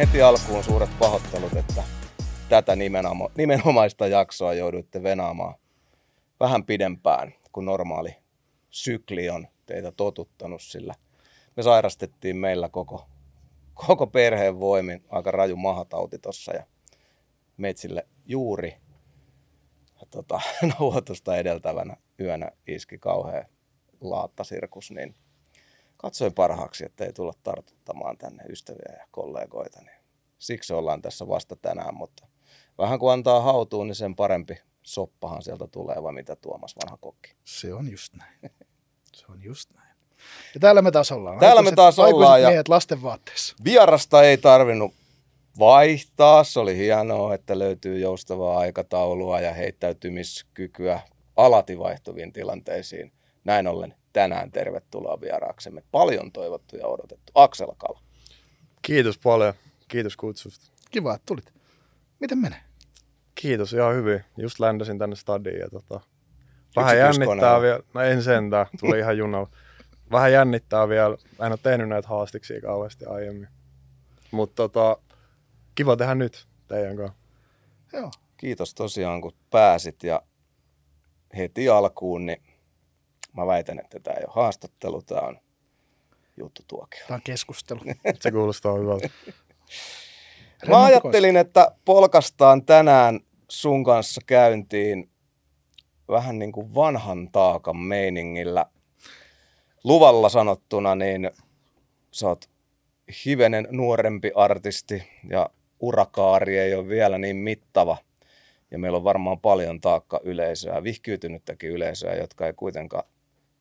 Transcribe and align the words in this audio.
Heti 0.00 0.22
alkuun 0.22 0.64
suuret 0.64 0.90
pahoittelut, 0.98 1.56
että 1.56 1.82
tätä 2.48 2.72
nimenoma- 2.74 3.30
nimenomaista 3.36 4.06
jaksoa 4.06 4.54
jouduitte 4.54 5.02
venaamaan 5.02 5.54
vähän 6.40 6.64
pidempään 6.64 7.34
kuin 7.52 7.66
normaali 7.66 8.16
sykli 8.70 9.30
on 9.30 9.48
teitä 9.66 9.92
totuttanut, 9.92 10.62
sillä 10.62 10.94
me 11.56 11.62
sairastettiin 11.62 12.36
meillä 12.36 12.68
koko, 12.68 13.08
koko 13.74 14.06
perheen 14.06 14.60
voimin. 14.60 15.04
Aika 15.08 15.30
raju 15.30 15.56
mahatauti 15.56 16.18
tossa 16.18 16.52
ja 16.52 16.66
metsille 17.56 18.06
juuri 18.26 18.76
tota, 20.10 20.40
nauhoitusta 20.78 21.36
edeltävänä 21.36 21.96
yönä 22.20 22.50
iski 22.66 22.98
kauhea 22.98 23.44
laattasirkus, 24.00 24.90
niin 24.90 25.14
katsoin 26.02 26.34
parhaaksi, 26.34 26.84
että 26.84 27.04
ei 27.04 27.12
tulla 27.12 27.32
tartuttamaan 27.42 28.18
tänne 28.18 28.44
ystäviä 28.44 28.96
ja 28.98 29.06
kollegoita. 29.10 29.80
Niin 29.80 30.00
siksi 30.38 30.72
ollaan 30.72 31.02
tässä 31.02 31.28
vasta 31.28 31.56
tänään, 31.56 31.94
mutta 31.94 32.26
vähän 32.78 32.98
kun 32.98 33.12
antaa 33.12 33.40
hautuun, 33.40 33.86
niin 33.86 33.94
sen 33.94 34.16
parempi 34.16 34.58
soppahan 34.82 35.42
sieltä 35.42 35.66
tulee, 35.66 36.02
vai 36.02 36.12
mitä 36.12 36.36
Tuomas 36.36 36.76
vanha 36.84 36.96
kokki? 37.00 37.34
Se 37.44 37.74
on 37.74 37.90
just 37.90 38.14
näin. 38.14 38.40
Se 39.14 39.26
on 39.28 39.42
just 39.42 39.70
näin. 39.74 39.96
Ja 40.54 40.60
täällä 40.60 40.82
me 40.82 40.90
taas 40.90 41.12
ollaan. 41.12 41.38
Täällä 41.38 41.62
me 41.62 41.72
taas 41.72 41.98
ollaan. 41.98 42.42
Ja 42.42 42.48
miehet 42.48 42.68
lasten 42.68 43.02
vaatteissa. 43.02 43.56
Vierasta 43.64 44.22
ei 44.22 44.38
tarvinnut 44.38 44.94
vaihtaa. 45.58 46.44
Se 46.44 46.60
oli 46.60 46.76
hienoa, 46.76 47.34
että 47.34 47.58
löytyy 47.58 47.98
joustavaa 47.98 48.58
aikataulua 48.58 49.40
ja 49.40 49.54
heittäytymiskykyä 49.54 51.00
alati 51.36 51.78
vaihtuviin 51.78 52.32
tilanteisiin. 52.32 53.12
Näin 53.44 53.66
ollen 53.66 53.94
tänään 54.12 54.50
tervetuloa 54.50 55.20
vieraaksemme. 55.20 55.82
Paljon 55.90 56.32
toivottu 56.32 56.76
ja 56.76 56.86
odotettu. 56.86 57.32
Aksel 57.34 57.72
Kala. 57.78 58.00
Kiitos 58.82 59.18
paljon. 59.18 59.54
Kiitos 59.88 60.16
kutsusta. 60.16 60.72
Kiva, 60.90 61.14
että 61.14 61.26
tulit. 61.26 61.52
Miten 62.20 62.38
menee? 62.38 62.60
Kiitos, 63.34 63.72
ihan 63.72 63.94
hyvin. 63.94 64.24
Just 64.36 64.60
ländäsin 64.60 64.98
tänne 64.98 65.16
stadiin 65.16 65.58
ja 65.58 65.68
tota, 65.68 66.00
vähän 66.76 66.98
jännittää 66.98 67.60
vielä. 67.60 67.80
No 67.94 68.00
en 68.00 68.22
sentään, 68.22 68.66
tuli 68.80 68.98
ihan 68.98 69.18
junalla. 69.18 69.50
Vähän 70.12 70.32
jännittää 70.32 70.88
vielä. 70.88 71.16
En 71.46 71.52
ole 71.52 71.58
tehnyt 71.62 71.88
näitä 71.88 72.08
haastiksia 72.08 72.60
kauheasti 72.60 73.04
aiemmin. 73.04 73.48
Mutta 74.30 74.54
tota, 74.54 74.96
kiva 75.74 75.96
tehdä 75.96 76.14
nyt 76.14 76.46
teidän 76.68 76.96
kanssa. 76.96 77.18
Joo. 77.92 78.10
Kiitos 78.36 78.74
tosiaan, 78.74 79.20
kun 79.20 79.32
pääsit 79.50 80.02
ja 80.02 80.22
heti 81.36 81.68
alkuun, 81.68 82.26
niin 82.26 82.42
mä 83.36 83.46
väitän, 83.46 83.78
että 83.78 84.00
tämä 84.00 84.16
ei 84.16 84.24
ole 84.24 84.32
haastattelu, 84.34 85.02
tämä 85.02 85.20
on 85.20 85.40
juttu 86.36 86.62
tuokio. 86.68 87.00
Tämä 87.06 87.14
on 87.16 87.22
keskustelu. 87.24 87.80
Se 88.20 88.30
kuulostaa 88.30 88.74
hyvältä. 88.74 89.10
Mä 90.68 90.84
ajattelin, 90.84 91.36
että 91.36 91.72
polkastaan 91.84 92.64
tänään 92.64 93.20
sun 93.48 93.84
kanssa 93.84 94.20
käyntiin 94.26 95.10
vähän 96.08 96.38
niin 96.38 96.52
kuin 96.52 96.74
vanhan 96.74 97.28
taakan 97.32 97.76
meiningillä. 97.76 98.66
Luvalla 99.84 100.28
sanottuna, 100.28 100.94
niin 100.94 101.30
sä 102.10 102.28
oot 102.28 102.50
hivenen 103.26 103.68
nuorempi 103.70 104.30
artisti 104.34 105.02
ja 105.28 105.50
urakaari 105.80 106.58
ei 106.58 106.74
ole 106.74 106.88
vielä 106.88 107.18
niin 107.18 107.36
mittava. 107.36 107.96
Ja 108.70 108.78
meillä 108.78 108.96
on 108.96 109.04
varmaan 109.04 109.40
paljon 109.40 109.80
taakka 109.80 110.20
yleisöä, 110.22 110.82
vihkyytynyttäkin 110.82 111.70
yleisöä, 111.70 112.14
jotka 112.14 112.46
ei 112.46 112.52
kuitenkaan 112.52 113.04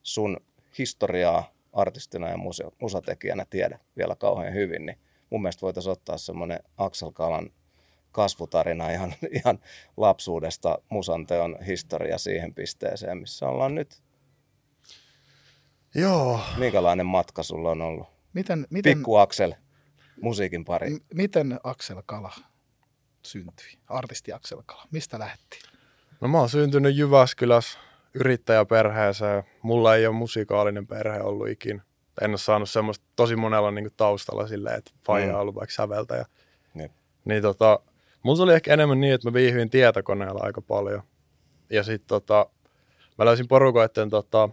sun 0.04 0.38
historiaa 0.78 1.52
artistina 1.74 2.30
ja 2.30 2.38
muse- 2.38 2.72
musatekijänä 2.82 3.46
tiedä 3.50 3.80
vielä 3.98 4.16
kauhean 4.16 4.54
hyvin. 4.54 4.86
Niin 4.86 5.00
mun 5.30 5.42
mielestä 5.42 5.62
voitaisiin 5.62 5.92
ottaa 5.92 6.18
semmoinen 6.18 6.60
Aksel 6.78 7.12
Kalan 7.12 7.50
kasvutarina 8.12 8.92
ihan, 8.92 9.14
ihan 9.44 9.60
lapsuudesta 9.98 10.80
musanteon 10.90 11.58
historia 11.68 12.18
siihen 12.18 12.54
pisteeseen, 12.54 13.18
missä 13.18 13.48
ollaan 13.48 13.76
nyt. 13.76 14.02
Joo. 15.96 16.40
Minkälainen 16.58 17.06
matka 17.06 17.44
sulla 17.44 17.72
on 17.72 17.82
ollut? 17.82 18.08
Miten, 18.34 18.68
miten, 18.70 18.98
Pikku 18.98 19.16
Aksel, 19.16 19.54
musiikin 20.22 20.66
pari. 20.66 20.90
m- 20.90 20.98
miten 21.14 21.60
Aksel 21.64 22.02
Kala 22.06 22.34
syntyi? 23.24 23.78
Artisti 23.88 24.34
Aksel 24.34 24.64
Kala. 24.66 24.84
Mistä 24.92 25.20
lähti? 25.20 25.60
No 26.22 26.28
mä 26.28 26.38
oon 26.40 26.50
syntynyt 26.50 26.96
Jyväskylässä 26.96 27.80
yrittäjäperheeseen. 28.14 29.44
Mulla 29.62 29.96
ei 29.96 30.08
ole 30.08 30.16
musikaalinen 30.16 30.88
perhe 30.88 31.22
ollut 31.22 31.48
ikin. 31.50 31.82
En 32.22 32.30
ole 32.30 32.38
saanut 32.38 32.70
semmoista 32.70 33.06
tosi 33.16 33.36
monella 33.36 33.72
niin 33.72 33.90
taustalla 33.98 34.48
silleen, 34.48 34.78
että 34.78 34.92
faija 35.06 35.28
Mm. 35.28 35.34
on 35.34 35.40
ollut 35.42 35.56
vaikka 35.56 35.76
säveltäjä. 35.76 36.26
Jep. 36.76 36.92
Niin 37.26 37.42
tota, 37.42 37.80
mulla 38.24 38.44
oli 38.44 38.54
ehkä 38.54 38.74
enemmän 38.74 39.00
niin, 39.00 39.14
että 39.14 39.28
mä 39.30 39.34
viihdyin 39.34 39.70
tietokoneella 39.70 40.40
aika 40.44 40.62
paljon. 40.62 41.02
Ja 41.70 41.84
sit 41.84 42.04
tota, 42.08 42.46
mä 43.18 43.26
löysin 43.26 43.48
porukoiden 43.48 44.10
tota, 44.10 44.50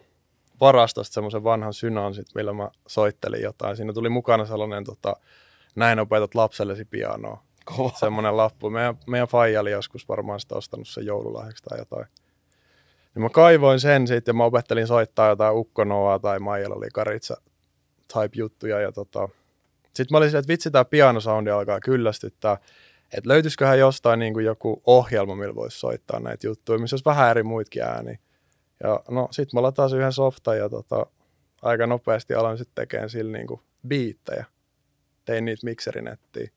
varastosta 0.60 1.14
semmoisen 1.14 1.44
vanhan 1.44 1.74
synan, 1.74 2.14
sit, 2.14 2.26
millä 2.34 2.52
mä 2.52 2.70
soittelin 2.86 3.42
jotain. 3.42 3.76
Siinä 3.76 3.92
tuli 3.92 4.08
mukana 4.08 4.46
sellainen, 4.46 4.84
tota, 4.84 5.16
näin 5.74 5.98
opetat 5.98 6.34
lapsellesi 6.34 6.84
pianoa. 6.84 7.42
Kova. 7.76 7.90
Semmoinen 7.94 8.36
lappu. 8.36 8.70
Meidän, 8.70 8.98
meidän 9.06 9.28
faija 9.28 9.60
oli 9.60 9.70
joskus 9.70 10.08
varmaan 10.08 10.40
sitä 10.40 10.54
ostanut 10.54 10.88
sen 10.88 11.06
joululahjaksi 11.06 11.64
tai 11.64 11.78
jotain. 11.78 12.06
Niin 13.16 13.22
mä 13.22 13.30
kaivoin 13.30 13.80
sen 13.80 14.06
sitten 14.06 14.32
ja 14.32 14.36
mä 14.36 14.44
opettelin 14.44 14.86
soittaa 14.86 15.28
jotain 15.28 15.56
Ukkonoa 15.56 16.18
tai 16.18 16.38
Maijalla 16.38 16.76
oli 16.76 16.88
Karitsa 16.92 17.40
type 18.12 18.30
juttuja. 18.34 18.80
Ja 18.80 18.92
tota, 18.92 19.28
sitten 19.86 20.06
mä 20.10 20.18
olin 20.18 20.28
silleen, 20.28 20.40
että 20.40 20.52
vitsi 20.52 20.70
tää 20.70 20.84
pianosoundi 20.84 21.50
alkaa 21.50 21.80
kyllästyttää. 21.80 22.58
Että 23.12 23.28
löytyisiköhän 23.28 23.78
jostain 23.78 24.18
niin 24.18 24.32
kuin 24.32 24.44
joku 24.44 24.82
ohjelma, 24.86 25.34
millä 25.34 25.54
voisi 25.54 25.78
soittaa 25.78 26.20
näitä 26.20 26.46
juttuja, 26.46 26.78
missä 26.78 26.94
olisi 26.94 27.04
vähän 27.04 27.30
eri 27.30 27.42
muitkin 27.42 27.82
ääniä. 27.82 28.18
Ja 28.82 29.00
no 29.10 29.28
sit 29.30 29.52
mä 29.52 29.62
latasin 29.62 29.98
yhden 29.98 30.12
softan 30.12 30.58
ja 30.58 30.68
tota, 30.68 31.06
aika 31.62 31.86
nopeasti 31.86 32.34
aloin 32.34 32.58
sitten 32.58 32.74
tekemään 32.74 33.10
sillä 33.10 33.38
niin 33.38 33.46
kuin 33.46 33.60
biittejä. 33.88 34.44
Tein 35.24 35.44
niitä 35.44 35.64
mikserinettiin. 35.64 36.50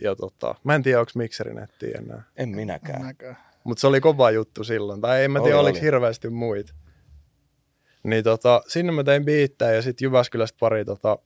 Ja 0.00 0.16
tota, 0.16 0.54
mä 0.64 0.74
en 0.74 0.82
tiedä, 0.82 1.00
onko 1.00 1.12
mikserinettiä 1.14 1.98
enää. 1.98 2.22
En 2.36 2.48
minäkään. 2.48 3.02
Näkö. 3.02 3.34
Mutta 3.68 3.80
se 3.80 3.86
oli 3.86 4.00
kova 4.00 4.30
juttu 4.30 4.64
silloin. 4.64 5.00
Tai 5.00 5.24
en 5.24 5.30
mä 5.30 5.40
tiedä, 5.40 5.56
Oli, 5.56 5.64
oliko 5.64 5.78
oli. 5.78 5.84
hirveästi 5.84 6.28
muita. 6.30 6.74
Niin 8.04 8.24
tota, 8.24 8.62
sinne 8.68 8.92
mä 8.92 9.04
tein 9.04 9.24
biittejä 9.24 9.72
ja 9.72 9.82
sitten 9.82 10.06
Jyväskylästä 10.06 10.56
pari 10.60 10.84
tota, 10.84 11.18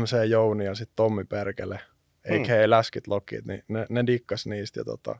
MC 0.00 0.28
Jouni 0.30 0.64
ja 0.64 0.74
sitten 0.74 0.96
Tommi 0.96 1.24
Perkele, 1.24 1.80
eikä 2.24 2.52
Hmm. 2.54 2.70
läskit 2.70 3.06
lokit, 3.06 3.44
niin 3.46 3.62
ne, 3.68 3.86
ne 3.88 4.04
dikkas 4.06 4.46
niistä 4.46 4.80
ja 4.80 4.84
tota, 4.84 5.18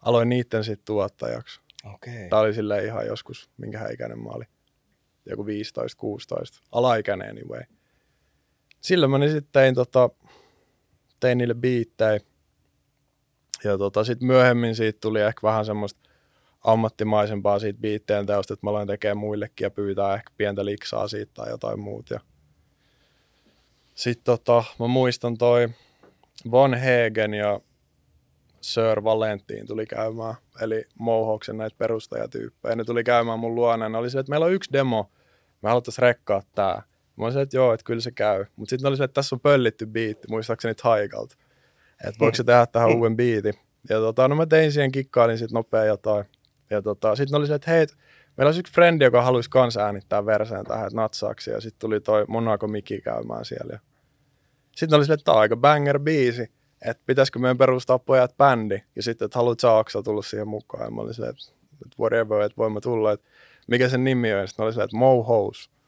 aloin 0.00 0.28
niitten 0.28 0.64
sitten 0.64 0.84
tuottajaksi. 0.84 1.60
Okei. 1.94 2.28
Tää 2.28 2.40
oli 2.40 2.54
silleen 2.54 2.84
ihan 2.84 3.06
joskus, 3.06 3.50
minkä 3.56 3.88
ikäinen 3.88 4.18
mä 4.18 4.28
olin. 4.30 4.48
Joku 5.26 5.44
15-16. 5.44 5.46
Alaikäinen 6.72 7.30
anyway. 7.30 7.62
Silloin 8.80 9.10
mä 9.10 9.18
niin 9.18 9.30
sitten 9.32 9.52
tein, 9.52 9.74
tota, 9.74 10.10
tein 11.20 11.38
niille 11.38 11.54
biittejä. 11.54 12.20
Ja 13.64 13.78
tota, 13.78 14.04
sitten 14.04 14.26
myöhemmin 14.26 14.74
siitä 14.74 14.98
tuli 15.00 15.20
ehkä 15.20 15.40
vähän 15.42 15.64
semmoista 15.64 16.00
ammattimaisempaa 16.64 17.58
siitä 17.58 17.80
biitteen 17.80 18.26
teosta, 18.26 18.54
että 18.54 18.66
mä 18.66 18.70
aloin 18.70 18.88
tekemään 18.88 19.18
muillekin 19.18 19.64
ja 19.64 19.70
pyytää 19.70 20.14
ehkä 20.14 20.30
pientä 20.36 20.64
liksaa 20.64 21.08
siitä 21.08 21.32
tai 21.34 21.50
jotain 21.50 21.80
muuta. 21.80 22.14
Ja... 22.14 22.20
Sitten 23.94 24.24
tota, 24.24 24.64
mä 24.78 24.86
muistan 24.86 25.38
toi 25.38 25.68
Von 26.50 26.74
Hegen 26.74 27.34
ja 27.34 27.60
Sir 28.60 29.04
Valentin 29.04 29.66
tuli 29.66 29.86
käymään, 29.86 30.34
eli 30.60 30.84
Mohawksen 30.98 31.56
näitä 31.56 31.76
perustajatyyppejä. 31.78 32.76
Ne 32.76 32.84
tuli 32.84 33.04
käymään 33.04 33.38
mun 33.38 33.54
luona, 33.54 33.88
ne 33.88 33.98
oli 33.98 34.10
se, 34.10 34.18
että 34.18 34.30
meillä 34.30 34.46
on 34.46 34.52
yksi 34.52 34.72
demo, 34.72 35.10
me 35.62 35.68
haluttaisiin 35.68 36.02
rekkaa 36.02 36.42
tää. 36.54 36.82
Mä 37.16 37.24
olisin, 37.24 37.42
että 37.42 37.56
joo, 37.56 37.72
että 37.72 37.84
kyllä 37.84 38.00
se 38.00 38.10
käy. 38.10 38.44
Mutta 38.56 38.70
sitten 38.70 38.88
oli 38.88 38.96
se, 38.96 39.04
että 39.04 39.14
tässä 39.14 39.36
on 39.36 39.40
pöllitty 39.40 39.86
biitti, 39.86 40.28
muistaakseni 40.30 40.74
Taigalta. 40.74 41.36
Että 42.04 42.18
voiko 42.20 42.34
se 42.34 42.44
tehdä 42.44 42.66
tähän 42.66 42.96
uuden 42.96 43.16
biitin. 43.16 43.54
Ja 43.88 43.96
tota, 43.96 44.28
no 44.28 44.36
mä 44.36 44.46
tein 44.46 44.72
siihen, 44.72 44.92
kikkailin 44.92 45.38
sitten 45.38 45.54
nopea 45.54 45.84
jotain. 45.84 46.24
Ja 46.70 46.82
tota, 46.82 47.16
sitten 47.16 47.38
oli 47.38 47.46
se, 47.46 47.54
että 47.54 47.70
hei, 47.70 47.86
meillä 48.36 48.48
olisi 48.48 48.60
yksi 48.60 48.72
frendi, 48.72 49.04
joka 49.04 49.22
haluaisi 49.22 49.50
kans 49.50 49.76
äänittää 49.76 50.26
verseen 50.26 50.64
tähän, 50.64 50.86
että 50.86 50.96
natsaaksi. 50.96 51.50
Ja 51.50 51.60
sitten 51.60 51.80
tuli 51.80 52.00
toi 52.00 52.24
Monaco 52.28 52.68
Miki 52.68 53.00
käymään 53.00 53.44
siellä. 53.44 53.78
Sitten 54.76 54.96
oli 54.96 55.06
se, 55.06 55.12
että 55.12 55.24
tämä 55.24 55.34
on 55.34 55.40
aika 55.40 55.56
banger 55.56 55.98
biisi 55.98 56.50
että 56.84 57.02
pitäisikö 57.06 57.38
meidän 57.38 57.58
perustaa 57.58 57.98
pojat 57.98 58.36
bändi, 58.36 58.82
ja 58.96 59.02
sitten, 59.02 59.26
että 59.26 59.38
haluat 59.38 59.60
sä 59.60 59.78
Aksel 59.78 60.02
tulla 60.02 60.22
siihen 60.22 60.48
mukaan, 60.48 60.84
ja 60.84 60.90
mä 60.90 61.00
olin 61.00 61.14
silleen, 61.14 61.34
että 61.34 61.52
whatever, 62.00 62.40
että 62.40 62.56
voimme 62.56 62.80
tulla, 62.80 63.12
että 63.12 63.30
mikä 63.68 63.88
sen 63.88 64.04
nimi 64.04 64.32
on, 64.32 64.40
ja 64.40 64.46
sitten 64.46 64.64
oli 64.64 64.72
silleen, 64.72 64.84
että 64.84 64.96
Mo 64.96 65.22
Hose. 65.22 65.70
Ja 65.70 65.79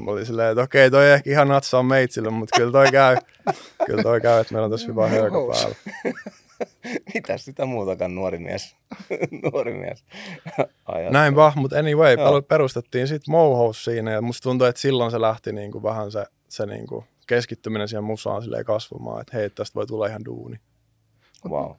mä 0.00 0.10
olin 0.10 0.26
silleen, 0.26 0.50
että 0.50 0.62
okei, 0.62 0.90
toi 0.90 1.06
ei 1.06 1.12
ehkä 1.12 1.30
ihan 1.30 1.48
natsaa 1.48 1.82
meitsille, 1.82 2.30
mutta 2.30 2.56
kyllä 2.56 2.72
toi 2.72 2.90
käy, 2.92 3.16
kyllä 3.86 4.02
toi 4.02 4.20
käy, 4.20 4.40
että 4.40 4.54
meillä 4.54 4.64
on 4.64 4.70
tässä 4.70 4.86
hyvä 4.86 5.08
höökä 5.08 5.36
päällä. 5.52 5.76
Mitä 7.14 7.38
sitä 7.38 7.66
muutakaan 7.66 8.14
nuori 8.14 8.38
mies, 8.38 8.76
nuori 9.52 9.74
mies 9.74 10.04
ajattelee? 10.86 11.10
Näinpä, 11.10 11.52
mutta 11.56 11.78
anyway, 11.78 12.14
Joo. 12.14 12.42
Perustettiin 12.42 13.08
sitten 13.08 13.32
Mo 13.32 13.56
Hose 13.56 13.82
siinä, 13.82 14.10
ja 14.10 14.22
musta 14.22 14.42
tuntuu, 14.42 14.66
että 14.66 14.80
silloin 14.80 15.10
se 15.10 15.20
lähti 15.20 15.52
niin 15.52 15.72
kuin 15.72 15.82
vähän 15.82 16.12
se, 16.12 16.26
se 16.48 16.66
niin 16.66 16.86
kuin 16.86 17.04
keskittyminen 17.26 17.88
siihen 17.88 18.04
musaan 18.04 18.42
silleen 18.42 18.64
kasvamaan, 18.64 19.20
että 19.20 19.36
hei, 19.36 19.50
tästä 19.50 19.74
voi 19.74 19.86
tulla 19.86 20.06
ihan 20.06 20.24
duuni. 20.24 20.56
Wow. 21.48 21.70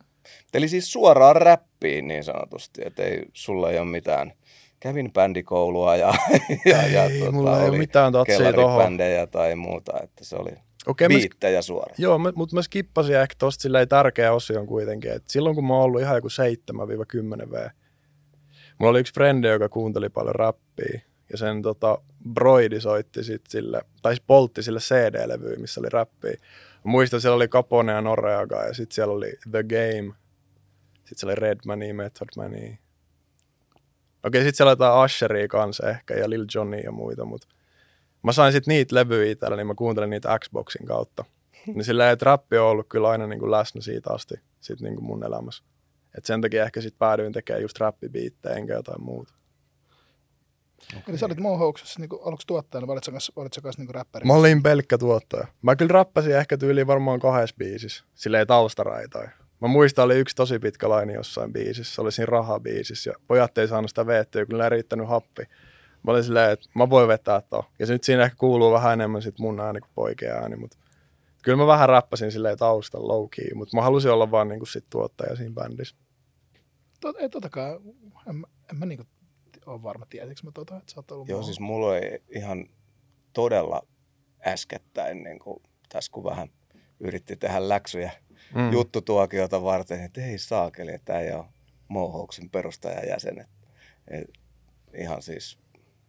Eli 0.53 0.67
siis 0.67 0.91
suoraan 0.91 1.35
räppiin 1.35 2.07
niin 2.07 2.23
sanotusti, 2.23 2.81
että 2.85 3.03
ei 3.03 3.25
sulla 3.33 3.71
ei 3.71 3.79
ole 3.79 3.87
mitään 3.87 4.33
kävin 4.81 5.13
bändikoulua 5.13 5.95
ja, 5.95 6.13
ja, 6.65 6.87
ja 6.87 7.03
Ei, 7.03 7.19
tota, 7.19 7.31
mulla 7.31 7.61
ei 7.63 7.69
ole 7.69 7.77
mitään 7.77 8.13
kellaribändejä 8.27 9.27
tai 9.27 9.55
muuta, 9.55 9.93
että 10.03 10.25
se 10.25 10.35
oli 10.35 10.51
Okei, 10.87 11.09
mä, 11.09 11.15
biittejä 11.15 11.61
suoraan. 11.61 11.95
joo, 11.97 12.17
mä, 12.17 12.31
mutta 12.35 12.55
mä 12.55 12.61
skippasin 12.61 13.15
ehkä 13.15 13.35
tosta 13.37 13.61
silleen 13.61 13.87
tärkeä 13.87 14.33
osion 14.33 14.67
kuitenkin, 14.67 15.11
että 15.11 15.31
silloin 15.31 15.55
kun 15.55 15.67
mä 15.67 15.73
oon 15.73 15.83
ollut 15.83 16.01
ihan 16.01 16.15
joku 16.15 16.27
7-10 17.47 17.51
V, 17.51 17.69
mulla 18.77 18.91
oli 18.91 18.99
yksi 18.99 19.13
frendi, 19.13 19.47
joka 19.47 19.69
kuunteli 19.69 20.09
paljon 20.09 20.35
rappia, 20.35 20.99
ja 21.31 21.37
sen 21.37 21.61
tota, 21.61 22.01
broidi 22.33 22.81
soitti 22.81 23.23
sit 23.23 23.41
sille, 23.49 23.81
tai 24.01 24.13
siis 24.13 24.23
poltti 24.27 24.63
sille 24.63 24.79
CD-levyä, 24.79 25.55
missä 25.59 25.79
oli 25.79 25.89
rappia. 25.89 26.35
Mä 26.83 26.91
muistan, 26.91 27.21
siellä 27.21 27.35
oli 27.35 27.47
Capone 27.47 27.91
ja 27.91 28.01
Noreaga, 28.01 28.63
ja 28.63 28.73
sitten 28.73 28.95
siellä 28.95 29.13
oli 29.13 29.33
The 29.51 29.63
Game, 29.63 30.13
sitten 30.95 31.17
siellä 31.17 31.31
oli 31.31 31.39
Redmania, 31.39 31.93
Method 31.93 32.27
Mania. 32.37 32.77
Okei, 34.23 34.41
sitten 34.41 34.57
siellä 34.57 34.71
jotain 34.71 35.05
Usheria 35.05 35.47
kanssa 35.47 35.89
ehkä, 35.89 36.13
ja 36.13 36.29
Lil 36.29 36.45
Johnny 36.55 36.79
ja 36.79 36.91
muita, 36.91 37.25
mutta 37.25 37.47
mä 38.23 38.31
sain 38.31 38.53
sitten 38.53 38.71
niitä 38.71 38.95
levyjä 38.95 39.31
itsellä, 39.31 39.55
niin 39.55 39.67
mä 39.67 39.75
kuuntelin 39.75 40.09
niitä 40.09 40.39
Xboxin 40.39 40.85
kautta. 40.85 41.25
Niin 41.67 41.83
silleen, 41.83 42.13
että 42.13 42.25
rappi 42.25 42.57
on 42.57 42.67
ollut 42.67 42.89
kyllä 42.89 43.09
aina 43.09 43.27
niin 43.27 43.39
kuin 43.39 43.51
läsnä 43.51 43.81
siitä 43.81 44.13
asti 44.13 44.35
sit 44.61 44.81
niin 44.81 44.95
kuin 44.95 45.05
mun 45.05 45.23
elämässä. 45.23 45.63
Et 46.17 46.25
sen 46.25 46.41
takia 46.41 46.63
ehkä 46.63 46.81
sitten 46.81 46.99
päädyin 46.99 47.33
tekemään 47.33 47.61
just 47.61 47.79
rappibiittejä 47.79 48.55
enkä 48.55 48.73
jotain 48.73 49.03
muuta. 49.03 49.33
Eli 51.07 51.17
sä 51.17 51.25
olit 51.25 51.39
Mohouksessa 51.39 51.99
niin 51.99 52.09
aluksi 52.25 52.47
tuottajana, 52.47 52.87
vai 52.87 52.93
olit 52.93 53.03
sä 53.03 53.11
kanssa, 53.11 53.33
olit 53.35 53.53
sä 53.53 53.61
kanssa 53.61 53.81
niin 53.81 53.95
räppäri? 53.95 54.25
Mä 54.25 54.33
olin 54.33 54.63
pelkkä 54.63 54.97
tuottaja. 54.97 55.47
Mä 55.61 55.75
kyllä 55.75 55.93
rappasin 55.93 56.35
ehkä 56.35 56.57
tyyliin 56.57 56.87
varmaan 56.87 57.19
kahdessa 57.19 57.55
biisissä, 57.59 58.03
silleen 58.15 58.47
taustaraitoja. 58.47 59.29
Mä 59.61 59.67
muistan, 59.67 60.05
oli 60.05 60.19
yksi 60.19 60.35
tosi 60.35 60.59
pitkä 60.59 60.89
laini 60.89 61.13
jossain 61.13 61.53
biisissä, 61.53 62.01
oli 62.01 62.11
siinä 62.11 62.29
rahabiisissä 62.29 63.09
ja 63.09 63.15
pojat 63.27 63.57
ei 63.57 63.67
saanut 63.67 63.89
sitä 63.91 64.05
vettyä, 64.05 64.45
kyllä 64.45 64.63
ei 64.63 64.69
riittänyt 64.69 65.07
happi. 65.07 65.43
Mä 66.03 66.11
olin 66.11 66.23
silleen, 66.23 66.51
että 66.51 66.69
mä 66.75 66.89
voin 66.89 67.07
vetää 67.07 67.41
to. 67.41 67.65
Ja 67.79 67.85
se 67.85 67.93
nyt 67.93 68.03
siinä 68.03 68.23
ehkä 68.23 68.35
kuuluu 68.37 68.71
vähän 68.71 68.93
enemmän 68.93 69.21
sit 69.21 69.39
mun 69.39 69.59
ääni 69.59 69.79
kuin 69.79 69.91
poikien 69.95 70.35
ääni, 70.35 70.55
mutta 70.55 70.77
kyllä 71.43 71.57
mä 71.57 71.67
vähän 71.67 71.89
rappasin 71.89 72.31
silleen 72.31 72.57
taustalla 72.57 73.07
low 73.07 73.27
key, 73.29 73.53
mutta 73.55 73.77
mä 73.77 73.83
halusin 73.83 74.11
olla 74.11 74.31
vaan 74.31 74.47
niinku 74.47 74.65
sit 74.65 74.85
tuottaja 74.89 75.35
siinä 75.35 75.53
bändissä. 75.53 75.95
Tot, 77.01 77.15
ei 77.19 77.29
totakaan, 77.29 77.81
en, 78.29 78.45
en 78.71 78.79
mä 78.79 78.85
niinku 78.85 79.05
ole 79.65 79.83
varma, 79.83 80.05
tiesinkö 80.05 80.41
mä 80.43 80.51
tota, 80.51 80.77
että 80.77 80.91
sä 80.93 80.99
oot 80.99 81.11
ollut 81.11 81.29
Joo, 81.29 81.39
Mohou- 81.39 81.45
siis 81.45 81.59
mulla 81.59 81.87
oli 81.87 82.23
ihan 82.29 82.69
todella 83.33 83.81
äskettäin, 84.47 85.23
niin 85.23 85.39
kuin 85.39 85.63
tässä 85.89 86.11
kun 86.11 86.23
vähän 86.23 86.49
yritti 86.99 87.35
tehdä 87.35 87.69
läksyjä 87.69 88.11
mm. 88.55 88.71
juttutuokiota 88.71 89.63
varten, 89.63 90.03
että 90.03 90.25
ei 90.25 90.37
saakeli, 90.37 90.91
että 90.91 91.19
ei 91.19 91.31
ole 91.31 91.45
Mohouksen 91.87 92.49
perustajajäsen. 92.49 93.39
Et, 93.39 93.47
et, 94.07 94.29
ihan 94.93 95.21
siis 95.21 95.59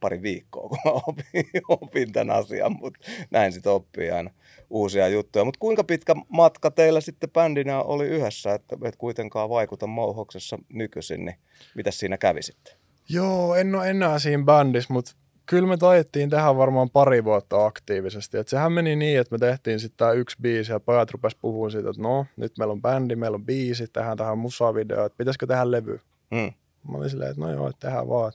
pari 0.01 0.23
viikkoa, 0.23 0.69
kun 0.69 0.79
mä 0.85 0.91
opin, 0.91 1.63
opin 1.83 2.13
tämän 2.13 2.37
asian, 2.37 2.77
mutta 2.81 3.11
näin 3.31 3.53
sitten 3.53 3.73
oppii 3.73 4.11
aina 4.11 4.31
uusia 4.71 5.09
juttuja. 5.09 5.45
Mutta 5.45 5.59
kuinka 5.59 5.85
pitkä 5.85 6.15
matka 6.29 6.71
teillä 6.71 7.01
sitten 7.01 7.31
bändinä 7.31 7.83
oli 7.83 8.07
yhdessä, 8.07 8.55
että 8.55 8.77
et 8.85 8.97
kuitenkaan 8.97 9.49
vaikuta 9.49 9.87
Mohouksessa 9.87 10.59
nykyisin, 10.69 11.25
niin 11.25 11.37
mitä 11.75 11.91
siinä 11.91 12.19
kävi 12.19 12.43
sitten? 12.43 12.75
Joo, 13.09 13.55
en 13.55 13.75
ole 13.75 13.91
enää 13.91 14.19
siinä 14.19 14.45
bändissä, 14.45 14.93
mutta 14.93 15.13
kyllä 15.47 15.69
me 15.69 15.77
taidettiin 15.77 16.31
tehdä 16.31 16.57
varmaan 16.57 16.91
pari 16.91 17.25
vuotta 17.25 17.67
aktiivisesti. 17.67 18.39
Et 18.39 18.49
sehän 18.49 18.73
meni 18.73 18.97
niin, 18.97 19.21
että 19.21 19.35
me 19.35 19.39
tehtiin 19.39 19.81
sitten 19.81 19.97
tämä 19.97 20.13
yksi 20.13 20.37
biisi 20.43 20.73
ja 20.73 20.81
pojat 20.81 21.11
rupes 21.11 21.35
puhumaan 21.35 21.71
siitä, 21.71 21.91
että 21.91 22.03
no, 22.03 22.27
nyt 22.37 22.59
meillä 22.59 22.73
on 22.73 22.83
bändi, 22.83 23.17
meillä 23.17 23.35
on 23.35 23.47
biisi, 23.47 23.89
tehdään 23.89 24.17
tähän 24.17 24.39
musavideo, 24.39 25.05
että 25.05 25.19
pitäisikö 25.19 25.47
tehdä 25.47 25.71
levy. 25.71 26.01
Hmm. 26.35 26.53
Mä 26.91 26.99
olin 26.99 27.11
silleen, 27.11 27.31
että 27.31 27.43
no 27.43 27.53
joo, 27.53 27.69
että 27.69 27.87
tehdään 27.87 28.09
vaan. 28.09 28.33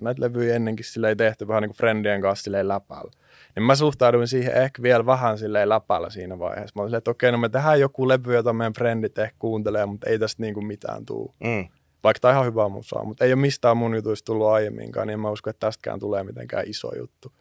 On 0.00 0.04
näitä 0.04 0.22
levyjä 0.22 0.56
ennenkin 0.56 0.84
silleen 0.84 1.16
tehty 1.16 1.48
vähän 1.48 1.62
niin 1.62 1.70
kuin 1.70 1.76
friendien 1.76 2.20
kanssa 2.20 2.42
silleen 2.42 2.68
läpällä. 2.68 3.10
Niin 3.56 3.62
mä 3.62 3.74
suhtauduin 3.74 4.28
siihen 4.28 4.54
ehkä 4.54 4.82
vielä 4.82 5.06
vähän 5.06 5.38
silleen 5.38 5.68
läpällä 5.68 6.10
siinä 6.10 6.38
vaiheessa. 6.38 6.72
Mä 6.76 6.82
olin 6.82 6.88
silleen, 6.88 6.98
että 6.98 7.10
okei, 7.10 7.32
no 7.32 7.38
me 7.38 7.48
tehdään 7.48 7.80
joku 7.80 8.08
levy, 8.08 8.34
jota 8.34 8.52
meidän 8.52 8.72
friendit 8.72 9.18
ehkä 9.18 9.36
kuuntelee, 9.38 9.86
mutta 9.86 10.10
ei 10.10 10.18
tästä 10.18 10.42
niin 10.42 10.54
kuin 10.54 10.66
mitään 10.66 11.06
tuu. 11.06 11.34
Hmm. 11.44 11.68
Vaikka 12.04 12.20
tämä 12.20 12.30
on 12.30 12.34
ihan 12.34 12.46
hyvä 12.46 12.68
musaa, 12.68 13.04
mutta 13.04 13.24
ei 13.24 13.32
ole 13.32 13.40
mistään 13.40 13.76
mun 13.76 13.94
jutuista 13.94 14.26
tullut 14.26 14.46
aiemminkaan, 14.46 15.06
niin 15.06 15.12
en 15.12 15.20
mä 15.20 15.30
usko, 15.30 15.50
että 15.50 15.66
tästäkään 15.66 16.00
tulee 16.00 16.24
mitenkään 16.24 16.64
iso 16.66 16.96
juttu. 16.96 17.32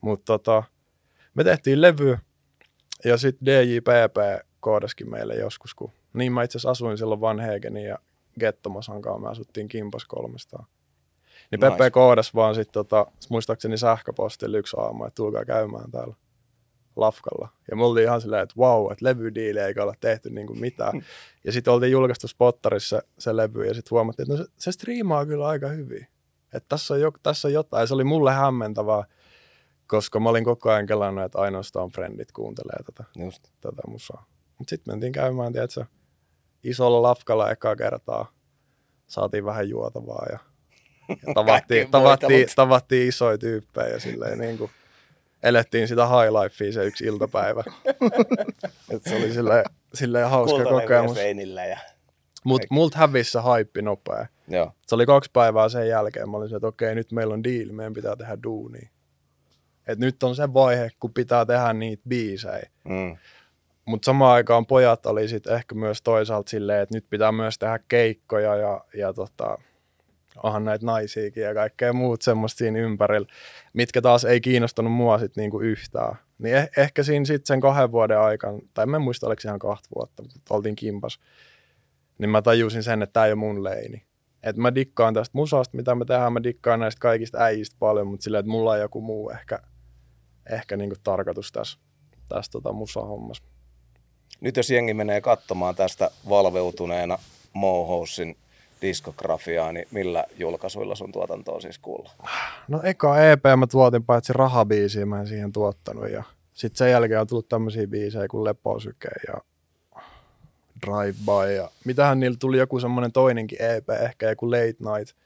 Mutta 0.00 0.24
tota, 0.24 0.62
me 1.34 1.44
tehtiin 1.44 1.80
levy 1.80 2.18
ja 3.04 3.16
sitten 3.16 3.46
DJPP 3.46 4.46
koodaskin 4.60 5.10
meille 5.10 5.34
joskus, 5.34 5.74
kun 5.74 5.92
niin 6.12 6.32
mä 6.32 6.42
itse 6.42 6.58
asiassa 6.58 6.70
asuin 6.70 6.98
silloin 6.98 7.20
Van 7.20 7.40
Hegenin 7.40 7.84
ja 7.84 7.98
Gettomasan 8.40 9.02
kanssa, 9.02 9.20
me 9.20 9.28
asuttiin 9.28 9.68
Kimpas 9.68 10.04
kolmestaan. 10.04 10.66
Niin 11.50 11.60
Nice. 11.60 11.70
Pepe 11.70 11.90
koodas 11.90 12.34
vaan 12.34 12.54
sitten 12.54 12.72
tota, 12.72 13.06
muistaakseni 13.28 13.78
sähköpostilla 13.78 14.58
yksi 14.58 14.76
aamu, 14.80 15.04
että 15.04 15.14
tulkaa 15.14 15.44
käymään 15.44 15.90
täällä 15.90 16.14
lafkalla. 16.96 17.48
Ja 17.70 17.76
me 17.76 17.84
oltiin 17.84 18.04
ihan 18.04 18.20
silleen, 18.20 18.42
että 18.42 18.54
vau, 18.58 18.90
että 18.90 19.04
levydiili 19.04 19.60
eikä 19.60 19.82
olla 19.82 19.94
tehty 20.00 20.30
niin 20.30 20.46
kuin 20.46 20.60
mitään. 20.60 20.92
Ja 21.44 21.52
sitten 21.52 21.72
oltiin 21.72 21.92
julkaistu 21.92 22.28
spottarissa 22.28 23.02
se 23.18 23.36
levy 23.36 23.66
ja 23.66 23.74
sitten 23.74 23.90
huomattiin, 23.90 24.24
että 24.32 24.42
no 24.42 24.44
se, 24.44 24.52
se 24.56 24.72
striimaa 24.72 25.26
kyllä 25.26 25.48
aika 25.48 25.68
hyvin. 25.68 26.06
Että 26.54 26.68
tässä 26.68 26.94
on, 26.94 27.00
jo, 27.00 27.12
tässä 27.22 27.48
on 27.48 27.54
jotain. 27.54 27.88
Se 27.88 27.94
oli 27.94 28.04
mulle 28.04 28.32
hämmentävää, 28.32 29.04
koska 29.86 30.20
mä 30.20 30.28
olin 30.28 30.44
koko 30.44 30.70
ajan 30.70 30.86
kelannut, 30.86 31.24
että 31.24 31.38
ainoastaan 31.38 31.90
friendit 31.90 32.32
kuuntelee 32.32 32.82
tätä, 32.86 33.04
Just. 33.18 33.48
tätä 33.60 33.82
musaa. 33.86 34.26
Mutta 34.58 34.70
sitten 34.70 34.92
mentiin 34.92 35.12
käymään, 35.12 35.52
tiedätkö, 35.52 35.84
isolla 36.64 37.02
lafkalla 37.02 37.50
ekaa 37.50 37.76
kertaa. 37.76 38.32
Saatiin 39.06 39.44
vähän 39.44 39.68
juotavaa 39.68 40.26
ja, 40.32 40.38
ja 41.08 41.34
tavattiin, 41.34 41.90
tavattiin, 41.90 42.48
tavattiin 42.56 43.08
isoja 43.08 43.38
tyyppejä 43.38 43.88
ja 43.88 44.00
silleen 44.00 44.38
niin 44.38 44.58
kuin 44.58 44.70
elettiin 45.42 45.88
sitä 45.88 46.06
high 46.06 46.32
lifea 46.32 46.72
se 46.72 46.84
yksi 46.84 47.04
iltapäivä. 47.04 47.64
Et 48.94 49.02
se 49.02 49.16
oli 49.16 49.32
silleen, 49.32 49.64
silleen 49.94 50.30
hauska 50.30 50.64
kokemus. 50.64 51.16
seinillä 51.16 51.64
ja... 51.64 51.78
Mutta 52.44 52.66
multa 52.70 52.98
hävisi 52.98 53.30
se 53.30 53.38
haippi 53.38 53.82
nopea. 53.82 54.26
Joo. 54.48 54.72
Se 54.86 54.94
oli 54.94 55.06
kaksi 55.06 55.30
päivää 55.32 55.68
sen 55.68 55.88
jälkeen. 55.88 56.30
Mä 56.30 56.36
olin 56.36 56.54
että 56.54 56.66
okei, 56.66 56.94
nyt 56.94 57.12
meillä 57.12 57.34
on 57.34 57.44
deal, 57.44 57.72
meidän 57.72 57.92
pitää 57.92 58.16
tehdä 58.16 58.38
duunia. 58.42 58.88
Et 59.86 59.98
nyt 59.98 60.22
on 60.22 60.36
se 60.36 60.54
vaihe, 60.54 60.90
kun 61.00 61.12
pitää 61.12 61.46
tehdä 61.46 61.72
niitä 61.72 62.02
biisejä. 62.08 62.70
Mm. 62.84 63.16
Mutta 63.84 64.06
samaan 64.06 64.34
aikaan 64.34 64.66
pojat 64.66 65.06
oli 65.06 65.28
sitten 65.28 65.54
ehkä 65.54 65.74
myös 65.74 66.02
toisaalta 66.02 66.50
silleen, 66.50 66.82
että 66.82 66.94
nyt 66.94 67.06
pitää 67.10 67.32
myös 67.32 67.58
tehdä 67.58 67.78
keikkoja 67.88 68.56
ja, 68.56 68.84
ja 68.94 69.12
tota, 69.12 69.58
onhan 70.42 70.64
näitä 70.64 70.86
naisiakin 70.86 71.42
ja 71.42 71.54
kaikkea 71.54 71.92
muut 71.92 72.22
semmoista 72.22 72.58
siinä 72.58 72.78
ympärillä, 72.78 73.28
mitkä 73.72 74.02
taas 74.02 74.24
ei 74.24 74.40
kiinnostanut 74.40 74.92
mua 74.92 75.18
sitten 75.18 75.42
niinku 75.42 75.60
yhtään. 75.60 76.16
Niin 76.38 76.56
eh- 76.56 76.70
ehkä 76.76 77.02
siinä 77.02 77.24
sitten 77.24 77.46
sen 77.46 77.60
kahden 77.60 77.92
vuoden 77.92 78.18
aikana, 78.18 78.58
tai 78.74 78.86
en 78.94 79.02
muista 79.02 79.26
oliko 79.26 79.42
ihan 79.44 79.58
kahta 79.58 79.88
vuotta, 79.94 80.22
mutta 80.22 80.54
oltiin 80.54 80.76
kimpas, 80.76 81.20
niin 82.18 82.30
mä 82.30 82.42
tajusin 82.42 82.82
sen, 82.82 83.02
että 83.02 83.12
tämä 83.12 83.26
ei 83.26 83.32
ole 83.32 83.38
mun 83.38 83.64
leini. 83.64 84.02
Että 84.42 84.62
mä 84.62 84.74
dikkaan 84.74 85.14
tästä 85.14 85.38
musasta, 85.38 85.76
mitä 85.76 85.94
me 85.94 86.04
tehdään, 86.04 86.32
mä 86.32 86.42
dikkaan 86.42 86.80
näistä 86.80 87.00
kaikista 87.00 87.38
äijistä 87.38 87.76
paljon, 87.78 88.06
mutta 88.06 88.24
silleen, 88.24 88.40
että 88.40 88.50
mulla 88.50 88.70
on 88.70 88.80
joku 88.80 89.00
muu 89.00 89.30
ehkä, 89.30 89.58
ehkä 90.52 90.76
niinku 90.76 90.96
tarkoitus 91.02 91.52
tässä, 91.52 91.78
tässä 92.28 92.52
tota 92.52 92.72
musahommassa. 92.72 93.44
Nyt 94.40 94.56
jos 94.56 94.70
jengi 94.70 94.94
menee 94.94 95.20
katsomaan 95.20 95.74
tästä 95.74 96.10
valveutuneena 96.28 97.18
Mohousin 97.52 98.36
diskografiaa, 98.82 99.72
niin 99.72 99.86
millä 99.90 100.24
julkaisuilla 100.38 100.94
sun 100.94 101.12
tuotantoa 101.12 101.60
siis 101.60 101.78
kuulla? 101.78 102.10
No 102.68 102.80
eka 102.82 103.20
EP 103.20 103.42
mä 103.56 103.66
tuotin 103.66 104.04
paitsi 104.04 104.32
rahabiisiä, 104.32 105.06
mä 105.06 105.20
en 105.20 105.26
siihen 105.26 105.52
tuottanut 105.52 106.10
ja 106.10 106.24
sitten 106.52 106.78
sen 106.78 106.90
jälkeen 106.90 107.20
on 107.20 107.26
tullut 107.26 107.48
tämmöisiä 107.48 107.86
biisejä 107.86 108.28
kuin 108.28 108.44
Leposyke 108.44 109.08
ja 109.28 109.34
Drive 110.86 111.18
By 111.24 111.54
ja 111.56 111.70
mitähän 111.84 112.20
niillä 112.20 112.36
tuli 112.40 112.58
joku 112.58 112.80
semmoinen 112.80 113.12
toinenkin 113.12 113.62
EP, 113.62 113.90
ehkä 113.90 114.28
joku 114.28 114.50
Late 114.50 114.66
Night 114.66 115.16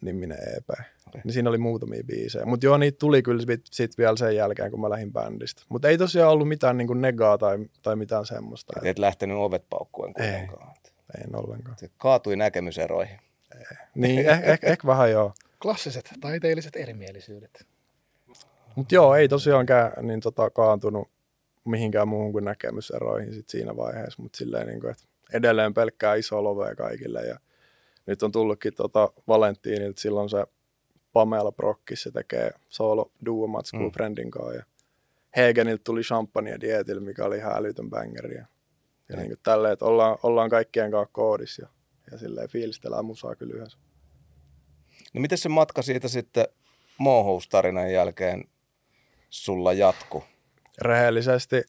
niminen 0.00 0.38
EP. 0.56 0.70
Okay. 0.70 1.20
Niin 1.24 1.32
siinä 1.32 1.50
oli 1.50 1.58
muutamia 1.58 2.04
biisejä. 2.06 2.46
Mutta 2.46 2.66
joo, 2.66 2.76
niitä 2.76 2.98
tuli 2.98 3.22
kyllä 3.22 3.42
sit, 3.46 3.60
sit 3.70 3.98
vielä 3.98 4.16
sen 4.16 4.36
jälkeen, 4.36 4.70
kun 4.70 4.80
mä 4.80 4.90
lähdin 4.90 5.12
bändistä. 5.12 5.62
Mutta 5.68 5.88
ei 5.88 5.98
tosiaan 5.98 6.32
ollut 6.32 6.48
mitään 6.48 6.76
niinku 6.78 6.94
negaa 6.94 7.38
tai, 7.38 7.58
tai 7.82 7.96
mitään 7.96 8.26
semmoista. 8.26 8.72
Et 8.82 8.98
lähtenyt 8.98 9.36
ovet 9.36 9.64
paukkuen 9.70 10.14
kuitenkaan. 10.14 10.68
Ei 10.68 10.91
ollenkaan. 11.34 11.78
Se 11.78 11.90
kaatui 11.98 12.36
näkemyseroihin. 12.36 13.18
Niin, 13.94 14.18
ehkä 14.28 14.66
eh, 14.66 14.72
eh, 14.72 14.78
vähän 14.86 15.10
joo. 15.10 15.32
Klassiset 15.62 16.10
taiteelliset 16.20 16.76
erimielisyydet. 16.76 17.66
Mutta 18.76 18.94
joo, 18.94 19.14
ei 19.14 19.28
tosiaan 19.28 19.66
kä- 19.68 20.02
niin 20.02 20.20
tota, 20.20 20.50
kaantunut 20.50 21.08
mihinkään 21.64 22.08
muuhun 22.08 22.32
kuin 22.32 22.44
näkemyseroihin 22.44 23.34
sit 23.34 23.48
siinä 23.48 23.76
vaiheessa, 23.76 24.22
mutta 24.22 24.36
silleen, 24.36 24.66
niin 24.66 24.80
kuin, 24.80 24.90
että 24.90 25.04
edelleen 25.32 25.74
pelkkää 25.74 26.14
iso 26.14 26.44
lovea 26.44 26.74
kaikille 26.74 27.22
ja 27.26 27.38
nyt 28.06 28.22
on 28.22 28.32
tullutkin 28.32 28.74
tota 28.74 29.12
Valentiinilta 29.28 30.00
silloin 30.00 30.30
se 30.30 30.46
Pamela 31.12 31.52
Brokkis, 31.52 32.02
se 32.02 32.10
tekee 32.10 32.50
solo 32.68 33.10
duo 33.26 33.46
matskua 33.46 33.80
Mm. 33.80 33.92
Friendin 33.92 34.30
kanssa 34.30 34.54
ja 34.54 34.64
Hegeniltä 35.36 35.84
tuli 35.84 36.02
champagne 36.02 36.60
dietillä, 36.60 37.00
mikä 37.00 37.24
oli 37.24 37.36
ihan 37.36 37.56
älytön 37.56 37.90
bangeri. 37.90 38.34
Ja, 38.34 38.46
ja 39.12 39.18
niin 39.18 39.28
kuin 39.28 39.38
tälleen, 39.42 39.72
että 39.72 39.84
ollaan, 39.84 40.18
ollaan 40.22 40.50
kaikkien 40.50 40.90
kanssa 40.90 41.12
koodissa 41.12 41.62
ja, 41.62 41.68
ja 42.10 42.18
silleen 42.18 42.48
fiilistellään 42.48 43.04
musaa 43.04 43.36
kyllä 43.36 43.54
yhdessä. 43.54 43.78
No 45.14 45.20
miten 45.20 45.38
se 45.38 45.48
matka 45.48 45.82
siitä 45.82 46.08
sitten 46.08 46.46
Mohous-tarinan 46.98 47.92
jälkeen 47.92 48.44
sulla 49.30 49.72
jatku? 49.72 50.24
Rehellisesti 50.80 51.62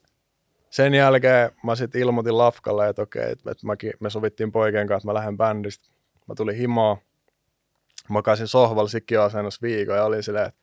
sen 0.70 0.94
jälkeen 0.94 1.52
mä 1.64 1.76
sitten 1.76 2.02
ilmoitin 2.02 2.38
Lafkalle, 2.38 2.90
että 2.90 3.02
okei, 3.02 3.32
että, 3.32 3.52
että 3.52 3.66
mäkin, 3.66 3.94
me 4.00 4.10
sovittiin 4.10 4.52
poikien 4.52 4.88
kanssa, 4.88 4.98
että 4.98 5.08
mä 5.08 5.14
lähden 5.14 5.38
bändistä. 5.38 5.90
Mä 6.28 6.36
tulin 6.36 6.58
himoa, 6.58 6.98
makasin 8.10 8.48
sohvalla 8.48 8.90
sikiöasennossa 8.90 9.62
viikon 9.62 9.96
ja 9.96 10.06
oli 10.06 10.24
silleen, 10.24 10.48
että 10.48 10.63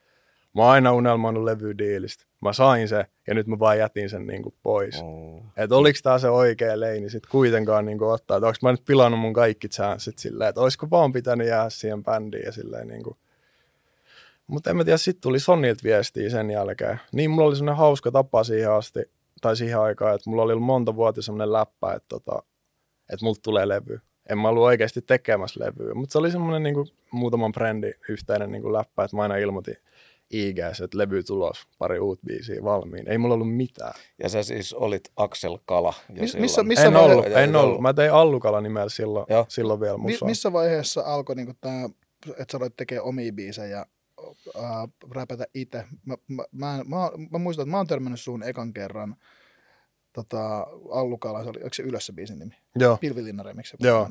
mä 0.55 0.63
oon 0.63 0.71
aina 0.71 0.93
unelmoinut 0.93 1.45
levydiilistä. 1.45 2.25
Mä 2.41 2.53
sain 2.53 2.89
se 2.89 3.07
ja 3.27 3.35
nyt 3.35 3.47
mä 3.47 3.59
vaan 3.59 3.79
jätin 3.79 4.11
sen 4.11 4.27
niinku 4.27 4.55
pois. 4.63 5.03
Oh. 5.03 5.43
Että 5.57 5.77
oliks 5.77 6.03
tää 6.03 6.19
se 6.19 6.29
oikea 6.29 6.81
leini 6.81 7.11
sit 7.11 7.27
kuitenkaan 7.27 7.85
niinku 7.85 8.09
ottaa, 8.09 8.37
että 8.37 8.47
onks 8.47 8.63
mä 8.63 8.71
nyt 8.71 8.85
pilannut 8.85 9.21
mun 9.21 9.33
kaikki 9.33 9.69
chanssit 9.69 10.19
silleen, 10.19 10.49
että 10.49 10.61
oisko 10.61 10.87
vaan 10.91 11.13
pitänyt 11.13 11.49
jäädä 11.49 11.71
siihen 11.71 12.05
bändiin 12.05 12.45
ja 12.45 12.53
silleen 12.53 12.89
niinku. 12.89 13.17
Mutta 14.47 14.71
en 14.71 14.77
mä 14.77 14.85
tiedä, 14.85 14.99
sit 14.99 15.21
tuli 15.21 15.41
Sonilta 15.41 15.85
viestiä 15.85 16.31
sen 16.31 16.51
jälkeen. 16.51 17.01
Niin 17.13 17.31
mulla 17.31 17.49
oli 17.49 17.57
semmonen 17.57 17.77
hauska 17.77 18.11
tapa 18.11 18.45
siihen 18.45 18.73
asti, 18.73 19.01
tai 19.41 19.57
siihen 19.57 19.81
aikaan, 19.81 20.15
että 20.15 20.31
mulla 20.31 20.43
oli 20.43 20.53
ollut 20.53 20.67
monta 20.67 20.97
vuotta 20.97 21.23
semmonen 21.23 21.53
läppä, 21.53 21.93
että 21.93 22.09
tota, 22.09 22.43
että 23.13 23.25
multa 23.25 23.41
tulee 23.43 23.69
levy. 23.69 24.01
En 24.29 24.39
mä 24.39 24.49
ollut 24.49 24.63
oikeasti 24.63 25.03
tekemässä 25.03 25.65
levyä, 25.65 25.95
mutta 25.95 26.13
se 26.13 26.19
oli 26.19 26.31
semmoinen 26.31 26.63
niinku 26.63 26.87
muutaman 27.11 27.53
brändin 27.53 27.95
yhteinen 28.09 28.53
niinku 28.53 28.73
läppä, 28.73 29.05
että 29.05 29.17
mä 29.17 29.23
aina 29.23 29.37
ilmoitin 29.37 29.77
IGS, 30.31 30.81
että 30.81 30.99
levy 30.99 31.23
tulos, 31.23 31.67
pari 31.79 31.99
uut 31.99 32.21
biisiä 32.27 32.63
valmiin. 32.65 33.09
Ei 33.09 33.19
mulla 33.19 33.35
ollut 33.35 33.57
mitään. 33.57 33.93
Ja 34.23 34.29
sä 34.29 34.43
siis 34.43 34.73
olit 34.75 35.03
Axel 35.17 35.59
Kala 35.67 35.95
jo 36.15 36.23
Mis- 36.23 36.37
missä- 36.41 36.63
missä 36.63 36.87
en 36.87 36.93
vaihe- 36.93 36.99
ollut, 37.13 37.27
Joo, 37.27 37.39
en 37.39 37.53
joo. 37.53 37.63
ollut. 37.63 37.81
Mä 37.81 37.93
tein 37.95 38.13
Allukala 38.13 38.61
nimellä 38.61 38.89
silloin, 38.89 39.27
Joo. 39.29 39.47
silloin 39.49 39.81
vielä 39.81 39.99
Mi- 39.99 40.13
musaa. 40.13 40.29
missä 40.29 40.53
vaiheessa 40.53 41.03
alkoi 41.07 41.37
niinku 41.37 41.55
tämä, 41.61 41.85
että 42.31 42.45
sä 42.53 42.57
aloit 42.59 42.77
tekemään 42.77 43.05
omia 43.05 43.33
biisejä 43.33 43.69
ja 43.77 43.87
äh, 44.57 44.63
räpätä 45.11 45.47
itse? 45.55 45.85
Mä, 46.07 46.15
mä, 46.29 46.43
mä, 46.53 46.85
mä, 46.87 47.11
mä, 47.31 47.39
muistan, 47.39 47.63
että 47.63 47.71
mä 47.71 47.77
oon 47.77 47.87
törmännyt 47.87 48.21
suun 48.21 48.43
ekan 48.43 48.73
kerran 48.73 49.17
tota, 50.13 50.67
Allukala, 50.91 51.43
se 51.43 51.49
oli, 51.51 51.59
onko 51.59 51.75
se 51.75 51.83
ylös 51.83 52.07
se 52.07 52.13
biisin 52.13 52.39
nimi? 52.39 52.55
Joo. 52.79 52.97
Pilvilinnare, 52.97 53.55
miksi 53.55 53.77
se 53.81 53.89
Joo. 53.89 54.09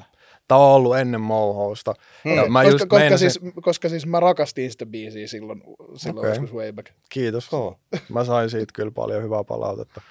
Tämä 0.48 0.60
on 0.62 0.72
ollut 0.76 0.98
ennen 0.98 1.22
Mouhousta. 1.22 1.94
Hmm. 2.24 2.36
Ja 2.36 2.50
mä 2.50 2.60
koska, 2.64 2.72
just 2.72 2.86
koska, 2.86 2.98
meinasin- 2.98 3.18
siis, 3.32 3.40
koska 3.62 3.90
siis 3.90 4.06
mä 4.06 4.20
rakastin 4.20 4.72
sitä 4.72 4.86
biisiä 4.86 5.28
silloin, 5.28 5.64
silloin 5.96 6.28
Okei. 6.28 6.30
joskus 6.32 6.54
way 6.54 6.72
back. 6.72 6.88
Kiitos. 7.10 7.50
Joo. 7.52 7.80
Mä 8.10 8.24
sain 8.24 8.50
siitä 8.50 8.74
kyllä 8.76 8.92
paljon 8.92 9.24
hyvää 9.24 9.44
palautetta. 9.44 10.02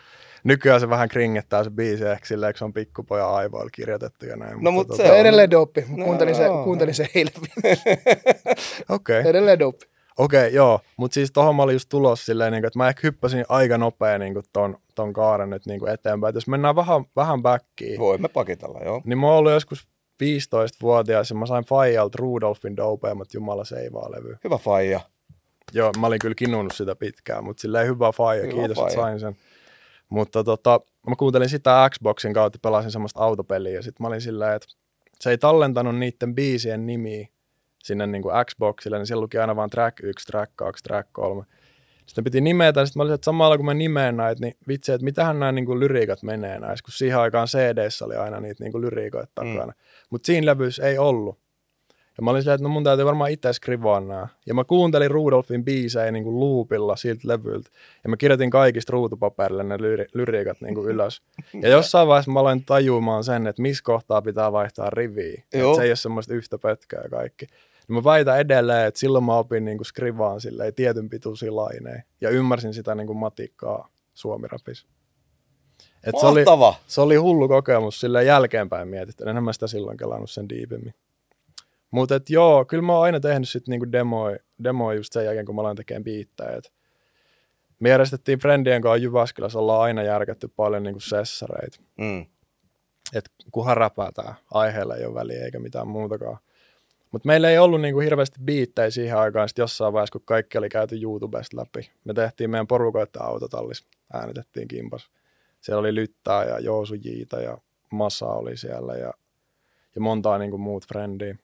Nykyään 0.45 0.81
se 0.81 0.89
vähän 0.91 1.09
kringettää 1.09 1.65
se 1.65 1.71
biisi 1.71 2.05
ehkä 2.05 2.27
silleen, 2.27 2.53
kun 2.53 2.59
se 2.59 2.65
on 2.65 2.73
pikkupojan 2.73 3.35
aivoilla 3.35 3.71
kirjoitettu 3.71 4.27
ja 4.27 4.37
näin. 4.37 4.59
No, 4.61 4.71
mut 4.71 4.89
tota- 4.89 4.97
se 4.97 5.03
Ja 5.03 5.13
on- 5.13 5.19
edelleen 5.19 5.51
dope. 5.51 5.85
Mä 5.89 5.97
No, 5.97 6.05
kuuntelin, 6.05 6.35
se, 6.35 6.45
joo. 6.45 6.65
kuuntelin 6.65 6.95
se 6.95 7.09
eilen. 7.15 7.33
Okei, 8.89 9.19
okay. 9.21 9.31
edelleen 9.31 9.59
dope. 10.19 10.37
okay, 10.37 10.49
joo. 10.49 10.81
Mutta 10.97 11.15
siis 11.15 11.33
tohon 11.33 11.57
mä 11.57 11.63
olin 11.63 11.73
just 11.73 11.89
tulossa 11.89 12.25
silleen, 12.25 12.53
niin 12.53 12.65
että 12.65 12.79
mä 12.79 12.89
ehkä 12.89 13.01
hyppäsin 13.03 13.45
aika 13.49 13.79
nopea 13.79 14.19
niin 14.19 14.35
ton, 14.53 14.77
ton 14.95 15.13
kaaren 15.13 15.51
nyt 15.51 15.67
niin 15.67 15.89
eteenpäin. 15.89 16.29
Et 16.29 16.35
jos 16.35 16.47
mennään 16.47 16.77
vähän, 16.77 17.05
vähän 17.17 17.43
backiin, 17.43 18.01
Voimme 18.01 18.29
pakitella, 18.29 18.81
joo. 18.85 19.03
niin 19.05 19.19
mä 19.19 19.27
oon 19.27 19.37
ollut 19.37 19.53
joskus 19.53 19.89
15-vuotias 20.25 21.31
ja 21.31 21.37
mä 21.37 21.47
sain 21.47 21.65
Fajalta 21.65 22.19
Rudolfin 22.19 22.77
dopeammat 22.77 23.35
Jumala 23.35 23.65
seivaa 23.65 24.11
levy. 24.11 24.37
Hyvä 24.45 24.59
faija. 24.59 25.01
Joo, 25.73 25.93
mä 26.01 26.07
olin 26.07 26.19
kyllä 26.19 26.35
kinunnut 26.35 26.73
sitä 26.73 26.97
pitkään, 26.97 27.45
mutta 27.45 27.61
silleen 27.61 27.87
hyvä 27.87 28.13
faija, 28.13 28.43
Hyvä 28.43 28.53
kiitos, 28.55 28.77
faija. 28.77 28.89
että 28.89 29.01
sain 29.01 29.21
sen. 29.21 29.37
Mutta 30.09 30.45
tota, 30.45 30.81
mä 31.09 31.17
kuuntelin 31.17 31.49
sitä 31.49 31.91
Xboxin 31.91 32.33
kautta, 32.33 32.59
pelasin 32.63 32.91
semmoista 32.91 33.21
autopeliä 33.21 33.73
ja 33.73 33.83
sitten 33.83 34.05
mä 34.05 34.09
olin 34.09 34.21
silleen, 34.21 34.57
että 34.57 34.69
se 35.21 35.31
ei 35.31 35.39
tallentanut 35.39 35.99
niiden 35.99 36.35
biisien 36.35 36.87
nimiä 36.87 37.29
sinne 37.85 38.07
niin 38.07 38.23
kuin 38.23 38.35
Xboxille, 38.47 38.99
niin 38.99 39.07
siellä 39.07 39.23
luki 39.23 39.39
aina 39.39 39.57
vaan 39.57 39.71
track 39.71 40.01
1, 40.03 40.27
track 40.27 40.53
2, 40.57 40.83
track 40.83 41.09
3. 41.13 41.45
Sitten 42.07 42.25
piti 42.25 42.41
nimetä, 42.41 42.87
sitten 42.87 43.01
mä 43.01 43.03
olisin, 43.03 43.15
että 43.15 43.25
samalla 43.25 43.57
kun 43.57 43.67
mä 43.67 43.75
nimeen 43.75 44.17
näitä, 44.17 44.41
niin 44.41 44.55
vitsi, 44.69 44.93
että 44.93 45.05
mitähän 45.05 45.39
nämä 45.39 45.53
niin 45.53 45.67
kuin 45.67 45.81
lyriikat 45.81 46.23
menee 46.23 46.61
näissä, 46.61 46.85
kun 46.85 46.93
siihen 46.93 47.19
aikaan 47.19 47.47
cd 47.47 47.89
oli 48.05 48.17
aina 48.17 48.41
niitä 48.41 48.65
niin 48.65 48.73
kuin 48.73 48.83
lyriikoita 48.83 49.33
takana. 49.35 49.67
Mm. 49.67 49.73
Mutta 50.11 50.27
siinä 50.27 50.47
levyssä 50.47 50.89
ei 50.89 50.99
ollut. 50.99 51.48
Ja 52.19 52.23
mä 52.25 52.31
olin 52.31 52.43
silleen, 52.43 52.55
että 52.55 52.63
no 52.63 52.69
mun 52.69 52.85
täytyy 52.85 53.05
varmaan 53.05 53.31
itse 53.31 53.53
skrivaa 53.53 54.01
nämä. 54.01 54.29
Ja 54.47 54.55
mä 54.55 54.65
kuuntelin 54.65 55.11
Rudolfin 55.11 55.65
biisejä 55.65 56.13
niin 56.13 56.25
kuin 56.25 56.41
loopilla 56.41 56.97
siltä 56.97 57.29
levyltä. 57.29 57.71
Ja 58.05 58.11
mä 58.11 58.17
kirjoitin 58.17 58.51
kaikista 58.51 58.93
ruutupaperille 58.93 59.65
ne 59.65 59.79
lyri, 59.79 60.07
lyriikat 60.15 60.61
niin 60.61 60.75
kuin 60.75 60.89
ylös. 60.93 61.23
Ja 61.63 61.69
jossain 61.69 62.09
vaiheessa 62.09 62.31
mä 62.31 62.41
aloin 62.41 62.65
tajumaan 62.65 63.25
sen, 63.25 63.47
että 63.47 63.63
missä 63.63 63.85
kohtaa 63.85 64.23
pitää 64.23 64.53
vaihtaa 64.53 64.91
riviä. 64.91 65.43
Että 65.53 65.75
se 65.77 65.83
ei 65.83 65.91
ole 65.91 65.97
semmoista 65.97 66.35
yhtä 66.35 66.59
pötkää 66.59 67.05
kaikki. 67.11 67.47
Ja 67.89 67.95
mä 67.95 68.05
väitän 68.05 68.41
edelleen, 68.41 68.87
että 68.87 69.01
silloin 69.01 69.25
mä 69.25 69.37
opin 69.37 69.65
niin 69.65 69.79
kuin 69.79 69.87
skrivaan 69.87 70.41
silleen 70.41 70.75
tietyn 70.75 71.09
pituisia 71.09 71.57
laineja. 71.57 72.03
Ja 72.21 72.31
ymmärsin 72.31 72.75
sitä 72.75 72.95
niin 72.95 73.07
kuin 73.07 73.17
matikkaa 73.17 73.89
suomirapissa. 74.15 74.87
Et 76.05 76.19
se 76.21 76.27
oli, 76.27 76.45
se 76.87 77.01
oli 77.01 77.17
hullu 77.17 77.49
kokemus 77.49 78.01
sille 78.01 78.25
jälkeenpäin 78.25 78.89
mietitty. 78.89 79.25
Enhän 79.25 79.45
mä 79.45 79.53
sitä 79.53 79.67
silloin 79.67 79.97
kelannut 79.97 80.31
sen 80.31 80.49
diipemmin. 80.49 80.95
Mutta 81.91 82.15
et 82.15 82.31
joo, 82.31 82.65
kyllä 82.65 82.83
mä 82.83 82.93
oon 82.93 83.03
aina 83.03 83.21
tehnyt 83.21 83.49
sit 83.49 83.69
niinku 83.69 83.93
demoja, 83.93 84.39
demoja 84.65 84.97
just 84.97 85.13
sen 85.13 85.25
jälkeen, 85.25 85.47
kun 85.47 85.55
mä 85.55 85.61
aloin 85.61 85.77
tekemään 85.77 86.05
biittejä. 86.05 86.51
Et 86.51 86.73
me 87.81 87.89
järjestettiin 87.89 88.39
Friendien 88.39 88.83
kanssa 88.83 89.05
Jyväskylässä, 89.05 89.59
ollaan 89.59 89.81
aina 89.81 90.03
järkätty 90.03 90.49
paljon 90.49 90.83
niinku 90.83 91.01
sessareita. 91.01 91.81
Mm. 91.99 92.27
Et 93.15 93.31
kunhan 93.51 93.77
räpätään, 93.77 94.35
aiheella 94.51 94.97
ei 94.97 95.07
ole 95.07 95.15
väliä 95.15 95.45
eikä 95.45 95.59
mitään 95.59 95.89
muutakaan. 95.89 96.39
Mutta 97.13 97.27
meillä 97.27 97.51
ei 97.51 97.59
ollut 97.59 97.81
niinku 97.81 98.01
hirveästi 98.01 98.41
biittejä 98.45 98.91
siihen 98.91 99.19
aikaan, 99.19 99.49
sit 99.49 99.59
jossain 99.59 99.93
vaiheessa, 99.93 100.13
kun 100.13 100.23
kaikki 100.25 100.59
oli 100.59 100.69
käyty 100.69 101.03
YouTubesta 101.03 101.57
läpi. 101.57 101.91
Me 102.05 102.15
tehtiin 102.15 102.51
meidän 102.51 102.67
porukoita 102.67 103.25
autotallis, 103.25 103.87
äänitettiin 104.13 104.69
kimpas. 104.69 105.11
Siellä 105.61 105.81
oli 105.81 105.95
Lyttää 105.95 106.45
ja 106.45 106.59
Joosu 106.59 106.95
Jiita 106.95 107.41
ja 107.41 107.59
Massa 107.93 108.27
oli 108.27 108.57
siellä 108.57 108.97
ja, 108.97 109.13
ja 109.95 110.01
montaa 110.01 110.39
niinku 110.39 110.59
muut 110.59 110.87
frendiä. 110.89 111.37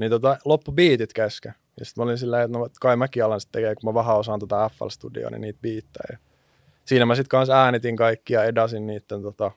Niin 0.00 0.10
tota, 0.10 0.36
loppu 0.44 0.72
biitit 0.72 1.12
kesken. 1.12 1.54
Ja 1.78 1.84
sitten 1.84 2.02
mä 2.02 2.04
olin 2.04 2.18
silleen, 2.18 2.44
että 2.44 2.58
no 2.58 2.68
kai 2.80 2.96
mäkin 2.96 3.24
alan 3.24 3.40
sitten 3.40 3.58
tekemään, 3.58 3.76
kun 3.80 3.90
mä 3.90 3.94
vähän 3.94 4.16
osaan 4.16 4.40
tota 4.40 4.68
FL 4.68 4.88
Studioa, 4.88 5.30
niin 5.30 5.40
niitä 5.40 5.58
biittejä. 5.62 6.18
Siinä 6.84 7.06
mä 7.06 7.14
sitten 7.14 7.28
kanssa 7.28 7.62
äänitin 7.64 7.96
kaikki 7.96 8.32
ja 8.34 8.44
edasin 8.44 8.86
niiden 8.86 9.22
tota, 9.22 9.50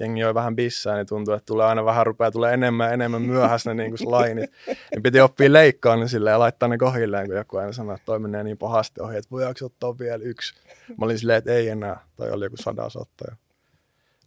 jengi 0.00 0.20
joi 0.20 0.34
vähän 0.34 0.56
bissää, 0.56 0.96
niin 0.96 1.06
tuntuu, 1.06 1.34
että 1.34 1.46
tulee 1.46 1.66
aina 1.66 1.84
vähän 1.84 2.06
rupeaa 2.06 2.30
tulee 2.30 2.54
enemmän 2.54 2.86
ja 2.86 2.92
enemmän 2.92 3.22
myöhässä 3.22 3.74
ne 3.74 3.82
niinku 3.82 4.10
lainit. 4.10 4.50
Niin 4.66 5.02
piti 5.02 5.20
oppia 5.20 5.52
leikkaa 5.52 5.96
ne 5.96 6.08
silleen 6.08 6.32
ja 6.32 6.38
laittaa 6.38 6.68
ne 6.68 6.78
kohilleen, 6.78 7.26
kun 7.26 7.36
joku 7.36 7.56
aina 7.56 7.72
sanoo, 7.72 7.94
että 7.94 8.04
toi 8.04 8.18
menee 8.18 8.44
niin 8.44 8.58
pahasti 8.58 9.00
ohi, 9.00 9.16
että 9.16 9.30
voidaanko 9.30 9.64
ottaa 9.64 9.98
vielä 9.98 10.24
yksi. 10.24 10.54
Mä 10.88 11.04
olin 11.04 11.18
silleen, 11.18 11.38
että 11.38 11.52
ei 11.52 11.68
enää, 11.68 12.00
toi 12.16 12.30
oli 12.30 12.44
joku 12.44 12.56
sadas 12.56 12.96
ottaja. 12.96 13.36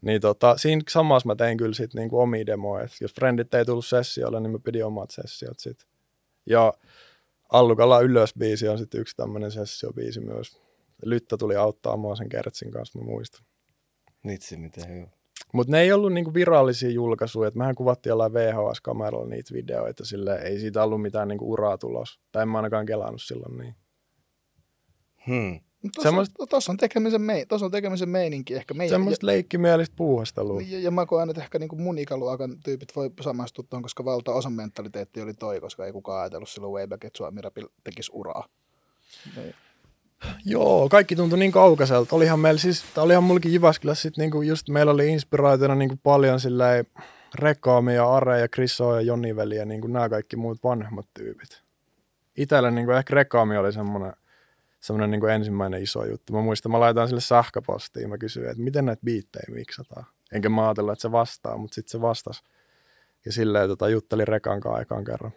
Niin 0.04 0.22
tota, 0.22 0.58
siinä 0.58 0.82
samassa 0.90 1.28
mä 1.28 1.36
tein 1.36 1.58
kyllä 1.58 1.74
sit 1.74 1.94
niinku 1.94 2.20
omia 2.20 2.46
demoja, 2.46 2.84
että 2.84 2.98
jos 3.02 3.14
friendit 3.14 3.54
ei 3.54 3.66
tullut 3.66 3.86
sessioille, 3.86 4.40
niin 4.40 4.52
mä 4.52 4.60
pidin 4.60 4.86
omat 4.86 5.12
sessiot 5.12 5.60
sit. 5.60 5.88
Ja 6.46 6.74
Allukalla 7.54 8.00
ylös 8.00 8.34
biisi 8.40 8.68
on 8.68 8.78
sitten 8.78 9.02
yksi 9.02 9.16
tämmöinen 9.16 9.52
sessiobiisi 9.52 10.20
myös. 10.20 10.62
Lyttä 11.06 11.38
tuli 11.38 11.56
auttaa 11.56 11.98
mua 11.98 12.16
sen 12.16 12.30
Kertsin 12.30 12.72
kanssa, 12.72 13.00
mä 13.00 13.06
muistan. 13.06 13.46
Vitsi, 14.28 14.58
miten 14.58 14.90
hyvä. 14.90 15.08
Mutta 15.54 15.72
ne 15.72 15.82
ei 15.82 15.92
ollut 15.92 16.14
niinku 16.14 16.34
virallisia 16.34 16.90
julkaisuja, 16.90 17.48
että 17.48 17.58
mehän 17.58 17.76
kuvattiin 17.76 18.12
jollain 18.12 18.34
VHS-kameralla 18.34 19.30
niitä 19.30 19.54
videoita, 19.54 20.06
sille 20.06 20.36
ei 20.36 20.60
siitä 20.60 20.84
ollut 20.84 21.02
mitään 21.02 21.28
niinku 21.28 21.52
uraa 21.52 21.78
tulos. 21.78 22.20
Tai 22.32 22.42
en 22.42 22.50
mä 22.50 22.58
ainakaan 22.58 22.86
kelannut 22.86 23.22
silloin 23.22 23.58
niin. 23.58 23.76
Hmm. 25.28 25.60
Tuossa, 25.96 26.02
Semmoista- 26.10 26.46
tuossa 26.50 26.72
on 26.72 26.78
tekemisen, 26.78 27.22
mei, 27.22 27.46
tuossa 27.46 27.66
on 27.66 27.72
tekemisen 27.72 28.10
meininki 28.10 28.56
ehkä. 28.56 28.74
Meidän, 28.74 28.90
Semmoista 28.96 29.26
leikkimielistä 29.26 29.96
puuhastelua. 29.96 30.62
ja, 30.62 30.80
ja, 30.80 30.92
mä 30.92 31.06
koen, 31.06 31.30
että 31.30 31.42
ehkä 31.42 31.60
niin 31.60 31.70
kuin 31.70 31.82
mun 31.82 31.98
ikäluokan 31.98 32.58
tyypit 32.64 32.96
voi 32.96 33.12
samastua 33.22 33.66
tuohon, 33.70 33.84
koska 33.84 34.06
valtaosan 34.06 34.54
mentaliteetti 34.54 35.22
oli 35.22 35.34
toi, 35.34 35.62
koska 35.62 35.86
ei 35.86 35.92
kukaan 35.92 36.22
ajatellut 36.22 36.50
silloin 36.50 36.74
way 36.74 36.88
back, 36.88 37.04
että 37.04 37.18
Suomi 37.18 37.42
Rapil 37.42 37.68
tekisi 37.84 38.12
uraa. 38.14 38.48
Niin. 39.36 39.56
Joo, 40.46 40.90
kaikki 40.90 41.16
tuntui 41.16 41.40
niin 41.40 41.52
kaukaiselta. 41.52 42.16
Olihan 42.16 42.40
meillä 42.40 42.60
siis, 42.60 42.84
olihan 42.98 43.24
mullakin 43.24 43.54
Jyväskylässä 43.54 44.02
sit 44.02 44.18
niinku 44.18 44.42
just, 44.42 44.70
meillä 44.70 44.92
oli 44.92 45.10
inspiraationa 45.10 45.76
niinku 45.76 46.00
paljon 46.04 46.40
silleen 46.40 46.86
Rekaami 47.36 47.96
ja 47.96 48.10
Are 48.14 48.40
ja 48.40 48.48
Kriso 48.48 48.96
ja 48.96 49.02
Joni 49.02 49.36
Veli 49.36 49.56
ja 49.56 49.66
niinku 49.66 49.88
nämä 49.88 50.10
kaikki 50.10 50.36
muut 50.36 50.64
vanhemmat 50.64 51.06
tyypit. 51.14 51.64
Itellä 52.38 52.72
niinku 52.72 52.92
ehkä 52.92 53.16
Rekaami 53.16 53.58
oli 53.58 53.74
semmoinen 53.74 54.14
semmoinen 54.84 55.12
niinku 55.12 55.26
ensimmäinen 55.26 55.84
iso 55.84 56.06
juttu. 56.06 56.34
Mä 56.34 56.42
muistan, 56.42 56.72
mä 56.72 56.80
laitan 56.80 57.08
sille 57.08 57.22
sähköpostiin, 57.22 58.10
mä 58.10 58.18
kysyin, 58.18 58.50
että 58.50 58.64
miten 58.64 58.86
näitä 58.86 59.02
biittejä 59.06 59.46
miksataan. 59.50 60.06
Enkä 60.32 60.50
mä 60.50 60.66
ajatellut, 60.66 60.94
että 60.94 61.02
se 61.02 61.12
vastaa, 61.12 61.58
mutta 61.58 61.76
sitten 61.76 61.92
se 61.92 62.02
vastasi. 62.02 62.44
Ja 63.26 63.32
silleen 63.32 63.70
tota, 63.70 63.90
juttelin 63.90 64.28
Rekan 64.28 64.60
kanssa 64.60 65.04
kerran. 65.06 65.32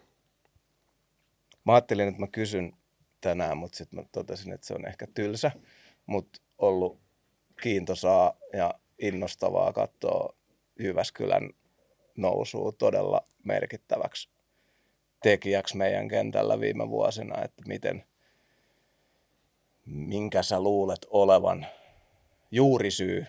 Mä 1.65 1.73
ajattelin, 1.73 2.07
että 2.07 2.19
mä 2.19 2.27
kysyn 2.27 2.73
tänään, 3.21 3.57
mutta 3.57 3.77
sitten 3.77 3.99
mä 3.99 4.05
totesin, 4.11 4.53
että 4.53 4.67
se 4.67 4.73
on 4.73 4.87
ehkä 4.87 5.07
tylsä. 5.13 5.51
Mutta 6.05 6.41
ollut 6.57 6.99
kiintosaa 7.61 8.33
ja 8.53 8.73
innostavaa 8.99 9.73
katsoa 9.73 10.35
Jyväskylän 10.79 11.49
nousua 12.15 12.71
todella 12.71 13.21
merkittäväksi 13.43 14.29
tekijäksi 15.23 15.77
meidän 15.77 16.07
kentällä 16.07 16.59
viime 16.59 16.89
vuosina, 16.89 17.43
että 17.43 17.63
miten, 17.67 18.03
minkä 19.87 20.43
sä 20.43 20.59
luulet 20.59 21.05
olevan 21.09 21.65
juurisyy 22.51 23.25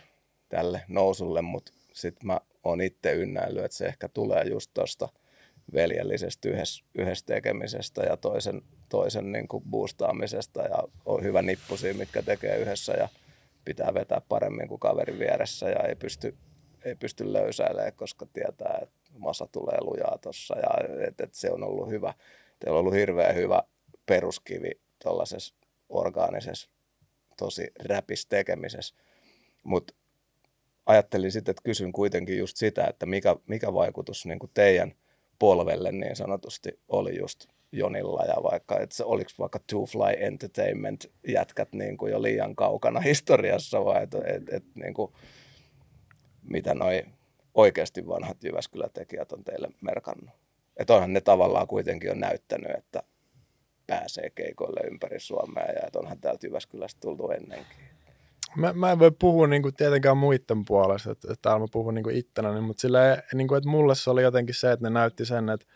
tälle 0.48 0.82
nousulle, 0.88 1.42
mutta 1.42 1.72
sitten 1.92 2.26
mä 2.26 2.40
oon 2.64 2.80
itse 2.80 3.12
ynnäillyt, 3.12 3.64
että 3.64 3.76
se 3.76 3.86
ehkä 3.86 4.08
tulee 4.08 4.44
just 4.44 4.70
tuosta 4.74 5.08
veljellisestä 5.74 6.48
yhdessä, 6.94 7.26
tekemisestä 7.26 8.02
ja 8.02 8.16
toisen, 8.16 8.62
toisen 8.88 9.32
niin 9.32 9.48
kuin 9.48 9.64
boostaamisesta 9.70 10.62
ja 10.62 10.82
on 11.06 11.22
hyvä 11.22 11.42
nippusia, 11.42 11.94
mitkä 11.94 12.22
tekee 12.22 12.56
yhdessä 12.58 12.92
ja 12.92 13.08
pitää 13.64 13.94
vetää 13.94 14.20
paremmin 14.28 14.68
kuin 14.68 14.80
kaverin 14.80 15.18
vieressä 15.18 15.70
ja 15.70 15.88
ei 15.88 15.94
pysty, 15.94 16.36
ei 16.84 16.94
pysty 16.94 17.32
löysäilemään, 17.32 17.92
koska 17.92 18.26
tietää, 18.32 18.78
että 18.82 19.10
masa 19.18 19.46
tulee 19.52 19.78
lujaa 19.80 20.18
tuossa 20.22 20.58
ja 20.58 20.68
että 21.06 21.24
et 21.24 21.34
se 21.34 21.50
on 21.50 21.64
ollut 21.64 21.88
hyvä. 21.88 22.14
Teillä 22.58 22.76
on 22.76 22.80
ollut 22.80 22.94
hirveän 22.94 23.34
hyvä 23.34 23.62
peruskivi 24.06 24.70
tuollaisessa 25.02 25.54
orgaanisessa, 25.88 26.70
tosi 27.36 27.70
räpis 27.84 28.26
tekemisessä. 28.26 28.94
Mutta 29.62 29.94
ajattelin 30.86 31.32
sitten, 31.32 31.50
että 31.50 31.62
kysyn 31.64 31.92
kuitenkin 31.92 32.38
just 32.38 32.56
sitä, 32.56 32.86
että 32.86 33.06
mikä, 33.06 33.36
mikä 33.46 33.74
vaikutus 33.74 34.26
niin 34.26 34.38
kuin 34.38 34.50
teidän 34.54 34.94
polvelle 35.38 35.92
niin 35.92 36.16
sanotusti 36.16 36.80
oli 36.88 37.18
just 37.18 37.46
Jonilla 37.72 38.24
ja 38.24 38.42
vaikka, 38.42 38.80
että 38.80 38.96
se 38.96 39.04
oliko 39.04 39.30
vaikka 39.38 39.60
Two 39.66 39.86
Fly 39.86 40.26
Entertainment 40.26 41.06
jätkät 41.28 41.72
niin 41.72 41.96
kuin 41.96 42.12
jo 42.12 42.22
liian 42.22 42.56
kaukana 42.56 43.00
historiassa 43.10 43.84
vai 43.84 44.02
että 44.02 44.18
et, 44.26 44.48
et, 44.52 44.64
niin 44.74 44.94
kuin, 44.94 45.12
mitä 46.42 46.74
noi 46.74 47.04
oikeasti 47.54 48.06
vanhat 48.06 48.44
Jyväskylä-tekijät 48.44 49.32
on 49.32 49.44
teille 49.44 49.68
merkannut. 49.80 50.30
Että 50.76 50.94
onhan 50.94 51.12
ne 51.12 51.20
tavallaan 51.20 51.66
kuitenkin 51.66 52.10
on 52.10 52.20
näyttänyt, 52.20 52.70
että 52.78 53.02
pääsee 53.88 54.30
keikoille 54.30 54.80
ympäri 54.90 55.20
Suomea 55.20 55.64
ja 55.64 55.86
että 55.86 55.98
onhan 55.98 56.20
täältä 56.20 56.46
Jyväskylästä 56.46 57.00
tultu 57.00 57.30
ennenkin. 57.30 57.76
Mä, 58.56 58.72
mä 58.72 58.92
en 58.92 58.98
voi 58.98 59.10
puhua 59.18 59.46
niin 59.46 59.62
kuin, 59.62 59.74
tietenkään 59.74 60.16
muiden 60.16 60.64
puolesta, 60.66 61.12
että, 61.12 61.28
että 61.32 61.42
täällä 61.42 61.60
mä 61.60 61.66
puhun 61.72 61.94
niin 61.94 62.02
kuin 62.02 62.16
ittenäni, 62.16 62.60
mutta 62.60 62.80
sillä, 62.80 63.22
niin 63.34 63.48
kuin, 63.48 63.58
että 63.58 63.70
mulle 63.70 63.94
se 63.94 64.10
oli 64.10 64.22
jotenkin 64.22 64.54
se, 64.54 64.72
että 64.72 64.86
ne 64.86 64.90
näytti 64.90 65.24
sen, 65.24 65.48
että 65.48 65.66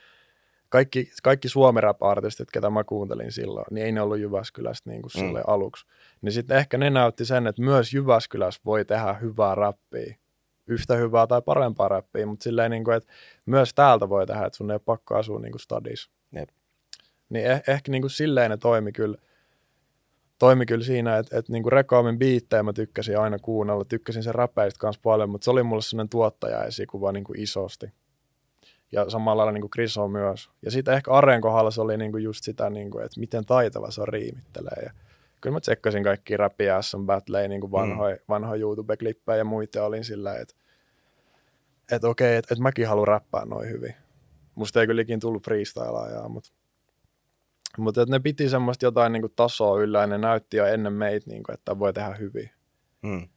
kaikki, 0.69 1.11
kaikki 1.23 1.49
suomi 1.49 1.81
artistit 2.01 2.51
ketä 2.51 2.71
mä 2.71 2.85
kuuntelin 2.85 3.33
silloin, 3.33 3.67
niin 3.71 3.87
ei 3.87 3.93
ne 3.93 4.01
ollut 4.01 4.19
Jyväskylästä 4.19 4.91
niin 4.91 5.03
kuin 5.03 5.25
mm. 5.25 5.43
aluksi. 5.47 5.87
Niin 6.23 6.33
sitten 6.33 6.57
ehkä 6.57 6.79
ne 6.79 6.91
näytti 6.91 7.25
sen, 7.25 7.47
että 7.47 7.63
myös 7.63 7.95
Jyväskylässä 7.95 8.61
voi 8.65 8.85
tehdä 8.85 9.13
hyvää 9.13 9.55
rappia, 9.55 10.15
yhtä 10.67 10.95
hyvää 10.97 11.27
tai 11.27 11.43
parempaa 11.43 11.89
rappia, 11.89 12.27
mutta 12.27 12.43
silleen, 12.43 12.71
niin 12.71 12.85
kuin, 12.85 12.97
että 12.97 13.13
myös 13.47 13.75
täältä 13.75 14.09
voi 14.09 14.27
tehdä, 14.27 14.47
että 14.47 14.57
sun 14.57 14.71
ei 14.71 14.75
ole 14.75 14.83
pakko 14.85 15.17
asua 15.17 15.41
niin 15.41 15.53
kuin 15.53 15.61
stadissa. 15.61 16.11
Jep. 16.33 16.49
Niin 17.33 17.47
eh, 17.47 17.63
ehkä 17.67 17.93
niin 17.93 18.03
kuin 18.03 18.11
silleen 18.11 18.51
ne 18.51 18.57
toimi 18.57 18.93
kyllä, 18.93 19.19
toimi 20.39 20.67
kyllä 20.67 20.85
siinä, 20.85 21.19
että, 21.19 21.39
että 21.39 21.53
niin 21.53 21.63
kuin 21.63 21.73
Rekaamin 21.73 22.19
biittejä 22.19 22.63
mä 22.63 22.73
tykkäsin 22.73 23.19
aina 23.19 23.39
kuunnella, 23.39 23.85
tykkäsin 23.85 24.23
sen 24.23 24.35
räpeistä 24.35 24.79
kanssa 24.79 25.01
paljon, 25.03 25.31
mutta 25.31 25.45
se 25.45 25.51
oli 25.51 25.63
mulle 25.63 25.83
sellainen 25.83 26.09
tuottajaesikuva 26.09 27.13
niin 27.13 27.25
kuin 27.25 27.41
isosti. 27.41 27.87
Ja 28.93 29.11
samalla 29.11 29.37
lailla 29.41 29.53
niin 29.53 29.61
kuin 29.61 29.71
Chris 29.71 29.97
on 29.97 30.11
myös. 30.11 30.51
Ja 30.63 30.71
sitten 30.71 30.95
ehkä 30.95 31.11
Areen 31.11 31.41
kohdalla 31.41 31.71
se 31.71 31.81
oli 31.81 31.97
niin 31.97 32.13
kuin 32.13 32.25
just 32.25 32.45
sitä, 32.45 32.71
niin 32.71 32.91
kuin, 32.91 33.05
että 33.05 33.21
miten 33.21 33.45
taitava 33.45 33.91
se 33.91 34.01
on 34.01 34.09
riimittelee. 34.09 34.83
Ja 34.85 34.93
kyllä 35.41 35.55
mä 35.55 35.61
tsekkasin 35.61 36.05
kaikki 36.05 36.37
Rappi 36.37 36.65
SM 36.81 37.07
Battley, 37.07 37.49
niin 37.49 37.61
kuin 37.61 37.73
vanhoja, 37.73 38.15
mm. 38.15 38.23
vanhoja 38.29 38.61
YouTube-klippejä 38.61 39.37
ja 39.37 39.45
muita 39.45 39.85
olin 39.85 40.05
sillä, 40.05 40.35
että, 40.35 40.55
että 41.93 42.09
okei, 42.09 42.37
että, 42.37 42.55
että 42.55 42.63
mäkin 42.63 42.89
haluan 42.89 43.09
räppää 43.09 43.45
noin 43.45 43.69
hyvin. 43.69 43.95
Musta 44.55 44.81
ei 44.81 44.87
kylläkin 44.87 45.21
tullut 45.21 45.45
freestyleajaa, 45.45 46.29
mutta 46.29 46.51
mutta 47.79 48.05
ne 48.09 48.19
piti 48.19 48.49
semmoista 48.49 48.85
jotain 48.85 49.13
niin 49.13 49.23
kuin 49.23 49.33
tasoa 49.37 49.81
yllä 49.81 50.01
ja 50.01 50.07
ne 50.07 50.19
näytti 50.19 50.57
jo 50.57 50.67
ennen 50.67 50.93
meitä, 50.93 51.31
niin 51.31 51.43
kuin, 51.43 51.55
että 51.55 51.79
voi 51.79 51.93
tehdä 51.93 52.15
hyvin. 52.15 52.51
Mm. 53.03 53.29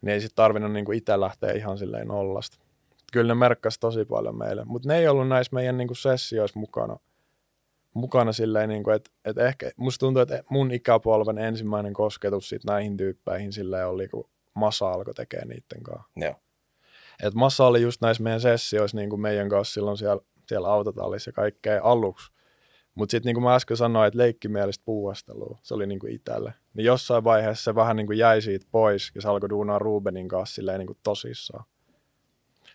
Niin 0.00 0.12
ei 0.12 0.20
sitten 0.20 0.36
tarvinnut 0.36 0.72
niin 0.72 0.84
kuin 0.84 0.98
itse 0.98 1.20
lähteä 1.20 1.52
ihan 1.52 1.78
silleen 1.78 2.08
nollasta. 2.08 2.58
Kyllä 3.12 3.34
ne 3.34 3.38
merkkasi 3.38 3.80
tosi 3.80 4.04
paljon 4.04 4.38
meille, 4.38 4.64
mutta 4.64 4.88
ne 4.88 4.98
ei 4.98 5.08
ollut 5.08 5.28
näissä 5.28 5.54
meidän 5.54 5.76
niin 5.76 5.88
kuin 5.88 5.96
sessioissa 5.96 6.60
mukana. 6.60 6.96
Mukana 7.94 8.32
silleen, 8.32 8.68
niin 8.68 8.84
kuin, 8.84 8.96
että, 8.96 9.10
että 9.24 9.46
ehkä 9.46 9.70
musta 9.76 10.06
tuntuu, 10.06 10.22
että 10.22 10.42
mun 10.50 10.70
ikäpolven 10.70 11.38
ensimmäinen 11.38 11.92
kosketus 11.92 12.48
sit 12.48 12.64
näihin 12.64 12.96
tyyppeihin 12.96 13.52
silleen 13.52 13.88
oli, 13.88 14.08
kun 14.08 14.30
Masa 14.54 14.92
alkoi 14.92 15.14
tekemään 15.14 15.48
niiden 15.48 15.82
kanssa. 15.82 16.10
Joo. 16.16 16.34
Et 17.22 17.34
Massa 17.34 17.66
oli 17.66 17.82
just 17.82 18.00
näissä 18.00 18.22
meidän 18.22 18.40
sessioissa 18.40 18.96
niin 18.96 19.10
kuin 19.10 19.20
meidän 19.20 19.48
kanssa 19.48 19.74
silloin 19.74 19.96
siellä, 19.96 20.22
siellä 20.48 20.68
autotallissa 20.68 21.28
ja 21.28 21.32
kaikkea 21.32 21.80
aluksi 21.82 22.32
mutta 22.98 23.10
sitten 23.10 23.28
niin 23.28 23.34
kuin 23.34 23.44
mä 23.44 23.54
äsken 23.54 23.76
sanoin, 23.76 24.08
että 24.08 24.18
leikkimielistä 24.18 24.82
puuhastelua, 24.84 25.58
se 25.62 25.74
oli 25.74 25.86
niin 25.86 25.98
kuin 25.98 26.12
itselle. 26.12 26.54
Niin 26.74 26.84
jossain 26.84 27.24
vaiheessa 27.24 27.64
se 27.64 27.74
vähän 27.74 27.96
niin 27.96 28.06
kuin 28.06 28.18
jäi 28.18 28.42
siitä 28.42 28.66
pois 28.70 29.12
ja 29.14 29.22
se 29.22 29.28
alkoi 29.28 29.48
duunaa 29.48 29.78
Rubenin 29.78 30.28
kanssa 30.28 30.54
silleen 30.54 30.78
niin 30.78 30.86
kuin 30.86 30.98
tosissaan. 31.02 31.64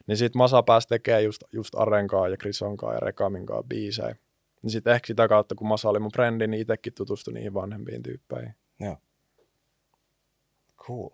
Niin 0.07 0.17
sitten 0.17 0.37
Masa 0.37 0.63
pääsi 0.63 0.87
tekemään 0.87 1.23
just, 1.23 1.43
just 1.51 1.75
Arenkaa 1.75 2.27
ja 2.27 2.37
Krisonkaa 2.37 2.93
ja 2.93 2.99
Rekaminkaa 2.99 3.63
biisejä. 3.63 4.15
Niin 4.63 4.71
sitten 4.71 4.93
ehkä 4.93 5.07
sitä 5.07 5.27
kautta, 5.27 5.55
kun 5.55 5.67
Masa 5.67 5.89
oli 5.89 5.99
mun 5.99 6.11
frendi, 6.11 6.47
niin 6.47 6.61
itsekin 6.61 6.93
tutustui 6.93 7.33
niihin 7.33 7.53
vanhempiin 7.53 8.03
tyyppeihin. 8.03 8.55
Joo. 8.79 8.97
Cool. 10.77 11.09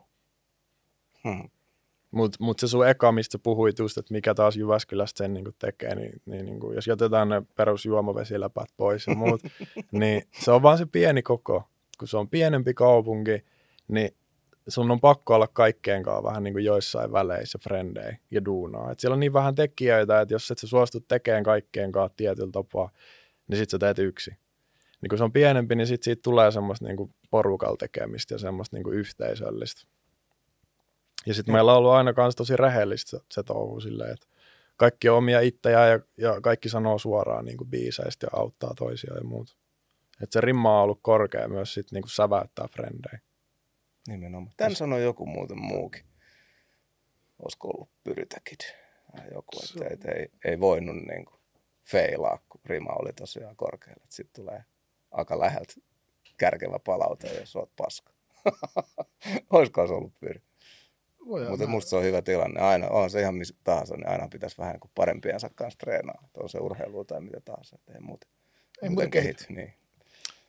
Hmm. 1.23 1.49
Mutta 2.11 2.37
mut 2.39 2.59
se 2.59 2.67
sun 2.67 2.87
eka, 2.87 3.11
mistä 3.11 3.39
puhuit 3.39 3.79
just, 3.79 3.97
että 3.97 4.13
mikä 4.13 4.33
taas 4.33 4.55
Jyväskylästä 4.55 5.17
sen 5.17 5.33
niin 5.33 5.45
tekee, 5.59 5.95
niin, 5.95 6.21
niin, 6.25 6.45
niin 6.45 6.59
kuin, 6.59 6.75
jos 6.75 6.87
jätetään 6.87 7.29
ne 7.29 7.41
perusjuomavesiläpät 7.55 8.69
pois 8.77 9.07
ja 9.07 9.15
muut, 9.15 9.41
niin 9.91 10.21
se 10.39 10.51
on 10.51 10.61
vaan 10.61 10.77
se 10.77 10.85
pieni 10.85 11.21
koko. 11.21 11.63
Kun 11.99 12.07
se 12.07 12.17
on 12.17 12.29
pienempi 12.29 12.73
kaupunki, 12.73 13.45
niin 13.87 14.09
sun 14.67 14.91
on 14.91 14.99
pakko 14.99 15.35
olla 15.35 15.47
kaikkeen 15.47 16.03
kanssa 16.03 16.23
vähän 16.23 16.43
niin 16.43 16.53
kuin 16.53 16.65
joissain 16.65 17.11
väleissä 17.11 17.59
frendei 17.63 18.11
ja 18.31 18.45
duunaa. 18.45 18.91
Et 18.91 18.99
siellä 18.99 19.13
on 19.13 19.19
niin 19.19 19.33
vähän 19.33 19.55
tekijöitä, 19.55 20.21
että 20.21 20.33
jos 20.33 20.51
et 20.51 20.57
sä 20.57 20.67
suostu 20.67 20.99
tekemään 20.99 21.43
kaikkeen 21.43 21.91
kanssa 21.91 22.17
tietyllä 22.17 22.51
tapaa, 22.51 22.91
niin 23.47 23.57
sit 23.57 23.69
sä 23.69 23.79
teet 23.79 23.99
yksi. 23.99 24.31
Niin 25.01 25.09
kun 25.09 25.17
se 25.17 25.23
on 25.23 25.31
pienempi, 25.31 25.75
niin 25.75 25.87
sit 25.87 26.03
siitä 26.03 26.21
tulee 26.23 26.51
semmoista 26.51 26.85
niin 26.85 26.97
kuin 26.97 27.13
porukalla 27.31 27.77
tekemistä 27.77 28.33
ja 28.33 28.37
semmoista 28.37 28.75
niin 28.75 28.83
kuin 28.83 28.97
yhteisöllistä. 28.97 29.87
Ja 31.25 31.33
sitten 31.33 31.53
meillä 31.53 31.71
on 31.71 31.77
ollut 31.77 31.91
aina 31.91 32.13
myös 32.17 32.35
tosi 32.35 32.55
rehellistä 32.55 33.09
se, 33.09 33.19
se 33.31 33.43
touhu 33.43 33.79
silleen, 33.79 34.13
että 34.13 34.27
kaikki 34.77 35.09
on 35.09 35.17
omia 35.17 35.39
itseä 35.39 35.87
ja, 35.87 35.99
ja 36.17 36.41
kaikki 36.41 36.69
sanoo 36.69 36.97
suoraan 36.97 37.45
niin 37.45 37.57
kuin 37.57 37.69
biiseistä 37.69 38.25
ja 38.25 38.39
auttaa 38.39 38.73
toisiaan 38.77 39.17
ja 39.17 39.23
muut. 39.23 39.57
Että 40.23 40.33
se 40.33 40.41
rimma 40.41 40.77
on 40.77 40.83
ollut 40.83 40.99
korkea 41.01 41.47
myös 41.47 41.73
sitten 41.73 41.95
niin 41.95 42.03
kuin 42.03 42.11
säväyttää 42.11 42.67
frendejä. 42.67 43.19
Nimenomaan. 44.07 44.53
Tän 44.57 44.75
sanoi 44.75 45.03
joku 45.03 45.25
muuten 45.25 45.59
muukin. 45.59 46.03
Olisiko 47.39 47.67
ollut 47.67 47.89
Pyrytäkid 48.03 48.59
joku, 49.33 49.59
että 49.91 50.11
ei, 50.11 50.21
ei, 50.21 50.29
ei 50.45 50.59
voinut 50.59 50.95
niin 50.95 51.25
kuin 51.25 51.39
feilaa, 51.83 52.39
kun 52.49 52.61
rima 52.65 52.91
oli 52.91 53.13
tosiaan 53.13 53.55
korkealla. 53.55 54.05
Sitten 54.09 54.43
tulee 54.43 54.63
aika 55.11 55.39
läheltä 55.39 55.73
kärkevä 56.37 56.79
palaute, 56.79 57.39
jos 57.39 57.55
oot 57.55 57.71
paska. 57.75 58.13
Olisiko 59.53 59.87
se 59.87 59.93
ollut 59.93 60.19
Pyry? 60.19 60.41
Mutta 61.49 61.67
musta 61.67 61.89
se 61.89 61.95
on 61.95 62.03
hyvä 62.03 62.21
tilanne. 62.21 62.61
Aina 62.61 62.87
on 62.87 63.09
se 63.09 63.21
ihan 63.21 63.35
missä 63.35 63.55
tahansa, 63.63 63.95
niin 63.95 64.09
aina 64.09 64.27
pitäisi 64.27 64.57
vähän 64.57 64.79
kuin 64.79 64.91
parempiensa 64.95 65.49
kanssa 65.55 65.77
treenaa. 65.77 66.21
Että 66.25 66.39
on 66.43 66.49
se 66.49 66.57
urheilu 66.57 67.05
tai 67.05 67.21
mitä 67.21 67.41
tahansa, 67.45 67.75
että 67.79 67.93
ei 67.93 67.99
muuten, 67.99 68.29
ei 68.81 68.89
muuten 68.89 69.11
kehity. 69.11 69.45
Niin. 69.49 69.73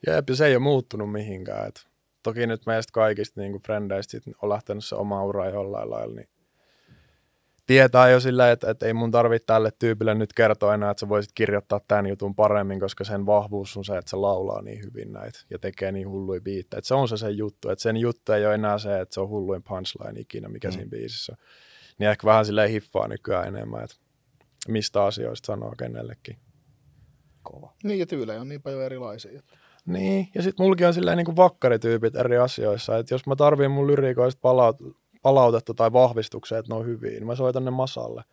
Jep, 0.06 0.28
ja 0.28 0.36
se 0.36 0.46
ei 0.46 0.56
ole 0.56 0.62
muuttunut 0.62 1.12
mihinkään. 1.12 1.68
Et 1.68 1.86
toki 2.22 2.46
nyt 2.46 2.66
meistä 2.66 2.92
kaikista 2.92 3.40
niin 3.40 3.62
frendeistä 3.62 4.18
on 4.42 4.48
lähtenyt 4.48 4.84
se 4.84 4.94
oma 4.94 5.24
ura 5.24 5.50
jollain 5.50 5.90
lailla, 5.90 6.14
niin 6.14 6.28
tietää 7.70 8.11
jo 8.11 8.20
sillä, 8.20 8.50
että, 8.50 8.70
että 8.70 8.87
ei 8.87 8.94
mun 8.94 9.11
tarvitse 9.11 9.46
tälle 9.46 9.70
tyypille 9.78 10.14
nyt 10.14 10.33
kertoa 10.33 10.74
enää, 10.74 10.90
että 10.90 11.00
sä 11.00 11.09
voisit 11.09 11.33
kirjoittaa 11.35 11.80
tämän 11.88 12.06
jutun 12.06 12.35
paremmin, 12.35 12.80
koska 12.80 13.04
sen 13.04 13.26
vahvuus 13.26 13.76
on 13.76 13.85
se, 13.85 13.98
että 13.98 14.11
se 14.11 14.16
laulaa 14.16 14.62
niin 14.62 14.83
hyvin 14.83 15.12
näitä 15.12 15.38
ja 15.50 15.59
tekee 15.59 15.92
niin 15.92 16.09
hulluja 16.09 16.40
biittejä. 16.40 16.80
Se 16.85 16.94
on 16.94 17.09
se 17.09 17.16
se 17.16 17.30
juttu, 17.30 17.68
että 17.68 17.83
sen 17.83 17.96
juttu 17.96 18.33
ei 18.33 18.46
ole 18.46 18.54
enää 18.54 18.78
se, 18.78 19.00
että 19.00 19.14
se 19.14 19.20
on 19.20 19.28
hulluin 19.28 19.62
punchline 19.62 20.20
ikinä, 20.20 20.48
mikä 20.48 20.68
mm. 20.68 20.72
siinä 20.72 20.90
biisissä 20.90 21.33
on. 21.33 21.44
Niin 21.98 22.11
ehkä 22.11 22.26
vähän 22.26 22.46
silleen 22.46 22.70
hiffaa 22.70 23.09
nykyään 23.09 23.48
enemmän, 23.48 23.85
että 23.85 23.96
mistä 24.68 25.04
asioista 25.04 25.46
sanoo 25.46 25.74
kenellekin. 25.78 26.37
Kova. 27.42 27.72
Niin 27.85 27.98
ja 27.98 28.06
tyylejä 28.06 28.40
on 28.40 28.48
niin 28.48 28.62
paljon 28.62 28.83
erilaisia. 28.83 29.42
Niin, 29.87 30.28
ja 30.35 30.42
sitten 30.42 30.64
mullakin 30.64 30.87
on 30.87 30.94
silleen 30.94 31.16
niin 31.16 31.24
kuin 31.24 31.37
vakkarityypit 31.37 32.16
eri 32.16 32.38
asioissa, 32.38 32.98
että 32.98 33.14
jos 33.14 33.26
mä 33.26 33.37
tarviin 33.37 33.70
mun 33.70 33.87
lyriikoista 33.87 34.40
palaut- 34.40 34.96
palautetta 35.22 35.74
tai 35.74 35.92
vahvistuksia, 35.92 36.59
että 36.59 36.72
ne 36.72 36.78
on 36.78 36.87
hyviä, 36.87 37.11
niin 37.11 37.26
mä 37.26 37.35
soitan 37.35 37.64
ne 37.64 37.70
Masalle. 37.70 38.24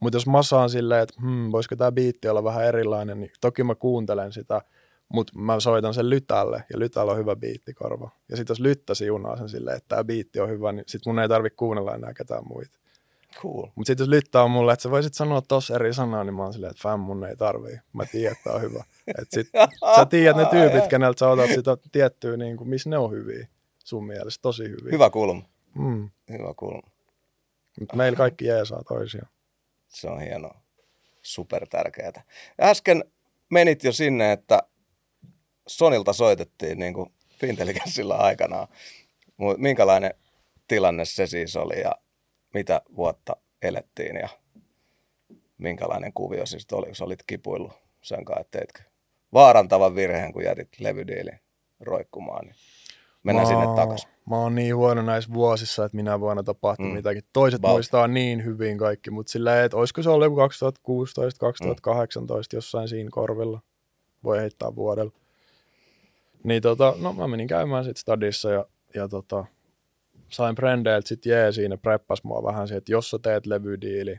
Mutta 0.00 0.16
jos 0.16 0.26
Masa 0.26 0.60
on 0.60 0.70
silleen, 0.70 1.02
että 1.02 1.14
hmm, 1.20 1.52
voisiko 1.52 1.76
tämä 1.76 1.92
biitti 1.92 2.28
olla 2.28 2.44
vähän 2.44 2.64
erilainen, 2.64 3.20
niin 3.20 3.30
toki 3.40 3.64
mä 3.64 3.74
kuuntelen 3.74 4.32
sitä, 4.32 4.60
Mutta 5.08 5.38
mä 5.38 5.60
soitan 5.60 5.94
sen 5.94 6.10
Lytälle, 6.10 6.64
ja 6.72 6.78
Lytällä 6.78 7.12
on 7.12 7.18
hyvä 7.18 7.36
biittikorva. 7.36 8.10
Ja 8.28 8.36
sitten 8.36 8.54
jos 8.54 8.60
Lyttä 8.60 8.94
siunaa 8.94 9.36
sen 9.36 9.48
silleen, 9.48 9.76
että 9.76 9.88
tämä 9.88 10.04
biitti 10.04 10.40
on 10.40 10.48
hyvä, 10.48 10.72
niin 10.72 10.84
sit 10.88 11.06
mun 11.06 11.18
ei 11.18 11.28
tarvitse 11.28 11.56
kuunnella 11.56 11.94
enää 11.94 12.14
ketään 12.14 12.48
muita. 12.48 12.78
Cool. 13.40 13.66
Mutta 13.74 13.86
sitten 13.86 14.04
jos 14.04 14.08
Lyttä 14.08 14.42
on 14.42 14.50
mulle, 14.50 14.72
että 14.72 14.82
sä 14.82 14.90
voisit 14.90 15.14
sanoa 15.14 15.42
tossa 15.42 15.74
eri 15.74 15.94
sanaa, 15.94 16.24
niin 16.24 16.34
mä 16.34 16.42
oon 16.42 16.52
silleen, 16.52 16.70
että 16.70 16.82
fam, 16.82 17.00
mun 17.00 17.24
ei 17.24 17.36
tarvii. 17.36 17.76
Mä 17.92 18.04
tiedän, 18.04 18.36
että 18.36 18.52
on 18.52 18.62
hyvä. 18.62 18.84
Et 19.18 19.28
sit, 19.30 19.48
sä 19.96 20.06
tiedät 20.06 20.36
ne 20.36 20.44
tyypit, 20.44 20.86
keneltä 20.86 21.18
sä 21.18 21.28
otat 21.28 21.50
sitä 21.54 21.76
tiettyä, 21.92 22.36
niin 22.36 22.56
kuin, 22.56 22.68
missä 22.68 22.90
ne 22.90 22.98
on 22.98 23.10
hyviä 23.10 23.48
sun 23.84 24.06
mielestä, 24.06 24.42
tosi 24.42 24.62
hyviä. 24.62 24.92
Hyvä 24.92 25.10
kulma. 25.10 25.42
Mm. 25.74 26.10
Hyvä 26.30 26.54
kulma. 26.56 26.90
Mut 27.80 27.94
meillä 27.94 28.16
kaikki 28.16 28.46
jeesaa 28.46 28.82
toisiaan. 28.84 29.28
Se 29.88 30.08
on 30.08 30.20
hienoa. 30.20 30.60
Super 31.22 31.68
tärkeää. 31.68 32.24
Äsken 32.60 33.04
menit 33.50 33.84
jo 33.84 33.92
sinne, 33.92 34.32
että 34.32 34.62
Sonilta 35.66 36.12
soitettiin 36.12 36.78
niin 36.78 36.94
kuin 36.94 37.12
Fintelligenssillä 37.40 38.16
aikanaan. 38.16 38.68
Mut 39.36 39.58
Minkälainen 39.58 40.14
tilanne 40.68 41.04
se 41.04 41.26
siis 41.26 41.56
oli 41.56 41.80
ja 41.80 41.92
mitä 42.54 42.82
vuotta 42.96 43.36
elettiin 43.62 44.16
ja 44.16 44.28
minkälainen 45.58 46.12
kuvio 46.12 46.46
siis 46.46 46.66
oli, 46.72 46.86
kun 46.86 47.06
olit 47.06 47.22
kipuillut 47.26 47.72
sen 48.02 48.24
kanssa, 48.24 48.40
että 48.40 48.58
teitkö 48.58 48.82
vaarantavan 49.32 49.94
virheen, 49.94 50.32
kun 50.32 50.44
jätit 50.44 50.68
levydiilin 50.80 51.40
roikkumaan, 51.80 52.44
niin 52.46 52.56
mennään 53.22 53.48
Mä 53.48 53.52
sinne 53.60 53.76
takaisin. 53.76 54.10
Mä 54.30 54.36
oon 54.36 54.54
niin 54.54 54.76
huono 54.76 55.02
näissä 55.02 55.32
vuosissa, 55.32 55.84
että 55.84 55.96
minä 55.96 56.20
vuonna 56.20 56.42
tapahtui 56.42 56.86
Mm. 56.86 56.90
mm. 56.90 56.96
mitäkin. 56.96 57.22
Toiset 57.32 57.60
About. 57.60 57.74
muistaa 57.74 58.08
niin 58.08 58.44
hyvin 58.44 58.78
kaikki, 58.78 59.10
mutta 59.10 59.32
silleen, 59.32 59.64
että 59.64 59.76
olisiko 59.76 60.02
se 60.02 60.10
ollut 60.10 60.26
joku 60.26 60.36
2016, 60.36 61.40
2018 61.40 62.56
jossain 62.56 62.88
siinä 62.88 63.10
korvilla. 63.12 63.60
Voi 64.24 64.38
heittää 64.38 64.74
vuodella. 64.76 65.12
Niin 66.44 66.62
tota, 66.62 66.94
no 66.98 67.12
mä 67.12 67.28
menin 67.28 67.48
käymään 67.48 67.84
sit 67.84 67.96
stadissa 67.96 68.50
ja, 68.50 68.66
ja 68.94 69.08
tota, 69.08 69.44
sain 70.28 70.56
frendeiltä 70.56 71.08
sit 71.08 71.26
jee 71.26 71.52
siinä, 71.52 71.76
preppas 71.76 72.24
mua 72.24 72.42
vähän 72.42 72.68
siihen, 72.68 72.78
että 72.78 72.92
jos 72.92 73.10
sä 73.10 73.18
teet 73.22 73.46
levydiili, 73.46 74.16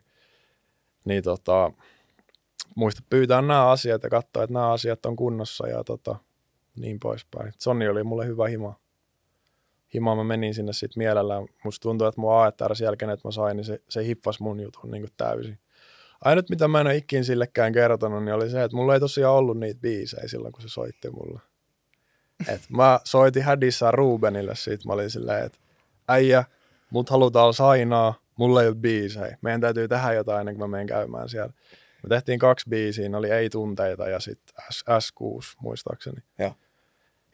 niin 1.06 1.24
tota, 1.24 1.72
muista 2.76 3.02
pyytää 3.10 3.42
nämä 3.42 3.70
asiat 3.70 4.04
ja 4.04 4.10
katsoa, 4.10 4.44
että 4.44 4.54
nämä 4.54 4.72
asiat 4.72 5.06
on 5.06 5.16
kunnossa 5.16 5.68
ja 5.68 5.84
tota, 5.84 6.16
niin 6.76 7.00
poispäin. 7.00 7.54
Sonni 7.60 7.88
oli 7.88 8.04
mulle 8.04 8.26
hyvä 8.26 8.48
hima. 8.48 8.83
Hima 9.94 10.16
mä 10.16 10.24
menin 10.24 10.54
sinne 10.54 10.74
sitten 10.74 11.04
mielellään. 11.04 11.46
Musta 11.64 11.84
tuntuu, 11.84 12.08
että 12.08 12.22
mun 12.22 12.34
AETR 12.34 12.76
sen 12.76 12.86
jälkeen, 12.86 13.12
että 13.12 13.28
mä 13.28 13.32
sain, 13.32 13.58
niin 13.58 13.66
se, 13.66 13.80
se 13.90 14.06
hiffas 14.06 14.40
mun 14.40 14.60
jutun 14.60 14.92
niin 14.92 15.08
täysin. 15.18 15.60
Ainut, 16.22 16.50
mitä 16.50 16.68
mä 16.68 16.82
en 16.82 16.88
ole 16.88 16.96
ikin 16.96 17.26
sillekään 17.26 17.74
kertonut, 17.74 18.24
niin 18.24 18.36
oli 18.36 18.50
se, 18.50 18.64
että 18.64 18.78
mulla 18.78 18.94
ei 18.94 19.00
tosiaan 19.00 19.36
ollut 19.36 19.60
niitä 19.60 19.82
biisejä 19.82 20.28
silloin, 20.28 20.52
kun 20.52 20.62
se 20.62 20.70
soitti 20.70 21.10
mulle. 21.10 21.40
Et 22.48 22.62
mä 22.70 23.00
soitin 23.04 23.44
hädissä 23.44 23.92
Rubenille 23.92 24.56
siitä, 24.56 24.88
mä 24.88 24.94
olin 24.94 25.10
silleen, 25.10 25.46
että 25.46 25.58
äijä, 26.08 26.44
mut 26.90 27.10
halutaan 27.10 27.54
sainaa, 27.54 28.14
mulla 28.36 28.62
ei 28.62 28.68
ole 28.68 28.76
biisejä. 28.76 29.38
Meidän 29.42 29.62
täytyy 29.62 29.88
tehdä 29.88 30.14
jotain 30.14 30.40
ennen 30.40 30.56
kuin 30.56 30.70
mä 30.70 30.76
menen 30.76 30.88
käymään 30.88 31.30
siellä. 31.30 31.54
Me 32.04 32.10
tehtiin 32.10 32.40
kaksi 32.40 32.70
biisiä, 32.70 33.10
ne 33.10 33.18
oli 33.18 33.32
Ei 33.32 33.50
tunteita 33.50 34.10
ja 34.10 34.20
sitten 34.20 34.56
S- 34.72 34.84
S6 34.90 35.56
muistaakseni. 35.60 36.22
Joo. 36.40 36.54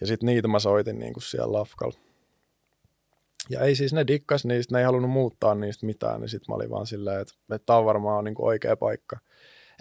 Ja 0.01 0.07
sitten 0.07 0.27
niitä 0.27 0.47
mä 0.47 0.59
soitin 0.59 0.99
niin 0.99 1.13
kuin 1.13 1.23
siellä 1.23 1.53
lafkalla. 1.53 2.08
Ja 3.49 3.61
ei 3.61 3.75
siis 3.75 3.93
ne 3.93 4.07
dikkas 4.07 4.45
niistä, 4.45 4.75
ne 4.75 4.79
ei 4.79 4.85
halunnut 4.85 5.11
muuttaa 5.11 5.55
niistä 5.55 5.85
mitään, 5.85 6.21
niin 6.21 6.29
sitten 6.29 6.45
mä 6.51 6.55
olin 6.55 6.69
vaan 6.69 6.87
silleen, 6.87 7.21
että, 7.21 7.33
että 7.55 7.65
tämä 7.65 7.79
on 7.79 7.85
varmaan 7.85 8.23
niin 8.23 8.35
oikea 8.39 8.77
paikka. 8.77 9.17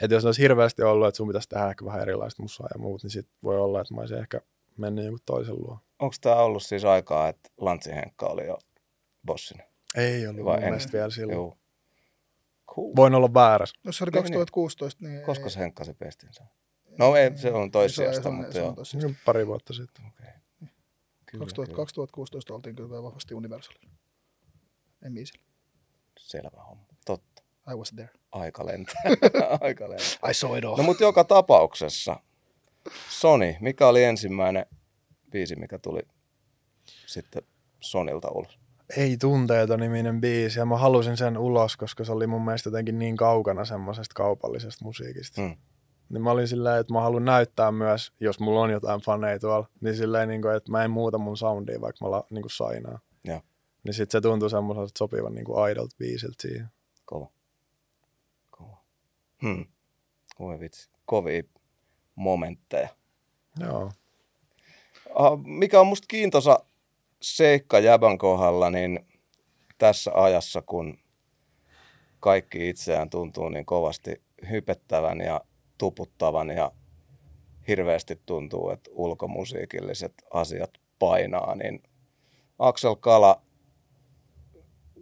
Että 0.02 0.14
jos 0.14 0.24
ne 0.24 0.28
olisi 0.28 0.42
hirveästi 0.42 0.83
ollut, 0.83 1.09
että 1.09 1.16
sun 1.16 1.28
pitäisi 1.28 1.48
tehdä 1.48 1.68
ehkä 1.68 1.85
vähän 1.85 2.00
erilaista 2.00 2.42
musaa 2.42 2.68
ja 2.74 2.78
muut, 2.78 3.02
niin 3.02 3.11
sitten 3.11 3.35
voi 3.42 3.59
olla, 3.59 3.81
että 3.81 3.94
mä 3.94 4.00
olisin 4.00 4.18
ehkä 4.18 4.40
mennyt 4.76 5.04
jonkun 5.04 5.20
toisen 5.26 5.54
luo. 5.54 5.78
Onko 5.98 6.14
tämä 6.20 6.37
ollut 6.37 6.62
siis 6.62 6.85
aikaa, 6.85 7.28
että 7.28 7.50
Lantsi 7.57 7.90
Henkka 7.90 8.26
oli 8.26 8.46
jo 8.46 8.59
bossina? 9.26 9.62
Ei 9.96 10.26
ollut 10.26 10.44
Vai 10.44 10.54
mun 10.57 10.64
mielestä 10.64 10.92
vielä 10.92 11.11
silloin. 11.11 11.37
Joo. 11.37 11.57
Cool. 12.74 12.92
Voin 12.96 13.14
olla 13.14 13.35
väärässä. 13.35 13.81
No 13.85 13.92
se 13.92 14.04
oli 14.04 14.11
Niin, 14.11 14.22
2016, 14.22 15.04
niin... 15.04 15.22
Koska 15.22 15.44
ei- 15.44 15.50
se 15.50 15.61
Henkka 15.61 15.85
se 15.85 15.94
pestin 15.94 16.31
No 16.98 17.16
ei, 17.16 17.31
se 17.37 17.52
on 17.52 17.54
on- 17.54 17.70
mutta 18.35 18.52
se 18.52 18.61
on 18.61 18.74
joo. 18.74 18.74
Niin 18.94 19.16
Pari 19.24 19.46
vuotta 19.46 19.72
sitten. 19.72 20.04
Okei. 20.07 20.33
Kyllä, 21.31 21.45
2000, 21.45 21.67
kyllä. 21.67 21.77
2016 21.77 22.55
oltiin 22.55 22.77
kyllä 22.77 22.91
vielä 22.91 23.03
vahvasti 23.03 23.35
Universalilla. 23.35 23.91
En 25.03 25.14
biisillä. 25.14 25.45
Selvä 26.19 26.62
homma. 26.69 26.85
Totta. 27.07 27.43
I 27.73 27.75
was 27.75 27.93
there. 27.93 28.11
Aika 28.33 28.67
lentää. 28.67 29.03
Aika 29.61 29.88
lentää. 29.88 30.31
I 30.31 30.35
saw 30.35 30.59
it 30.59 30.64
all. 30.64 30.77
No 30.77 30.83
mutta 30.83 31.05
joka 31.05 31.25
tapauksessa, 31.25 32.21
Sony, 33.11 33.55
mikä 33.61 33.87
oli 33.88 34.05
ensimmäinen 34.05 34.67
biisi, 35.31 35.57
mikä 35.57 35.79
tuli 35.79 36.01
sitten 37.07 37.43
Sonilta 37.81 38.31
ulos? 38.31 38.59
Ei 38.97 39.17
tunteeta 39.17 39.77
niminen 39.77 40.21
biisi 40.21 40.59
ja 40.59 40.67
mä 40.67 40.77
halusin 40.77 41.17
sen 41.17 41.38
ulos, 41.38 41.77
koska 41.77 42.05
se 42.05 42.12
oli 42.12 42.27
mun 42.27 42.45
mielestä 42.45 42.69
jotenkin 42.69 42.99
niin 42.99 43.17
kaukana 43.17 43.64
semmoisesta 43.64 44.14
kaupallisesta 44.14 44.85
musiikista. 44.85 45.41
Mm. 45.41 45.57
Niin 46.09 46.23
mä 46.23 46.31
olin 46.31 46.49
silleen, 46.49 46.81
että 46.81 46.92
mä 46.92 47.01
haluan 47.01 47.25
näyttää 47.25 47.73
myös, 47.73 48.12
jos 48.21 48.40
mulla 48.40 48.61
on 48.61 48.71
jotain 48.71 49.01
faneja 49.01 49.38
tuolla, 49.38 49.68
niin 49.81 49.97
silleen, 49.97 50.29
niin 50.29 50.42
kuin, 50.42 50.57
että 50.57 50.71
mä 50.71 50.85
en 50.85 50.90
muuta 50.90 51.18
mun 51.18 51.37
soundia, 51.37 51.81
vaikka 51.81 52.05
mä 52.05 52.11
la, 52.11 52.25
niin 52.31 52.42
kuin 52.42 52.51
sainaan. 52.51 52.99
Joo. 53.25 53.40
Niin 53.85 53.94
sit 53.94 54.11
se 54.11 54.21
tuntui 54.21 54.51
semmoiselta 54.51 54.92
sopivan 54.99 55.35
niin 55.35 55.44
kuin 55.44 55.73
idolta 55.73 55.97
biisiltä 55.99 56.37
siihen. 56.38 56.66
Kova. 57.05 57.31
Kova. 58.51 58.77
Hmm. 59.42 59.64
Voi 60.38 60.61
vitsi. 60.61 60.90
Kovia 61.05 61.42
momentteja. 62.14 62.88
Joo. 63.61 63.92
Ah, 65.14 65.38
Mikä 65.44 65.81
on 65.81 65.87
musta 65.87 66.07
kiintoisa 66.09 66.59
seikka 67.23 67.79
Jäbän 67.79 68.18
kohdalla, 68.18 68.71
niin 68.71 69.07
tässä 69.79 70.11
ajassa, 70.14 70.62
kun 70.62 70.99
kaikki 72.21 72.68
itseään 72.68 73.11
tuntuu 73.11 73.49
niin 73.49 73.66
kovasti 73.66 74.23
hypettävän 74.51 75.21
ja 75.21 75.40
tuputtavan 75.79 76.51
ja 76.51 76.73
hirveästi 77.69 78.21
tuntuu, 78.27 78.71
että 78.71 78.91
ulkomusiikilliset 78.93 80.12
asiat 80.31 80.71
painaa, 80.99 81.55
niin 81.55 81.83
Axel 82.59 82.97
Kala, 82.97 83.43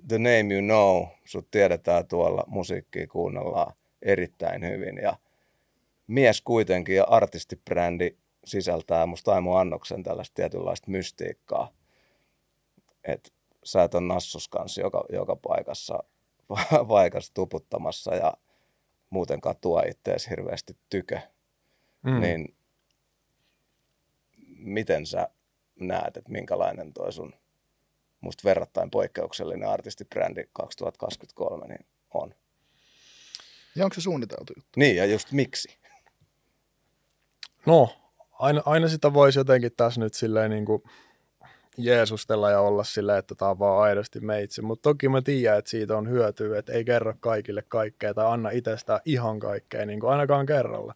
The 0.09 0.19
Name 0.19 0.55
You 0.55 0.63
Know, 0.63 1.07
sut 1.25 1.51
tiedetään 1.51 2.09
tuolla, 2.09 2.45
musiikkia 2.47 3.07
kuunnellaan 3.07 3.75
erittäin 4.03 4.65
hyvin 4.65 4.99
ja 5.03 5.17
mies 6.07 6.41
kuitenkin 6.41 6.97
ja 6.97 7.05
artistibrändi 7.05 8.17
sisältää 8.45 9.07
musta 9.07 9.35
Aimo 9.35 9.57
Annoksen 9.57 10.03
tällaista 10.03 10.35
tietynlaista 10.35 10.91
mystiikkaa. 10.91 11.73
Että 13.05 13.31
sä 13.65 13.83
et 13.83 13.95
ole 13.95 14.07
nassus 14.07 14.49
kanssa 14.49 14.81
joka, 14.81 15.05
joka 15.13 15.37
paikassa, 15.37 16.03
paikassa 16.89 17.35
tuputtamassa 17.35 18.15
ja 18.15 18.33
muutenkaan 19.11 19.57
tuo 19.61 19.83
ittees 19.89 20.31
hirveästi 20.31 20.77
tykö. 20.91 21.21
Mm. 22.03 22.21
Niin 22.21 22.57
miten 24.59 25.07
sä 25.07 25.29
näet, 25.81 26.17
että 26.17 26.33
minkälainen 26.33 26.93
toi 26.93 27.13
sun 27.13 27.35
musta 28.21 28.45
verrattain 28.45 28.91
poikkeuksellinen 28.91 29.69
artistibrändi 29.69 30.45
2023 30.53 31.67
niin 31.67 31.87
on? 32.15 32.35
Ja 33.77 33.85
onko 33.85 33.95
se 33.95 34.01
suunniteltu 34.01 34.53
juttu? 34.57 34.71
Niin, 34.77 34.97
ja 34.97 35.07
just 35.07 35.33
miksi? 35.33 35.79
No, 37.67 37.89
aina, 38.33 38.63
aina 38.65 38.89
sitä 38.89 39.15
voisi 39.15 39.39
jotenkin 39.39 39.73
tässä 39.77 40.01
nyt 40.01 40.15
silleen 40.15 40.51
niin 40.51 40.65
kuin 40.65 40.83
jeesustella 41.79 42.51
ja 42.51 42.61
olla 42.61 42.85
silleen, 42.85 43.19
että 43.19 43.35
tämä 43.35 43.51
on 43.51 43.59
vaan 43.59 43.83
aidosti 43.83 44.21
meitsi. 44.21 44.63
Mutta 44.63 44.91
toki 44.91 45.09
mä 45.09 45.23
tiedän, 45.23 45.59
että 45.59 45.71
siitä 45.71 45.97
on 45.97 46.09
hyötyä, 46.09 46.59
että 46.59 46.73
ei 46.73 46.85
kerro 46.85 47.15
kaikille 47.21 47.63
kaikkea 47.69 48.15
tai 48.15 48.27
anna 48.27 48.51
itsestään 48.51 49.01
ihan 49.05 49.39
kaikkea, 49.39 49.87
niin 49.87 50.01
kuin 50.01 50.11
ainakaan 50.11 50.47
kerralla. 50.47 50.95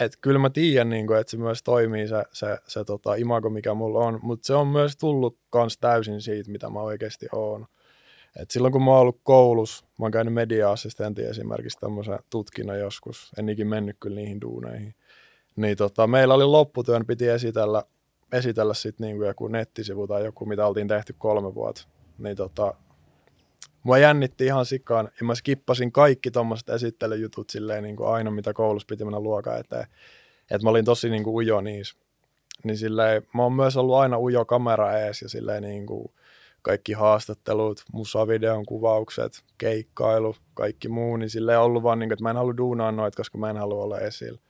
Et 0.00 0.12
kyllä 0.20 0.38
mä 0.38 0.50
tiedän, 0.50 0.90
niin 0.90 1.06
kuin, 1.06 1.20
että 1.20 1.30
se 1.30 1.36
myös 1.36 1.62
toimii 1.62 2.08
se, 2.08 2.24
se, 2.32 2.58
se 2.66 2.84
tota, 2.84 3.14
imago, 3.14 3.50
mikä 3.50 3.74
mulla 3.74 3.98
on, 3.98 4.18
mutta 4.22 4.46
se 4.46 4.54
on 4.54 4.66
myös 4.66 4.96
tullut 4.96 5.38
kans 5.50 5.78
täysin 5.78 6.20
siitä, 6.20 6.50
mitä 6.50 6.70
mä 6.70 6.80
oikeasti 6.80 7.26
oon. 7.32 7.66
Et 8.36 8.50
silloin 8.50 8.72
kun 8.72 8.82
mä 8.82 8.90
oon 8.90 9.00
ollut 9.00 9.20
koulussa, 9.22 9.84
mä 9.98 10.04
oon 10.04 10.12
käynyt 10.12 10.34
media-assistentin 10.34 11.30
esimerkiksi 11.30 11.78
tämmöisen 11.80 12.18
tutkinnon 12.30 12.78
joskus, 12.78 13.32
en 13.38 13.48
ikin 13.48 13.66
mennyt 13.66 13.96
kyllä 14.00 14.16
niihin 14.16 14.40
duuneihin, 14.40 14.94
niin 15.56 15.76
tota, 15.76 16.06
meillä 16.06 16.34
oli 16.34 16.44
lopputyön, 16.44 17.06
piti 17.06 17.28
esitellä, 17.28 17.84
esitellä 18.32 18.74
sitten 18.74 19.06
niinku 19.06 19.24
joku 19.24 19.48
nettisivu 19.48 20.06
tai 20.06 20.24
joku, 20.24 20.46
mitä 20.46 20.66
oltiin 20.66 20.88
tehty 20.88 21.14
kolme 21.18 21.54
vuotta. 21.54 21.86
Niin 22.18 22.36
tota, 22.36 22.74
mua 23.82 23.98
jännitti 23.98 24.46
ihan 24.46 24.66
sikaan, 24.66 25.08
ja 25.20 25.26
mä 25.26 25.34
skippasin 25.34 25.92
kaikki 25.92 26.30
tommoset 26.30 26.68
esittelyjutut 26.68 27.50
silleen 27.50 27.82
niinku 27.82 28.04
aina, 28.04 28.30
mitä 28.30 28.52
koulussa 28.52 28.86
piti 28.86 29.04
mennä 29.04 29.20
luokan 29.20 29.58
eteen. 29.58 29.86
Että 30.50 30.66
mä 30.66 30.70
olin 30.70 30.84
tosi 30.84 31.10
niinku 31.10 31.36
ujo 31.36 31.60
niissä. 31.60 31.96
Niin 32.64 32.76
silleen, 32.76 33.22
mä 33.34 33.42
oon 33.42 33.52
myös 33.52 33.76
ollut 33.76 33.96
aina 33.96 34.18
ujo 34.18 34.44
kamera 34.44 34.98
ees 34.98 35.22
ja 35.22 35.28
silleen 35.28 35.62
niinku 35.62 36.12
kaikki 36.62 36.92
haastattelut, 36.92 37.82
musavideon 37.92 38.66
kuvaukset, 38.66 39.42
keikkailu, 39.58 40.36
kaikki 40.54 40.88
muu, 40.88 41.16
niin 41.16 41.30
silleen 41.30 41.60
ollut 41.60 41.82
vaan 41.82 41.98
niinku, 41.98 42.12
että 42.12 42.22
mä 42.22 42.30
en 42.30 42.36
halua 42.36 42.56
duunaa 42.56 42.92
noita, 42.92 43.16
koska 43.16 43.38
mä 43.38 43.50
en 43.50 43.56
halua 43.56 43.84
olla 43.84 44.00
esillä. 44.00 44.40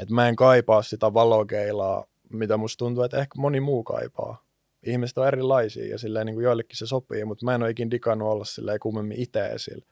että 0.00 0.14
mä 0.14 0.28
en 0.28 0.36
kaipaa 0.36 0.82
sitä 0.82 1.14
valokeilaa, 1.14 2.04
mitä 2.36 2.56
musta 2.56 2.78
tuntuu, 2.78 3.04
että 3.04 3.18
ehkä 3.18 3.34
moni 3.38 3.60
muu 3.60 3.84
kaipaa. 3.84 4.44
Ihmiset 4.86 5.18
on 5.18 5.26
erilaisia 5.26 5.86
ja 5.90 5.98
silleen 5.98 6.26
niin 6.26 6.34
kuin 6.34 6.44
joillekin 6.44 6.76
se 6.76 6.86
sopii, 6.86 7.24
mutta 7.24 7.44
mä 7.44 7.54
en 7.54 7.62
ole 7.62 7.70
ikin 7.70 7.90
digannut 7.90 8.28
olla 8.28 8.44
silleen 8.44 8.80
kummemmin 8.80 9.20
itse 9.20 9.46
esillä. 9.46 9.84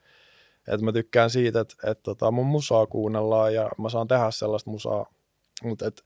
Et 0.68 0.80
mä 0.80 0.92
tykkään 0.92 1.30
siitä, 1.30 1.60
että, 1.60 1.74
että 1.90 2.02
tota, 2.02 2.30
mun 2.30 2.46
musaa 2.46 2.86
kuunnellaan 2.86 3.54
ja 3.54 3.70
mä 3.78 3.88
saan 3.88 4.08
tehdä 4.08 4.30
sellaista 4.30 4.70
musaa. 4.70 5.06
Mutta 5.64 5.86
et, 5.86 6.04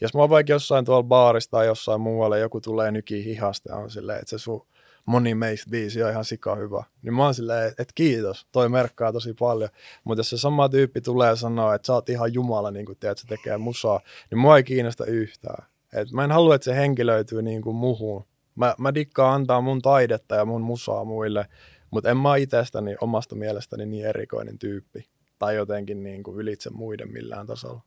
jos 0.00 0.14
mä 0.14 0.20
oon 0.20 0.30
vaikka 0.30 0.52
jossain 0.52 0.84
tuolla 0.84 1.02
baarista 1.02 1.50
tai 1.50 1.66
jossain 1.66 2.00
muualla, 2.00 2.36
joku 2.36 2.60
tulee 2.60 2.90
nykiin 2.90 3.24
hihasta 3.24 3.72
ja 3.72 3.76
on 3.76 3.90
silleen, 3.90 4.18
että 4.18 4.30
se 4.30 4.38
sun 4.38 4.66
moni 5.06 5.34
meistä 5.34 5.70
biisi 5.70 6.02
on 6.02 6.10
ihan 6.10 6.24
sika 6.24 6.54
hyvä. 6.54 6.84
Niin 7.02 7.14
mä 7.14 7.24
oon 7.24 7.34
silleen, 7.34 7.68
että 7.68 7.92
kiitos, 7.94 8.46
toi 8.52 8.68
merkkaa 8.68 9.12
tosi 9.12 9.34
paljon. 9.34 9.70
Mutta 10.04 10.20
jos 10.20 10.30
se 10.30 10.38
sama 10.38 10.68
tyyppi 10.68 11.00
tulee 11.00 11.28
ja 11.28 11.36
sanoo, 11.36 11.72
että 11.72 11.86
sä 11.86 11.92
oot 11.92 12.08
ihan 12.08 12.34
jumala, 12.34 12.70
niin 12.70 12.86
kuin 12.86 12.98
tiedät, 12.98 13.18
se 13.18 13.26
tekee 13.26 13.58
musaa, 13.58 14.00
niin 14.30 14.38
mua 14.38 14.56
ei 14.56 14.64
kiinnosta 14.64 15.04
yhtään. 15.04 15.66
Et 15.92 16.10
mä 16.12 16.24
en 16.24 16.32
halua, 16.32 16.54
että 16.54 16.64
se 16.64 16.76
henkilöityy 16.76 17.42
niin 17.42 17.62
kuin 17.62 17.76
muhun. 17.76 18.24
Mä, 18.54 18.74
mä 18.78 18.94
dikkaan 18.94 19.34
antaa 19.34 19.60
mun 19.60 19.82
taidetta 19.82 20.34
ja 20.34 20.44
mun 20.44 20.62
musaa 20.62 21.04
muille, 21.04 21.46
mutta 21.90 22.10
en 22.10 22.16
mä 22.16 22.36
itsestäni 22.36 22.96
omasta 23.00 23.34
mielestäni 23.34 23.86
niin 23.86 24.06
erikoinen 24.06 24.58
tyyppi. 24.58 25.08
Tai 25.38 25.56
jotenkin 25.56 26.02
niin 26.02 26.22
kuin 26.22 26.38
ylitse 26.38 26.70
muiden 26.70 27.12
millään 27.12 27.46
tasolla. 27.46 27.82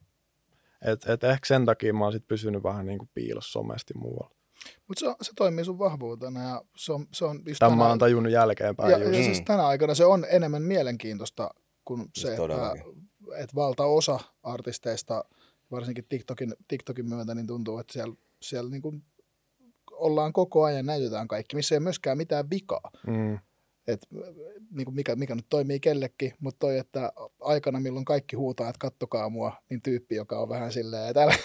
Et, 0.82 1.10
et 1.10 1.24
ehkä 1.24 1.46
sen 1.48 1.66
takia 1.66 1.94
mä 1.94 2.04
oon 2.04 2.14
sit 2.14 2.28
pysynyt 2.28 2.64
vähän 2.64 2.86
niin 2.86 3.00
kuin 3.00 3.10
piilossa 3.14 3.52
somesti 3.52 3.94
muualla. 3.94 4.36
Mutta 4.88 5.00
se, 5.00 5.16
se 5.22 5.32
toimii 5.36 5.66
sun 5.66 5.80
vahvuutena 5.80 6.44
ja 6.44 6.62
se 6.76 6.94
on, 6.94 7.08
se 7.14 7.26
on 7.26 7.42
just 7.48 7.60
Tämä 7.60 7.70
tänä- 7.70 7.84
mä 7.84 7.90
oon 7.90 8.00
tajunnut 8.00 8.32
jälkeenpäin 8.32 8.92
ja, 8.92 8.98
just. 8.98 9.14
ja 9.14 9.24
siis 9.24 9.42
tänä 9.42 9.68
aikana 9.68 9.96
se 9.96 10.06
on 10.06 10.26
enemmän 10.30 10.62
mielenkiintoista 10.62 11.50
kuin 11.86 12.10
se, 12.16 12.32
että, 12.32 12.74
että 13.38 13.56
valtaosa 13.56 14.20
artisteista, 14.44 15.26
varsinkin 15.72 16.06
TikTokin, 16.10 16.54
TikTokin 16.68 17.10
myötä, 17.10 17.36
niin 17.36 17.48
tuntuu, 17.48 17.78
että 17.78 17.94
siellä, 17.94 18.16
siellä 18.42 18.72
niin 18.72 18.82
kuin 18.82 19.04
ollaan 19.92 20.34
koko 20.34 20.64
ajan, 20.64 20.86
näytetään 20.86 21.28
kaikki, 21.28 21.56
missä 21.56 21.76
ei 21.76 21.78
ole 21.78 21.84
myöskään 21.84 22.18
mitään 22.18 22.50
vikaa. 22.50 22.92
Mm. 23.08 23.40
Et, 23.88 24.08
niin 24.72 24.86
kuin 24.86 24.96
mikä, 24.96 25.16
mikä 25.16 25.36
nyt 25.36 25.46
toimii 25.50 25.80
kellekin, 25.80 26.34
mutta 26.40 26.60
toi, 26.60 26.78
että 26.78 27.12
aikana, 27.42 27.80
milloin 27.80 28.06
kaikki 28.06 28.36
huutaa, 28.36 28.70
että 28.70 28.80
kattokaa 28.80 29.30
mua, 29.30 29.54
niin 29.70 29.82
tyyppi, 29.82 30.16
joka 30.16 30.40
on 30.40 30.50
vähän 30.50 30.72
silleen, 30.72 31.10
että 31.10 31.24
älä, 31.24 31.36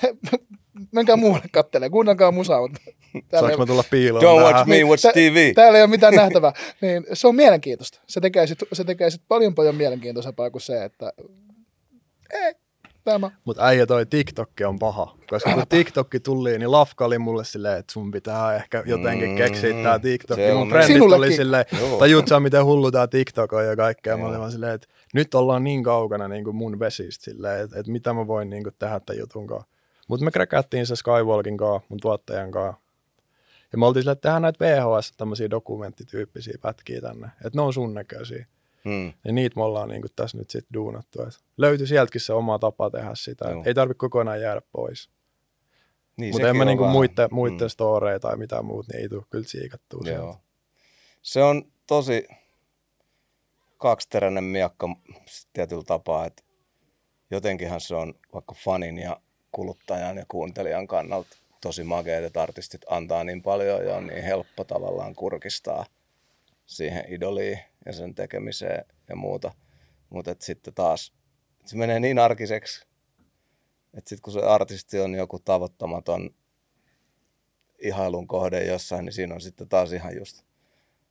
menkää 0.92 1.16
muualle 1.16 1.46
kattelemaan, 1.52 1.92
kuunnelkaa 1.92 2.32
musaa, 2.32 2.60
mutta 2.60 2.80
täällä, 3.28 3.48
Saanko 3.48 3.50
ei, 3.50 3.56
mä 3.56 3.66
tulla 3.66 3.84
piiloon 3.90 4.24
Don't 4.24 4.54
watch 4.54 4.68
me, 4.68 4.84
watch 4.84 5.12
TV. 5.12 5.54
täällä 5.54 5.78
ei 5.78 5.82
ole 5.82 5.90
mitään 5.90 6.14
nähtävää, 6.14 6.52
niin 6.80 7.06
se 7.12 7.28
on 7.28 7.34
mielenkiintoista. 7.34 8.00
Se 8.06 8.20
tekee 8.20 8.46
sit, 8.46 8.58
se 8.72 8.84
tekee 8.84 9.10
sit 9.10 9.22
paljon 9.28 9.54
paljon 9.54 9.74
mielenkiintoisempaa 9.74 10.50
kuin 10.50 10.62
se, 10.62 10.84
että 10.84 11.12
ei, 12.32 12.54
tämä. 13.04 13.30
Mutta 13.44 13.64
äijä 13.66 13.86
toi 13.86 14.06
TikTok 14.06 14.50
on 14.66 14.78
paha. 14.78 15.16
Koska 15.30 15.54
kun 15.54 15.62
TikTok 15.68 16.08
tuli, 16.22 16.58
niin 16.58 16.72
Lafka 16.72 17.04
oli 17.04 17.18
mulle 17.18 17.44
silleen, 17.44 17.78
että 17.78 17.92
sun 17.92 18.10
pitää 18.10 18.54
ehkä 18.56 18.82
jotenkin 18.86 19.30
Mm, 19.30 19.36
keksiä 19.36 19.82
tää 19.82 19.98
TikTok. 19.98 20.38
Mun 20.38 20.56
on- 20.62 20.68
frendit 20.68 21.02
oli 21.02 21.32
silleen, 21.32 21.64
tajut 21.98 22.28
sä 22.28 22.40
miten 22.40 22.64
hullu 22.64 22.90
tää 22.90 23.06
TikTok 23.06 23.52
on 23.52 23.66
ja 23.66 23.76
kaikkea. 23.76 24.16
Mä 24.16 24.26
olin 24.26 24.38
vaan 24.40 24.52
silleen, 24.52 24.74
että 24.74 24.86
nyt 25.14 25.34
ollaan 25.34 25.64
niin 25.64 25.82
kaukana 25.82 26.28
niin 26.28 26.44
kuin 26.44 26.56
mun 26.56 26.78
vesistä 26.78 27.24
silleen, 27.24 27.64
että, 27.64 27.78
että 27.80 27.92
mitä 27.92 28.12
mä 28.12 28.26
voin 28.26 28.50
niin 28.50 28.62
kuin 28.62 28.74
tehdä 28.78 29.00
tämän 29.00 29.18
jutun 29.20 29.46
kanssa. 29.46 29.68
Mutta 30.08 30.24
me 30.24 30.30
kräkättiin 30.30 30.86
se 30.86 30.96
Skywalkin 30.96 31.56
kanssa, 31.56 31.86
mun 31.88 31.98
tuottajan 32.02 32.50
kanssa. 32.50 32.80
Ja 33.72 33.78
me 33.78 33.86
oltiin 33.86 34.02
silleen, 34.02 34.12
että 34.12 34.22
tehdään 34.28 34.42
näitä 34.42 34.64
VHS, 34.64 35.12
tämmöisiä 35.16 35.50
dokumenttityyppisiä 35.50 36.54
pätkiä 36.62 37.00
tänne. 37.00 37.26
Että 37.44 37.58
ne 37.58 37.62
on 37.62 37.72
sun 37.72 37.94
näköisiä. 37.94 38.46
Mm. 38.84 39.12
Ja 39.24 39.32
niitä 39.32 39.56
me 39.56 39.62
ollaan 39.64 39.88
niin 39.88 40.02
tässä 40.16 40.38
nyt 40.38 40.50
sitten 40.50 40.74
duunattu. 40.74 41.22
Et 41.22 41.44
löytyi 41.56 41.86
sieltäkin 41.86 42.20
se 42.20 42.32
oma 42.32 42.58
tapa 42.58 42.90
tehdä 42.90 43.10
sitä. 43.14 43.44
Et 43.50 43.66
ei 43.66 43.74
tarvitse 43.74 43.98
kokonaan 43.98 44.40
jäädä 44.40 44.62
pois. 44.72 45.10
Niin, 46.16 46.34
Mutta 46.34 46.48
en 46.48 46.56
mä 46.56 46.64
niinku 46.64 46.84
muiden, 46.84 47.28
muiden 47.30 47.58
Mm. 47.66 47.68
storeja 47.68 48.20
tai 48.20 48.36
mitään 48.36 48.64
muut, 48.64 48.88
niin 48.88 49.00
ei 49.00 49.08
tule 49.08 49.24
kyllä 49.30 49.44
siikattua. 49.48 50.10
Joo. 50.10 50.38
Se 51.22 51.42
on 51.42 51.62
tosi 51.86 52.28
kaksiteräinen 53.76 54.44
miakka 54.44 54.88
tietyllä 55.52 55.82
tapaa, 55.84 56.26
että 56.26 56.42
jotenkinhan 57.30 57.80
se 57.80 57.94
on 57.94 58.14
vaikka 58.34 58.54
fanin 58.54 58.98
ja 58.98 59.20
kuluttajan 59.52 60.16
ja 60.16 60.24
kuuntelijan 60.28 60.86
kannalta 60.86 61.36
tosi 61.60 61.84
makeet, 61.84 62.24
että 62.24 62.42
artistit 62.42 62.80
antaa 62.88 63.24
niin 63.24 63.42
paljon 63.42 63.86
ja 63.86 63.96
on 63.96 64.06
niin 64.06 64.22
helppo 64.22 64.64
tavallaan 64.64 65.14
kurkistaa 65.14 65.86
siihen 66.66 67.04
idoliin 67.08 67.58
ja 67.86 67.92
sen 67.92 68.14
tekemiseen 68.14 68.84
ja 69.08 69.16
muuta. 69.16 69.52
Mutta 70.10 70.36
sitten 70.38 70.74
taas 70.74 71.14
se 71.64 71.76
menee 71.76 72.00
niin 72.00 72.18
arkiseksi, 72.18 72.86
että 73.94 74.08
sitten 74.08 74.22
kun 74.22 74.32
se 74.32 74.40
artisti 74.40 75.00
on 75.00 75.14
joku 75.14 75.38
tavoittamaton 75.38 76.30
ihailun 77.78 78.26
kohde 78.26 78.64
jossain, 78.64 79.04
niin 79.04 79.12
siinä 79.12 79.34
on 79.34 79.40
sitten 79.40 79.68
taas 79.68 79.92
ihan 79.92 80.16
just 80.16 80.42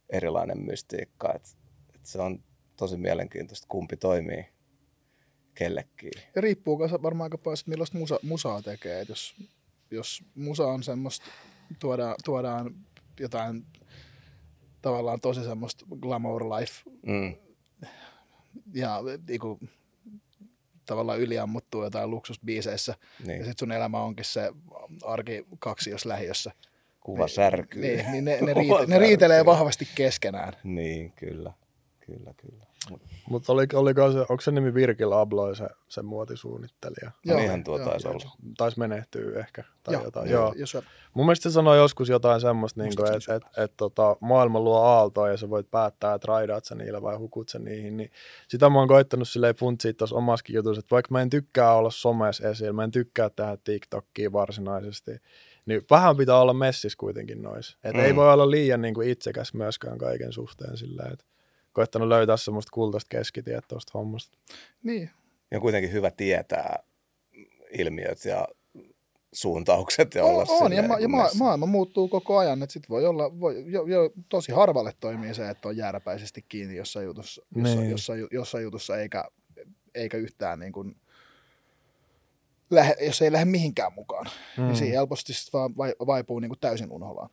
erilainen 0.09 0.61
mystiikka. 0.61 1.33
Et, 1.33 1.57
et 1.95 2.05
se 2.05 2.21
on 2.21 2.43
tosi 2.75 2.97
mielenkiintoista, 2.97 3.67
kumpi 3.69 3.97
toimii 3.97 4.45
kellekin. 5.53 6.11
Ja 6.35 6.41
riippuu 6.41 6.79
varmaan 6.79 7.25
aika 7.25 7.37
paljon, 7.37 7.57
millaista 7.65 7.97
musa, 7.97 8.19
musaa 8.23 8.61
tekee. 8.61 9.01
Et 9.01 9.09
jos, 9.09 9.35
jos 9.91 10.23
musa 10.35 10.67
on 10.67 10.83
semmoista, 10.83 11.25
tuodaan, 11.79 12.15
tuodaan 12.25 12.75
jotain 13.19 13.65
tavallaan 14.83 15.21
tosi 15.21 15.43
semmoista 15.43 15.85
glamour 16.01 16.45
life 16.45 16.73
Mm, 17.05 17.35
ja 18.73 18.99
niinku, 19.27 19.59
tavallaan 20.85 21.19
yliammuttuu 21.19 21.83
jotain 21.83 22.09
luksusbiiseissä. 22.11 22.95
Ja 23.19 23.27
niin, 23.27 23.37
sitten 23.37 23.55
sun 23.59 23.71
elämä 23.71 24.01
onkin 24.01 24.25
se 24.25 24.51
arki 25.03 25.45
kaksi 25.59 25.89
jos 25.89 26.05
lähiössä. 26.05 26.51
kuva 26.99 27.27
särkyy. 27.27 27.81
Niin, 27.81 28.11
niin 28.11 28.25
ne, 28.25 28.41
ne, 28.41 28.53
riite, 28.59 28.85
ne 28.87 28.99
riitelee 28.99 29.45
vahvasti 29.45 29.87
keskenään. 29.95 30.53
Niin, 30.63 31.11
kyllä. 31.11 31.53
Kyllä, 31.99 32.33
kyllä. 32.37 32.65
Mut, 32.89 33.01
Mutta 33.29 33.53
oli, 33.53 33.67
oliko 33.73 34.11
se, 34.11 34.19
onko 34.19 34.41
se 34.41 34.51
nimi 34.51 34.73
Virgil 34.73 35.11
Abloh 35.11 35.55
se, 35.57 35.67
se 35.87 36.01
muotisuunnittelija? 36.01 37.11
Joo, 37.25 37.37
niinhän 37.39 37.63
tuo 37.63 37.79
taisi 37.79 38.07
joo, 38.07 38.13
olla. 38.13 38.31
Taisi 38.57 38.79
menehtyä 38.79 39.39
ehkä. 39.39 39.63
Tai 39.83 39.93
Joo, 39.93 40.03
jotain. 40.03 40.29
joo, 40.29 40.53
Joo. 40.73 40.83
Mun 41.13 41.25
mielestä 41.25 41.49
se 41.49 41.53
sanoi 41.53 41.77
joskus 41.77 42.09
jotain 42.09 42.41
semmoista, 42.41 42.81
niin 42.81 42.93
että 43.15 43.35
et, 43.35 43.41
et, 43.43 43.63
et, 43.63 43.73
tota, 43.77 44.15
maailma 44.19 44.59
luo 44.59 44.77
aaltoa 44.79 45.29
ja 45.29 45.37
sä 45.37 45.49
voit 45.49 45.71
päättää, 45.71 46.13
että 46.13 46.27
raidaat 46.27 46.65
sä 46.65 46.75
niillä 46.75 47.01
vai 47.01 47.15
hukut 47.15 47.49
sä 47.49 47.59
niihin. 47.59 47.97
Niin 47.97 48.11
sitä 48.47 48.69
mä 48.69 48.79
oon 48.79 48.87
koittanut 48.87 49.27
silleen 49.27 49.55
funtsia 49.55 49.93
tuossa 49.93 50.15
omaskin 50.15 50.55
jutussa, 50.55 50.79
että 50.79 50.95
vaikka 50.95 51.11
mä 51.11 51.21
en 51.21 51.29
tykkää 51.29 51.73
olla 51.73 51.91
somessa 51.91 52.49
esillä, 52.49 52.73
mä 52.73 52.83
en 52.83 52.91
tykkää 52.91 53.29
tehdä 53.29 53.57
TikTokia 53.63 54.31
varsinaisesti, 54.31 55.11
niin 55.65 55.81
vähän 55.89 56.17
pitää 56.17 56.39
olla 56.41 56.53
messissä 56.53 56.97
kuitenkin 56.99 57.41
noissa. 57.41 57.77
Et 57.83 57.93
Mm. 57.93 57.99
ei 57.99 58.15
voi 58.15 58.33
olla 58.33 58.51
liian 58.51 58.81
niin 58.81 58.93
kuin 58.93 59.09
itsekäs 59.09 59.53
myöskään 59.53 59.97
kaiken 59.97 60.33
suhteen 60.33 60.77
silleen, 60.77 61.13
että 61.13 61.25
koittanut 61.73 62.07
löytää 62.07 62.37
semmoista 62.37 62.71
kultaista 62.73 63.09
keskitietä 63.09 63.67
tuosta 63.67 63.91
hommasta. 63.93 64.37
Niin, 64.83 65.09
Ja 65.51 65.59
kuitenkin 65.59 65.91
hyvä 65.91 66.11
tietää 66.11 66.83
ilmiöt 67.71 68.25
ja 68.25 68.47
suuntaukset 69.33 70.15
ja 70.15 70.25
olla 70.25 70.45
on, 70.49 70.63
on 70.65 70.73
ja, 70.73 70.83
ma- 70.87 70.99
ja 70.99 71.07
ma- 71.07 71.29
maailma 71.37 71.65
muuttuu 71.65 72.07
koko 72.07 72.37
ajan, 72.37 72.63
että 72.63 72.73
sit 72.73 72.89
voi 72.89 73.05
olla, 73.05 73.39
voi, 73.39 73.63
jo, 73.67 73.85
jo, 73.85 74.11
tosi 74.29 74.51
harvalle 74.51 74.93
toimii 74.99 75.33
se, 75.33 75.49
että 75.49 75.67
on 75.67 75.77
jääräpäisesti 75.77 76.45
kiinni 76.49 76.75
jossain 76.75 77.05
jutussa, 77.05 77.41
jossa, 77.55 77.79
Niin. 77.79 77.91
jossain, 77.91 78.27
jossain 78.31 78.63
jutussa 78.63 78.97
eikä, 78.97 79.23
eikä 79.95 80.17
yhtään 80.17 80.59
niin 80.59 80.71
kuin, 80.73 80.95
lähe, 82.69 82.95
jos 83.01 83.21
ei 83.21 83.31
lähde 83.31 83.45
mihinkään 83.45 83.93
mukaan, 83.93 84.25
mm. 84.57 84.63
niin 84.63 84.75
siihen 84.75 84.97
helposti 84.97 85.33
sit 85.33 85.53
vaan 85.53 85.77
vai, 85.77 85.93
vaipuu 86.05 86.39
niin 86.39 86.49
kuin 86.49 86.59
täysin 86.59 86.91
unholaan. 86.91 87.29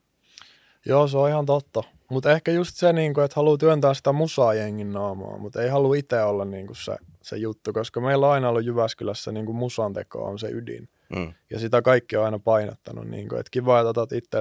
Joo, 0.87 1.09
se 1.09 1.19
on 1.19 1.29
ihan 1.29 1.47
totta. 1.47 1.83
Mutta 2.11 2.33
ehkä 2.33 2.51
just 2.53 2.77
se, 2.77 2.93
niinku, 2.93 3.21
että 3.21 3.37
haluaa 3.37 3.57
työntää 3.59 3.95
sitä 3.95 4.13
musaa 4.13 4.55
jengin 4.55 4.93
naamaa, 4.93 5.39
mutta 5.39 5.63
ei 5.63 5.69
halua 5.69 5.95
itse 5.95 6.23
olla 6.23 6.45
niinku 6.45 6.75
se, 6.75 6.97
se 7.23 7.37
juttu, 7.37 7.73
koska 7.73 8.01
meillä 8.01 8.27
on 8.27 8.33
aina 8.33 8.49
ollut 8.49 8.65
Jyväskylässä 8.65 9.33
niinku 9.33 9.53
musan 9.53 9.93
teko 9.93 10.25
on 10.25 10.39
se 10.39 10.49
ydin. 10.51 10.89
Mm. 11.17 11.33
Ja 11.51 11.59
sitä 11.59 11.83
kaikki 11.83 12.17
on 12.17 12.25
aina 12.25 12.39
painottanut, 12.39 13.07
niinku, 13.09 13.35
että 13.37 13.51
kiva, 13.51 13.81
että 13.81 13.89
otat 13.89 14.13
itse 14.13 14.39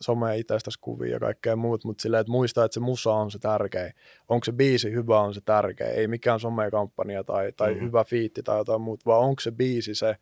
somea 0.00 0.32
itsestäsi 0.32 0.78
kuvia 0.80 1.12
ja 1.12 1.20
kaikkea 1.20 1.56
muut, 1.56 1.84
mutta 1.84 2.02
silleen, 2.02 2.20
että 2.20 2.30
muista, 2.30 2.64
että 2.64 2.74
se 2.74 2.80
musa 2.80 3.12
on 3.12 3.30
se 3.30 3.38
tärkein. 3.38 3.92
Onko 4.28 4.44
se 4.44 4.52
biisi 4.52 4.92
hyvä, 4.92 5.20
on 5.20 5.34
se 5.34 5.40
tärkein. 5.44 5.90
Ei 5.90 6.08
mikään 6.08 6.40
somekampanja 6.40 7.24
tai, 7.24 7.52
tai 7.52 7.68
Mhm. 7.68 7.74
mm-hmm. 7.76 7.86
hyvä 7.88 8.04
fiitti 8.04 8.42
tai 8.42 8.58
jotain 8.58 8.80
muuta, 8.80 9.02
vaan 9.06 9.20
onko 9.20 9.40
se 9.40 9.52
biisi 9.52 9.94
se, 9.94 10.16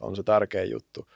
on 0.00 0.16
se 0.16 0.22
tärkein 0.22 0.70
juttu. 0.70 1.06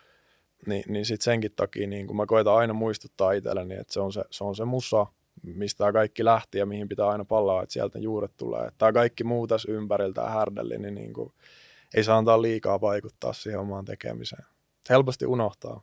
Ni, 0.66 0.83
niin 0.88 1.07
sitten 1.07 1.24
senkin 1.24 1.53
takia 1.57 1.87
niin 1.87 2.07
kun 2.07 2.16
mä 2.16 2.27
koitan 2.27 2.55
aina 2.55 2.74
muistuttaa 2.74 3.33
itselleni, 3.33 3.74
että 3.74 3.92
se 3.92 4.00
on 4.00 4.12
se, 4.12 4.24
se 4.31 4.44
on 4.44 4.57
se 4.57 4.64
musa, 4.64 5.07
mistä 5.42 5.79
tää 5.79 5.92
kaikki 5.92 6.24
lähti 6.24 6.59
ja 6.59 6.66
mihin 6.66 6.88
pitää 6.88 7.09
aina 7.09 7.24
pallaa, 7.24 7.62
että 7.62 7.72
sieltä 7.72 7.98
juuret 7.98 8.37
tulee. 8.37 8.68
Tämä 8.79 8.92
kaikki 8.92 9.24
muu 9.24 9.46
tässä 9.46 9.72
ympäriltä 9.72 10.20
ja 10.20 10.29
härdelli, 10.29 10.79
niin, 10.79 10.94
niin 10.94 11.12
kuin, 11.12 11.33
ei 11.94 12.05
saa 12.05 12.18
antaa 12.18 12.42
liikaa 12.42 12.81
vaikuttaa 12.81 13.33
siihen 13.33 13.61
omaan 13.61 13.85
tekemiseen. 13.85 14.44
Helposti 14.90 15.27
unohtaa. 15.27 15.83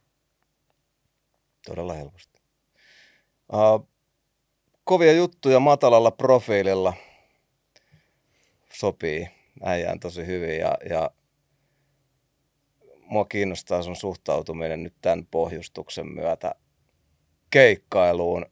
Todella 1.66 1.94
helposti. 1.94 2.42
Uh, 3.54 3.88
kovia 4.84 5.14
juttuja 5.14 5.60
matalalla 5.60 6.12
profiililla 6.12 6.94
sopii 8.74 9.28
äijään 9.64 10.00
tosi 10.00 10.26
hyvin 10.26 10.60
ja, 10.60 10.78
ja 10.90 11.12
mua 13.12 13.26
kiinnostaa 13.26 13.84
sun 13.84 13.96
suhtautuminen 13.96 14.84
nyt 14.84 14.94
tämän 15.02 15.28
pohjustuksen 15.32 16.08
myötä 16.08 16.56
keikkailuun, 17.50 18.46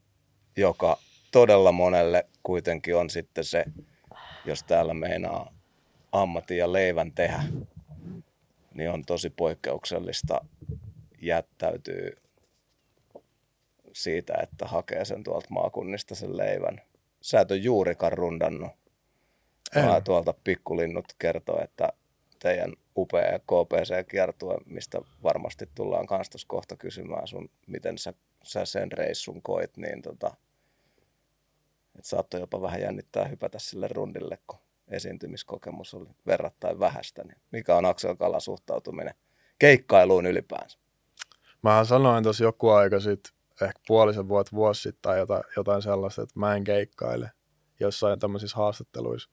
joka 0.57 0.97
todella 1.31 1.71
monelle 1.71 2.25
kuitenkin 2.43 2.95
on 2.95 3.09
sitten 3.09 3.43
se, 3.43 3.65
jos 4.45 4.63
täällä 4.63 4.93
meinaa 4.93 5.53
ammatin 6.11 6.57
ja 6.57 6.73
leivän 6.73 7.11
tehdä, 7.11 7.43
niin 8.73 8.89
on 8.89 9.05
tosi 9.05 9.29
poikkeuksellista 9.29 10.45
jättäytyy 11.21 12.17
siitä, 13.93 14.33
että 14.43 14.67
hakee 14.67 15.05
sen 15.05 15.23
tuolta 15.23 15.47
maakunnista 15.49 16.15
sen 16.15 16.37
leivän. 16.37 16.81
Sä 17.21 17.39
et 17.41 17.51
ole 17.51 17.59
juurikaan 17.59 18.13
rundannut. 18.13 18.71
Vaan 19.75 20.03
tuolta 20.03 20.33
pikkulinnut 20.43 21.05
kertoo, 21.19 21.63
että 21.63 21.89
teidän 22.39 22.73
upea 23.01 23.39
KPC-kiertue, 23.39 24.57
mistä 24.65 25.01
varmasti 25.23 25.69
tullaan 25.75 26.07
kanssa 26.07 26.37
kohta 26.47 26.75
kysymään 26.75 27.27
sun, 27.27 27.49
miten 27.67 27.97
sä, 27.97 28.13
sä 28.43 28.65
sen 28.65 28.91
reissun 28.91 29.41
koit, 29.41 29.77
niin 29.77 30.01
tota, 30.01 30.27
että 31.95 32.09
saattoi 32.09 32.39
jopa 32.39 32.61
vähän 32.61 32.81
jännittää 32.81 33.25
hypätä 33.25 33.59
sille 33.59 33.87
rundille, 33.87 34.37
kun 34.47 34.59
esiintymiskokemus 34.87 35.93
oli 35.93 36.09
verrattain 36.27 36.79
vähäistä. 36.79 37.23
Niin 37.23 37.37
mikä 37.51 37.75
on 37.75 37.85
Aksel 37.85 38.15
Kalan 38.15 38.41
suhtautuminen 38.41 39.13
keikkailuun 39.59 40.25
ylipäänsä? 40.25 40.79
Mähän 41.61 41.85
sanoin 41.85 42.23
tuossa 42.23 42.43
joku 42.43 42.69
aika 42.69 42.99
sitten, 42.99 43.33
ehkä 43.61 43.79
puolisen 43.87 44.27
vuotta 44.27 44.55
vuosi 44.55 44.81
sitten 44.81 45.01
tai 45.01 45.19
jotain, 45.19 45.43
jotain 45.55 45.81
sellaista, 45.81 46.21
että 46.21 46.39
mä 46.39 46.55
en 46.55 46.63
keikkaile 46.63 47.31
jossain 47.79 48.19
tämmöisissä 48.19 48.57
haastatteluissa. 48.57 49.29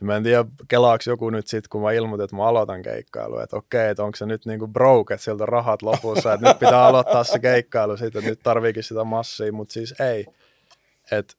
Mä 0.00 0.16
en 0.16 0.22
tiedä, 0.22 0.44
kelaaks 0.68 1.06
joku 1.06 1.30
nyt 1.30 1.46
sitten, 1.46 1.68
kun 1.70 1.82
mä 1.82 1.92
ilmoitin, 1.92 2.24
että 2.24 2.36
mä 2.36 2.46
aloitan 2.46 2.82
keikkailu, 2.82 3.38
että 3.38 3.56
okei, 3.56 3.88
että 3.88 4.04
onko 4.04 4.16
se 4.16 4.26
nyt 4.26 4.46
niinku 4.46 4.68
broke, 4.68 5.14
että 5.14 5.24
sieltä 5.24 5.46
rahat 5.46 5.82
lopussa, 5.82 6.32
että 6.32 6.48
nyt 6.48 6.58
pitää 6.58 6.86
aloittaa 6.86 7.24
se 7.24 7.38
keikkailu 7.38 7.96
sitten, 7.96 8.18
että 8.18 8.30
nyt 8.30 8.40
tarviikin 8.42 8.82
sitä 8.82 9.04
massia, 9.04 9.52
mutta 9.52 9.72
siis 9.72 10.00
ei. 10.00 10.26
Että 11.12 11.34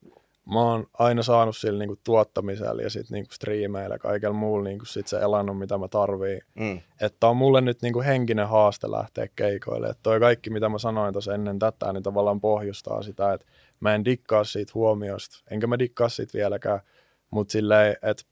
mä 0.54 0.62
oon 0.62 0.88
aina 0.94 1.24
saanut 1.24 1.58
sillä 1.58 1.80
niinku 1.80 2.00
tuottamisella 2.04 2.82
ja 2.82 2.89
sitten 2.89 3.15
niinku 3.15 3.34
striimeillä 3.34 3.96
ja 3.96 4.00
kaikella 4.00 4.36
muulla 4.38 4.63
niinku 4.63 4.86
sit 4.86 5.08
se 5.08 5.18
elannon, 5.18 5.58
mitä 5.58 5.78
mä 5.78 5.88
tarviin. 5.88 6.41
Mm. 6.56 6.82
Että 7.02 7.28
on 7.28 7.38
mulle 7.38 7.62
nyt 7.62 7.82
niinku 7.82 8.02
henkinen 8.02 8.48
haaste 8.48 8.91
lähteä 8.91 9.28
keikoille. 9.36 9.88
Että 9.88 10.04
toi 10.04 10.20
kaikki, 10.20 10.50
mitä 10.50 10.70
mä 10.70 10.78
sanoin 10.78 11.13
tuossa 11.13 11.34
ennen 11.34 11.60
tätä, 11.60 11.94
niin 11.94 12.04
tavallaan 12.04 12.41
pohjustaa 12.41 13.04
sitä, 13.04 13.34
että 13.34 13.46
mä 13.80 13.96
en 13.96 14.06
dikkaa 14.06 14.44
siitä 14.44 14.72
huomiosta, 14.76 15.44
enkä 15.52 15.68
mä 15.68 15.80
dikkaa 15.80 16.10
siitä 16.10 16.38
vieläkään, 16.38 16.80
mutta 17.32 17.52
silleen, 17.52 17.96
että 18.02 18.24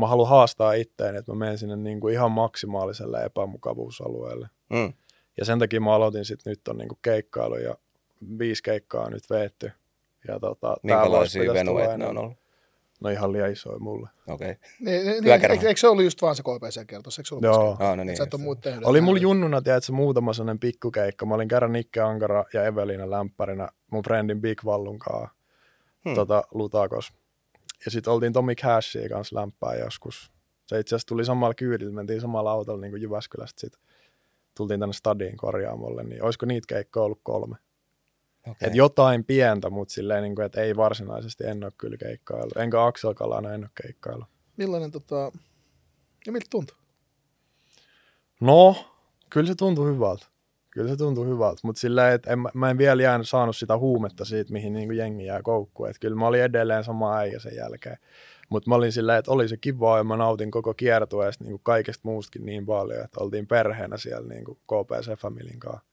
mä 0.00 0.06
haluan 0.06 0.28
haastaa 0.28 0.72
itteen, 0.72 1.16
että 1.16 1.32
mä 1.32 1.38
menen 1.38 1.58
sinne 1.58 1.76
niinku 1.76 2.08
ihan 2.08 2.32
maksimaaliselle 2.32 3.24
epämukavuusalueelle. 3.24 4.48
Mm. 4.70 4.92
Ja 5.36 5.44
sen 5.44 5.58
takia 5.58 5.80
mä 5.80 5.94
aloitin 5.94 6.24
sitten 6.24 6.50
nyt 6.50 6.68
on 6.68 6.78
niinku 6.78 6.98
keikkailu 7.02 7.56
ja 7.56 7.74
viisi 8.38 8.62
keikkaa 8.62 9.04
on 9.04 9.12
nyt 9.12 9.30
veetty 9.30 9.72
ja 10.28 10.40
tota, 10.40 10.76
Minkälaisia 10.82 11.52
venueita 11.52 11.98
ne 11.98 12.06
on 12.06 12.18
ollut? 12.18 12.40
No 13.00 13.10
ihan 13.10 13.32
liian 13.32 13.52
isoja 13.52 13.78
mulle. 13.78 14.08
Okei. 14.28 14.50
Okay. 14.50 14.62
Niin, 14.80 15.06
niin, 15.06 15.24
niin, 15.24 15.66
eikö 15.66 15.80
se 15.80 15.88
ollut 15.88 16.04
just 16.04 16.22
vaan 16.22 16.36
se 16.36 16.42
KPC-kertos? 16.42 17.18
Eikö 17.18 17.28
se 17.28 17.34
ollut 17.34 17.44
Joo. 17.44 17.76
Ah, 17.80 17.96
no 17.96 18.04
niin, 18.04 18.16
sä 18.16 18.22
et 18.22 18.34
ole 18.34 18.42
muut 18.42 18.60
tehnyt. 18.60 18.84
Oli 18.84 19.00
mulla 19.00 19.20
junnuna, 19.20 19.62
tiedätkö, 19.62 19.92
muutama 19.92 20.32
sellainen 20.32 20.58
pikkukeikka. 20.58 21.26
Mä 21.26 21.34
olin 21.34 21.48
kerran 21.48 21.72
Nikke 21.72 22.00
Ankara 22.00 22.44
ja 22.54 22.64
Evelina 22.64 23.10
lämpärinä 23.10 23.68
mun 23.90 24.02
friendin 24.02 24.40
Big 24.40 24.64
Vallun 24.64 24.98
kanssa 24.98 25.28
hmm. 26.04 26.14
tota, 26.14 26.42
Lutakos. 26.50 27.12
Ja 27.84 27.90
sitten 27.90 28.12
oltiin 28.12 28.32
Tommy 28.32 28.54
Cashia 28.54 29.08
kanssa 29.08 29.36
lämpää 29.36 29.74
joskus. 29.74 30.32
Se 30.66 30.80
itse 30.80 30.94
asiassa 30.94 31.06
tuli 31.08 31.24
samalla 31.24 31.54
kyydillä, 31.54 31.92
mentiin 31.92 32.20
samalla 32.20 32.52
autolla 32.52 32.80
niin 32.80 32.92
kuin 32.92 33.02
Jyväskylästä 33.02 33.60
sit. 33.60 33.72
Tultiin 34.56 34.80
tänne 34.80 34.92
stadiin 34.92 35.36
korjaamolle, 35.36 36.02
niin 36.02 36.22
olisiko 36.22 36.46
niitä 36.46 36.66
keikkoja 36.66 37.04
ollut 37.04 37.20
kolme? 37.22 37.56
Okay. 38.40 38.68
Et 38.68 38.74
jotain 38.74 39.24
pientä, 39.24 39.70
mutta 39.70 39.94
silleen, 39.94 40.22
niin 40.22 40.34
kuin, 40.34 40.46
että 40.46 40.60
ei 40.60 40.76
varsinaisesti 40.76 41.44
en 41.46 41.64
ole 41.64 41.72
kyllä 41.78 41.96
keikkailu. 41.96 42.50
Enkä 42.56 42.84
Axel 42.84 43.14
Kalana 43.14 43.52
en 43.52 43.60
ole 43.60 43.70
keikkailu. 43.82 44.24
Millainen 44.56 44.90
tota... 44.90 45.32
Ja 46.26 46.32
miltä 46.32 46.46
tuntuu? 46.50 46.76
No, 48.40 48.76
kyllä 49.30 49.46
se 49.46 49.54
tuntuu 49.54 49.86
hyvältä. 49.86 50.26
Kyllä 50.70 50.88
se 50.88 50.96
tuntuu 50.96 51.24
hyvältä, 51.24 51.60
mutta 51.62 51.80
sillä 51.80 52.12
että 52.12 52.32
en, 52.32 52.38
mä 52.54 52.70
en 52.70 52.78
vielä 52.78 53.02
jäänyt 53.02 53.28
saanut 53.28 53.56
sitä 53.56 53.78
huumetta 53.78 54.24
siitä, 54.24 54.52
mihin 54.52 54.72
niin 54.72 54.96
jengi 54.96 55.24
jää 55.24 55.42
koukkuun. 55.42 55.88
Että 55.88 56.00
kyllä 56.00 56.16
mä 56.16 56.26
olin 56.26 56.42
edelleen 56.42 56.84
sama 56.84 57.16
äijä 57.16 57.38
sen 57.38 57.56
jälkeen. 57.56 57.96
Mutta 58.48 58.70
mä 58.70 58.74
olin 58.74 58.92
silleen, 58.92 59.18
että 59.18 59.30
oli 59.30 59.48
se 59.48 59.56
kivaa 59.56 59.98
ja 59.98 60.04
mä 60.04 60.16
nautin 60.16 60.50
koko 60.50 60.74
kiertueesta 60.74 61.44
niin 61.44 61.60
kaikesta 61.62 62.08
muustakin 62.08 62.46
niin 62.46 62.66
paljon, 62.66 63.04
että 63.04 63.20
oltiin 63.20 63.46
perheenä 63.46 63.96
siellä 63.96 64.28
niin 64.28 64.44
KPC 64.44 65.18
Familyn 65.18 65.58
kanssa. 65.58 65.86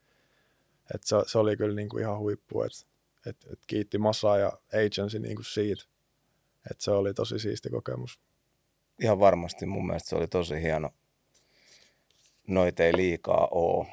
Et 0.96 1.04
se, 1.04 1.16
se, 1.26 1.38
oli 1.38 1.58
kyllä 1.58 1.76
niin 1.76 2.00
ihan 2.00 2.20
huippu, 2.20 2.62
että 2.62 2.78
et, 3.26 3.38
et 3.54 3.60
kiitti 3.68 3.98
Massa 3.98 4.38
ja 4.38 4.52
Agency 4.74 5.20
niin 5.20 5.38
siitä. 5.42 5.84
Että 6.72 6.84
se 6.84 6.92
oli 6.92 7.14
tosi 7.14 7.40
siisti 7.40 7.70
kokemus. 7.70 8.20
Ihan 9.02 9.20
varmasti 9.20 9.66
mun 9.66 9.88
mielestä 9.88 10.10
se 10.10 10.16
oli 10.16 10.28
tosi 10.28 10.62
hieno. 10.62 10.90
Noit 12.48 12.80
ei 12.80 12.98
liikaa 12.98 13.48
oo. 13.52 13.86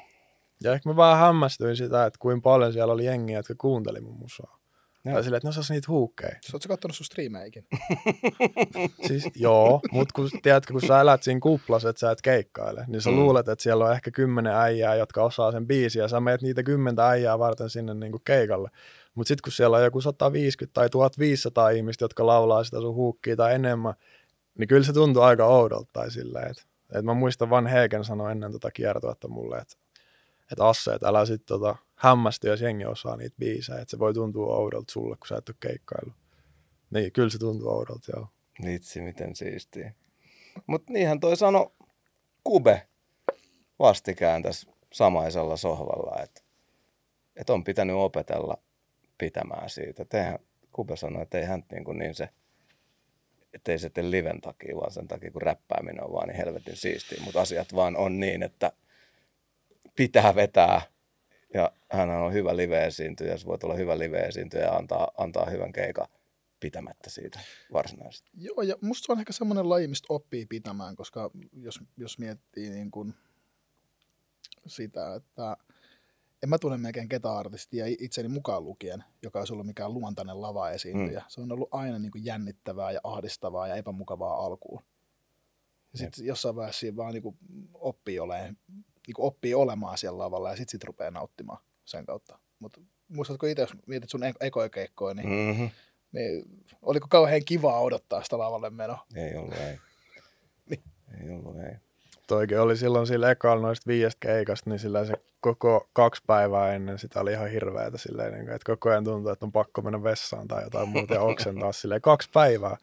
Ja 0.63 0.73
ehkä 0.73 0.89
mä 0.89 0.95
vähän 0.95 1.17
hämmästyin 1.17 1.75
sitä, 1.75 2.05
että 2.05 2.19
kuinka 2.19 2.41
paljon 2.41 2.73
siellä 2.73 2.93
oli 2.93 3.05
jengiä, 3.05 3.39
jotka 3.39 3.55
kuunteli 3.57 4.01
mun 4.01 4.19
musaa. 4.19 4.59
Joo. 5.05 5.13
Tai 5.13 5.23
silleen, 5.23 5.37
että 5.37 5.47
ne 5.47 5.49
osasi 5.49 5.73
niitä 5.73 5.91
huukkeja. 5.91 6.35
Oletko 6.53 6.67
kattonut 6.67 6.95
sun 6.95 7.05
striimeikin? 7.05 7.67
siis 9.07 9.29
joo, 9.35 9.81
mutta 9.91 10.13
kun, 10.15 10.29
tiedätkö, 10.43 10.73
kun 10.73 10.81
sä 10.87 11.01
elät 11.01 11.23
siinä 11.23 11.39
kuplassa, 11.39 11.89
että 11.89 11.99
sä 11.99 12.11
et 12.11 12.21
keikkaile, 12.21 12.85
niin 12.87 13.01
sä 13.01 13.09
mm. 13.09 13.15
luulet, 13.15 13.47
että 13.47 13.63
siellä 13.63 13.85
on 13.85 13.91
ehkä 13.91 14.11
kymmenen 14.11 14.55
äijää, 14.55 14.95
jotka 14.95 15.23
osaa 15.23 15.51
sen 15.51 15.67
biisin, 15.67 15.99
ja 15.99 16.07
sä 16.07 16.19
meet 16.19 16.41
niitä 16.41 16.63
kymmentä 16.63 17.07
äijää 17.07 17.39
varten 17.39 17.69
sinne 17.69 17.93
niin 17.93 18.11
kuin 18.11 18.21
keikalle. 18.25 18.69
Mutta 19.15 19.27
sitten 19.27 19.43
kun 19.43 19.51
siellä 19.51 19.77
on 19.77 19.83
joku 19.83 20.01
150 20.01 20.73
tai 20.73 20.89
1500 20.89 21.69
ihmistä, 21.69 22.03
jotka 22.03 22.25
laulaa 22.25 22.63
sitä 22.63 22.77
sun 22.77 22.95
huukkia 22.95 23.35
tai 23.35 23.55
enemmän, 23.55 23.93
niin 24.59 24.67
kyllä 24.67 24.83
se 24.83 24.93
tuntuu 24.93 25.21
aika 25.21 25.45
oudolta 25.45 25.89
tai 25.93 26.11
silleen, 26.11 26.51
että, 26.51 26.63
että 26.89 27.01
mä 27.01 27.13
muistan 27.13 27.49
Van 27.49 27.67
Hegen 27.67 28.05
sanoi 28.05 28.31
ennen 28.31 28.51
tota 28.51 28.71
kiertoetta 28.71 29.27
mulle, 29.27 29.57
että, 29.57 29.77
että 30.51 30.67
Asse, 30.67 30.93
että 30.93 31.07
älä 31.07 31.25
sitten 31.25 31.45
tota, 31.47 31.75
hämmästy, 31.95 32.47
jos 32.47 32.61
jengi 32.61 32.85
osaa 32.85 33.17
niitä 33.17 33.35
biisejä. 33.39 33.79
Että 33.79 33.91
se 33.91 33.99
voi 33.99 34.13
tuntua 34.13 34.55
oudolta 34.55 34.91
sulle, 34.93 35.15
kun 35.15 35.27
sä 35.27 35.37
et 35.37 35.49
ole 35.49 35.55
keikkailu. 35.59 36.13
Niin, 36.89 37.11
kyllä 37.11 37.29
se 37.29 37.37
tuntuu 37.37 37.69
oudolta, 37.69 38.11
joo. 38.15 38.27
Vitsi, 38.65 39.01
miten 39.01 39.35
siistiä. 39.35 39.93
Mutta 40.67 40.93
niinhän 40.93 41.19
toi 41.19 41.37
sano 41.37 41.73
Kube 42.43 42.87
vastikään 43.79 44.43
tässä 44.43 44.71
samaisella 44.93 45.57
sohvalla, 45.57 46.23
että, 46.23 46.41
että 47.35 47.53
on 47.53 47.63
pitänyt 47.63 47.95
opetella 47.95 48.57
pitämään 49.17 49.69
siitä. 49.69 50.05
Tehän, 50.05 50.39
Kube 50.71 50.95
sanoi, 50.95 51.21
että 51.21 51.37
ei 51.37 51.45
hän 51.45 51.63
niin, 51.71 51.83
kuin 51.83 51.99
niin 51.99 52.15
se, 52.15 52.29
että 53.53 53.71
ei 53.71 53.79
se 53.79 53.89
tee 53.89 54.11
liven 54.11 54.41
takia, 54.41 54.75
vaan 54.75 54.91
sen 54.91 55.07
takia, 55.07 55.31
kun 55.31 55.41
räppääminen 55.41 56.03
on 56.03 56.13
vaan 56.13 56.27
niin 56.27 56.37
helvetin 56.37 56.75
siistiä. 56.75 57.23
Mutta 57.23 57.41
asiat 57.41 57.75
vaan 57.75 57.97
on 57.97 58.19
niin, 58.19 58.43
että 58.43 58.71
pitää 59.95 60.35
vetää 60.35 60.81
ja 61.53 61.71
hän 61.91 62.09
on 62.09 62.33
hyvä 62.33 62.57
live-esiintyjä, 62.57 63.37
se 63.37 63.45
voi 63.45 63.57
olla 63.63 63.75
hyvä 63.75 63.99
live-esiintyjä 63.99 64.63
ja 64.63 64.75
antaa, 64.75 65.11
antaa 65.17 65.45
hyvän 65.45 65.71
keikan 65.71 66.07
pitämättä 66.59 67.09
siitä 67.09 67.39
varsinaisesti. 67.73 68.31
Joo, 68.33 68.61
ja 68.61 68.75
musta 68.81 69.05
se 69.05 69.11
on 69.11 69.19
ehkä 69.19 69.33
semmoinen 69.33 69.69
laji, 69.69 69.87
mistä 69.87 70.05
oppii 70.09 70.45
pitämään, 70.45 70.95
koska 70.95 71.31
jos, 71.53 71.79
jos 71.97 72.19
miettii 72.19 72.69
niin 72.69 72.91
kuin 72.91 73.13
sitä, 74.67 75.15
että 75.15 75.57
en 76.43 76.49
mä 76.49 76.57
tunne 76.57 76.77
melkein 76.77 77.09
ketä 77.09 77.31
artistia 77.31 77.85
itseni 77.87 78.29
mukaan 78.29 78.63
lukien, 78.63 79.03
joka 79.21 79.39
olisi 79.39 79.53
ollut 79.53 79.65
mikään 79.65 79.93
luontainen 79.93 80.41
lava 80.41 80.69
esiintyjä. 80.69 81.19
Mm. 81.19 81.25
Se 81.27 81.41
on 81.41 81.51
ollut 81.51 81.69
aina 81.71 81.99
niin 81.99 82.11
kuin 82.11 82.25
jännittävää 82.25 82.91
ja 82.91 82.99
ahdistavaa 83.03 83.67
ja 83.67 83.75
epämukavaa 83.75 84.45
alkuun. 84.45 84.83
Ja 85.93 85.99
sitten 85.99 86.25
jossain 86.25 86.55
vaiheessa 86.55 86.79
siinä 86.79 86.97
vaan 86.97 87.13
niin 87.13 87.23
kuin 87.23 87.37
oppii 87.73 88.19
olemaan 88.19 88.57
niin 89.07 89.15
oppii 89.17 89.53
olemaan 89.53 89.97
siellä 89.97 90.17
lavalla 90.17 90.49
ja 90.49 90.55
sitten 90.55 90.71
sit 90.71 90.83
rupeaa 90.83 91.11
nauttimaan 91.11 91.59
sen 91.85 92.05
kautta. 92.05 92.39
Mutta 92.59 92.81
muistatko 93.07 93.45
itse, 93.45 93.61
jos 93.61 93.73
mietit 93.85 94.09
sun 94.09 94.21
ekoja 94.39 94.69
keikkoja, 94.69 95.13
niin, 95.13 95.29
mm-hmm. 95.29 95.69
niin 96.11 96.43
oliko 96.81 97.07
kauhean 97.09 97.41
kivaa 97.45 97.79
odottaa 97.79 98.23
sitä 98.23 98.37
lavalle 98.37 98.69
menoa? 98.69 99.05
Ei 99.15 99.35
ollut, 99.35 99.53
ei. 99.53 99.77
niin. 100.69 100.83
Ei 101.21 101.29
ollut, 101.29 101.57
ei. 101.57 101.75
Toikin 102.27 102.59
oli 102.59 102.77
silloin 102.77 103.07
sillä 103.07 103.31
ekalla 103.31 103.61
noista 103.61 103.87
viidestä 103.87 104.19
keikasta, 104.19 104.69
niin 104.69 104.79
sillä 104.79 105.05
se 105.05 105.13
koko 105.39 105.89
kaksi 105.93 106.23
päivää 106.27 106.73
ennen 106.73 106.99
sitä 106.99 107.19
oli 107.19 107.31
ihan 107.31 107.49
hirveätä 107.49 107.97
silleen, 107.97 108.33
niin 108.33 108.49
että 108.49 108.65
koko 108.65 108.89
ajan 108.89 109.03
tuntuu, 109.03 109.31
että 109.31 109.45
on 109.45 109.51
pakko 109.51 109.81
mennä 109.81 110.03
vessaan 110.03 110.47
tai 110.47 110.63
jotain 110.63 110.89
muuta 110.89 111.13
ja 111.13 111.21
oksentaa 111.21 111.71
silleen 111.81 112.01
kaksi 112.01 112.29
päivää. 112.33 112.77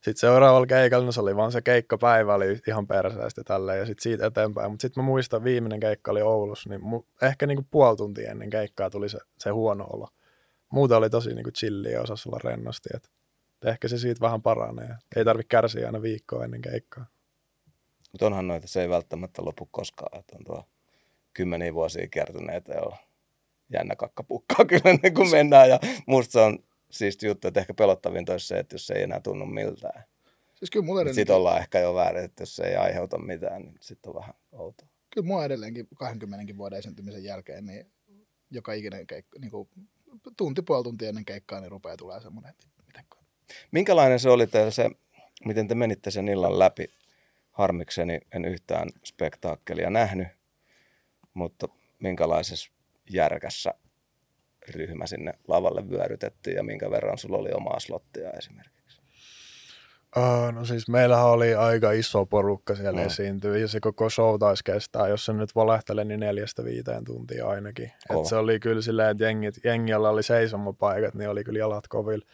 Sitten 0.00 0.16
seuraavalla 0.20 0.66
keikalla, 0.66 1.06
no 1.06 1.12
se 1.12 1.20
oli 1.20 1.36
vaan 1.36 1.52
se 1.52 1.62
keikkapäivä, 1.62 2.34
oli 2.34 2.60
ihan 2.68 2.86
perseestä 2.86 3.44
tälleen, 3.44 3.78
ja 3.78 3.86
sitten 3.86 4.02
siitä 4.02 4.26
eteenpäin. 4.26 4.70
Mutta 4.70 4.82
sitten 4.82 5.02
mä 5.02 5.06
muistan, 5.06 5.44
viimeinen 5.44 5.80
keikka 5.80 6.10
oli 6.10 6.22
Oulussa, 6.22 6.70
niin 6.70 6.80
mu- 6.80 7.26
ehkä 7.26 7.46
niinku 7.46 7.66
puoli 7.70 7.96
tuntia 7.96 8.30
ennen 8.30 8.50
keikkaa 8.50 8.90
tuli 8.90 9.08
se, 9.08 9.18
se 9.38 9.50
huono 9.50 9.86
olo. 9.92 10.08
Muuta 10.70 10.96
oli 10.96 11.10
tosi 11.10 11.34
niinku 11.34 11.50
chilliä 11.50 11.92
ja 11.92 12.02
osasi 12.02 12.28
olla 12.28 12.40
rennosti, 12.44 12.88
että 12.94 13.08
ehkä 13.64 13.88
se 13.88 13.98
siitä 13.98 14.20
vähän 14.20 14.42
paranee. 14.42 14.96
Ei 15.16 15.24
tarvitse 15.24 15.48
kärsiä 15.48 15.86
aina 15.86 16.02
viikkoa 16.02 16.44
ennen 16.44 16.62
keikkaa. 16.62 17.06
Mutta 18.12 18.26
onhan 18.26 18.48
noita, 18.48 18.68
se 18.68 18.82
ei 18.82 18.88
välttämättä 18.88 19.44
lopu 19.44 19.68
koskaan, 19.70 20.18
että 20.18 20.36
on 20.36 20.44
tuo 20.44 20.64
kymmeniä 21.34 21.74
vuosia 21.74 22.08
kertyneitä, 22.10 22.72
joilla 22.72 22.96
jännä 23.72 23.96
kakkapukkaa 23.96 24.64
kyllä 24.70 24.98
niin 25.02 25.14
kuin 25.14 25.30
mennään. 25.30 25.68
Ja 25.68 25.78
musta 26.06 26.32
se 26.32 26.40
on 26.40 26.58
siisti 26.90 27.26
juttu, 27.26 27.48
että 27.48 27.60
ehkä 27.60 27.74
pelottavin 27.74 28.30
olisi 28.30 28.46
se, 28.46 28.58
että 28.58 28.74
jos 28.74 28.86
se 28.86 28.94
ei 28.94 29.02
enää 29.02 29.20
tunnu 29.20 29.46
miltään. 29.46 30.04
Siis 30.54 30.70
kyllä 30.70 30.86
mulla 30.86 31.12
Sitten 31.12 31.36
ollaan 31.36 31.60
ehkä 31.60 31.78
jo 31.78 31.94
väärin, 31.94 32.24
että 32.24 32.42
jos 32.42 32.56
se 32.56 32.64
ei 32.64 32.76
aiheuta 32.76 33.18
mitään, 33.18 33.62
niin 33.62 33.76
sitten 33.80 34.10
on 34.10 34.14
vähän 34.14 34.34
outoa. 34.52 34.88
kyllä 35.14 35.26
mua 35.26 35.44
edelleenkin 35.44 35.88
20 35.94 36.56
vuoden 36.56 36.78
esiintymisen 36.78 37.24
jälkeen, 37.24 37.66
niin 37.66 37.92
joka 38.50 38.72
ikinen 38.72 39.06
keikka, 39.06 39.38
niin 39.38 39.50
kuin 39.50 39.68
tunti, 40.36 40.62
puoli 40.62 40.84
tuntia 40.84 41.08
ennen 41.08 41.24
keikkaa, 41.24 41.60
niin 41.60 41.70
rupeaa 41.70 41.96
tulee 41.96 42.20
semmoinen, 42.20 42.50
että 42.50 42.66
miten 42.86 43.04
Minkälainen 43.70 44.20
se 44.20 44.30
oli 44.30 44.46
teillä 44.46 44.70
se, 44.70 44.90
miten 45.44 45.68
te 45.68 45.74
menitte 45.74 46.10
sen 46.10 46.28
illan 46.28 46.58
läpi? 46.58 46.90
Harmikseni 47.50 48.20
en 48.34 48.44
yhtään 48.44 48.88
spektaakkelia 49.04 49.90
nähnyt, 49.90 50.28
mutta 51.34 51.68
minkälaisessa 51.98 52.72
järkässä 53.10 53.74
ryhmä 54.74 55.06
sinne 55.06 55.32
lavalle 55.48 55.88
vyörytettiin 55.90 56.56
ja 56.56 56.62
minkä 56.62 56.90
verran 56.90 57.18
sulla 57.18 57.38
oli 57.38 57.52
omaa 57.52 57.80
slottia 57.80 58.30
esimerkiksi? 58.30 58.78
Uh, 60.16 60.52
no 60.52 60.64
siis 60.64 60.88
meillähän 60.88 61.26
oli 61.26 61.54
aika 61.54 61.92
iso 61.92 62.26
porukka 62.26 62.74
siellä 62.74 62.92
Mm. 62.92 62.98
no. 63.00 63.06
esiintyä 63.06 63.58
ja 63.58 63.68
se 63.68 63.80
koko 63.80 64.10
show 64.10 64.38
taisi 64.38 64.64
kestää, 64.64 65.08
jos 65.08 65.24
se 65.24 65.32
nyt 65.32 65.54
valehtelee, 65.54 66.04
niin 66.04 66.20
neljästä 66.20 66.64
viiteen 66.64 67.04
tuntia 67.04 67.46
ainakin. 67.48 67.92
Kova. 68.08 68.20
Et 68.20 68.26
se 68.26 68.36
oli 68.36 68.60
kyllä 68.60 68.82
silleen, 68.82 69.10
että 69.10 69.24
jengit, 69.24 69.54
jengillä 69.64 70.10
oli 70.10 70.22
seisomapaikat, 70.22 71.14
niin 71.14 71.30
oli 71.30 71.44
kyllä 71.44 71.58
jalat 71.58 71.88
kovilla. 71.88 72.26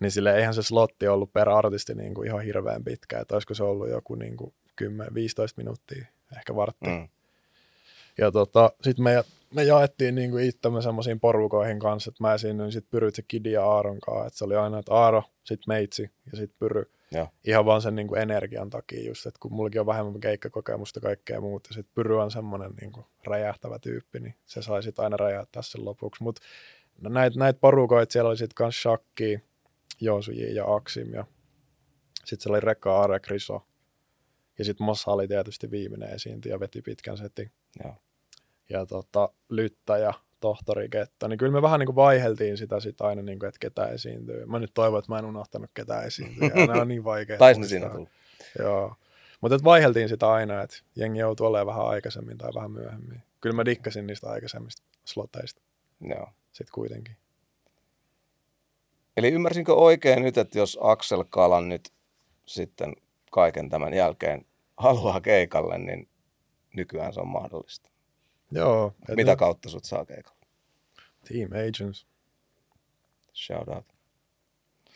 Niin 0.00 0.10
sille 0.10 0.36
eihän 0.36 0.54
se 0.54 0.62
slotti 0.62 1.08
ollut 1.08 1.32
per 1.32 1.48
artisti 1.48 1.94
niin 1.94 2.14
kuin 2.14 2.28
ihan 2.28 2.40
hirveän 2.40 2.84
pitkä, 2.84 3.18
että 3.20 3.34
olisiko 3.34 3.54
se 3.54 3.62
ollut 3.64 3.88
joku 3.90 4.14
niin 4.14 4.36
kuin 4.36 4.54
10-15 4.82 4.86
minuuttia, 5.56 6.06
ehkä 6.36 6.56
vartti. 6.56 6.88
Mm. 6.88 7.08
Ja 8.18 8.32
tota, 8.32 8.70
sitten 8.82 9.02
me, 9.04 9.24
me 9.56 9.64
jaettiin 9.64 10.14
niinku 10.14 10.38
itsemme 10.38 10.82
semmoisiin 10.82 11.20
porukoihin 11.20 11.78
kanssa, 11.78 12.08
että 12.08 12.24
mä 12.24 12.34
esiinnyin 12.34 12.72
sit 12.72 12.90
Pyryt 12.90 13.16
ja 13.16 13.22
Kidi 13.28 13.52
ja 13.52 13.70
Aaron 13.70 14.00
kanssa. 14.00 14.26
Että 14.26 14.38
se 14.38 14.44
oli 14.44 14.56
aina, 14.56 14.78
että 14.78 14.94
Aaro, 14.94 15.22
sit 15.44 15.60
Meitsi 15.66 16.10
ja 16.32 16.36
sit 16.36 16.58
Pyry. 16.58 16.90
Joo. 17.12 17.28
Ihan 17.44 17.64
vaan 17.64 17.82
sen 17.82 17.94
niinku 17.94 18.14
energian 18.14 18.70
takia 18.70 19.08
just, 19.08 19.26
että 19.26 19.38
kun 19.40 19.52
mullakin 19.52 19.80
on 19.80 19.86
vähemmän 19.86 20.20
keikkakokemusta 20.20 20.98
ja 20.98 21.02
kaikkea 21.02 21.40
muuta, 21.40 21.74
sit 21.74 21.86
Pyry 21.94 22.20
on 22.22 22.30
semmoinen 22.30 22.70
niinku 22.80 23.06
räjähtävä 23.26 23.78
tyyppi, 23.78 24.20
niin 24.20 24.34
se 24.46 24.62
sai 24.62 24.82
sit 24.82 24.98
aina 24.98 25.16
räjähtää 25.16 25.62
sen 25.62 25.84
lopuksi. 25.84 26.22
Mutta 26.22 26.42
no 27.00 27.10
näitä 27.10 27.38
näit 27.38 27.60
porukoita 27.60 28.12
siellä 28.12 28.28
oli 28.28 28.36
sit 28.36 28.54
kans 28.54 28.82
Shakki, 28.82 29.40
Joosu 30.00 30.32
J 30.32 30.42
ja 30.42 30.74
Aksim 30.74 31.14
ja 31.14 31.24
sitten 32.24 32.40
siellä 32.42 32.54
oli 32.54 32.60
Rekka 32.60 32.96
Aare, 32.96 33.20
Kriso. 33.20 33.62
Ja 34.58 34.64
sitten 34.64 34.84
Mossa 34.84 35.10
oli 35.10 35.28
tietysti 35.28 35.70
viimeinen 35.70 36.10
esiintyjä 36.10 36.54
ja 36.54 36.60
veti 36.60 36.82
pitkän 36.82 37.16
setin 37.16 37.50
Joo. 37.84 37.94
Ja 38.68 38.86
tota, 38.86 39.28
Lyttä 39.48 39.98
ja 39.98 40.12
tohtori 40.40 40.88
Ketta, 40.88 41.28
niin 41.28 41.38
kyllä 41.38 41.52
me 41.52 41.62
vähän 41.62 41.80
niin 41.80 41.86
kuin 41.86 41.96
vaiheltiin 41.96 42.56
sitä 42.56 42.80
sit 42.80 43.00
aina, 43.00 43.22
niin 43.22 43.38
kuin, 43.38 43.48
että 43.48 43.58
ketä 43.60 43.86
esiintyy. 43.86 44.46
Mä 44.46 44.58
nyt 44.58 44.74
toivon, 44.74 44.98
että 44.98 45.12
mä 45.12 45.18
en 45.18 45.24
unohtanut 45.24 45.70
ketä 45.74 46.02
esiintyy. 46.02 46.48
ne 46.48 46.80
on 46.80 46.88
niin 46.88 47.04
vaikea. 47.04 47.38
Taisi 47.46 47.60
ne 47.60 47.66
siinä 47.66 47.88
tulla. 47.88 48.10
Joo. 48.58 48.94
Mutta 49.40 49.64
vaiheltiin 49.64 50.08
sitä 50.08 50.30
aina, 50.30 50.62
että 50.62 50.76
jengi 50.96 51.18
joutuu 51.18 51.46
olemaan 51.46 51.66
vähän 51.66 51.86
aikaisemmin 51.86 52.38
tai 52.38 52.50
vähän 52.54 52.70
myöhemmin. 52.70 53.22
Kyllä 53.40 53.56
mä 53.56 53.64
dikkasin 53.64 54.06
niistä 54.06 54.30
aikaisemmista 54.30 54.82
sloteista 55.04 55.60
Joo. 56.00 56.28
sitten 56.52 56.72
kuitenkin. 56.74 57.16
Eli 59.16 59.28
ymmärsinkö 59.28 59.74
oikein 59.74 60.22
nyt, 60.22 60.38
että 60.38 60.58
jos 60.58 60.78
Axel 60.80 61.24
Kalan 61.30 61.68
nyt 61.68 61.92
sitten 62.46 62.92
kaiken 63.30 63.68
tämän 63.70 63.94
jälkeen 63.94 64.46
haluaa 64.76 65.20
keikalle, 65.20 65.78
niin 65.78 66.08
nykyään 66.76 67.12
se 67.12 67.20
on 67.20 67.28
mahdollista. 67.28 67.90
Joo. 68.50 68.92
et 69.08 69.16
Mitä 69.16 69.36
kautta 69.36 69.68
sut 69.68 69.84
saa 69.84 70.04
keikalle? 70.04 70.40
Team 71.28 71.50
Agents. 71.52 72.06
Shout 73.34 73.68
out. 73.68 73.84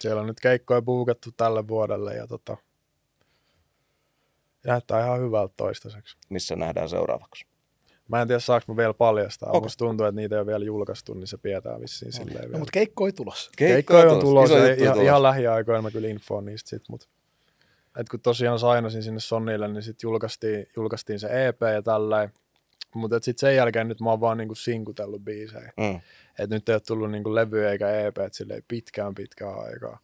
Siellä 0.01 0.21
on 0.21 0.27
nyt 0.27 0.41
keikkoja 0.41 0.83
buukattu 0.83 1.31
tälle 1.37 1.69
vuodelle 1.69 2.15
ja 2.15 2.27
tota, 2.27 2.57
näyttää 4.67 5.05
ihan 5.05 5.21
hyvältä 5.21 5.55
toistaiseksi. 5.57 6.17
Missä 6.29 6.57
nähdään 6.57 6.89
seuraavaksi? 6.89 7.47
Mä 8.09 8.23
en 8.23 8.29
tiedä, 8.29 8.41
saanko 8.41 8.73
mä 8.73 8.77
vielä 8.77 8.95
paljastaa. 8.95 9.49
Okay. 9.49 9.61
Musta 9.61 9.85
tuntuu, 9.85 10.07
että 10.07 10.21
niitä 10.21 10.35
ei 10.35 10.39
ole 10.39 10.47
vielä 10.47 10.65
julkaistu, 10.65 11.15
niin 11.15 11.27
se 11.27 11.37
pidetään 11.39 11.81
vissiin 11.81 12.13
silleen 12.13 12.37
No, 12.37 12.41
vielä. 12.41 12.59
mutta 12.59 12.73
keikkoja 12.73 13.13
tulossa. 13.13 13.51
Keikkoja 13.57 14.13
on 14.13 14.21
tulossa, 14.21 14.59
juttu 14.59 14.67
ihan, 14.67 14.79
tulossa. 14.79 15.03
ihan 15.03 15.23
lähiaikoina 15.23 15.83
mä 15.83 15.91
kyllä 15.91 16.09
infoon 16.09 16.45
niistä 16.45 16.71
sit, 16.71 16.89
mut 16.89 17.09
et 17.97 18.09
kun 18.09 18.21
tosiaan 18.21 18.59
sainasin 18.59 19.03
sinne 19.03 19.21
Sonnille, 19.21 19.69
niin 19.69 19.83
sitten 19.83 20.09
julkaistiin, 20.09 20.67
julkaistiin 20.77 21.19
se 21.21 21.49
EP 21.49 21.61
ja 21.75 21.83
tälleen. 21.83 22.33
Mutta 22.95 23.21
sitten 23.23 23.41
sen 23.41 23.57
jälkeen 23.57 23.89
nyt 23.89 24.01
mä 24.01 24.11
oon 24.11 24.21
vaan 24.21 24.39
niinku 24.39 24.55
sinkutellut 24.55 25.25
biisejä. 25.25 25.73
Mm. 25.77 26.01
Et 26.39 26.51
nyt 26.51 26.69
ei 26.69 26.75
ole 26.75 26.81
tullut 26.81 27.11
niinku 27.11 27.35
levyä 27.35 27.71
eikä 27.71 28.01
EP 28.01 28.17
silleen 28.33 28.63
pitkään 28.69 29.15
pitkään 29.15 29.59
aikaa. 29.59 29.99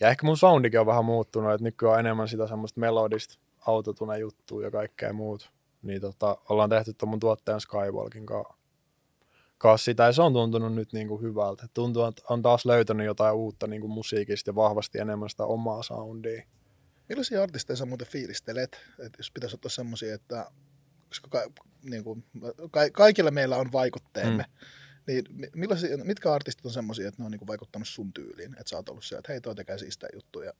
Ja 0.00 0.08
ehkä 0.08 0.26
mun 0.26 0.36
soundikin 0.36 0.80
on 0.80 0.86
vähän 0.86 1.04
muuttunut, 1.04 1.52
että 1.52 1.64
nykyään 1.64 1.94
on 1.94 2.00
enemmän 2.00 2.28
sitä 2.28 2.46
semmoista 2.46 2.80
melodista 2.80 3.38
autotune 3.66 4.18
juttua 4.18 4.62
ja 4.62 4.70
kaikkea 4.70 5.12
muut. 5.12 5.52
Niin 5.82 6.00
tota, 6.00 6.38
ollaan 6.48 6.70
tehty 6.70 6.92
tuon 6.92 7.10
mun 7.10 7.20
tuottajan 7.20 7.60
Skywalkin 7.60 8.26
kanssa 8.26 8.62
kanssa 9.62 9.84
sitä, 9.84 10.02
ja 10.02 10.12
se 10.12 10.22
on 10.22 10.32
tuntunut 10.32 10.74
nyt 10.74 10.92
niin 10.92 11.08
kuin 11.08 11.22
hyvältä. 11.22 11.66
Tuntuu, 11.74 12.04
että 12.04 12.22
on 12.30 12.42
taas 12.42 12.66
löytänyt 12.66 13.06
jotain 13.06 13.34
uutta 13.34 13.66
niin 13.66 13.80
kuin 13.80 13.90
musiikista 13.90 14.50
ja 14.50 14.54
vahvasti 14.54 14.98
enemmän 14.98 15.30
sitä 15.30 15.44
omaa 15.44 15.82
soundia. 15.82 16.42
Millaisia 17.08 17.42
artisteja 17.42 17.76
sä 17.76 17.86
muuten 17.86 18.06
fiilistelet? 18.06 18.80
Et 19.06 19.12
jos 19.18 19.30
pitäisi 19.30 19.56
ottaa 19.56 19.70
semmoisia, 19.70 20.14
että 20.14 20.50
koska 21.12 21.28
ka, 21.28 21.52
niin 21.82 22.04
kuin, 22.04 22.24
ka, 22.70 22.80
kaikilla 22.92 23.30
meillä 23.30 23.56
on 23.56 23.72
vaikutteemme, 23.72 24.44
mm. 24.48 24.66
niin 25.06 25.24
millaisia, 25.54 25.96
mitkä 26.04 26.32
artistit 26.32 26.66
on 26.66 26.72
semmoisia, 26.72 27.08
että 27.08 27.22
ne 27.22 27.24
on 27.24 27.30
niin 27.30 27.38
kuin 27.38 27.48
vaikuttanut 27.48 27.88
sun 27.88 28.12
tyyliin? 28.12 28.52
Että 28.52 28.70
sä 28.70 28.76
oot 28.76 28.88
ollut 28.88 29.04
siellä, 29.04 29.18
että 29.18 29.32
hei 29.32 29.40
toi 29.40 29.54
tekee 29.54 29.78
siistää 29.78 30.08
juttuja 30.14 30.46
ja 30.46 30.52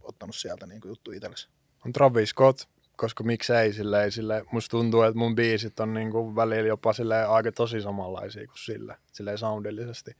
ottanut 0.00 0.36
sieltä 0.36 0.66
niin 0.66 0.80
kuin 0.80 0.90
juttu 0.90 1.12
itsellesi. 1.12 1.48
On 1.86 1.92
Travis 1.92 2.30
Scott, 2.30 2.60
koska 2.96 3.24
miksei 3.24 3.72
silleen, 3.72 4.12
silleen, 4.12 4.44
musta 4.52 4.70
tuntuu, 4.70 5.02
että 5.02 5.18
mun 5.18 5.34
biisit 5.34 5.80
on 5.80 5.94
niin 5.94 6.10
kuin 6.10 6.36
välillä 6.36 6.68
jopa 6.68 6.92
silleen 6.92 7.28
aika 7.28 7.52
tosi 7.52 7.80
samanlaisia 7.80 8.46
kuin 8.46 8.58
sille, 8.58 8.96
silleen 9.12 9.38
soundillisesti. 9.38 10.16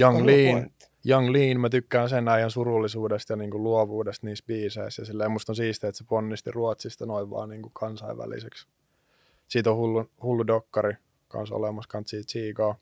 Young 0.00 0.24
Lean. 0.24 0.70
Young 1.08 1.30
Lean, 1.30 1.60
mä 1.60 1.68
tykkään 1.68 2.08
sen 2.08 2.28
ajan 2.28 2.50
surullisuudesta 2.50 3.32
ja 3.32 3.36
niin 3.36 3.50
kuin 3.50 3.62
luovuudesta 3.62 4.26
niissä 4.26 4.44
biiseissä. 4.46 5.02
Ja 5.02 5.06
silleen 5.06 5.30
musta 5.30 5.52
on 5.52 5.56
siistiä, 5.56 5.88
että 5.88 5.98
se 5.98 6.04
ponnisti 6.08 6.50
Ruotsista 6.50 7.06
noin 7.06 7.30
vaan 7.30 7.48
niin 7.48 7.62
kuin 7.62 7.72
kansainväliseksi. 7.74 8.66
Siitä 9.48 9.70
on 9.70 9.76
hullu, 9.76 10.10
hullu 10.22 10.46
dokkari 10.46 10.92
kanssa 11.28 11.54
olemassa, 11.54 11.88
kantsi 11.88 12.24
Chigaa. 12.24 12.76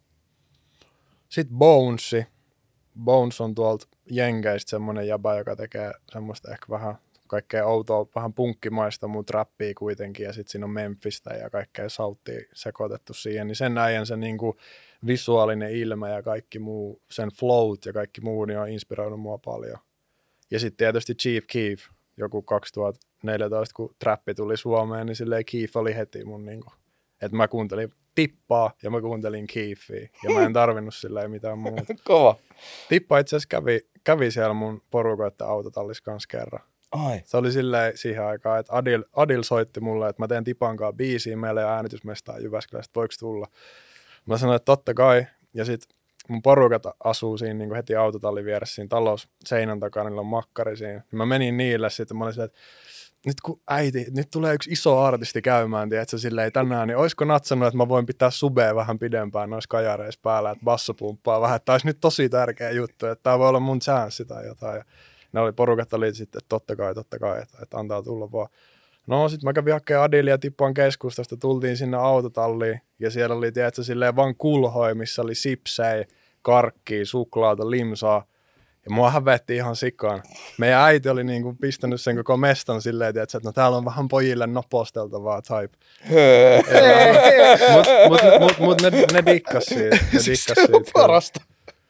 Sitten 1.28 1.58
Bonesi. 1.58 2.26
Bones 3.04 3.40
on 3.40 3.54
tuolta 3.54 3.86
Jenkeistä 4.10 4.70
semmonen 4.70 5.06
jäbä, 5.06 5.38
joka 5.38 5.56
tekee 5.56 5.92
semmoista 6.12 6.52
ehkä 6.52 6.66
vähän 6.70 6.94
kaikkea 7.26 7.66
outoa, 7.66 8.06
vähän 8.14 8.32
punkkimaista, 8.32 9.08
mutta 9.08 9.38
räppiä 9.38 9.72
kuitenkin. 9.78 10.24
Ja 10.26 10.32
sitten 10.32 10.52
siinä 10.52 10.66
on 10.66 10.70
Memphistä 10.70 11.34
ja 11.34 11.50
kaikkea 11.50 11.88
sauttia 11.88 12.40
sekoitettu 12.52 13.14
siihen. 13.14 13.46
Niin 13.46 13.56
sen 13.56 13.78
äijän 13.78 14.06
se 14.06 14.16
niinku 14.16 14.56
visuaalinen 15.06 15.72
ilme 15.72 16.10
ja 16.10 16.22
kaikki 16.22 16.58
muu, 16.58 17.02
sen 17.10 17.28
float 17.38 17.86
ja 17.86 17.92
kaikki 17.92 18.20
muu, 18.20 18.44
niin 18.44 18.58
on 18.58 18.68
inspiroinut 18.68 19.20
mua 19.20 19.38
paljon. 19.38 19.78
Ja 20.50 20.60
sitten 20.60 20.76
tietysti 20.76 21.14
Chief 21.14 21.44
Keef, 21.52 21.80
joku 22.16 22.42
2014, 22.42 23.74
kun 23.74 23.94
trappi 23.98 24.34
tuli 24.34 24.56
Suomeen, 24.56 25.06
niin 25.06 25.16
silleen 25.16 25.44
Keef 25.44 25.76
oli 25.76 25.96
heti 25.96 26.24
mun 26.24 26.44
niinku, 26.44 26.72
että 27.22 27.36
mä 27.36 27.48
kuuntelin 27.48 27.90
tippaa 28.14 28.72
ja 28.82 28.90
mä 28.90 29.00
kuuntelin 29.00 29.46
Keefia 29.46 30.08
ja 30.24 30.30
mä 30.34 30.46
en 30.46 30.52
tarvinnut 30.52 30.94
silleen 30.94 31.30
mitään 31.30 31.58
muuta. 31.58 31.94
Kova. 32.04 32.36
Tippa 32.88 33.18
itse 33.18 33.36
asiassa 33.36 33.48
kävi, 33.48 33.80
kävi 34.04 34.30
siellä 34.30 34.54
mun 34.54 34.82
porukoiden 34.90 35.46
autotallissa 35.46 36.04
kanssa 36.04 36.28
kerran. 36.30 36.60
Ai. 36.92 37.20
Se 37.24 37.36
oli 37.36 37.52
silleen 37.52 37.98
siihen 37.98 38.24
aikaan, 38.24 38.60
että 38.60 38.76
Adil, 38.76 39.04
Adil 39.12 39.42
soitti 39.42 39.80
mulle, 39.80 40.08
että 40.08 40.22
mä 40.22 40.28
teen 40.28 40.44
Tipan 40.44 40.76
kanssa 40.76 40.96
biisiä, 40.96 41.36
meillä 41.36 41.60
ei 41.60 41.66
äänitysmestaa 41.66 42.38
Jyväskylästä, 42.38 42.92
voiko 42.94 43.14
tulla? 43.18 43.46
Mä 44.26 44.38
sanoin, 44.38 44.56
että 44.56 44.64
totta 44.64 44.94
kai. 44.94 45.26
Ja 45.54 45.64
sitten 45.64 45.96
mun 46.28 46.42
porukat 46.42 46.82
asuu 47.04 47.38
siinä 47.38 47.54
niin 47.54 47.74
heti 47.74 47.96
autotallin 47.96 48.44
vieressä 48.44 48.74
siinä 48.74 48.88
talous 48.88 49.28
seinän 49.44 49.80
takana, 49.80 50.10
niillä 50.10 50.20
on 50.20 50.26
makkari 50.26 50.76
siinä. 50.76 51.02
Mä 51.12 51.26
menin 51.26 51.56
niille 51.56 51.90
sitten, 51.90 52.16
mä 52.16 52.24
olin 52.24 52.34
silleen, 52.34 52.46
että 52.46 52.58
nyt 53.26 53.40
kun 53.40 53.60
äiti, 53.68 54.06
nyt 54.10 54.30
tulee 54.30 54.54
yksi 54.54 54.70
iso 54.70 54.98
artisti 54.98 55.42
käymään, 55.42 55.88
tiedätkö, 55.88 56.18
silleen 56.18 56.52
tänään, 56.52 56.88
niin 56.88 56.96
olisiko 56.96 57.24
natsannut, 57.24 57.66
että 57.66 57.78
mä 57.78 57.88
voin 57.88 58.06
pitää 58.06 58.30
subea 58.30 58.74
vähän 58.74 58.98
pidempään 58.98 59.50
noissa 59.50 59.68
kajareissa 59.68 60.20
päällä, 60.22 60.50
että 60.50 60.64
basso 60.64 60.94
pumppaa 60.94 61.40
vähän, 61.40 61.56
että 61.56 61.72
olisi 61.72 61.86
nyt 61.86 62.00
tosi 62.00 62.28
tärkeä 62.28 62.70
juttu, 62.70 63.06
että 63.06 63.22
tämä 63.22 63.38
voi 63.38 63.48
olla 63.48 63.60
mun 63.60 63.80
chanssi 63.80 64.24
tai 64.24 64.46
jotain. 64.46 64.76
Ja 64.76 64.84
ne 65.32 65.40
oli, 65.40 65.52
porukat 65.52 65.92
oli 65.92 66.14
sitten, 66.14 66.38
että 66.38 66.48
totta 66.48 66.76
kai, 66.76 66.94
totta 66.94 67.18
kai, 67.18 67.42
että, 67.42 67.58
että 67.62 67.78
antaa 67.78 68.02
tulla 68.02 68.32
vaan. 68.32 68.48
No 69.06 69.28
sitten 69.28 69.48
mä 69.48 69.52
kävin 69.52 69.72
hakemaan 69.72 70.04
Adil 70.04 70.26
ja 70.26 70.38
Tippan 70.38 70.74
keskustasta, 70.74 71.36
tultiin 71.36 71.76
sinne 71.76 71.96
autotalliin 71.96 72.80
ja 72.98 73.10
siellä 73.10 73.34
oli 73.34 73.52
tiedätkö 73.52 73.82
silleen 73.82 74.16
vaan 74.16 74.36
kulhoi, 74.36 74.94
missä 74.94 75.22
oli 75.22 75.34
sipsei, 75.34 76.04
karkkia, 76.42 77.06
suklaata, 77.06 77.70
limsaa. 77.70 78.24
Ja 78.84 78.90
mua 78.94 79.10
hävetti 79.10 79.56
ihan 79.56 79.76
sikaan. 79.76 80.22
Meidän 80.58 80.80
äiti 80.80 81.08
oli 81.08 81.24
niinku 81.24 81.54
pistänyt 81.60 82.00
sen 82.00 82.16
koko 82.16 82.36
mestan 82.36 82.82
silleen, 82.82 83.18
että 83.18 83.40
no 83.44 83.52
täällä 83.52 83.76
on 83.76 83.84
vähän 83.84 84.08
pojille 84.08 84.46
naposteltavaa 84.46 85.42
type. 85.42 85.76
Mutta 87.72 87.90
mut, 88.08 88.20
mut, 88.40 88.58
mut 88.58 88.82
ne, 88.82 88.90
ne 89.12 89.32
dikkas 89.32 89.64
siitä. 89.64 89.96
Ne 90.12 90.20
Siis 90.20 90.46
dikkas 90.46 90.64
siitä. 90.66 90.90
parasta. 90.94 91.40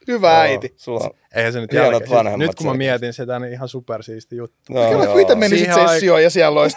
Hyvä 0.09 0.29
Joo. 0.33 0.41
äiti. 0.41 0.75
Sulla 0.77 1.01
on, 1.05 1.11
Eihän 1.35 1.53
se 1.53 1.61
nyt 1.61 1.73
jälkeen. 1.73 2.11
vanhemmat 2.11 2.39
Nyt 2.47 2.55
kun 2.55 2.67
mä 2.67 2.75
mietin 2.75 3.13
sitä, 3.13 3.39
niin 3.39 3.53
ihan 3.53 3.69
supersiisti 3.69 4.37
juttu. 4.37 4.57
no, 4.71 4.91
Kyllä 4.91 5.05
joo. 5.05 5.19
itse 5.19 5.35
menisit 5.35 5.59
Siihen 5.73 5.89
sessioon 5.89 6.23
ja 6.23 6.31
siellä 6.31 6.61
olisi. 6.61 6.77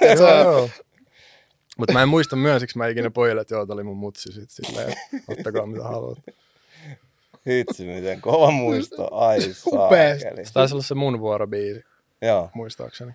Mutta 1.78 1.94
mä 1.94 2.02
en 2.02 2.10
muista 2.10 2.36
myönsiks 2.36 2.76
mä 2.76 2.88
ikinä 2.88 3.10
pojille, 3.10 3.42
että 3.42 3.56
joo, 3.56 3.66
tää 3.66 3.74
oli 3.74 3.84
mun 3.84 3.98
mutsi 3.98 4.32
sit 4.34 4.50
silleen, 4.50 4.94
ottakaa 5.28 5.66
mitä 5.66 5.84
haluat. 5.84 6.18
Hitsi, 7.48 7.86
miten 7.86 8.22
kova 8.22 8.52
muisto. 8.52 9.16
Ai 9.16 9.42
saakeli. 9.54 10.46
Se 10.46 10.54
taisi 10.54 10.74
olla 10.76 10.84
se 10.84 10.96
mun 10.96 11.20
vuorobiisi, 11.20 11.84
Joo, 12.22 12.50
muistaakseni. 12.54 13.12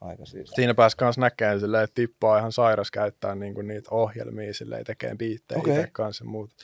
aika 0.00 0.24
siistiä. 0.26 0.54
Siinä 0.56 0.74
pääsi 0.74 0.96
kans 0.96 1.18
näkemään 1.18 1.60
silleen, 1.60 1.84
että 1.84 1.94
tippaa 1.94 2.38
ihan 2.38 2.52
sairas 2.52 2.90
käyttää 2.90 3.34
niinku 3.34 3.62
niitä 3.62 3.88
ohjelmia 3.90 4.54
silleen, 4.54 4.84
tekee 4.84 5.14
biittejä 5.14 5.58
Okei. 5.58 5.72
okay. 5.72 5.82
itse 5.82 5.92
kanssa 5.92 6.24
ja 6.24 6.30
muuta. 6.30 6.54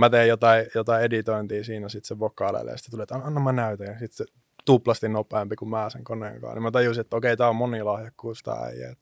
Mä 0.00 0.10
teen 0.10 0.28
jotain, 0.28 0.66
jotain 0.74 1.04
editointia 1.04 1.64
siinä, 1.64 1.88
sit 1.88 2.04
se 2.04 2.18
vokaaleille 2.18 2.70
ja 2.70 2.76
sitten 2.76 2.90
tulee, 2.90 3.02
että 3.02 3.14
anna, 3.14 3.40
mä 3.40 3.52
näytän. 3.52 3.86
Ja 3.86 3.98
sit 3.98 4.12
se 4.12 4.24
tuplasti 4.64 5.08
nopeampi 5.08 5.56
kuin 5.56 5.68
mä 5.68 5.90
sen 5.90 6.04
koneen 6.04 6.40
kanssa. 6.40 6.54
Niin 6.54 6.62
mä 6.62 6.70
tajusin, 6.70 7.00
että 7.00 7.16
okei, 7.16 7.36
tää 7.36 7.48
on 7.48 7.56
monilahjakkuus 7.56 8.42
tää 8.42 8.54
äijä. 8.54 8.96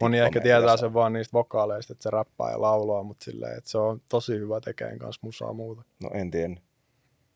Moni 0.00 0.16
Tippa 0.16 0.26
ehkä 0.26 0.40
tietää 0.40 0.76
sen 0.76 0.94
vaan 0.94 1.12
niistä 1.12 1.32
vokaaleista, 1.32 1.92
että 1.92 2.02
se 2.02 2.10
räppää 2.10 2.50
ja 2.50 2.60
laulaa, 2.60 3.02
mutta 3.02 3.24
silleen, 3.24 3.58
että 3.58 3.70
se 3.70 3.78
on 3.78 4.00
tosi 4.08 4.32
hyvä 4.32 4.60
tekeen 4.60 4.98
kanssa 4.98 5.20
musaa 5.22 5.52
muuta. 5.52 5.82
No 6.02 6.10
en 6.14 6.30
tiedä. 6.30 6.56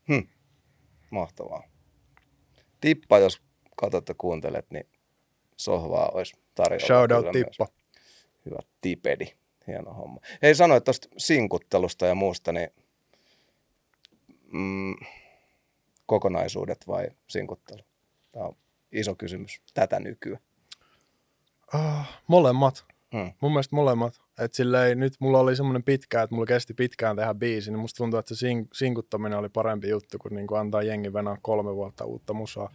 Hm. 0.07 0.27
Mahtavaa. 1.09 1.63
Tippa, 2.81 3.19
jos 3.19 3.41
katsot 3.75 4.09
ja 4.09 4.15
kuuntelet, 4.17 4.65
niin 4.71 4.87
sohvaa 5.57 6.09
olisi 6.09 6.35
tarjolla. 6.55 6.87
Shout 6.87 7.11
out 7.11 7.19
kyllä 7.19 7.33
myös. 7.33 7.45
Tippa. 7.45 7.67
Hyvä 8.45 8.59
tipedi. 8.81 9.25
Hieno 9.67 9.93
homma. 9.93 10.19
Hei, 10.41 10.55
sanoit 10.55 10.83
tuosta 10.83 11.07
sinkuttelusta 11.17 12.05
ja 12.05 12.15
muusta, 12.15 12.51
niin 12.51 12.69
mm, 14.53 14.95
kokonaisuudet 16.05 16.87
vai 16.87 17.07
sinkuttelu? 17.27 17.81
Tämä 18.31 18.45
on 18.45 18.55
iso 18.91 19.15
kysymys 19.15 19.61
tätä 19.73 19.99
nykyään. 19.99 20.41
Ah, 21.73 22.21
molemmat. 22.27 22.85
Hmm. 23.15 23.31
Mun 23.41 23.51
mielestä 23.51 23.75
molemmat. 23.75 24.21
Et 24.39 24.53
silleen, 24.53 24.99
nyt 24.99 25.13
mulla 25.19 25.39
oli 25.39 25.55
semmoinen 25.55 25.83
pitkä, 25.83 26.21
että 26.21 26.35
mulla 26.35 26.45
kesti 26.45 26.73
pitkään 26.73 27.15
tehdä 27.15 27.33
biisi, 27.33 27.71
niin 27.71 27.79
musta 27.79 27.97
tuntuu, 27.97 28.19
että 28.19 28.35
se 28.35 28.47
sing- 28.47 28.67
sinkuttaminen 28.73 29.39
oli 29.39 29.49
parempi 29.49 29.89
juttu 29.89 30.17
kuin 30.17 30.35
niinku 30.35 30.55
antaa 30.55 30.81
jengi 30.81 31.13
venää 31.13 31.37
kolme 31.41 31.75
vuotta 31.75 32.05
uutta 32.05 32.33
musaa. 32.33 32.73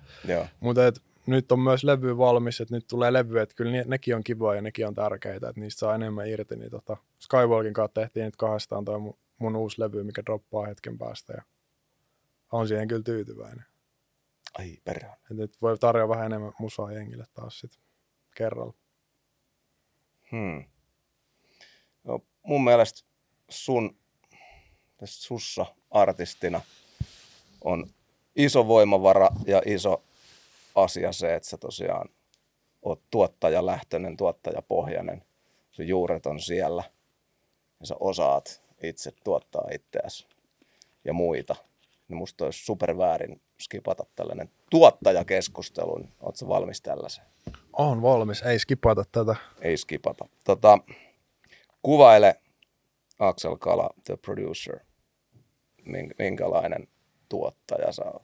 Mutta 0.60 0.80
nyt 1.26 1.52
on 1.52 1.60
myös 1.60 1.84
levy 1.84 2.18
valmis, 2.18 2.60
että 2.60 2.74
nyt 2.74 2.86
tulee 2.86 3.12
levy, 3.12 3.38
että 3.38 3.54
kyllä 3.54 3.72
ne, 3.72 3.84
nekin 3.86 4.16
on 4.16 4.24
kivoja 4.24 4.56
ja 4.56 4.62
nekin 4.62 4.86
on 4.86 4.94
tärkeitä, 4.94 5.48
että 5.48 5.60
niistä 5.60 5.78
saa 5.78 5.94
enemmän 5.94 6.28
irti. 6.28 6.56
Niin 6.56 6.70
tota, 6.70 6.96
Skywalkin 7.18 7.72
kanssa 7.72 7.94
tehtiin 7.94 8.24
nyt 8.24 8.36
kahdestaan 8.36 8.84
toi 8.84 8.98
mun, 8.98 9.16
mun 9.38 9.56
uusi 9.56 9.80
levy, 9.80 10.02
mikä 10.02 10.22
droppaa 10.26 10.66
hetken 10.66 10.98
päästä 10.98 11.32
ja 11.32 11.42
on 12.53 12.68
siihen 12.68 12.88
kyllä 12.88 13.03
tyytyväinen. 13.03 13.64
Ai 14.59 14.78
perään. 14.84 15.16
Et 15.30 15.36
nyt 15.36 15.62
voi 15.62 15.78
tarjoa 15.78 16.09
vähän 16.09 16.26
enemmän 16.26 16.53
musaa 16.59 16.92
jengille 16.92 17.24
taas 17.34 17.61
sit 17.61 17.80
kerralla. 18.34 18.74
Hmm. 20.30 20.64
No, 22.05 22.20
mun 22.42 22.64
mielestä 22.64 23.00
sun, 23.48 23.98
tässä 24.96 25.22
sussa 25.22 25.66
artistina 25.90 26.61
on 27.61 27.90
iso 28.36 28.66
voimavara 28.68 29.28
ja 29.46 29.62
iso 29.66 30.05
asia 30.74 31.12
se, 31.12 31.34
että 31.34 31.48
sä 31.48 31.57
tosiaan 31.57 32.09
oot 32.82 33.03
tuottajalähtöinen, 33.11 34.16
tuottajapohjainen. 34.16 35.24
Sun 35.70 35.88
juuret 35.88 36.26
on 36.26 36.40
siellä 36.40 36.84
ja 37.80 37.86
sä 37.86 37.94
osaat 38.00 38.62
itse 38.82 39.12
tuottaa 39.24 39.68
itseäsi 39.72 40.26
ja 41.05 41.12
muita. 41.12 41.57
Niin 42.12 42.18
musta 42.18 42.44
olisi 42.44 42.64
super 42.64 42.98
väärin 42.98 43.40
skipata 43.60 44.06
tällainen 44.16 44.50
tuottajakeskustelu. 44.70 46.04
sä 46.34 46.48
valmis 46.48 46.82
tällaiseen? 46.82 47.26
On 47.72 48.02
valmis, 48.02 48.42
ei 48.42 48.58
skipata 48.58 49.04
tätä. 49.12 49.36
ei 49.60 49.76
skipata. 49.76 50.28
Tota, 50.44 50.78
kuvaile 51.82 52.40
Axel 53.18 53.56
Kala, 53.56 53.90
the 54.04 54.16
producer. 54.16 54.78
Mink- 55.80 56.14
Minkälainen 56.18 56.88
tuottaja 57.28 57.92
sä 57.92 58.04
oot? 58.04 58.22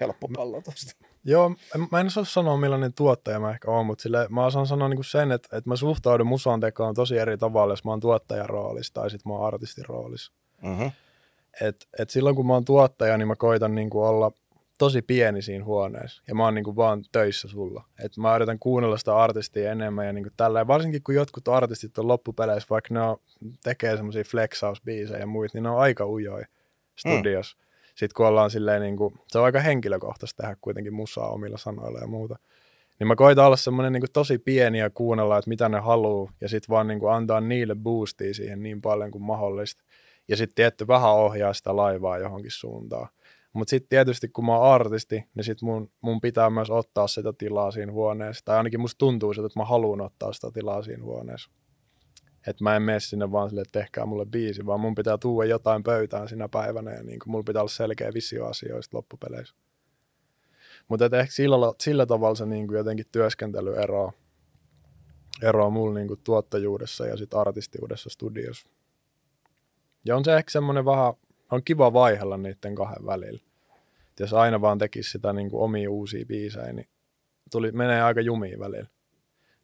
Helppo 0.00 0.28
pallo 0.36 0.60
tosta. 0.60 1.06
Joo, 1.24 1.50
mä 1.90 2.00
en 2.00 2.06
osaa 2.06 2.24
sanoa 2.24 2.56
millainen 2.56 2.92
tuottaja 2.92 3.40
mä 3.40 3.50
ehkä 3.50 3.70
oon, 3.70 3.86
mutta 3.86 4.02
sille, 4.02 4.26
mä 4.30 4.46
osaan 4.46 4.66
sanoa 4.66 4.88
niinku 4.88 5.02
sen, 5.02 5.32
että, 5.32 5.56
että 5.56 5.70
mä 5.70 5.76
suhtaudun 5.76 6.26
musan 6.26 6.60
tekoon 6.60 6.94
tosi 6.94 7.18
eri 7.18 7.38
tavalla, 7.38 7.72
jos 7.72 7.84
mä 7.84 7.90
oon 7.90 8.00
tuottajan 8.00 8.48
roolissa 8.48 8.94
tai 8.94 9.10
sit 9.10 9.24
mä 9.24 9.32
oon 9.32 9.46
artistin 9.46 9.84
roolissa. 9.86 10.32
Mm-hmm. 10.62 10.90
Et, 11.60 11.76
et 11.98 12.10
silloin 12.10 12.36
kun 12.36 12.46
mä 12.46 12.52
oon 12.52 12.64
tuottaja, 12.64 13.18
niin 13.18 13.28
mä 13.28 13.36
koitan 13.36 13.74
niinku 13.74 14.02
olla 14.02 14.32
tosi 14.78 15.02
pieni 15.02 15.42
siinä 15.42 15.64
huoneessa 15.64 16.22
ja 16.28 16.34
mä 16.34 16.44
oon 16.44 16.54
niinku 16.54 16.76
vaan 16.76 17.04
töissä 17.12 17.48
sulla. 17.48 17.84
Et 18.04 18.16
mä 18.16 18.36
yritän 18.36 18.58
kuunnella 18.58 18.98
sitä 18.98 19.16
artistia 19.16 19.72
enemmän 19.72 20.06
ja 20.06 20.12
niinku 20.12 20.30
tälleen, 20.36 20.66
varsinkin 20.66 21.02
kun 21.02 21.14
jotkut 21.14 21.48
artistit 21.48 21.98
on 21.98 22.08
loppupeleissä, 22.08 22.66
vaikka 22.70 22.94
ne 22.94 23.00
on, 23.00 23.16
tekee 23.62 23.96
semmoisia 23.96 24.24
flexausbiisejä 24.24 25.20
ja 25.20 25.26
muita, 25.26 25.56
niin 25.56 25.62
ne 25.62 25.70
on 25.70 25.80
aika 25.80 26.06
ujoja 26.06 26.46
studios. 26.96 27.56
Mm. 27.56 27.64
Sitten 27.88 28.14
kun 28.16 28.26
ollaan 28.26 28.50
silleen, 28.50 28.82
niinku, 28.82 29.12
se 29.28 29.38
on 29.38 29.44
aika 29.44 29.60
henkilökohtaista 29.60 30.42
tehdä 30.42 30.56
kuitenkin 30.60 30.94
musaa 30.94 31.30
omilla 31.30 31.58
sanoilla 31.58 31.98
ja 31.98 32.06
muuta. 32.06 32.38
Niin 32.98 33.08
mä 33.08 33.16
koitan 33.16 33.46
olla 33.46 33.56
semmoinen 33.56 33.92
niinku 33.92 34.06
tosi 34.12 34.38
pieni 34.38 34.78
ja 34.78 34.90
kuunnella, 34.90 35.38
että 35.38 35.48
mitä 35.48 35.68
ne 35.68 35.78
haluaa 35.78 36.32
ja 36.40 36.48
sitten 36.48 36.72
vaan 36.72 36.88
niinku 36.88 37.06
antaa 37.06 37.40
niille 37.40 37.74
boostia 37.74 38.34
siihen 38.34 38.62
niin 38.62 38.80
paljon 38.80 39.10
kuin 39.10 39.22
mahdollista. 39.22 39.82
Ja 40.30 40.36
sitten 40.36 40.54
tietty 40.54 40.86
vähän 40.86 41.12
ohjaa 41.12 41.52
sitä 41.52 41.76
laivaa 41.76 42.18
johonkin 42.18 42.50
suuntaan. 42.50 43.08
Mutta 43.52 43.70
sitten 43.70 43.88
tietysti 43.88 44.28
kun 44.28 44.46
mä 44.46 44.56
oon 44.56 44.72
artisti, 44.72 45.24
niin 45.34 45.44
sit 45.44 45.62
mun, 45.62 45.90
mun 46.00 46.20
pitää 46.20 46.50
myös 46.50 46.70
ottaa 46.70 47.06
sitä 47.06 47.32
tilaa 47.38 47.70
siinä 47.70 47.92
huoneessa. 47.92 48.44
Tai 48.44 48.56
ainakin 48.56 48.80
musta 48.80 48.98
tuntuu 48.98 49.34
siltä, 49.34 49.46
että 49.46 49.60
mä 49.60 49.64
haluan 49.64 50.00
ottaa 50.00 50.32
sitä 50.32 50.50
tilaa 50.50 50.82
siinä 50.82 51.04
huoneessa. 51.04 51.50
Että 52.46 52.64
mä 52.64 52.76
en 52.76 52.82
mene 52.82 53.00
sinne 53.00 53.32
vaan 53.32 53.48
sille, 53.48 53.62
että 53.62 53.78
tehkää 53.80 54.06
mulle 54.06 54.26
biisi, 54.26 54.66
vaan 54.66 54.80
mun 54.80 54.94
pitää 54.94 55.18
tuoda 55.18 55.48
jotain 55.48 55.82
pöytään 55.82 56.28
sinä 56.28 56.48
päivänä 56.48 56.90
ja 56.90 57.02
niin 57.02 57.18
mulla 57.26 57.44
pitää 57.44 57.62
olla 57.62 57.70
selkeä 57.70 58.14
visio 58.14 58.46
asioista 58.46 58.96
loppupeleissä. 58.96 59.54
Mutta 60.88 61.04
ehkä 61.04 61.32
sillä, 61.32 61.56
sillä 61.80 62.06
tavalla 62.06 62.34
se 62.34 62.46
niin 62.46 62.68
jotenkin 62.72 63.06
työskentely 63.12 63.76
eroaa, 63.76 64.12
eroaa 65.42 65.70
mulla 65.70 65.94
niin 65.94 66.08
tuottajuudessa 66.24 67.06
ja 67.06 67.16
sit 67.16 67.34
artistiudessa 67.34 68.10
studiossa. 68.10 68.79
Ja 70.04 70.16
on 70.16 70.24
se 70.24 70.36
ehkä 70.36 70.50
semmoinen 70.50 70.84
vähän, 70.84 71.14
on 71.50 71.64
kiva 71.64 71.92
vaihella 71.92 72.36
niiden 72.36 72.74
kahden 72.74 73.06
välillä. 73.06 73.40
Et 74.10 74.20
jos 74.20 74.32
aina 74.32 74.60
vaan 74.60 74.78
tekisi 74.78 75.10
sitä 75.10 75.32
niin 75.32 75.50
kuin 75.50 75.62
omia 75.62 75.90
uusia 75.90 76.26
biisejä, 76.26 76.72
niin 76.72 76.88
tuli, 77.50 77.72
menee 77.72 78.02
aika 78.02 78.20
jumiin 78.20 78.60
välillä. 78.60 78.88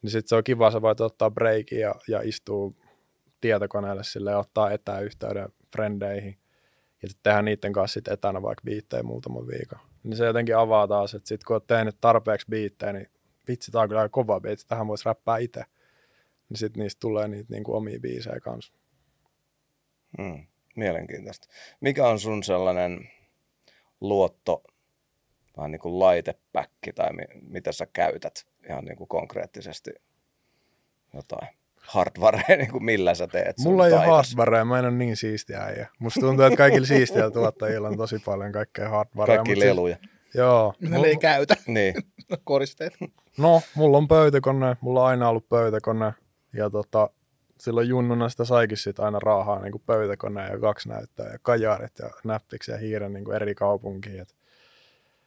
Niin 0.02 0.10
sitten 0.10 0.28
se 0.28 0.36
on 0.36 0.44
kiva, 0.44 0.70
sä 0.70 0.82
voit 0.82 1.00
ottaa 1.00 1.30
breikin 1.30 1.80
ja, 1.80 1.94
ja 2.08 2.20
istua 2.24 2.72
tietokoneelle 3.40 4.04
sille 4.04 4.30
ja 4.30 4.38
ottaa 4.38 4.70
etäyhteyden 4.70 5.48
frendeihin. 5.72 6.38
Ja 7.02 7.08
sitten 7.08 7.22
tehdä 7.22 7.42
niiden 7.42 7.72
kanssa 7.72 7.94
sit 7.94 8.08
etänä 8.08 8.42
vaikka 8.42 8.62
biittejä 8.64 9.02
muutaman 9.02 9.46
viikon. 9.46 9.78
Niin 10.02 10.16
se 10.16 10.26
jotenkin 10.26 10.56
avaa 10.56 10.88
taas, 10.88 11.14
että 11.14 11.28
sitten 11.28 11.46
kun 11.46 11.56
oot 11.56 11.66
tehnyt 11.66 11.96
tarpeeksi 12.00 12.46
biittejä, 12.50 12.92
niin 12.92 13.06
vitsi, 13.48 13.72
tää 13.72 13.80
on 13.82 13.88
kyllä 13.88 14.00
aika 14.00 14.12
kova 14.12 14.40
biitti, 14.40 14.64
tähän 14.68 14.88
voisi 14.88 15.04
räppää 15.04 15.38
itse. 15.38 15.64
Niin 16.48 16.58
sitten 16.58 16.82
niistä 16.82 17.00
tulee 17.00 17.28
niitä 17.28 17.52
niinku 17.52 17.74
omia 17.74 18.00
biisejä 18.00 18.40
kanssa. 18.40 18.72
Mm, 20.18 20.46
mielenkiintoista. 20.76 21.48
Mikä 21.80 22.08
on 22.08 22.18
sun 22.20 22.42
sellainen 22.44 23.08
luotto, 24.00 24.62
vähän 25.56 25.70
niin 25.70 25.80
kuin 25.80 25.98
laitepäkki 25.98 26.92
tai 26.92 27.12
mi- 27.12 27.40
mitä 27.42 27.72
sä 27.72 27.86
käytät 27.92 28.46
ihan 28.70 28.84
niin 28.84 28.96
kuin 28.96 29.08
konkreettisesti 29.08 29.90
jotain 31.14 31.48
hardwarea, 31.80 32.56
niin 32.58 32.70
kuin 32.70 32.84
millä 32.84 33.14
sä 33.14 33.26
teet 33.26 33.56
sun 33.58 33.72
Mulla 33.72 33.86
ei 33.86 33.92
ole 33.92 34.06
hardwarea, 34.06 34.64
mä 34.64 34.78
en 34.78 34.84
ole 34.84 34.94
niin 34.94 35.16
siistiä 35.16 35.60
äijä. 35.60 35.88
Musta 35.98 36.20
tuntuu, 36.20 36.44
että 36.44 36.56
kaikilla 36.56 36.86
siistillä 36.86 37.30
tuottajilla 37.30 37.88
on 37.88 37.96
tosi 37.96 38.18
paljon 38.24 38.52
kaikkea 38.52 38.88
hardwarea. 38.88 39.36
Kaikki 39.36 39.50
mut 39.50 39.58
siis- 39.58 39.66
leluja. 39.70 39.96
Joo. 40.34 40.74
Ne 40.80 40.96
Mul- 40.98 41.04
ei 41.04 41.16
käytä 41.16 41.56
Niin, 41.66 41.94
koristeet. 42.44 42.92
No, 43.38 43.62
mulla 43.74 43.98
on 43.98 44.08
pöytäkone, 44.08 44.76
mulla 44.80 45.00
on 45.02 45.06
aina 45.08 45.28
ollut 45.28 45.48
pöytäkone. 45.48 46.12
Ja 46.52 46.70
tota, 46.70 47.10
silloin 47.58 47.88
junnuna 47.88 48.28
sitä 48.28 48.44
saikin 48.44 48.78
sit 48.78 49.00
aina 49.00 49.18
raahaa 49.18 49.62
niin 49.62 49.82
pöytäkone 49.86 50.48
ja 50.48 50.58
kaksi 50.58 50.88
näyttöä 50.88 51.32
ja 51.32 51.38
kajarit 51.42 51.98
ja 51.98 52.10
näppiksi 52.24 52.70
ja 52.70 52.78
hiiren 52.78 53.12
niin 53.12 53.32
eri 53.32 53.54
kaupunkiin. 53.54 54.20
Et 54.20 54.34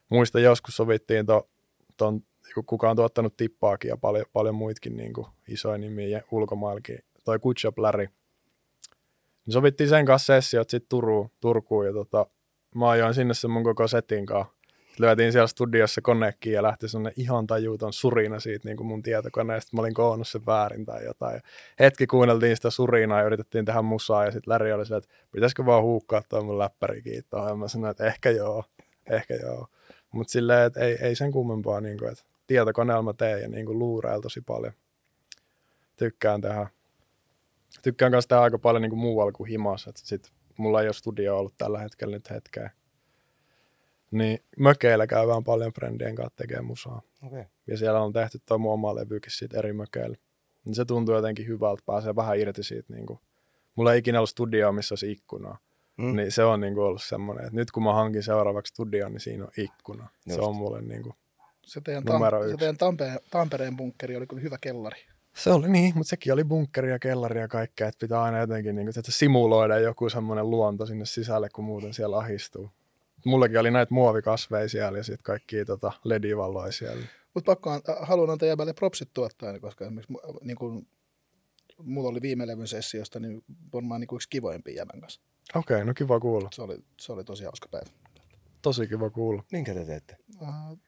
muistan 0.09 0.43
joskus 0.43 0.75
sovittiin 0.75 1.25
to, 1.25 1.49
ton, 1.97 2.21
kuka 2.65 2.89
on 2.89 2.95
tuottanut 2.95 3.37
tippaakin 3.37 3.89
ja 3.89 3.97
paljon, 3.97 4.25
paljon 4.33 4.55
muitakin 4.55 4.97
niin 4.97 5.13
isoja 5.47 5.77
nimiä 5.77 6.21
ulkomaillakin. 6.31 6.99
Toi 7.25 7.39
Job 7.63 7.77
Larry. 7.77 8.07
Niin 9.45 9.53
sovittiin 9.53 9.89
sen 9.89 10.05
kanssa 10.05 10.33
sessiot 10.33 10.69
sitten 10.69 10.99
Turkuun 11.39 11.85
ja 11.85 11.93
tota, 11.93 12.25
mä 12.75 12.89
ajoin 12.89 13.13
sinne 13.13 13.33
sen 13.33 13.51
mun 13.51 13.63
koko 13.63 13.87
setin 13.87 14.25
kanssa. 14.25 14.58
Lyötiin 14.99 15.31
siellä 15.31 15.47
studiossa 15.47 16.01
konekin 16.01 16.53
ja 16.53 16.63
lähti 16.63 16.87
sellainen 16.87 17.13
ihan 17.17 17.47
tajuton 17.47 17.93
surina 17.93 18.39
siitä 18.39 18.67
niin 18.67 18.77
kuin 18.77 18.87
mun 18.87 19.03
tietokoneesta. 19.03 19.75
Mä 19.75 19.81
olin 19.81 19.93
koonnut 19.93 20.27
sen 20.27 20.45
väärin 20.45 20.85
tai 20.85 21.05
jotain. 21.05 21.35
Ja 21.35 21.41
hetki 21.79 22.07
kuunneltiin 22.07 22.55
sitä 22.55 22.69
surinaa 22.69 23.19
ja 23.19 23.25
yritettiin 23.25 23.65
tehdä 23.65 23.81
musaa 23.81 24.25
ja 24.25 24.31
sitten 24.31 24.51
Läri 24.53 24.73
oli 24.73 24.85
se, 24.85 24.95
että 24.95 25.09
pitäisikö 25.31 25.65
vaan 25.65 25.83
huukkaa 25.83 26.21
tuo 26.29 26.43
mun 26.43 26.59
läppäri 26.59 27.01
kiittoon. 27.01 27.49
Ja 27.49 27.55
mä 27.55 27.67
sanoin, 27.67 27.91
että 27.91 28.05
ehkä 28.05 28.29
joo, 28.29 28.63
ehkä 29.09 29.35
joo. 29.35 29.67
Mutta 30.11 30.31
silleen, 30.31 30.67
että 30.67 30.79
ei, 30.79 30.97
ei 31.01 31.15
sen 31.15 31.31
kummempaa, 31.31 31.81
niin 31.81 31.97
kuin, 31.97 32.11
että 32.11 32.23
tietokoneella 32.47 33.03
mä 33.03 33.13
teen 33.13 33.41
ja 33.41 33.47
niin 33.47 33.65
kuin 33.65 33.79
tosi 34.21 34.41
paljon. 34.41 34.73
Tykkään 35.95 36.41
tehdä. 36.41 36.67
Tykkään 37.83 38.11
myös 38.11 38.27
tehdä 38.27 38.41
aika 38.41 38.59
paljon 38.59 38.81
niin 38.81 38.89
kuin 38.89 38.99
muualla 38.99 39.31
kuin 39.31 39.49
himassa. 39.49 39.89
Että 39.89 40.01
sit 40.03 40.31
mulla 40.57 40.81
ei 40.81 40.87
ole 40.87 40.93
studio 40.93 41.37
ollut 41.37 41.57
tällä 41.57 41.79
hetkellä 41.79 42.15
nyt 42.15 42.29
hetkeä. 42.29 42.71
Niin 44.11 44.39
mökeillä 44.57 45.07
käydään 45.07 45.43
paljon 45.43 45.73
friendien 45.73 46.15
kanssa 46.15 46.35
tekemään 46.35 46.65
musaa. 46.65 47.01
Okay. 47.27 47.43
Ja 47.67 47.77
siellä 47.77 48.01
on 48.01 48.13
tehty 48.13 48.39
toi 48.45 48.57
mun 48.57 48.73
oma 48.73 48.95
levykin 48.95 49.31
siitä 49.31 49.57
eri 49.57 49.73
mökeillä. 49.73 50.17
Niin 50.65 50.75
se 50.75 50.85
tuntuu 50.85 51.15
jotenkin 51.15 51.47
hyvältä, 51.47 51.83
pääsee 51.85 52.15
vähän 52.15 52.39
irti 52.39 52.63
siitä. 52.63 52.93
Niin 52.93 53.05
kuin. 53.05 53.19
Mulla 53.75 53.93
ei 53.93 53.99
ikinä 53.99 54.19
ollut 54.19 54.29
studioa, 54.29 54.71
missä 54.71 54.93
olisi 54.93 55.11
ikkunaa. 55.11 55.57
Mm. 55.97 56.15
Niin 56.15 56.31
se 56.31 56.43
on 56.43 56.59
niin 56.59 56.73
kuin 56.73 56.85
ollut 56.85 57.03
semmoinen, 57.03 57.45
että 57.45 57.55
nyt 57.55 57.71
kun 57.71 57.83
mä 57.83 57.93
hankin 57.93 58.23
seuraavaksi 58.23 58.69
studioon, 58.69 59.11
niin 59.11 59.21
siinä 59.21 59.43
on 59.43 59.51
ikkuna. 59.57 60.09
Just. 60.25 60.35
Se 60.35 60.41
on 60.41 60.55
mulle 60.55 60.81
niin 60.81 61.03
kuin 61.03 61.13
se 61.69 61.81
teidän, 61.81 62.03
tam- 62.03 62.51
se 62.51 62.57
teidän 62.57 62.77
Tampereen, 62.77 63.19
Tampereen 63.31 63.77
bunkkeri 63.77 64.15
oli 64.15 64.27
kyllä 64.27 64.41
hyvä 64.41 64.57
kellari. 64.61 64.99
Se 65.35 65.51
oli 65.51 65.69
niin, 65.69 65.93
mutta 65.95 66.09
sekin 66.09 66.33
oli 66.33 66.43
bunkkeri 66.43 66.89
ja 66.89 66.99
kellari 66.99 67.39
ja 67.39 67.47
kaikkea, 67.47 67.87
että 67.87 67.99
pitää 67.99 68.23
aina 68.23 68.39
jotenkin 68.39 68.75
niin 68.75 68.85
kuin, 68.85 68.99
että 68.99 69.11
simuloida 69.11 69.79
joku 69.79 70.09
semmoinen 70.09 70.49
luonto 70.49 70.85
sinne 70.85 71.05
sisälle, 71.05 71.49
kun 71.49 71.65
muuten 71.65 71.93
siellä 71.93 72.17
ahistuu. 72.17 72.71
Mullakin 73.25 73.59
oli 73.59 73.71
näitä 73.71 73.93
muovikasveja 73.93 74.69
siellä 74.69 74.97
ja 74.97 75.03
sitten 75.03 75.23
kaikki 75.23 75.65
tota, 75.65 75.91
ledivaloja 76.03 76.71
siellä. 76.71 77.05
Mutta 77.33 77.51
pakko 77.51 77.69
an- 77.69 77.81
haluan 78.01 78.29
antaa 78.29 78.47
jäbälle 78.47 78.73
propsit 78.73 79.09
tuottajana, 79.13 79.59
koska 79.59 79.85
esimerkiksi 79.85 80.13
niin 80.41 80.57
kun, 80.57 80.87
mulla 81.83 82.09
oli 82.09 82.21
viime 82.21 82.47
levyn 82.47 82.67
sessiosta, 82.67 83.19
niin 83.19 83.43
varmaan 83.73 84.01
niin 84.01 84.15
yksi 84.15 84.29
kivoimpia 84.29 84.75
jäbän 84.75 85.01
kanssa. 85.01 85.21
Okei, 85.55 85.75
okay, 85.75 85.85
no 85.85 85.93
kiva 85.93 86.19
kuulla. 86.19 86.49
Se 86.53 86.61
oli, 86.61 86.77
se 86.99 87.11
oli 87.11 87.23
tosi 87.23 87.43
hauska 87.43 87.67
päivä. 87.71 87.89
Tosi 88.61 88.87
kiva 88.87 89.09
kuulla. 89.09 89.43
Minkä 89.51 89.73
te 89.73 89.85
teette? 89.85 90.17
Uh, 90.41 90.79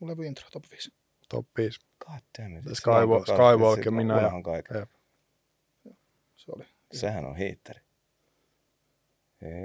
mun 0.00 0.10
levy 0.10 0.26
intro, 0.26 0.48
top 0.52 0.64
5. 0.70 0.92
Top 1.28 1.46
5. 1.56 1.80
God 2.06 2.20
damn 2.38 2.56
it. 2.56 2.64
Skywalk, 2.72 3.26
Skywalk 3.26 3.84
ja 3.84 3.90
minä. 3.90 4.20
Ja, 4.74 4.86
se 6.36 6.52
oli. 6.56 6.64
Sehän 6.92 7.24
on 7.24 7.36
hiitteri. 7.36 7.80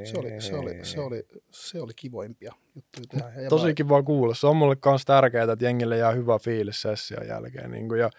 Se 0.03 0.17
oli, 0.19 0.41
se, 0.41 0.55
oli, 0.55 0.85
se, 0.85 0.99
oli, 0.99 1.23
se 1.51 1.81
oli 1.81 1.91
kivoimpia 1.95 2.53
juttuja 2.75 3.07
tehdä. 3.07 3.41
Ja 3.41 3.49
Tosi 3.49 3.73
kiva 3.73 4.03
kuulla. 4.03 4.35
Se 4.35 4.47
on 4.47 4.57
mulle 4.57 4.75
myös 4.85 5.05
tärkeää, 5.05 5.51
että 5.51 5.65
jengille 5.65 5.97
jää 5.97 6.11
hyvä 6.11 6.39
fiilis 6.39 6.81
session 6.81 7.27
jälkeen. 7.27 7.71
Niin 7.71 7.87
kuin, 7.87 7.99
ja 7.99 8.09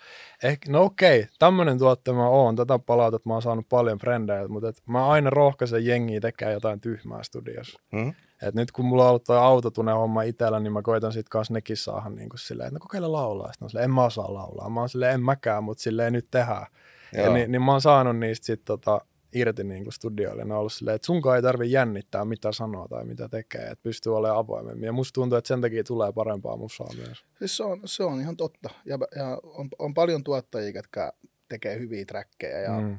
ehkä, 0.42 0.72
no 0.72 0.82
okei, 0.82 1.26
tämmöinen 1.38 1.78
tuotte 1.78 2.12
mä 2.12 2.28
oon. 2.28 2.56
Tätä 2.56 2.78
palautetta 2.78 3.28
mä 3.28 3.32
oon 3.32 3.42
saanut 3.42 3.68
paljon 3.68 3.98
frendejä, 3.98 4.48
mutta 4.48 4.68
et 4.68 4.82
mä 4.86 5.08
aina 5.08 5.30
rohkaisen 5.30 5.86
jengiä 5.86 6.20
tekemään 6.20 6.54
jotain 6.54 6.80
tyhmää 6.80 7.22
studiossa. 7.22 7.80
Hmm? 7.96 8.14
Et 8.42 8.54
nyt 8.54 8.72
kun 8.72 8.84
mulla 8.84 9.02
on 9.02 9.08
ollut 9.08 9.24
toi 9.24 9.38
autotune 9.38 9.92
homma 9.92 10.22
itsellä, 10.22 10.60
niin 10.60 10.72
mä 10.72 10.82
koitan 10.82 11.12
sit 11.12 11.28
kanssa 11.28 11.54
nekin 11.54 11.76
saada 11.76 12.08
niin 12.08 12.28
kuin 12.28 12.38
silleen, 12.38 12.66
että 12.66 12.74
no 12.74 12.80
kokeile 12.80 13.08
laulaa. 13.08 13.52
Sitten 13.52 13.66
on 13.66 13.70
silleen, 13.70 13.84
en 13.84 13.94
mä 13.94 14.04
osaa 14.04 14.34
laulaa. 14.34 14.70
Mä 14.70 14.80
oon 14.80 14.88
silleen, 14.88 15.14
en 15.14 15.22
mäkään, 15.22 15.64
mutta 15.64 15.82
silleen 15.82 16.12
nyt 16.12 16.28
tehdään. 16.30 16.66
Ja 17.12 17.30
niin, 17.30 17.52
niin 17.52 17.62
mä 17.62 17.72
oon 17.72 17.80
saanut 17.80 18.18
niistä 18.18 18.46
sit 18.46 18.64
tota, 18.64 19.00
irti 19.36 19.64
niin 19.64 19.82
kuin 19.82 19.92
studioille. 19.92 20.44
Ne 20.44 20.54
on 20.54 20.60
ollut 20.60 20.72
silleen, 20.72 20.94
että 20.94 21.06
sunkaan 21.06 21.36
ei 21.36 21.42
tarvitse 21.42 21.72
jännittää, 21.72 22.24
mitä 22.24 22.52
sanoo 22.52 22.88
tai 22.88 23.04
mitä 23.04 23.28
tekee, 23.28 23.60
että 23.60 23.82
pystyy 23.82 24.16
olemaan 24.16 24.38
avoimemmin. 24.38 24.86
Ja 24.86 24.92
musta 24.92 25.14
tuntuu, 25.14 25.38
että 25.38 25.48
sen 25.48 25.60
takia 25.60 25.84
tulee 25.84 26.12
parempaa 26.12 26.56
musaa 26.56 26.88
myös. 26.96 27.24
Siis 27.38 27.56
se, 27.56 27.64
on, 27.64 27.80
se 27.84 28.04
on 28.04 28.20
ihan 28.20 28.36
totta. 28.36 28.70
Ja, 28.84 28.98
ja 29.16 29.38
on, 29.42 29.68
on, 29.78 29.94
paljon 29.94 30.24
tuottajia, 30.24 30.72
jotka 30.74 31.12
tekee 31.48 31.78
hyviä 31.78 32.04
trackeja 32.04 32.60
ja 32.60 32.80
mm. 32.80 32.98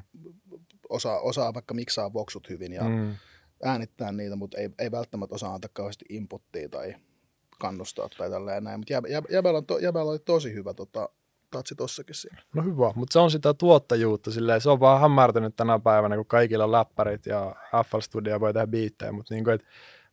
osaa, 0.88 1.20
osaa 1.20 1.54
vaikka 1.54 1.74
miksaa 1.74 2.12
voksut 2.12 2.48
hyvin 2.48 2.72
ja 2.72 2.84
mm. 2.84 3.14
äänittää 3.62 4.12
niitä, 4.12 4.36
mutta 4.36 4.58
ei, 4.58 4.70
ei 4.78 4.90
välttämättä 4.90 5.34
osaa 5.34 5.54
antaa 5.54 5.70
kauheasti 5.72 6.04
inputtia 6.08 6.68
tai 6.68 6.94
kannustaa 7.58 8.08
tai 8.18 8.30
tälleen 8.30 8.64
näin. 8.64 8.80
Mutta 8.80 8.94
Jäbällä, 9.32 9.62
to, 9.62 9.78
Jäbällä 9.78 10.10
oli 10.10 10.18
tosi 10.18 10.54
hyvä 10.54 10.74
tota, 10.74 11.08
tatsi 11.50 11.74
tossakin 11.74 12.14
siinä. 12.14 12.42
No 12.54 12.62
hyvä, 12.62 12.92
mutta 12.94 13.12
se 13.12 13.18
on 13.18 13.30
sitä 13.30 13.54
tuottajuutta, 13.54 14.30
silleen, 14.30 14.60
se 14.60 14.70
on 14.70 14.80
vaan 14.80 15.00
hämärtynyt 15.00 15.56
tänä 15.56 15.78
päivänä, 15.78 16.16
kun 16.16 16.26
kaikilla 16.26 16.64
on 16.64 16.72
läppärit 16.72 17.26
ja 17.26 17.56
FL 17.86 18.00
Studio 18.00 18.40
voi 18.40 18.52
tehdä 18.52 18.66
biittejä, 18.66 19.12
mutta 19.12 19.34
niin 19.34 19.44
kuin, 19.44 19.54
että 19.54 19.66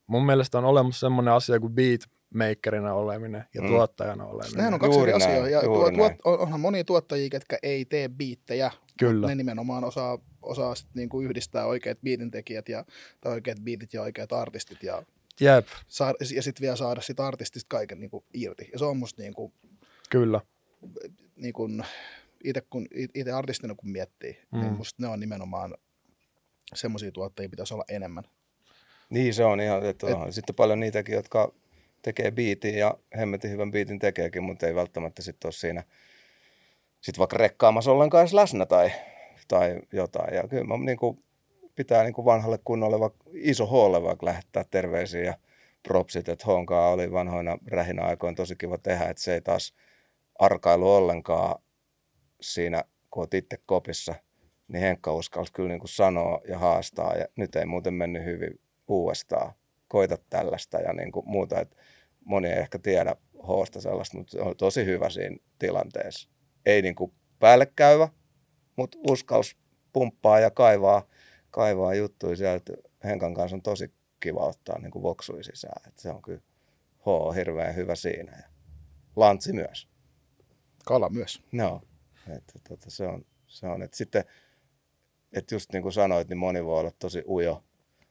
mun 0.06 0.26
mielestä 0.26 0.58
on 0.58 0.64
olemassa 0.64 1.00
semmoinen 1.00 1.34
asia 1.34 1.60
kuin 1.60 1.72
beatmakerina 1.72 2.94
oleminen 2.94 3.44
ja 3.54 3.62
mm. 3.62 3.68
tuottajana 3.68 4.24
oleminen. 4.24 4.56
Nehän 4.56 4.74
on 4.74 4.80
kaksi 4.80 5.00
eri 5.00 5.12
asiaa. 5.12 5.48
Ja 5.48 5.60
tuot, 5.60 5.94
tuot, 5.94 6.12
onhan 6.24 6.60
monia 6.60 6.84
tuottajia, 6.84 7.28
jotka 7.32 7.56
ei 7.62 7.84
tee 7.84 8.08
biittejä. 8.08 8.70
Kyllä. 8.98 9.26
Ne 9.26 9.34
nimenomaan 9.34 9.84
osaa, 9.84 10.18
osaa 10.42 10.74
sit 10.74 10.88
niinku 10.94 11.20
yhdistää 11.20 11.66
oikeat 11.66 11.98
biitintekijät 12.04 12.68
ja, 12.68 12.84
tai 13.20 13.32
oikeat 13.32 13.58
biitit 13.60 13.94
ja 13.94 14.02
oikeat 14.02 14.32
artistit. 14.32 14.82
Ja, 14.82 15.02
Jep. 15.40 15.66
Saa, 15.88 16.14
ja 16.34 16.42
sitten 16.42 16.62
vielä 16.62 16.76
saada 16.76 17.00
sit 17.00 17.20
artistista 17.20 17.66
kaiken 17.68 18.00
niinku 18.00 18.24
irti. 18.34 18.68
Ja 18.72 18.78
se 18.78 18.84
on 18.84 18.96
musta 18.96 19.22
niinku, 19.22 19.52
Kyllä 20.10 20.40
niin 21.36 21.52
kun, 21.52 21.84
itse, 22.44 22.60
kun, 22.70 22.86
itse 23.14 23.32
artistina 23.32 23.74
kun 23.74 23.90
miettii, 23.90 24.32
niin 24.32 24.46
mm. 24.52 24.60
niin 24.60 24.72
musta 24.72 25.02
ne 25.02 25.08
on 25.08 25.20
nimenomaan 25.20 25.74
semmoisia 26.74 27.12
tuottajia 27.12 27.48
pitäisi 27.48 27.74
olla 27.74 27.84
enemmän. 27.88 28.24
Niin 29.10 29.34
se 29.34 29.44
on 29.44 29.60
ihan, 29.60 29.86
että 29.86 30.06
Et, 30.06 30.34
sitten 30.34 30.54
paljon 30.54 30.80
niitäkin, 30.80 31.14
jotka 31.14 31.52
tekee 32.02 32.30
biitin 32.30 32.78
ja 32.78 32.98
hemmetin 33.16 33.50
hyvän 33.50 33.70
biitin 33.70 33.98
tekeekin, 33.98 34.42
mutta 34.42 34.66
ei 34.66 34.74
välttämättä 34.74 35.22
sitten 35.22 35.46
ole 35.46 35.52
siinä 35.52 35.82
sitten 37.00 37.18
vaikka 37.18 37.36
rekkaamassa 37.36 37.92
ollenkaan 37.92 38.22
edes 38.22 38.34
läsnä 38.34 38.66
tai, 38.66 38.92
tai 39.48 39.80
jotain. 39.92 40.34
Ja 40.34 40.48
kyllä 40.48 40.64
mä 40.64 40.76
niin 40.76 40.98
kuin, 40.98 41.24
pitää 41.76 42.02
niin 42.02 42.14
kuin 42.14 42.24
vanhalle 42.24 42.58
kunnolle 42.64 43.00
vaikka 43.00 43.24
iso 43.32 43.66
hoolle 43.66 44.02
vaikka 44.02 44.26
lähettää 44.26 44.64
terveisiä 44.70 45.22
ja 45.22 45.34
propsit, 45.82 46.28
että 46.28 46.46
Honkaa 46.46 46.90
oli 46.90 47.12
vanhoina 47.12 47.58
rähinä 47.66 48.02
aikoina 48.02 48.36
tosi 48.36 48.56
kiva 48.56 48.78
tehdä, 48.78 49.04
että 49.04 49.22
se 49.22 49.34
ei 49.34 49.40
taas– 49.40 49.74
arkailu 50.38 50.94
ollenkaan 50.94 51.62
siinä, 52.40 52.84
kun 53.10 53.20
olet 53.20 53.34
itse 53.34 53.58
kopissa, 53.66 54.14
niin 54.68 54.80
Henkka 54.80 55.12
uskalsi 55.12 55.52
kyllä 55.52 55.68
niin 55.68 55.80
kuin 55.80 55.88
sanoa 55.88 56.40
ja 56.48 56.58
haastaa, 56.58 57.14
ja 57.14 57.26
nyt 57.36 57.56
ei 57.56 57.66
muuten 57.66 57.94
mennyt 57.94 58.24
hyvin 58.24 58.60
uudestaan. 58.88 59.52
Koita 59.88 60.16
tällaista 60.30 60.78
ja 60.78 60.92
niin 60.92 61.12
kuin 61.12 61.28
muuta, 61.28 61.60
että 61.60 61.76
moni 62.24 62.48
ei 62.48 62.58
ehkä 62.58 62.78
tiedä 62.78 63.16
hoosta 63.46 63.80
sellaista, 63.80 64.18
mutta 64.18 64.30
se 64.30 64.40
on 64.40 64.56
tosi 64.56 64.84
hyvä 64.84 65.10
siinä 65.10 65.36
tilanteessa. 65.58 66.30
Ei 66.66 66.82
niin 66.82 66.94
kuin 66.94 67.12
päälle 67.38 67.66
käyvä, 67.76 68.08
mutta 68.76 68.98
uskals 69.10 69.54
pumppaa 69.92 70.40
ja 70.40 70.50
kaivaa, 70.50 71.08
kaivaa 71.50 71.94
juttuja 71.94 72.36
sieltä. 72.36 72.72
Henkan 73.04 73.34
kanssa 73.34 73.56
on 73.56 73.62
tosi 73.62 73.94
kiva 74.20 74.40
ottaa 74.40 74.78
niin 74.78 74.90
kuin 74.90 75.02
voksui 75.02 75.44
sisään. 75.44 75.88
Et 75.88 75.98
se 75.98 76.10
on 76.10 76.22
kyllä 76.22 76.40
H 76.98 77.08
on 77.08 77.34
hirveän 77.34 77.76
hyvä 77.76 77.94
siinä 77.94 78.32
ja 78.36 78.48
Lantsi 79.16 79.52
myös. 79.52 79.88
Kala 80.86 81.08
myös. 81.08 81.42
No, 81.52 81.82
että, 82.36 82.52
tota, 82.68 82.90
se 82.90 83.06
on, 83.06 83.24
se 83.46 83.66
on. 83.66 83.82
Että 83.82 83.96
sitten, 83.96 84.24
että 85.32 85.54
just 85.54 85.72
niin 85.72 85.82
kuin 85.82 85.92
sanoit, 85.92 86.28
niin 86.28 86.38
moni 86.38 86.64
voi 86.64 86.80
olla 86.80 86.90
tosi 86.98 87.24
ujo, 87.28 87.64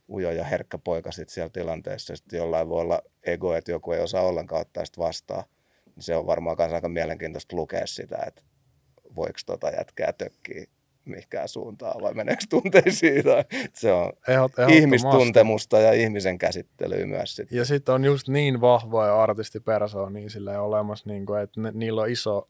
ujo 0.10 0.32
ja 0.32 0.44
herkkä 0.44 0.78
poika 0.78 1.12
sit 1.12 1.30
siellä 1.30 1.50
tilanteessa. 1.50 2.16
Sitten 2.16 2.38
jollain 2.38 2.70
voi 2.70 2.82
olla 2.82 3.02
ego, 3.24 3.56
että 3.56 3.72
joku 3.72 3.92
ei 3.92 4.00
osaa 4.00 4.22
ollenkaan 4.22 4.62
ottaa 4.62 4.86
sitä 4.86 4.98
vastaan. 4.98 5.44
Niin 5.96 6.04
se 6.04 6.16
on 6.16 6.28
varmaan 6.28 6.58
myös 6.60 6.74
aika 6.74 6.90
mielenkiintoista 6.90 7.56
lukea 7.56 7.88
sitä, 7.88 8.18
että 8.28 8.42
voiko 9.16 9.40
tota 9.46 9.70
jätkää 9.70 10.14
tökkiä 10.14 10.66
mihinkään 11.06 11.49
suuntaan 11.49 12.01
vai 12.01 12.14
meneekö 12.14 12.43
tunteisiin. 12.49 13.24
Tai, 13.26 13.43
se 13.74 13.91
on 13.91 14.14
Ehdot, 14.28 14.51
ihmistuntemusta 14.70 15.80
ja 15.80 15.93
ihmisen 15.93 16.38
käsittelyä 16.38 17.06
myös. 17.06 17.36
Sit. 17.36 17.51
Ja 17.51 17.66
sitten 17.66 17.95
on 17.95 18.06
just 18.06 18.28
niin 18.28 18.62
vahvoja 18.62 19.24
artistipersoonia 19.24 20.30
sille 20.30 20.58
olemassa, 20.58 21.10
niin 21.10 21.26
kuin, 21.26 21.41
että 21.41 21.62
ne, 21.62 21.72
niillä 21.74 22.01
on 22.01 22.10
iso 22.10 22.49